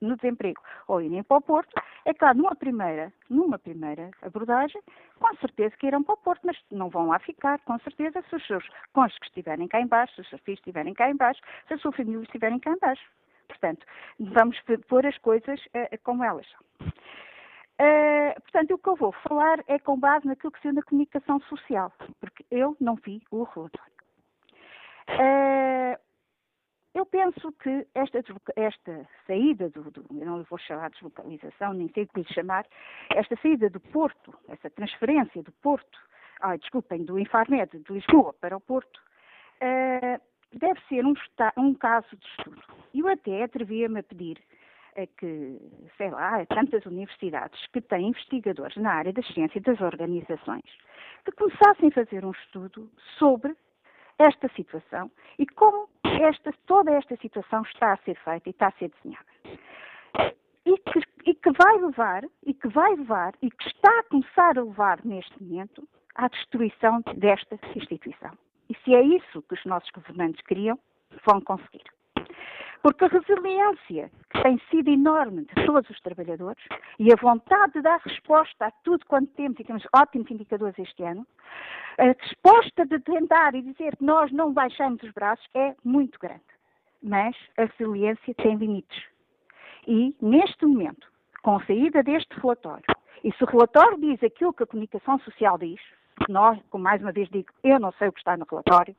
no 0.00 0.16
desemprego 0.16 0.62
ou 0.88 1.00
irem 1.02 1.22
para 1.22 1.36
o 1.36 1.40
Porto, 1.40 1.72
é 2.04 2.14
claro, 2.14 2.38
numa 2.38 2.54
primeira, 2.54 3.12
numa 3.28 3.58
primeira 3.58 4.10
abordagem, 4.22 4.80
com 5.18 5.36
certeza 5.36 5.76
que 5.76 5.86
irão 5.86 6.02
para 6.02 6.14
o 6.14 6.18
Porto, 6.18 6.40
mas 6.44 6.56
não 6.70 6.88
vão 6.88 7.08
lá 7.08 7.18
ficar, 7.18 7.58
com 7.60 7.78
certeza, 7.80 8.22
se 8.28 8.36
os 8.36 8.46
seus 8.46 8.64
cônjuges 8.92 9.20
estiverem 9.24 9.68
cá 9.68 9.80
embaixo, 9.80 10.14
se 10.14 10.20
os 10.22 10.28
seus 10.28 10.42
filhos 10.42 10.60
estiverem 10.60 10.94
cá 10.94 11.10
embaixo, 11.10 11.40
se 11.68 11.74
a 11.74 11.78
sua 11.78 11.92
família 11.92 12.22
estiverem 12.22 12.58
cá 12.58 12.72
embaixo. 12.72 13.04
Portanto, 13.46 13.84
vamos 14.18 14.58
pôr 14.88 15.04
as 15.04 15.18
coisas 15.18 15.60
uh, 15.66 15.98
como 16.02 16.24
elas 16.24 16.46
são. 16.50 16.88
Uh, 17.82 18.40
portanto, 18.42 18.74
o 18.74 18.78
que 18.78 18.88
eu 18.88 18.94
vou 18.94 19.10
falar 19.10 19.58
é 19.66 19.76
com 19.76 19.98
base 19.98 20.24
naquilo 20.24 20.52
que 20.52 20.60
se 20.60 20.70
na 20.70 20.82
comunicação 20.82 21.40
social, 21.40 21.92
porque 22.20 22.44
eu 22.48 22.76
não 22.80 22.94
vi 22.94 23.20
o 23.28 23.42
relatório. 23.42 23.92
Uh, 25.08 25.98
eu 26.94 27.04
penso 27.04 27.50
que 27.52 27.84
esta, 27.92 28.22
esta 28.54 29.08
saída 29.26 29.68
do, 29.70 29.90
do, 29.90 30.04
eu 30.12 30.26
não 30.26 30.44
vou 30.44 30.58
chamar 30.60 30.90
de 30.90 30.94
deslocalização, 30.94 31.72
nem 31.72 31.88
sei 31.88 32.04
o 32.04 32.06
que 32.06 32.20
lhe 32.20 32.32
chamar, 32.32 32.64
esta 33.10 33.34
saída 33.42 33.68
do 33.68 33.80
Porto, 33.80 34.32
essa 34.48 34.70
transferência 34.70 35.42
do 35.42 35.50
Porto, 35.50 35.98
ah, 36.40 36.56
desculpem, 36.56 37.04
do 37.04 37.18
Infarmed 37.18 37.78
de 37.78 37.92
Lisboa 37.92 38.32
para 38.34 38.56
o 38.56 38.60
Porto, 38.60 39.00
uh, 39.60 40.20
deve 40.52 40.80
ser 40.88 41.04
um, 41.04 41.14
um 41.56 41.74
caso 41.74 42.16
de 42.16 42.26
estudo. 42.26 42.62
Eu 42.94 43.08
até 43.08 43.42
atrevia-me 43.42 43.98
a 43.98 44.02
pedir 44.04 44.38
que, 45.06 45.58
sei 45.96 46.10
lá, 46.10 46.44
tantas 46.46 46.84
universidades 46.86 47.66
que 47.68 47.80
têm 47.80 48.08
investigadores 48.08 48.76
na 48.76 48.92
área 48.92 49.12
da 49.12 49.22
ciência 49.22 49.58
e 49.58 49.62
das 49.62 49.80
organizações, 49.80 50.64
que 51.24 51.32
começassem 51.32 51.88
a 51.88 51.92
fazer 51.92 52.24
um 52.24 52.32
estudo 52.32 52.90
sobre 53.18 53.56
esta 54.18 54.48
situação 54.54 55.10
e 55.38 55.46
como 55.46 55.88
esta, 56.04 56.52
toda 56.66 56.92
esta 56.92 57.16
situação 57.16 57.62
está 57.62 57.94
a 57.94 57.96
ser 57.98 58.16
feita 58.16 58.48
e 58.48 58.50
está 58.50 58.68
a 58.68 58.72
ser 58.72 58.90
desenhada. 58.90 59.26
E 60.64 60.78
que, 60.78 61.00
e 61.26 61.34
que 61.34 61.50
vai 61.52 61.78
levar, 61.80 62.22
e 62.46 62.54
que 62.54 62.68
vai 62.68 62.94
levar, 62.94 63.34
e 63.42 63.50
que 63.50 63.68
está 63.68 63.90
a 63.98 64.04
começar 64.04 64.58
a 64.58 64.62
levar 64.62 65.04
neste 65.04 65.42
momento 65.42 65.88
à 66.14 66.28
destruição 66.28 67.02
desta 67.16 67.58
instituição. 67.74 68.30
E 68.68 68.74
se 68.84 68.94
é 68.94 69.02
isso 69.02 69.42
que 69.42 69.54
os 69.54 69.64
nossos 69.64 69.90
governantes 69.90 70.40
queriam, 70.46 70.78
vão 71.26 71.40
conseguir. 71.40 71.84
Porque 72.82 73.04
a 73.04 73.08
resiliência 73.08 74.10
que 74.30 74.42
tem 74.42 74.60
sido 74.70 74.90
enorme 74.90 75.44
de 75.44 75.66
todos 75.66 75.88
os 75.88 76.00
trabalhadores 76.00 76.62
e 76.98 77.12
a 77.12 77.16
vontade 77.16 77.74
de 77.74 77.82
dar 77.82 78.00
resposta 78.00 78.66
a 78.66 78.70
tudo 78.82 79.06
quanto 79.06 79.32
temos, 79.34 79.58
e 79.60 79.64
temos 79.64 79.86
ótimos 79.94 80.30
indicadores 80.30 80.76
este 80.78 81.02
ano, 81.04 81.26
a 81.98 82.06
resposta 82.06 82.84
de 82.84 82.98
tentar 83.00 83.54
e 83.54 83.62
dizer 83.62 83.96
que 83.96 84.04
nós 84.04 84.32
não 84.32 84.52
baixamos 84.52 85.02
os 85.02 85.12
braços 85.12 85.46
é 85.54 85.76
muito 85.84 86.18
grande. 86.18 86.42
Mas 87.02 87.36
a 87.56 87.64
resiliência 87.64 88.34
tem 88.34 88.56
limites. 88.56 89.04
E, 89.86 90.14
neste 90.20 90.64
momento, 90.64 91.06
com 91.42 91.56
a 91.56 91.64
saída 91.66 92.02
deste 92.02 92.34
relatório, 92.40 92.84
e 93.22 93.32
se 93.32 93.44
o 93.44 93.46
relatório 93.46 93.98
diz 93.98 94.22
aquilo 94.22 94.52
que 94.52 94.62
a 94.62 94.66
comunicação 94.66 95.18
social 95.20 95.58
diz, 95.58 95.80
nós, 96.28 96.58
como 96.70 96.84
mais 96.84 97.00
uma 97.00 97.12
vez 97.12 97.28
digo, 97.28 97.52
eu 97.62 97.78
não 97.78 97.92
sei 97.92 98.08
o 98.08 98.12
que 98.12 98.18
está 98.18 98.36
no 98.36 98.46
relatório, 98.48 98.94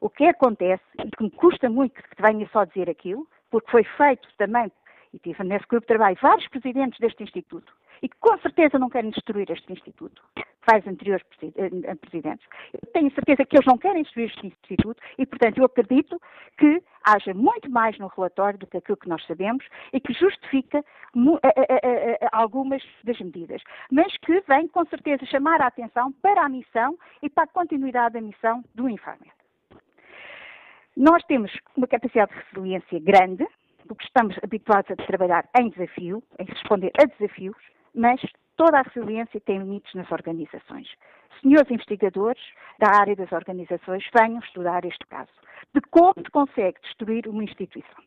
o 0.00 0.10
que 0.10 0.26
acontece, 0.26 0.82
e 1.04 1.10
que 1.10 1.24
me 1.24 1.30
custa 1.30 1.68
muito 1.68 1.94
que 1.94 2.22
venha 2.22 2.48
só 2.52 2.64
dizer 2.64 2.88
aquilo, 2.90 3.26
porque 3.50 3.70
foi 3.70 3.84
feito 3.84 4.28
também, 4.36 4.70
e 5.12 5.18
tive 5.18 5.44
nesse 5.44 5.66
grupo 5.66 5.82
de 5.82 5.88
trabalho 5.88 6.16
vários 6.20 6.48
presidentes 6.48 6.98
deste 6.98 7.22
Instituto, 7.22 7.72
e 8.02 8.08
que 8.08 8.16
com 8.18 8.36
certeza 8.38 8.78
não 8.78 8.90
querem 8.90 9.10
destruir 9.10 9.50
este 9.50 9.72
Instituto, 9.72 10.22
vários 10.66 10.86
anteriores 10.86 11.24
eh, 11.42 11.94
presidentes. 11.96 12.46
Eu 12.72 12.92
tenho 12.92 13.12
certeza 13.12 13.44
que 13.44 13.56
eles 13.56 13.66
não 13.66 13.78
querem 13.78 14.02
destruir 14.02 14.26
este 14.26 14.46
Instituto 14.46 15.00
e, 15.18 15.26
portanto, 15.26 15.58
eu 15.58 15.64
acredito 15.64 16.20
que 16.58 16.82
haja 17.04 17.34
muito 17.34 17.70
mais 17.70 17.98
no 17.98 18.08
relatório 18.08 18.58
do 18.58 18.66
que 18.66 18.78
aquilo 18.78 18.96
que 18.96 19.08
nós 19.08 19.24
sabemos 19.26 19.64
e 19.92 20.00
que 20.00 20.12
justifica 20.12 20.84
algumas 22.32 22.82
das 23.04 23.18
medidas, 23.20 23.62
mas 23.90 24.16
que 24.18 24.40
vem 24.48 24.66
com 24.68 24.84
certeza 24.86 25.24
chamar 25.26 25.60
a 25.60 25.66
atenção 25.66 26.12
para 26.12 26.44
a 26.44 26.48
missão 26.48 26.98
e 27.22 27.28
para 27.28 27.44
a 27.44 27.48
continuidade 27.48 28.14
da 28.14 28.20
missão 28.20 28.64
do 28.74 28.88
Infarmed. 28.88 29.30
Nós 30.96 31.24
temos 31.24 31.50
uma 31.76 31.88
capacidade 31.88 32.32
de 32.32 32.40
resiliência 32.40 33.00
grande, 33.00 33.46
porque 33.88 34.04
estamos 34.04 34.36
habituados 34.42 34.90
a 34.92 34.96
trabalhar 34.96 35.48
em 35.58 35.68
desafio, 35.70 36.22
em 36.38 36.44
responder 36.44 36.92
a 37.00 37.04
desafios, 37.04 37.56
mas 37.94 38.20
toda 38.56 38.78
a 38.78 38.82
resiliência 38.82 39.40
tem 39.40 39.58
limites 39.58 39.92
nas 39.94 40.10
organizações. 40.12 40.88
Senhores 41.42 41.68
investigadores 41.70 42.40
da 42.78 42.96
área 42.96 43.16
das 43.16 43.30
organizações, 43.32 44.04
venham 44.16 44.38
estudar 44.38 44.84
este 44.84 45.04
caso, 45.06 45.32
de 45.74 45.80
como 45.90 46.14
se 46.16 46.30
consegue 46.30 46.80
destruir 46.82 47.26
uma 47.26 47.42
instituição. 47.42 48.04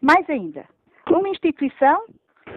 Mais 0.00 0.28
ainda, 0.30 0.64
uma 1.10 1.28
instituição 1.28 2.06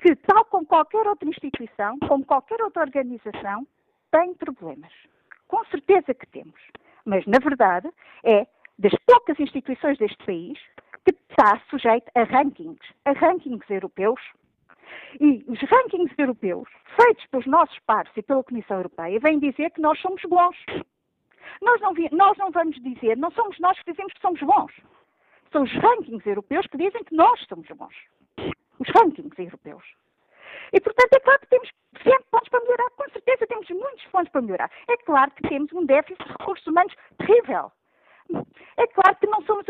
que, 0.02 0.16
tal 0.18 0.46
como 0.46 0.68
qualquer 0.68 1.08
outra 1.08 1.28
instituição, 1.28 1.98
como 2.08 2.24
qualquer 2.26 2.62
outra 2.62 2.84
organização, 2.84 3.66
tem 4.12 4.36
problemas. 4.36 4.92
Com 5.48 5.66
certeza 5.66 6.14
que 6.14 6.28
temos. 6.28 6.60
Mas, 7.06 7.26
na 7.26 7.40
verdade, 7.40 7.90
é 8.24 8.46
das 8.80 8.94
poucas 9.06 9.40
instituições 9.40 9.98
deste 9.98 10.24
país 10.26 10.60
que 11.06 11.16
está 11.30 11.60
sujeito 11.70 12.10
a 12.16 12.24
rankings, 12.24 12.82
a 13.06 13.12
rankings 13.14 13.70
europeus. 13.70 14.20
E 15.20 15.44
os 15.48 15.60
rankings 15.62 16.14
europeus, 16.18 16.70
feitos 16.96 17.26
pelos 17.28 17.46
nossos 17.46 17.78
pares 17.80 18.12
e 18.16 18.22
pela 18.22 18.44
Comissão 18.44 18.78
Europeia, 18.78 19.20
vêm 19.20 19.40
dizer 19.40 19.72
que 19.72 19.82
nós 19.82 20.00
somos 20.00 20.22
bons. 20.24 20.56
Nós 21.62 21.82
não, 21.82 21.94
nós 22.12 22.38
não 22.38 22.52
vamos 22.52 22.76
dizer, 22.82 23.18
não 23.18 23.32
somos 23.32 23.58
nós 23.60 23.78
que 23.80 23.92
dizemos 23.92 24.14
que 24.14 24.22
somos 24.22 24.40
bons. 24.42 24.72
São 25.52 25.64
os 25.64 25.72
rankings 25.74 26.28
europeus 26.28 26.68
que 26.68 26.78
dizem 26.78 27.04
que 27.04 27.16
nós 27.16 27.40
somos 27.48 27.68
bons. 27.70 27.96
Os 28.80 28.88
rankings 28.90 29.40
europeus. 29.40 29.84
E, 30.74 30.80
portanto, 30.82 31.14
é 31.14 31.20
claro 31.20 31.40
que 31.40 31.48
temos 31.48 31.70
sempre 32.04 32.26
pontos 32.30 32.50
para 32.50 32.60
melhorar. 32.62 32.90
Com 32.92 33.10
certeza 33.10 33.48
temos 33.48 33.70
muitos 33.70 34.06
pontos 34.06 34.32
para 34.32 34.42
melhorar. 34.42 34.72
É 34.90 34.98
claro 34.98 35.32
que 35.32 35.48
temos 35.48 35.72
um 35.74 35.86
déficit 35.86 36.24
de 36.24 36.32
recursos 36.32 36.68
humanos 36.68 36.94
terrível. 37.18 37.72
É 38.78 38.88
claro 38.88 39.16
que 39.20 39.28
não 39.28 39.42
somos, 39.44 39.66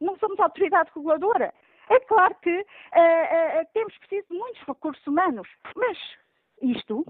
não 0.00 0.16
somos 0.18 0.38
autoridade 0.38 0.90
reguladora. 0.94 1.52
É 1.88 1.98
claro 2.00 2.34
que 2.42 2.56
uh, 2.56 2.60
uh, 2.60 3.66
temos 3.72 3.96
preciso 3.98 4.28
de 4.30 4.38
muitos 4.38 4.62
recursos 4.62 5.04
humanos. 5.06 5.48
Mas 5.74 5.98
isto, 6.62 7.04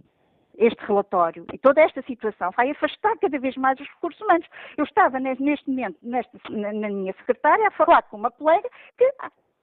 este 0.57 0.83
relatório 0.85 1.47
e 1.53 1.59
toda 1.59 1.83
esta 1.83 2.03
situação 2.03 2.51
vai 2.57 2.71
afastar 2.71 3.17
cada 3.19 3.39
vez 3.39 3.57
mais 3.57 3.79
os 3.79 3.89
recursos 3.89 4.21
humanos. 4.23 4.47
Eu 4.77 4.85
estava 4.85 5.21
neste 5.21 5.69
momento 5.69 5.99
na, 6.03 6.23
na, 6.73 6.89
minha 6.89 7.13
secretária 7.15 7.69
a 7.69 7.73
falar 7.73 8.03
com 8.05 8.17
uma 8.17 8.31
colega 8.31 8.69
que 8.97 9.15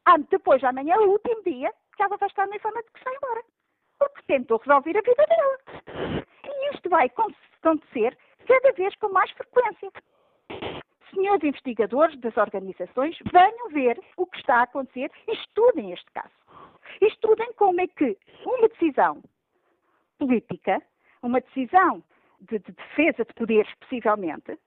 ah, 0.05 0.17
depois 0.29 0.63
amanhã 0.63 0.95
é 0.95 0.99
o 0.99 1.11
último 1.11 1.43
dia 1.43 1.71
que 1.95 2.03
ela 2.03 2.17
vai 2.17 2.29
estar 2.29 2.47
na 2.47 2.55
informa 2.55 2.81
de 2.83 2.91
que 2.91 3.03
sai 3.03 3.15
embora. 3.15 3.43
Porque 3.99 4.21
tentou 4.27 4.57
resolver 4.59 4.97
a 4.97 5.01
vida 5.01 5.25
dela. 5.25 5.57
E 6.45 6.75
isto 6.75 6.89
vai 6.89 7.07
acontecer 7.07 8.15
cada 8.47 8.71
vez 8.73 8.95
com 8.97 9.09
mais 9.09 9.31
frequência 9.31 9.91
senhores 11.13 11.43
investigadores 11.43 12.19
das 12.19 12.35
organizações 12.37 13.17
venham 13.31 13.69
ver 13.69 13.99
o 14.15 14.25
que 14.25 14.37
está 14.39 14.57
a 14.57 14.63
acontecer 14.63 15.11
e 15.27 15.33
estudem 15.33 15.91
este 15.91 16.09
caso. 16.11 16.33
Estudem 17.01 17.51
como 17.53 17.81
é 17.81 17.87
que 17.87 18.17
uma 18.45 18.67
decisão 18.69 19.21
política, 20.17 20.81
uma 21.21 21.41
decisão 21.41 22.03
de, 22.41 22.59
de 22.59 22.71
defesa 22.71 23.25
de 23.25 23.33
poderes, 23.33 23.73
possivelmente, 23.75 24.57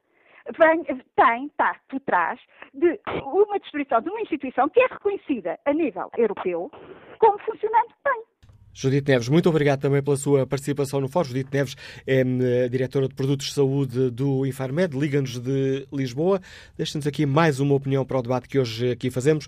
vem, 0.57 0.85
tem, 1.17 1.47
está 1.47 1.77
por 1.89 2.01
trás 2.01 2.41
de 2.73 3.01
uma 3.25 3.59
destruição 3.59 4.01
de 4.01 4.11
uma 4.11 4.21
instituição 4.21 4.69
que 4.69 4.81
é 4.81 4.87
reconhecida 4.87 5.59
a 5.65 5.73
nível 5.73 6.11
europeu 6.17 6.71
como 7.19 7.39
funcionando 7.41 7.95
bem. 8.05 8.25
Judite 8.73 9.11
Neves, 9.11 9.29
muito 9.29 9.49
obrigado 9.49 9.81
também 9.81 10.03
pela 10.03 10.17
sua 10.17 10.47
participação 10.47 11.01
no 11.01 11.09
Fórum. 11.09 11.29
Judite 11.29 11.51
Neves 11.53 11.77
é 12.07 12.21
eh, 12.21 12.69
diretora 12.69 13.09
de 13.09 13.15
Produtos 13.15 13.47
de 13.49 13.55
Saúde 13.55 14.11
do 14.11 14.47
Infarmed, 14.47 14.99
Liga-nos 14.99 15.39
de 15.39 15.87
Lisboa. 15.93 16.41
Deixa-nos 16.77 17.07
aqui 17.07 17.27
mais 17.27 17.61
uma 17.61 17.75
opinião 17.75 18.05
para 18.05 18.19
o 18.19 18.23
debate 18.23 18.49
que 18.49 18.59
hoje 18.59 18.93
aqui 18.93 19.11
fazemos. 19.11 19.47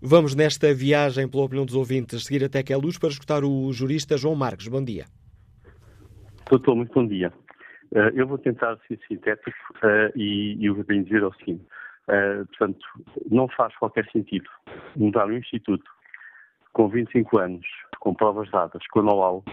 Vamos 0.00 0.34
nesta 0.34 0.74
viagem 0.74 1.28
pela 1.28 1.44
opinião 1.44 1.64
dos 1.64 1.74
ouvintes 1.74 2.24
seguir 2.24 2.44
até 2.44 2.62
que 2.62 2.72
é 2.72 2.76
luz 2.76 2.98
para 2.98 3.08
escutar 3.08 3.44
o 3.44 3.72
jurista 3.72 4.16
João 4.16 4.34
Marques. 4.34 4.68
Bom 4.68 4.84
dia. 4.84 5.06
Doutor, 6.50 6.76
muito 6.76 6.92
bom 6.92 7.06
dia. 7.06 7.32
Uh, 7.92 8.10
eu 8.14 8.26
vou 8.26 8.38
tentar 8.38 8.76
ser 8.86 8.98
sintético 9.08 9.56
uh, 9.76 10.12
e, 10.14 10.58
eu 10.60 10.74
vou 10.74 10.84
bem 10.84 11.02
dizer 11.02 11.24
o 11.24 11.32
seguinte. 11.34 11.64
Uh, 12.08 12.46
portanto, 12.46 12.86
não 13.30 13.48
faz 13.48 13.74
qualquer 13.76 14.08
sentido 14.10 14.48
mudar 14.94 15.26
um 15.26 15.36
instituto 15.36 15.84
com 16.72 16.88
25 16.88 17.38
anos, 17.38 17.66
com 18.06 18.14
provas 18.14 18.48
dadas, 18.52 18.86
com 18.92 19.02
know-how, 19.02 19.44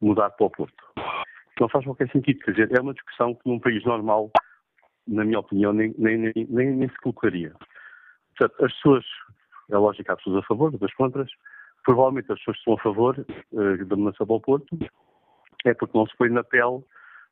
mudar 0.00 0.30
para 0.30 0.46
o 0.46 0.50
Porto. 0.50 0.84
Não 1.60 1.68
faz 1.68 1.84
qualquer 1.84 2.10
sentido. 2.10 2.40
Quer 2.40 2.50
dizer, 2.50 2.76
é 2.76 2.80
uma 2.80 2.94
discussão 2.94 3.32
que 3.32 3.48
num 3.48 3.60
país 3.60 3.84
normal, 3.84 4.28
na 5.06 5.24
minha 5.24 5.38
opinião, 5.38 5.72
nem, 5.72 5.94
nem, 5.96 6.32
nem, 6.34 6.72
nem 6.72 6.88
se 6.88 6.96
colocaria. 6.96 7.52
Portanto, 8.36 8.64
as 8.64 8.72
pessoas, 8.72 9.04
é 9.70 9.78
lógico 9.78 10.02
que 10.02 10.10
há 10.10 10.16
pessoas 10.16 10.38
a 10.38 10.48
favor, 10.48 10.72
outras 10.72 10.92
contras. 10.94 11.30
Provavelmente 11.84 12.32
as 12.32 12.38
pessoas 12.40 12.56
que 12.56 12.60
estão 12.62 12.74
a 12.74 12.78
favor 12.78 13.26
uh, 13.52 13.84
da 13.84 13.94
mudança 13.94 14.26
para 14.26 14.34
o 14.34 14.40
Porto 14.40 14.76
é 15.64 15.72
porque 15.72 15.96
não 15.96 16.04
se 16.04 16.16
põe 16.16 16.28
na 16.28 16.42
pele 16.42 16.82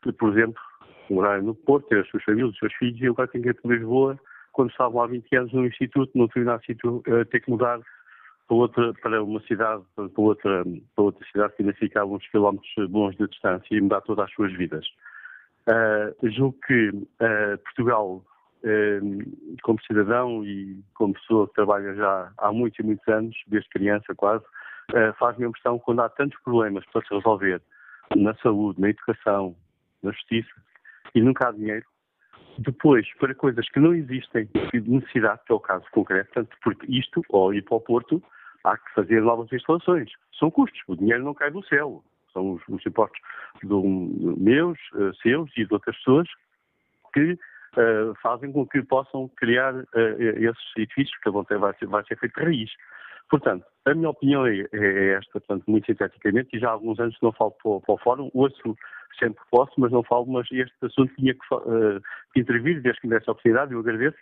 de, 0.06 0.12
por 0.12 0.30
exemplo, 0.30 0.62
morar 1.10 1.42
no 1.42 1.52
Porto, 1.52 1.88
ter 1.88 1.98
as 1.98 2.09
suas 2.10 2.22
famílias, 2.22 2.52
os 2.52 2.59
seus 2.60 2.74
filhos, 2.74 3.01
e 3.01 3.09
agora 3.09 3.26
tem 3.26 3.42
que 3.42 3.48
ir 3.48 3.60
para 3.60 3.74
Lisboa, 3.74 4.20
quando 4.52 4.70
estavam 4.70 5.02
há 5.02 5.09
20 5.09 5.36
anos 5.36 5.52
no 5.52 5.66
Instituto, 5.66 6.16
no 6.16 6.28
determinado 6.28 6.64
sítio, 6.64 7.02
uh, 7.09 7.24
ter 7.24 7.40
que 7.40 7.51
mudar 7.51 7.80
para, 8.51 8.56
outra, 8.56 8.94
para 8.94 9.22
uma 9.22 9.40
cidade, 9.43 9.85
para 9.94 10.09
outra, 10.16 10.64
para 10.97 11.05
outra 11.05 11.27
cidade 11.31 11.55
que 11.55 11.62
ainda 11.62 11.74
fica 11.74 12.01
a 12.01 12.05
uns 12.05 12.27
quilómetros 12.28 12.90
bons 12.90 13.16
de 13.16 13.28
distância 13.28 13.66
e 13.70 13.81
mudar 13.81 14.01
todas 14.01 14.24
as 14.24 14.32
suas 14.32 14.52
vidas. 14.55 14.85
Uh, 15.68 16.28
julgo 16.31 16.59
que 16.66 16.89
uh, 16.89 17.59
Portugal, 17.62 18.24
uh, 18.64 19.60
como 19.62 19.81
cidadão 19.82 20.44
e 20.44 20.82
como 20.94 21.14
pessoa 21.14 21.47
que 21.47 21.55
trabalha 21.55 21.94
já 21.94 22.32
há 22.39 22.52
muitos 22.52 22.81
e 22.81 22.82
muitos 22.82 23.06
anos, 23.06 23.36
desde 23.47 23.68
criança 23.68 24.14
quase, 24.16 24.44
faz-me 25.20 25.44
a 25.44 25.48
impressão 25.48 25.78
que 25.78 25.85
quando 25.85 26.01
há 26.01 26.09
tantos 26.09 26.36
problemas 26.43 26.85
para 26.86 27.02
se 27.02 27.14
resolver 27.14 27.62
na 28.16 28.35
saúde, 28.43 28.81
na 28.81 28.89
educação, 28.90 29.55
na 30.02 30.10
justiça, 30.10 30.51
e 31.14 31.22
nunca 31.22 31.48
há 31.48 31.52
dinheiro, 31.52 31.86
depois, 32.59 33.06
para 33.20 33.32
coisas 33.32 33.68
que 33.68 33.78
não 33.78 33.94
existem 33.94 34.48
de 34.72 34.81
necessidade, 34.90 35.40
que 35.47 35.52
é 35.52 35.55
o 35.55 35.60
caso 35.60 35.85
concreto, 35.93 36.32
tanto 36.35 36.56
porque 36.60 36.90
isto, 36.90 37.22
ou 37.28 37.55
ir 37.55 37.62
para 37.62 37.77
o 37.77 37.81
Porto, 37.81 38.20
há 38.64 38.76
que 38.76 38.94
fazer 38.94 39.20
novas 39.22 39.52
instalações. 39.52 40.10
São 40.38 40.50
custos, 40.50 40.80
o 40.86 40.96
dinheiro 40.96 41.24
não 41.24 41.34
cai 41.34 41.50
do 41.50 41.64
céu. 41.66 42.02
São 42.32 42.52
os, 42.52 42.62
os 42.68 42.84
impostos 42.86 43.20
do, 43.62 43.82
meus, 44.38 44.78
uh, 44.94 45.14
seus 45.20 45.50
e 45.56 45.64
de 45.64 45.72
outras 45.72 45.96
pessoas 45.96 46.28
que 47.12 47.32
uh, 47.32 48.14
fazem 48.22 48.52
com 48.52 48.66
que 48.66 48.82
possam 48.82 49.28
criar 49.36 49.74
uh, 49.74 49.86
esses 50.20 50.76
edifícios, 50.76 51.18
que 51.22 51.30
vão 51.30 51.44
ter, 51.44 51.58
vai, 51.58 51.74
ser, 51.74 51.86
vai 51.86 52.04
ser 52.04 52.18
raiz. 52.36 52.70
Portanto, 53.28 53.64
a 53.86 53.94
minha 53.94 54.10
opinião 54.10 54.44
é, 54.46 54.66
é, 54.72 55.12
esta, 55.14 55.40
portanto, 55.40 55.64
muito 55.68 55.86
sinteticamente, 55.86 56.56
e 56.56 56.58
já 56.58 56.68
há 56.68 56.72
alguns 56.72 56.98
anos 56.98 57.16
não 57.22 57.32
falo 57.32 57.52
para, 57.52 57.80
para 57.80 57.94
o 57.94 57.98
Fórum, 57.98 58.30
ouço 58.34 58.76
sempre 59.18 59.42
que 59.42 59.50
posso, 59.50 59.72
mas 59.78 59.92
não 59.92 60.02
falo, 60.02 60.26
mas 60.26 60.46
este 60.50 60.74
assunto 60.82 61.14
tinha 61.14 61.34
que, 61.34 61.54
uh, 61.54 62.00
que 62.32 62.40
intervir, 62.40 62.82
desde 62.82 63.00
que 63.00 63.06
me 63.06 63.14
desse 63.14 63.28
a 63.28 63.32
oportunidade, 63.32 63.72
eu 63.72 63.80
agradeço, 63.80 64.18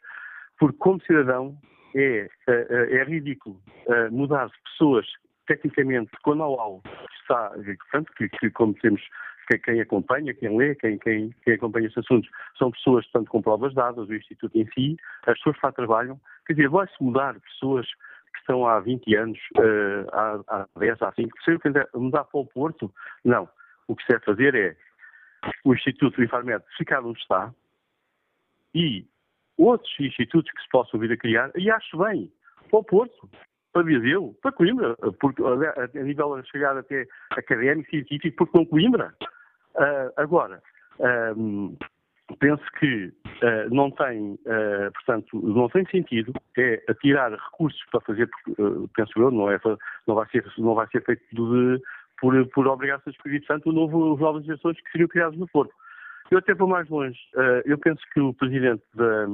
porque 0.58 0.76
como 0.78 1.00
cidadão 1.02 1.56
é, 1.94 2.28
é, 2.48 2.96
é 2.96 3.04
ridículo 3.04 3.60
é, 3.86 4.10
mudar 4.10 4.50
pessoas 4.64 5.06
tecnicamente 5.46 6.10
com 6.22 6.34
know-how 6.34 6.82
que 6.82 6.90
está, 7.22 7.50
portanto, 7.50 8.12
que, 8.16 8.28
que, 8.28 8.50
como 8.50 8.74
temos 8.74 9.02
quem, 9.64 9.80
acompanha, 9.80 10.34
quem 10.34 10.56
lê, 10.56 10.74
quem, 10.74 10.98
quem, 10.98 11.34
quem, 11.42 11.54
acompanha 11.54 11.86
estes 11.86 12.04
assuntos, 12.04 12.28
são 12.58 12.70
pessoas, 12.70 13.06
portanto, 13.06 13.30
com 13.30 13.40
provas 13.40 13.72
dadas, 13.72 14.08
o 14.08 14.14
Instituto 14.14 14.54
em 14.58 14.66
si, 14.72 14.96
as 15.26 15.38
pessoas 15.38 15.56
que 15.56 15.66
lá 15.66 15.72
trabalham. 15.72 16.20
Quer 16.46 16.52
dizer, 16.52 16.68
vai-se 16.68 17.02
mudar 17.02 17.40
pessoas 17.40 17.86
que 17.86 18.40
estão 18.40 18.66
há 18.66 18.78
20 18.80 19.14
anos, 19.16 19.38
uh, 19.56 20.08
há, 20.12 20.40
há 20.48 20.68
10, 20.78 21.02
há 21.02 21.12
5, 21.12 21.42
se 21.42 21.52
eu 21.52 21.60
mudar 22.00 22.24
para 22.24 22.40
o 22.40 22.46
Porto, 22.46 22.92
não. 23.24 23.48
O 23.86 23.96
que 23.96 24.02
se 24.02 24.08
deve 24.10 24.24
fazer 24.24 24.54
é 24.54 24.76
o 25.64 25.72
Instituto 25.72 26.22
Infarmed 26.22 26.62
ficar 26.76 27.00
onde 27.02 27.18
está 27.18 27.52
e 28.74 29.06
outros 29.58 29.92
institutos 30.00 30.50
que 30.52 30.62
se 30.62 30.68
possam 30.68 31.00
vir 31.00 31.12
a 31.12 31.16
criar, 31.16 31.50
e 31.56 31.70
acho 31.70 31.98
bem, 31.98 32.30
para 32.70 32.78
o 32.78 32.84
Porto, 32.84 33.28
para 33.72 33.82
Viseu, 33.82 34.34
para 34.40 34.52
Coimbra, 34.52 34.96
porque, 35.20 35.42
a, 35.42 36.02
nível 36.02 36.40
de 36.40 36.48
chegar 36.48 36.76
até 36.76 37.06
académico, 37.32 37.90
científico, 37.90 38.36
porque 38.36 38.58
não 38.58 38.64
Coimbra. 38.64 39.14
Uh, 39.74 40.12
agora, 40.16 40.62
um, 41.36 41.76
penso 42.40 42.64
que 42.78 43.06
uh, 43.06 43.74
não 43.74 43.90
tem, 43.90 44.32
uh, 44.32 44.92
portanto, 44.94 45.40
não 45.40 45.68
tem 45.68 45.86
sentido 45.86 46.32
é 46.56 46.82
tirar 47.00 47.30
recursos 47.30 47.80
para 47.90 48.00
fazer, 48.00 48.28
penso 48.96 49.12
eu, 49.16 49.30
não, 49.30 49.50
é, 49.50 49.60
não, 50.06 50.14
vai, 50.14 50.28
ser, 50.28 50.44
não 50.58 50.74
vai 50.74 50.86
ser 50.88 51.04
feito 51.04 51.22
de, 51.32 51.82
por, 52.20 52.46
por 52.48 52.66
obrigação 52.66 53.04
do 53.12 53.16
Espírito 53.16 53.46
Santo 53.46 53.72
novo, 53.72 54.14
as 54.14 54.20
novas 54.20 54.44
gestões 54.44 54.80
que 54.80 54.90
seriam 54.90 55.08
criadas 55.08 55.38
no 55.38 55.46
Porto. 55.48 55.72
Eu 56.30 56.38
até 56.38 56.54
vou 56.54 56.68
mais 56.68 56.88
longe. 56.88 57.18
eu 57.64 57.78
penso 57.78 58.00
que 58.12 58.20
o 58.20 58.34
Presidente 58.34 58.82
da, 58.94 59.26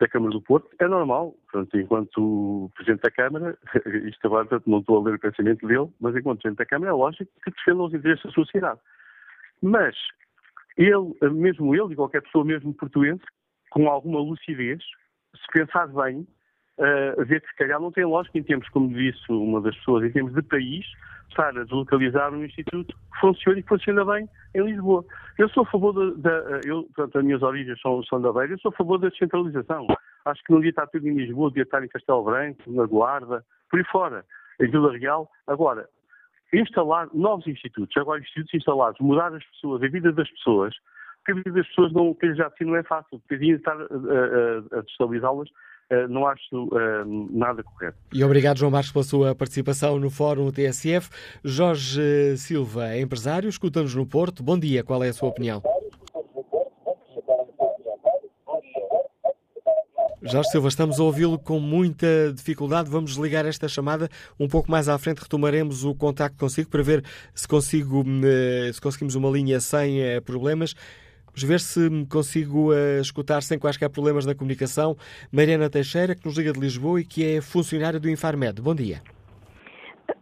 da 0.00 0.08
Câmara 0.08 0.32
do 0.32 0.42
Porto, 0.42 0.68
é 0.78 0.88
normal, 0.88 1.34
portanto, 1.50 1.78
enquanto 1.78 2.70
Presidente 2.74 3.02
da 3.02 3.10
Câmara, 3.10 3.58
isto 4.04 4.26
agora 4.26 4.62
não 4.66 4.80
estou 4.80 4.98
a 4.98 5.04
ler 5.04 5.14
o 5.14 5.20
pensamento 5.20 5.66
dele, 5.66 5.88
mas 6.00 6.16
enquanto 6.16 6.40
Presidente 6.40 6.58
da 6.58 6.66
Câmara 6.66 6.90
é 6.90 6.94
lógico 6.94 7.30
que 7.44 7.50
defenda 7.50 7.82
os 7.82 7.94
interesses 7.94 8.24
da 8.24 8.30
sociedade. 8.30 8.80
Mas 9.62 9.96
ele, 10.76 11.14
mesmo 11.32 11.74
ele 11.74 11.92
e 11.92 11.96
qualquer 11.96 12.22
pessoa, 12.22 12.44
mesmo 12.44 12.72
portuense, 12.74 13.24
com 13.70 13.88
alguma 13.88 14.20
lucidez, 14.20 14.82
se 15.36 15.46
pensar 15.52 15.88
bem, 15.88 16.26
uh, 16.78 17.24
ver 17.24 17.40
que 17.40 17.48
se 17.48 17.56
calhar 17.56 17.80
não 17.80 17.92
tem 17.92 18.04
lógica 18.04 18.38
em 18.38 18.42
termos, 18.42 18.68
como 18.70 18.88
disse 18.88 19.30
uma 19.30 19.60
das 19.60 19.76
pessoas, 19.76 20.04
em 20.04 20.12
termos 20.12 20.34
de 20.34 20.42
país, 20.42 20.86
estar 21.28 21.56
a 21.56 21.64
deslocalizar 21.64 22.32
um 22.32 22.44
instituto 22.44 22.94
que 22.94 23.20
funcione 23.20 23.60
e 23.60 23.62
que 23.62 23.68
funciona 23.68 24.04
bem 24.04 24.28
em 24.54 24.62
Lisboa. 24.62 25.04
Eu 25.36 25.48
sou 25.50 25.62
a 25.62 25.66
favor 25.66 25.92
da. 26.16 26.60
eu, 26.64 26.84
portanto, 26.94 27.18
as 27.18 27.24
minhas 27.24 27.42
origens 27.42 27.80
são, 27.80 28.02
são 28.04 28.20
da 28.20 28.32
Beira, 28.32 28.54
eu 28.54 28.58
sou 28.58 28.70
a 28.70 28.76
favor 28.76 28.98
da 28.98 29.08
descentralização. 29.08 29.86
Acho 30.24 30.42
que 30.44 30.52
não 30.52 30.58
devia 30.58 30.70
estar 30.70 30.86
tudo 30.86 31.06
em 31.06 31.14
Lisboa, 31.14 31.50
devia 31.50 31.62
estar 31.62 31.82
em 31.84 31.88
Castelo 31.88 32.24
Branco, 32.24 32.62
na 32.66 32.86
Guarda, 32.86 33.44
por 33.70 33.78
aí 33.78 33.84
fora, 33.86 34.24
em 34.60 34.70
Vila 34.70 34.96
Real. 34.96 35.30
Agora, 35.46 35.88
instalar 36.52 37.08
novos 37.12 37.46
institutos, 37.46 37.96
agora 37.96 38.20
institutos 38.20 38.54
instalados, 38.54 39.00
mudar 39.00 39.32
as 39.34 39.44
pessoas, 39.44 39.82
a 39.82 39.88
vida 39.88 40.12
das 40.12 40.30
pessoas, 40.30 40.74
porque 41.18 41.32
a 41.32 41.34
vida 41.34 41.52
das 41.52 41.66
pessoas 41.68 41.92
não, 41.92 42.14
que 42.14 42.34
já 42.34 42.46
assim 42.46 42.64
não 42.64 42.76
é 42.76 42.82
fácil, 42.82 43.20
porque 43.20 43.44
estar 43.44 43.76
a, 43.76 43.84
a, 43.84 44.78
a 44.78 44.82
destabilizá-las 44.82 45.48
eh, 45.48 45.52
não 46.08 46.26
acho 46.26 46.54
uh, 46.54 47.28
nada 47.30 47.62
correto. 47.62 47.96
E 48.12 48.22
obrigado, 48.22 48.58
João 48.58 48.70
Marcos, 48.70 48.92
pela 48.92 49.04
sua 49.04 49.34
participação 49.34 49.98
no 49.98 50.10
Fórum 50.10 50.50
TSF. 50.50 51.08
Jorge 51.42 52.36
Silva, 52.36 52.88
é 52.88 53.00
empresário, 53.00 53.48
escuta-nos 53.48 53.94
no 53.94 54.06
Porto. 54.06 54.42
Bom 54.42 54.58
dia, 54.58 54.84
qual 54.84 55.02
é 55.02 55.08
a 55.08 55.12
sua 55.12 55.28
opinião? 55.28 55.62
Jorge 60.20 60.50
Silva, 60.50 60.68
estamos 60.68 61.00
a 61.00 61.02
ouvi-lo 61.04 61.38
com 61.38 61.58
muita 61.58 62.32
dificuldade. 62.34 62.90
Vamos 62.90 63.12
desligar 63.12 63.46
esta 63.46 63.66
chamada. 63.66 64.10
Um 64.38 64.46
pouco 64.46 64.70
mais 64.70 64.88
à 64.88 64.98
frente 64.98 65.22
retomaremos 65.22 65.84
o 65.84 65.94
contacto 65.94 66.36
consigo 66.36 66.68
para 66.68 66.82
ver 66.82 67.02
se, 67.34 67.48
consigo, 67.48 68.04
eh, 68.24 68.70
se 68.70 68.80
conseguimos 68.80 69.14
uma 69.14 69.30
linha 69.30 69.58
sem 69.58 70.00
problemas. 70.26 70.74
Vamos 71.28 71.42
ver 71.42 71.60
se 71.60 72.06
consigo 72.08 72.72
uh, 72.72 73.00
escutar 73.00 73.42
sem 73.42 73.58
quaisquer 73.58 73.88
problemas 73.90 74.26
na 74.26 74.34
comunicação 74.34 74.96
Mariana 75.30 75.70
Teixeira, 75.70 76.14
que 76.14 76.26
nos 76.26 76.36
liga 76.36 76.52
de 76.52 76.60
Lisboa 76.60 77.00
e 77.00 77.04
que 77.04 77.24
é 77.24 77.40
funcionária 77.40 78.00
do 78.00 78.08
Infarmed. 78.08 78.60
Bom 78.60 78.74
dia. 78.74 79.02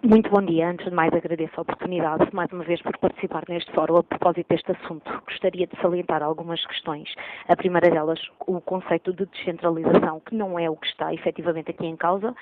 Muito 0.02 0.30
bom 0.30 0.42
dia. 0.42 0.68
Antes 0.68 0.86
de 0.86 0.94
mais, 0.94 1.12
agradeço 1.12 1.54
a 1.56 1.62
oportunidade, 1.62 2.28
mais 2.32 2.52
uma 2.52 2.62
vez, 2.62 2.80
por 2.82 2.96
participar 2.98 3.42
neste 3.48 3.72
fórum 3.72 3.96
a 3.96 4.02
propósito 4.02 4.46
deste 4.48 4.70
assunto. 4.70 5.10
Gostaria 5.26 5.66
de 5.66 5.74
salientar 5.80 6.22
algumas 6.22 6.64
questões. 6.66 7.12
A 7.48 7.56
primeira 7.56 7.90
delas, 7.90 8.20
o 8.46 8.60
conceito 8.60 9.12
de 9.14 9.24
descentralização, 9.26 10.20
que 10.20 10.34
não 10.34 10.58
é 10.58 10.68
o 10.68 10.76
que 10.76 10.86
está 10.86 11.12
efetivamente 11.14 11.70
aqui 11.70 11.86
em 11.86 11.96
causa. 11.96 12.34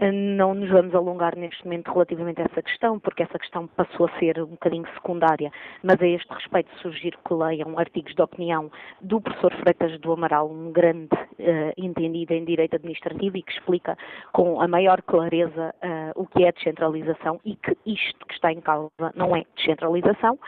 Não 0.00 0.54
nos 0.54 0.70
vamos 0.70 0.94
alongar 0.94 1.36
neste 1.36 1.62
momento 1.64 1.92
relativamente 1.92 2.40
a 2.40 2.46
essa 2.46 2.62
questão, 2.62 2.98
porque 2.98 3.22
essa 3.22 3.38
questão 3.38 3.66
passou 3.68 4.06
a 4.06 4.18
ser 4.18 4.42
um 4.42 4.46
bocadinho 4.46 4.86
secundária, 4.94 5.52
mas 5.82 6.00
a 6.00 6.06
este 6.06 6.32
respeito 6.32 6.70
sugiro 6.80 7.18
que 7.24 7.34
leiam 7.34 7.78
artigos 7.78 8.14
de 8.14 8.22
opinião 8.22 8.70
do 9.00 9.20
professor 9.20 9.52
Freitas 9.56 10.00
do 10.00 10.12
Amaral, 10.12 10.50
um 10.50 10.72
grande 10.72 11.14
uh, 11.14 11.72
entendido 11.76 12.32
em 12.32 12.44
direito 12.44 12.76
administrativo 12.76 13.36
e 13.36 13.42
que 13.42 13.52
explica 13.52 13.96
com 14.32 14.60
a 14.60 14.66
maior 14.66 15.02
clareza 15.02 15.74
uh, 15.84 16.20
o 16.20 16.26
que 16.26 16.44
é 16.44 16.50
descentralização 16.50 17.01
descentralização 17.02 17.40
e 17.44 17.56
que 17.56 17.76
isto 17.84 18.26
que 18.26 18.34
está 18.34 18.52
em 18.52 18.60
causa 18.60 18.90
não 19.14 19.34
é 19.36 19.44
descentralização. 19.56 20.38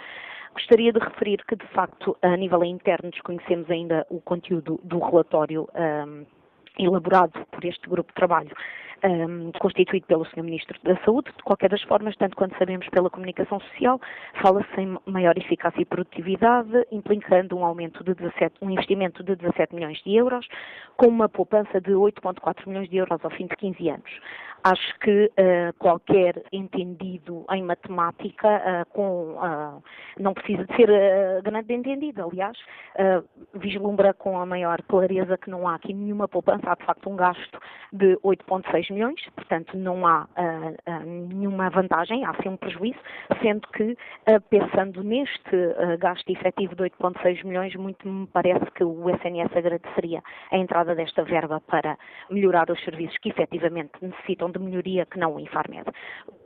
Gostaria 0.55 0.93
de 0.93 1.01
referir 1.01 1.45
que, 1.47 1.57
de 1.57 1.67
facto, 1.69 2.17
a 2.23 2.37
nível 2.37 2.65
interno 2.65 3.11
desconhecemos 3.11 3.69
ainda 3.71 4.07
o 4.09 4.21
conteúdo 4.21 4.81
do 4.85 4.99
relatório 5.01 5.69
um, 5.75 6.25
elaborado 6.79 7.45
por 7.51 7.65
este 7.65 7.89
grupo 7.89 8.11
de 8.11 8.15
trabalho 8.15 8.55
um, 9.05 9.53
constituído 9.59 10.07
pelo 10.07 10.25
Sr. 10.25 10.43
Ministro 10.43 10.79
da 10.83 10.97
Saúde. 11.05 11.31
De 11.37 11.43
qualquer 11.43 11.71
das 11.71 11.83
formas, 11.83 12.17
tanto 12.17 12.37
quanto 12.37 12.57
sabemos 12.57 12.89
pela 12.89 13.11
comunicação 13.11 13.61
social, 13.61 14.01
fala-se 14.41 14.81
em 14.81 14.97
maior 15.07 15.37
eficácia 15.37 15.81
e 15.81 15.85
produtividade, 15.85 16.87
implicando 16.91 17.57
um 17.57 17.65
aumento 17.65 18.03
de 18.05 18.15
17, 18.15 18.57
um 18.63 18.71
investimento 18.71 19.23
de 19.23 19.37
17 19.37 19.75
milhões 19.75 20.01
de 20.03 20.15
euros, 20.15 20.47
com 20.97 21.07
uma 21.07 21.29
poupança 21.29 21.81
de 21.81 21.91
8,4 21.91 22.67
milhões 22.67 22.89
de 22.89 22.97
euros 22.97 23.19
ao 23.25 23.31
fim 23.31 23.47
de 23.47 23.57
15 23.57 23.89
anos. 23.89 24.21
Acho 24.67 24.99
que 25.01 25.27
uh, 25.27 25.75
qualquer 25.79 26.43
entendido 26.51 27.45
em 27.51 27.63
matemática, 27.63 28.49
uh, 28.49 28.95
com, 28.95 29.35
uh, 29.35 29.83
não 30.19 30.33
precisa 30.33 30.65
de 30.65 30.75
ser 30.75 30.89
grande 31.43 31.75
entendido, 31.75 32.23
aliás, 32.25 32.57
vislumbra 33.55 34.15
com 34.15 34.39
a 34.39 34.47
maior 34.47 34.81
clareza 34.83 35.37
que 35.37 35.51
não 35.51 35.69
há 35.69 35.75
aqui 35.75 35.93
nenhuma 35.93 36.27
poupança, 36.27 36.71
há 36.71 36.75
de 36.77 36.85
facto 36.85 37.11
um 37.11 37.17
gasto 37.17 37.59
de 37.93 38.17
8,6 38.25 38.93
milhões, 38.93 39.21
portanto 39.35 39.77
não 39.77 40.07
há 40.07 40.27
nenhuma 41.05 41.69
vantagem, 41.71 42.25
há 42.25 42.33
sim 42.41 42.51
um 42.51 42.57
prejuízo, 42.57 42.99
sendo 43.43 43.67
que, 43.69 43.97
pensando 44.49 45.03
neste 45.03 45.97
gasto 45.99 46.31
efetivo 46.31 46.77
de 46.77 46.85
8,6 46.85 47.45
milhões, 47.45 47.75
muito 47.75 48.09
me 48.09 48.27
parece 48.29 48.65
que 48.73 48.85
o 48.85 49.11
SNS 49.11 49.57
agradeceria 49.57 50.23
a 50.53 50.57
entrada 50.57 50.95
desta 50.95 51.25
verba 51.25 51.61
para 51.67 51.99
melhorar 52.31 52.71
os 52.71 52.83
serviços 52.85 53.19
que 53.19 53.31
efetivamente 53.31 53.93
necessitam 54.01 54.51
de 54.59 54.65
melhoria 54.65 55.05
que 55.07 55.19
não 55.19 55.35
o 55.35 55.41
Infarmed. 55.41 55.85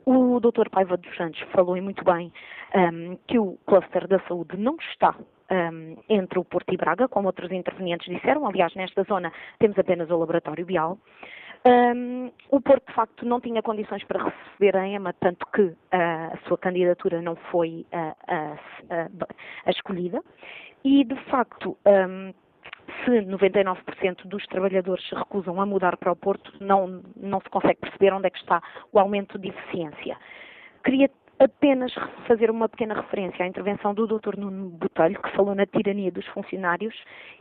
O 0.05 0.39
Dr. 0.39 0.69
Paiva 0.69 0.97
dos 0.97 1.15
Santos 1.15 1.39
falou 1.51 1.77
e 1.77 1.81
muito 1.81 2.03
bem 2.03 2.31
um, 2.75 3.15
que 3.27 3.37
o 3.37 3.57
cluster 3.65 4.07
da 4.07 4.19
saúde 4.27 4.57
não 4.57 4.75
está 4.91 5.15
um, 5.51 5.97
entre 6.09 6.39
o 6.39 6.43
Porto 6.43 6.73
e 6.73 6.77
Braga, 6.77 7.07
como 7.07 7.27
outros 7.27 7.51
intervenientes 7.51 8.07
disseram. 8.13 8.47
Aliás, 8.47 8.73
nesta 8.75 9.03
zona 9.03 9.31
temos 9.59 9.77
apenas 9.77 10.09
o 10.09 10.17
laboratório 10.17 10.65
Bial. 10.65 10.97
Um, 11.65 12.31
o 12.49 12.61
Porto, 12.61 12.87
de 12.87 12.93
facto, 12.93 13.25
não 13.25 13.41
tinha 13.41 13.61
condições 13.61 14.03
para 14.05 14.23
receber 14.23 14.77
a 14.77 14.87
EMA, 14.87 15.13
tanto 15.19 15.45
que 15.47 15.61
uh, 15.61 15.75
a 15.91 16.37
sua 16.47 16.57
candidatura 16.57 17.21
não 17.21 17.35
foi 17.51 17.85
uh, 17.93 18.55
uh, 18.93 19.69
escolhida. 19.69 20.23
E, 20.83 21.03
de 21.03 21.15
facto, 21.25 21.77
um, 21.85 22.33
se 23.05 23.21
99% 23.21 24.25
dos 24.25 24.45
trabalhadores 24.47 25.07
se 25.07 25.15
recusam 25.15 25.61
a 25.61 25.65
mudar 25.65 25.97
para 25.97 26.11
o 26.11 26.15
Porto, 26.15 26.51
não, 26.59 27.01
não 27.15 27.39
se 27.41 27.49
consegue 27.49 27.79
perceber 27.79 28.13
onde 28.13 28.27
é 28.27 28.29
que 28.29 28.39
está 28.39 28.61
o 28.91 28.99
aumento 28.99 29.37
de 29.37 29.49
eficiência. 29.49 30.17
Queria 30.83 31.09
apenas 31.39 31.93
fazer 32.27 32.51
uma 32.51 32.67
pequena 32.67 32.93
referência 32.93 33.43
à 33.43 33.47
intervenção 33.47 33.93
do 33.93 34.05
Dr. 34.05 34.37
Nuno 34.37 34.69
Botelho, 34.69 35.19
que 35.21 35.31
falou 35.31 35.55
na 35.55 35.65
tirania 35.65 36.11
dos 36.11 36.25
funcionários 36.27 36.93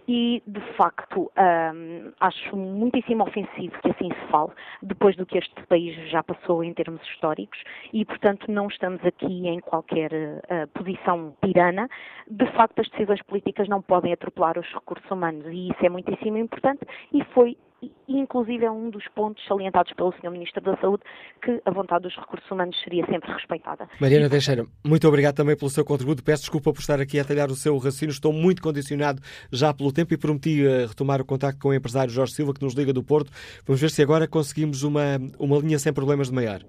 e, 0.06 0.40
de 0.46 0.60
facto, 0.76 1.30
hum, 1.36 2.12
acho 2.20 2.56
muitíssimo 2.56 3.24
ofensivo 3.24 3.76
que 3.82 3.90
assim 3.90 4.08
se 4.08 4.30
fale, 4.30 4.52
depois 4.82 5.16
do 5.16 5.26
que 5.26 5.38
este 5.38 5.66
país 5.66 5.94
já 6.08 6.22
passou 6.22 6.62
em 6.62 6.72
termos 6.72 7.02
históricos 7.02 7.58
e, 7.92 8.04
portanto, 8.04 8.50
não 8.50 8.68
estamos 8.68 9.04
aqui 9.04 9.48
em 9.48 9.60
qualquer 9.60 10.12
uh, 10.12 10.68
posição 10.74 11.34
tirana. 11.44 11.88
De 12.30 12.46
facto, 12.52 12.80
as 12.80 12.88
decisões 12.90 13.22
políticas 13.22 13.68
não 13.68 13.82
podem 13.82 14.12
atropelar 14.12 14.58
os 14.58 14.72
recursos 14.72 15.10
humanos 15.10 15.44
e 15.46 15.70
isso 15.70 15.84
é 15.84 15.88
muitíssimo 15.88 16.38
importante 16.38 16.86
e 17.12 17.24
foi 17.34 17.56
e, 17.80 17.92
inclusive, 18.08 18.64
é 18.64 18.70
um 18.70 18.90
dos 18.90 19.06
pontos 19.14 19.44
salientados 19.46 19.92
pelo 19.92 20.12
Sr. 20.12 20.30
Ministro 20.30 20.60
da 20.60 20.76
Saúde, 20.78 21.02
que 21.42 21.62
a 21.64 21.70
vontade 21.70 22.02
dos 22.02 22.16
recursos 22.16 22.50
humanos 22.50 22.76
seria 22.82 23.06
sempre 23.06 23.32
respeitada. 23.32 23.88
Mariana. 24.00 24.28
Teixeira, 24.28 24.66
muito 24.84 25.06
obrigado 25.06 25.36
também 25.36 25.56
pelo 25.56 25.70
seu 25.70 25.84
contributo. 25.84 26.24
Peço 26.24 26.42
desculpa 26.42 26.72
por 26.72 26.80
estar 26.80 27.00
aqui 27.00 27.20
a 27.20 27.24
talhar 27.24 27.48
o 27.50 27.54
seu 27.54 27.76
raciocínio. 27.76 28.12
Estou 28.12 28.32
muito 28.32 28.60
condicionado 28.60 29.22
já 29.52 29.72
pelo 29.72 29.92
tempo 29.92 30.12
e 30.12 30.16
prometi 30.16 30.66
uh, 30.66 30.88
retomar 30.88 31.20
o 31.20 31.24
contacto 31.24 31.60
com 31.60 31.68
o 31.68 31.74
empresário 31.74 32.10
Jorge 32.10 32.32
Silva, 32.32 32.52
que 32.52 32.64
nos 32.64 32.74
liga 32.74 32.92
do 32.92 33.04
Porto. 33.04 33.30
Vamos 33.64 33.80
ver 33.80 33.90
se 33.90 34.02
agora 34.02 34.26
conseguimos 34.26 34.82
uma, 34.82 35.18
uma 35.38 35.58
linha 35.58 35.78
sem 35.78 35.92
problemas 35.92 36.28
de 36.28 36.34
maior. 36.34 36.60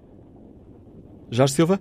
Jorge 1.30 1.54
Silva? 1.54 1.78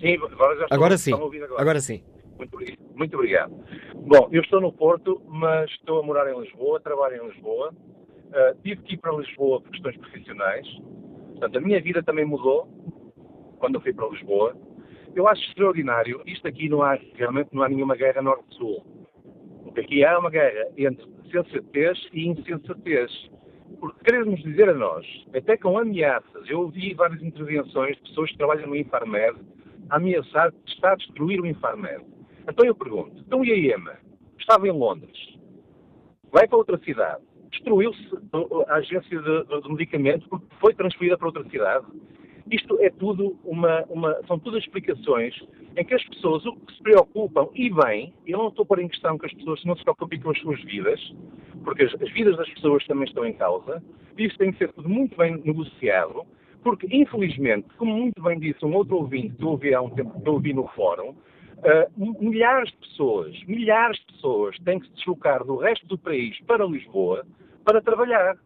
Sim, 0.00 0.14
agora 0.14 0.56
já 0.56 0.62
estou, 0.62 0.76
agora 0.76 0.98
sim. 0.98 1.12
Agora. 1.12 1.60
agora. 1.60 1.80
sim. 1.80 2.02
Muito, 2.36 2.56
muito 2.94 3.16
obrigado. 3.16 3.52
Bom, 3.94 4.28
eu 4.30 4.40
estou 4.42 4.60
no 4.60 4.72
Porto, 4.72 5.20
mas 5.26 5.68
estou 5.70 6.00
a 6.00 6.02
morar 6.06 6.32
em 6.32 6.40
Lisboa, 6.40 6.80
trabalho 6.80 7.22
em 7.22 7.28
Lisboa. 7.28 7.74
Uh, 8.28 8.60
tive 8.62 8.82
que 8.82 8.94
ir 8.94 8.98
para 8.98 9.16
Lisboa 9.16 9.60
por 9.60 9.70
questões 9.70 9.96
profissionais. 9.96 10.66
Portanto, 11.30 11.56
a 11.56 11.60
minha 11.60 11.80
vida 11.80 12.02
também 12.02 12.24
mudou 12.24 12.68
quando 13.58 13.76
eu 13.76 13.80
fui 13.80 13.92
para 13.92 14.08
Lisboa. 14.08 14.56
Eu 15.14 15.26
acho 15.26 15.42
extraordinário. 15.48 16.22
Isto 16.26 16.46
aqui 16.46 16.68
não 16.68 16.82
há, 16.82 16.98
realmente 17.14 17.48
não 17.52 17.62
há 17.62 17.68
nenhuma 17.68 17.96
guerra 17.96 18.20
norte-sul. 18.20 18.84
O 19.64 19.72
que 19.72 19.80
aqui 19.80 20.04
há 20.04 20.12
é 20.12 20.18
uma 20.18 20.30
guerra 20.30 20.68
entre 20.76 21.06
sensatez 21.30 21.98
e 22.12 22.28
insensatez. 22.28 23.30
Porque 23.80 24.04
queremos 24.04 24.42
dizer 24.42 24.68
a 24.68 24.74
nós, 24.74 25.06
até 25.34 25.56
com 25.56 25.78
ameaças, 25.78 26.48
eu 26.48 26.60
ouvi 26.60 26.94
várias 26.94 27.22
intervenções 27.22 27.96
de 27.96 28.02
pessoas 28.02 28.30
que 28.30 28.38
trabalham 28.38 28.66
no 28.66 28.76
Infarmed 28.76 29.38
a 29.90 29.96
ameaçar 29.96 30.52
que 30.52 30.72
está 30.72 30.92
a 30.92 30.96
destruir 30.96 31.40
o 31.40 31.46
Infarmed. 31.46 32.04
Então 32.48 32.64
eu 32.64 32.74
pergunto, 32.74 33.22
então 33.26 33.44
e 33.44 33.52
a 33.52 33.74
EMA? 33.76 33.96
Estava 34.38 34.66
em 34.66 34.72
Londres, 34.72 35.38
vai 36.32 36.48
para 36.48 36.56
outra 36.56 36.78
cidade, 36.78 37.22
destruiu-se 37.50 38.08
a 38.68 38.74
agência 38.74 39.20
de, 39.20 39.44
de, 39.44 39.60
de 39.62 39.68
medicamentos 39.68 40.26
porque 40.28 40.46
foi 40.60 40.74
transferida 40.74 41.16
para 41.16 41.26
outra 41.26 41.44
cidade. 41.50 41.86
Isto 42.50 42.78
é 42.80 42.88
tudo 42.90 43.38
uma, 43.44 43.84
uma, 43.90 44.16
são 44.26 44.38
todas 44.38 44.62
explicações 44.62 45.34
em 45.76 45.84
que 45.84 45.94
as 45.94 46.02
pessoas 46.04 46.44
o 46.46 46.56
que 46.56 46.74
se 46.74 46.82
preocupam, 46.82 47.48
e 47.54 47.70
bem, 47.70 48.12
eu 48.26 48.38
não 48.38 48.48
estou 48.48 48.64
por 48.64 48.78
em 48.78 48.88
questão 48.88 49.18
que 49.18 49.26
as 49.26 49.34
pessoas 49.34 49.62
não 49.64 49.76
se 49.76 49.84
preocupem 49.84 50.20
com 50.20 50.30
as 50.30 50.38
suas 50.40 50.62
vidas, 50.64 51.14
porque 51.62 51.84
as, 51.84 51.94
as 52.02 52.10
vidas 52.12 52.36
das 52.36 52.48
pessoas 52.50 52.86
também 52.86 53.04
estão 53.04 53.26
em 53.26 53.34
causa, 53.34 53.82
isso 54.16 54.36
tem 54.38 54.50
que 54.50 54.58
ser 54.58 54.72
tudo 54.72 54.88
muito 54.88 55.16
bem 55.16 55.36
negociado, 55.44 56.24
porque 56.62 56.88
infelizmente, 56.90 57.68
como 57.76 57.94
muito 57.94 58.20
bem 58.22 58.38
disse 58.38 58.64
um 58.64 58.74
outro 58.74 58.96
ouvinte 58.96 59.36
que 59.36 59.44
eu 59.44 59.48
ouvi 59.50 59.74
há 59.74 59.80
um 59.80 59.90
tempo, 59.90 60.20
que 60.20 60.28
eu 60.28 60.32
ouvi 60.32 60.52
no 60.52 60.66
fórum, 60.68 61.14
Uh, 61.58 62.22
milhares 62.22 62.70
de 62.70 62.76
pessoas, 62.76 63.44
milhares 63.44 63.98
de 63.98 64.06
pessoas 64.12 64.56
têm 64.60 64.78
que 64.78 64.86
se 64.86 64.94
deslocar 64.94 65.44
do 65.44 65.56
resto 65.56 65.86
do 65.86 65.98
país 65.98 66.38
para 66.46 66.64
Lisboa 66.64 67.26
para 67.64 67.82
trabalhar. 67.82 68.36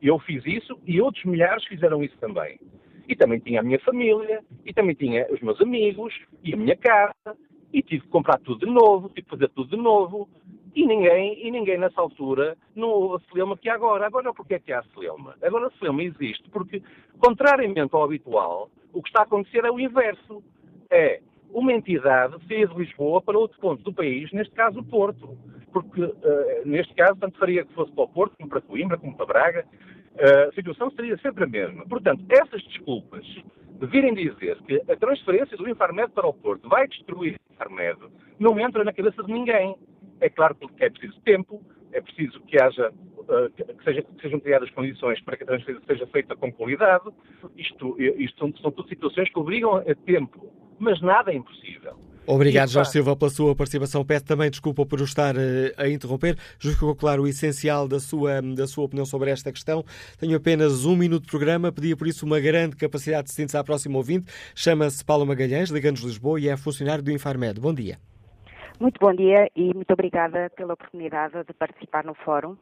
Eu 0.00 0.18
fiz 0.20 0.44
isso 0.46 0.78
e 0.86 1.00
outros 1.00 1.24
milhares 1.24 1.64
fizeram 1.64 2.02
isso 2.04 2.16
também. 2.18 2.60
E 3.08 3.16
também 3.16 3.40
tinha 3.40 3.60
a 3.60 3.62
minha 3.62 3.80
família, 3.80 4.44
e 4.64 4.72
também 4.72 4.94
tinha 4.94 5.26
os 5.32 5.40
meus 5.40 5.60
amigos, 5.60 6.14
e 6.42 6.54
a 6.54 6.56
minha 6.56 6.76
casa, 6.76 7.36
e 7.72 7.82
tive 7.82 8.02
que 8.02 8.08
comprar 8.08 8.38
tudo 8.38 8.64
de 8.66 8.72
novo, 8.72 9.08
tive 9.08 9.22
que 9.22 9.30
fazer 9.30 9.48
tudo 9.50 9.76
de 9.76 9.82
novo, 9.82 10.28
e 10.74 10.86
ninguém, 10.86 11.46
e 11.46 11.50
ninguém 11.50 11.78
nessa 11.78 12.00
altura 12.00 12.56
não 12.74 13.18
celeuma 13.28 13.56
que 13.56 13.68
há 13.68 13.74
agora. 13.74 14.06
Agora 14.06 14.32
porquê 14.32 14.54
é 14.54 14.58
que 14.58 14.72
há 14.72 14.82
celeuma? 14.94 15.34
Agora 15.42 15.68
a 15.68 15.70
celeuma 15.78 16.02
existe 16.02 16.48
porque, 16.50 16.82
contrariamente 17.18 17.94
ao 17.94 18.04
habitual, 18.04 18.70
o 18.92 19.02
que 19.02 19.08
está 19.08 19.20
a 19.20 19.24
acontecer 19.24 19.64
é 19.64 19.70
o 19.70 19.80
inverso. 19.80 20.42
É 20.90 21.20
uma 21.50 21.72
entidade 21.72 22.36
fez 22.46 22.70
Lisboa 22.72 23.22
para 23.22 23.38
outro 23.38 23.58
ponto 23.60 23.82
do 23.82 23.92
país, 23.92 24.30
neste 24.32 24.54
caso 24.54 24.80
o 24.80 24.84
Porto. 24.84 25.36
Porque, 25.72 26.02
uh, 26.02 26.14
neste 26.64 26.94
caso, 26.94 27.18
tanto 27.20 27.38
faria 27.38 27.64
que 27.64 27.74
fosse 27.74 27.92
para 27.92 28.04
o 28.04 28.08
Porto, 28.08 28.34
como 28.36 28.48
para 28.48 28.60
Coimbra, 28.62 28.96
como 28.96 29.16
para 29.16 29.26
Braga, 29.26 29.66
uh, 29.66 30.48
a 30.48 30.52
situação 30.52 30.90
seria 30.90 31.18
sempre 31.18 31.44
a 31.44 31.46
mesma. 31.46 31.84
Portanto, 31.86 32.24
essas 32.28 32.62
desculpas 32.64 33.26
de 33.26 33.86
virem 33.86 34.14
dizer 34.14 34.56
que 34.62 34.82
a 34.90 34.96
transferência 34.96 35.56
do 35.56 35.68
Infarmed 35.68 36.12
para 36.12 36.26
o 36.26 36.32
Porto 36.32 36.68
vai 36.68 36.88
destruir 36.88 37.38
o 37.38 37.52
Infarmed 37.52 37.98
não 38.38 38.58
entra 38.58 38.84
na 38.84 38.92
cabeça 38.92 39.22
de 39.22 39.32
ninguém. 39.32 39.76
É 40.20 40.30
claro 40.30 40.54
que 40.54 40.66
é 40.82 40.88
preciso 40.88 41.20
tempo, 41.20 41.62
é 41.92 42.00
preciso 42.00 42.40
que 42.42 42.58
haja 42.58 42.90
uh, 42.90 43.50
que, 43.50 43.84
seja, 43.84 44.02
que, 44.02 44.22
sejam 44.22 44.40
criadas 44.40 44.70
condições 44.70 45.20
para 45.20 45.36
que 45.36 45.42
a 45.42 45.46
transferência 45.46 45.86
seja 45.86 46.06
feita 46.06 46.34
com 46.34 46.50
qualidade. 46.50 47.04
Isto, 47.54 48.00
isto 48.00 48.38
são, 48.38 48.54
são 48.62 48.70
tudo 48.70 48.88
situações 48.88 49.28
que 49.28 49.38
obrigam 49.38 49.76
a 49.76 49.94
tempo 50.06 50.65
mas 50.78 51.00
nada 51.00 51.32
é 51.32 51.36
impossível. 51.36 51.96
Obrigado, 52.26 52.70
Jorge 52.70 52.90
Silva, 52.90 53.16
pela 53.16 53.30
sua 53.30 53.54
participação. 53.54 54.04
Peço 54.04 54.24
também 54.24 54.50
desculpa 54.50 54.84
por 54.84 55.00
o 55.00 55.04
estar 55.04 55.36
eh, 55.36 55.72
a 55.76 55.88
interromper. 55.88 56.36
Ficou 56.58 56.94
claro 56.96 57.22
o 57.22 57.28
essencial 57.28 57.86
da 57.86 58.00
sua, 58.00 58.42
da 58.42 58.66
sua 58.66 58.84
opinião 58.84 59.06
sobre 59.06 59.30
esta 59.30 59.52
questão. 59.52 59.84
Tenho 60.18 60.36
apenas 60.36 60.84
um 60.84 60.96
minuto 60.96 61.22
de 61.22 61.30
programa, 61.30 61.70
pedia 61.70 61.96
por 61.96 62.08
isso 62.08 62.26
uma 62.26 62.40
grande 62.40 62.74
capacidade 62.74 63.28
de 63.28 63.32
síntese 63.32 63.56
à 63.56 63.62
próxima 63.62 63.96
ouvinte. 63.96 64.26
Chama-se 64.56 65.04
Paulo 65.04 65.24
Magalhães, 65.24 65.70
Liga-nos 65.70 66.00
Lisboa 66.00 66.40
e 66.40 66.48
é 66.48 66.56
funcionário 66.56 67.04
do 67.04 67.12
Infarmed. 67.12 67.60
Bom 67.60 67.72
dia. 67.72 67.96
Muito 68.80 68.98
bom 69.00 69.14
dia 69.14 69.48
e 69.54 69.72
muito 69.72 69.92
obrigada 69.92 70.50
pela 70.56 70.74
oportunidade 70.74 71.44
de 71.44 71.52
participar 71.54 72.04
no 72.04 72.14
fórum. 72.14 72.56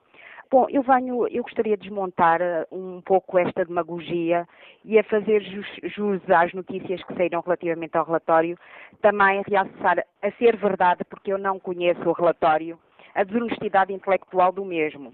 Bom, 0.55 0.68
eu 0.70 0.85
venho, 0.85 1.26
eu 1.26 1.43
gostaria 1.43 1.76
de 1.76 1.89
desmontar 1.89 2.40
eh, 2.40 2.64
um 2.70 3.01
pouco 3.01 3.36
esta 3.36 3.64
demagogia 3.64 4.47
e 4.85 4.97
a 4.97 5.02
fazer 5.02 5.43
jus, 5.43 6.22
às 6.31 6.55
notícias 6.55 7.02
que 7.02 7.14
saíram 7.16 7.40
relativamente 7.40 7.98
ao 7.98 8.05
relatório, 8.05 8.56
também 9.02 9.40
a 9.40 9.43
realçar 9.43 10.06
a 10.22 10.31
ser 10.39 10.56
verdade, 10.56 11.02
porque 11.10 11.32
eu 11.32 11.39
não 11.39 11.59
conheço 11.59 12.09
o 12.09 12.12
relatório, 12.12 12.78
a 13.16 13.24
desonestidade 13.24 13.93
intelectual 13.93 14.52
do 14.52 14.64
mesmo. 14.64 15.12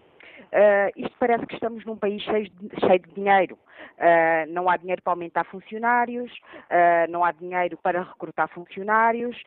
Uh, 0.53 0.91
isto 0.97 1.15
parece 1.19 1.47
que 1.47 1.55
estamos 1.55 1.85
num 1.85 1.97
país 1.97 2.21
cheio 2.23 2.51
de, 2.51 2.81
cheio 2.81 2.99
de 2.99 3.11
dinheiro. 3.15 3.57
Uh, 3.99 4.51
não 4.51 4.69
há 4.69 4.77
dinheiro 4.77 5.01
para 5.01 5.13
aumentar 5.13 5.45
funcionários, 5.45 6.31
uh, 6.33 7.11
não 7.11 7.25
há 7.25 7.31
dinheiro 7.31 7.77
para 7.77 8.03
recrutar 8.03 8.49
funcionários, 8.49 9.41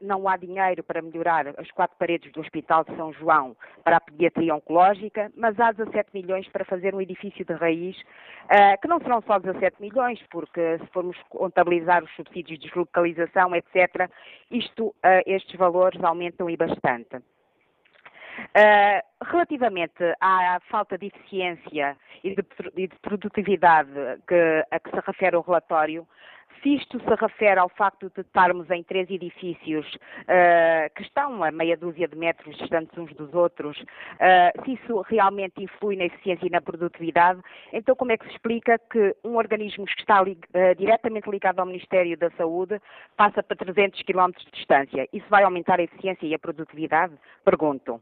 não 0.00 0.28
há 0.28 0.36
dinheiro 0.36 0.82
para 0.82 1.00
melhorar 1.00 1.48
as 1.58 1.70
quatro 1.70 1.96
paredes 1.98 2.30
do 2.32 2.40
Hospital 2.40 2.84
de 2.84 2.94
São 2.96 3.12
João 3.14 3.56
para 3.82 3.96
a 3.96 4.00
pediatria 4.00 4.54
oncológica, 4.54 5.30
mas 5.36 5.58
há 5.58 5.72
17 5.72 6.10
milhões 6.12 6.46
para 6.48 6.64
fazer 6.64 6.94
um 6.94 7.00
edifício 7.00 7.44
de 7.44 7.52
raiz, 7.54 7.96
que 8.80 8.88
não 8.88 9.00
serão 9.00 9.22
só 9.22 9.38
17 9.38 9.80
milhões, 9.80 10.20
porque 10.30 10.78
se 10.78 10.86
formos 10.88 11.16
contabilizar 11.28 12.04
os 12.04 12.14
subsídios 12.14 12.58
de 12.58 12.66
deslocalização, 12.66 13.54
etc., 13.54 14.10
isto, 14.50 14.94
estes 15.26 15.58
valores 15.58 16.02
aumentam 16.02 16.48
e 16.50 16.56
bastante. 16.56 17.20
Uh, 18.56 19.24
relativamente 19.24 20.02
à 20.20 20.60
falta 20.70 20.96
de 20.96 21.06
eficiência 21.06 21.96
e 22.24 22.34
de, 22.34 22.44
e 22.76 22.88
de 22.88 22.96
produtividade 23.00 23.90
que, 24.26 24.66
a 24.70 24.80
que 24.80 24.90
se 24.90 25.00
refere 25.06 25.36
o 25.36 25.40
relatório, 25.40 26.06
se 26.62 26.74
isto 26.74 27.00
se 27.00 27.14
refere 27.14 27.58
ao 27.58 27.68
facto 27.68 28.10
de 28.14 28.20
estarmos 28.20 28.70
em 28.70 28.82
três 28.82 29.08
edifícios 29.10 29.86
uh, 29.94 30.94
que 30.94 31.02
estão 31.02 31.42
a 31.42 31.50
meia 31.50 31.76
dúzia 31.76 32.06
de 32.06 32.16
metros 32.16 32.56
distantes 32.56 32.96
uns 32.98 33.12
dos 33.14 33.32
outros, 33.34 33.78
uh, 33.78 34.64
se 34.64 34.72
isso 34.72 35.00
realmente 35.02 35.62
influi 35.62 35.96
na 35.96 36.04
eficiência 36.04 36.46
e 36.46 36.50
na 36.50 36.60
produtividade, 36.60 37.40
então 37.72 37.96
como 37.96 38.12
é 38.12 38.18
que 38.18 38.26
se 38.26 38.32
explica 38.32 38.78
que 38.90 39.16
um 39.24 39.36
organismo 39.36 39.86
que 39.86 40.00
está 40.00 40.22
li 40.22 40.32
uh, 40.32 40.74
diretamente 40.76 41.30
ligado 41.30 41.60
ao 41.60 41.66
Ministério 41.66 42.16
da 42.16 42.30
Saúde 42.32 42.80
passa 43.16 43.42
para 43.42 43.56
300 43.56 44.02
km 44.02 44.30
de 44.36 44.50
distância? 44.52 45.08
Isso 45.12 45.26
vai 45.30 45.42
aumentar 45.44 45.80
a 45.80 45.84
eficiência 45.84 46.26
e 46.26 46.34
a 46.34 46.38
produtividade? 46.38 47.14
Pergunto. 47.44 48.00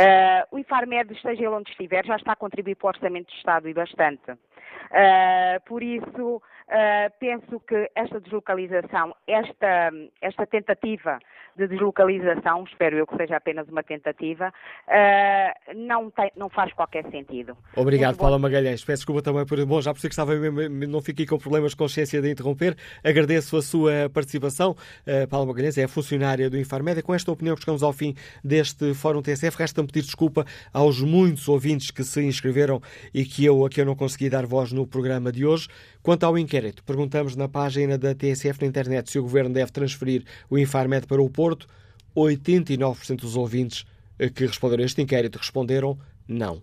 Uh, 0.00 0.56
o 0.56 0.58
Infarmed, 0.58 1.12
esteja 1.12 1.42
ele 1.42 1.48
onde 1.48 1.70
estiver, 1.70 2.06
já 2.06 2.16
está 2.16 2.32
a 2.32 2.36
contribuir 2.36 2.74
para 2.76 2.86
o 2.86 2.88
Orçamento 2.88 3.26
do 3.26 3.36
Estado 3.36 3.68
e 3.68 3.74
bastante. 3.74 4.30
Uh, 4.30 5.60
por 5.66 5.82
isso, 5.82 6.40
uh, 6.70 7.12
penso 7.18 7.60
que 7.60 7.90
esta 7.94 8.20
deslocalização, 8.20 9.14
esta, 9.26 9.90
esta 10.22 10.46
tentativa 10.46 11.18
de 11.56 11.66
deslocalização, 11.68 12.64
espero 12.64 12.96
eu 12.96 13.06
que 13.06 13.16
seja 13.16 13.36
apenas 13.36 13.68
uma 13.68 13.82
tentativa, 13.82 14.48
uh, 14.48 15.74
não, 15.76 16.10
tem, 16.10 16.30
não 16.36 16.48
faz 16.48 16.72
qualquer 16.72 17.04
sentido. 17.10 17.56
Obrigado, 17.76 18.16
Paula 18.16 18.38
Magalhães. 18.38 18.84
Peço 18.84 19.00
desculpa 19.00 19.22
também 19.22 19.44
por. 19.44 19.64
Bom, 19.66 19.80
já 19.80 19.92
percebi 19.92 20.08
que 20.08 20.14
estava 20.14 20.34
mesmo, 20.34 20.86
não 20.86 21.00
fiquei 21.00 21.26
com 21.26 21.38
problemas 21.38 21.72
de 21.72 21.76
consciência 21.76 22.22
de 22.22 22.30
interromper. 22.30 22.76
Agradeço 23.04 23.56
a 23.56 23.62
sua 23.62 24.08
participação. 24.12 24.70
Uh, 25.06 25.28
Paula 25.28 25.46
Magalhães 25.46 25.76
é 25.76 25.86
funcionária 25.86 26.48
do 26.48 26.56
Infarmed. 26.56 27.02
Com 27.02 27.14
esta 27.14 27.30
opinião 27.30 27.56
chegamos 27.56 27.82
ao 27.82 27.92
fim 27.92 28.14
deste 28.42 28.94
Fórum 28.94 29.22
TSF, 29.22 29.58
resta-me 29.58 29.86
pedir 29.88 30.02
desculpa 30.02 30.44
aos 30.72 31.00
muitos 31.00 31.48
ouvintes 31.48 31.90
que 31.90 32.04
se 32.04 32.22
inscreveram 32.22 32.80
e 33.12 33.24
que 33.24 33.44
eu, 33.44 33.64
a 33.64 33.68
que 33.68 33.80
eu 33.80 33.84
não 33.84 33.96
consegui 33.96 34.30
dar 34.30 34.46
voz 34.46 34.72
no 34.72 34.86
programa 34.86 35.30
de 35.32 35.44
hoje. 35.44 35.68
Quanto 36.02 36.24
ao 36.24 36.38
inquérito, 36.60 36.84
perguntamos 36.84 37.34
na 37.36 37.48
página 37.48 37.96
da 37.96 38.14
TSF 38.14 38.60
na 38.60 38.66
internet 38.66 39.10
se 39.10 39.18
o 39.18 39.22
Governo 39.22 39.54
deve 39.54 39.72
transferir 39.72 40.24
o 40.50 40.58
Infarmed 40.58 41.06
para 41.06 41.22
o 41.22 41.30
Porto. 41.30 41.66
89% 42.14 43.20
dos 43.20 43.36
ouvintes 43.36 43.86
que 44.34 44.44
responderam 44.44 44.82
a 44.82 44.86
este 44.86 45.00
inquérito 45.00 45.38
responderam 45.38 45.98
não. 46.28 46.60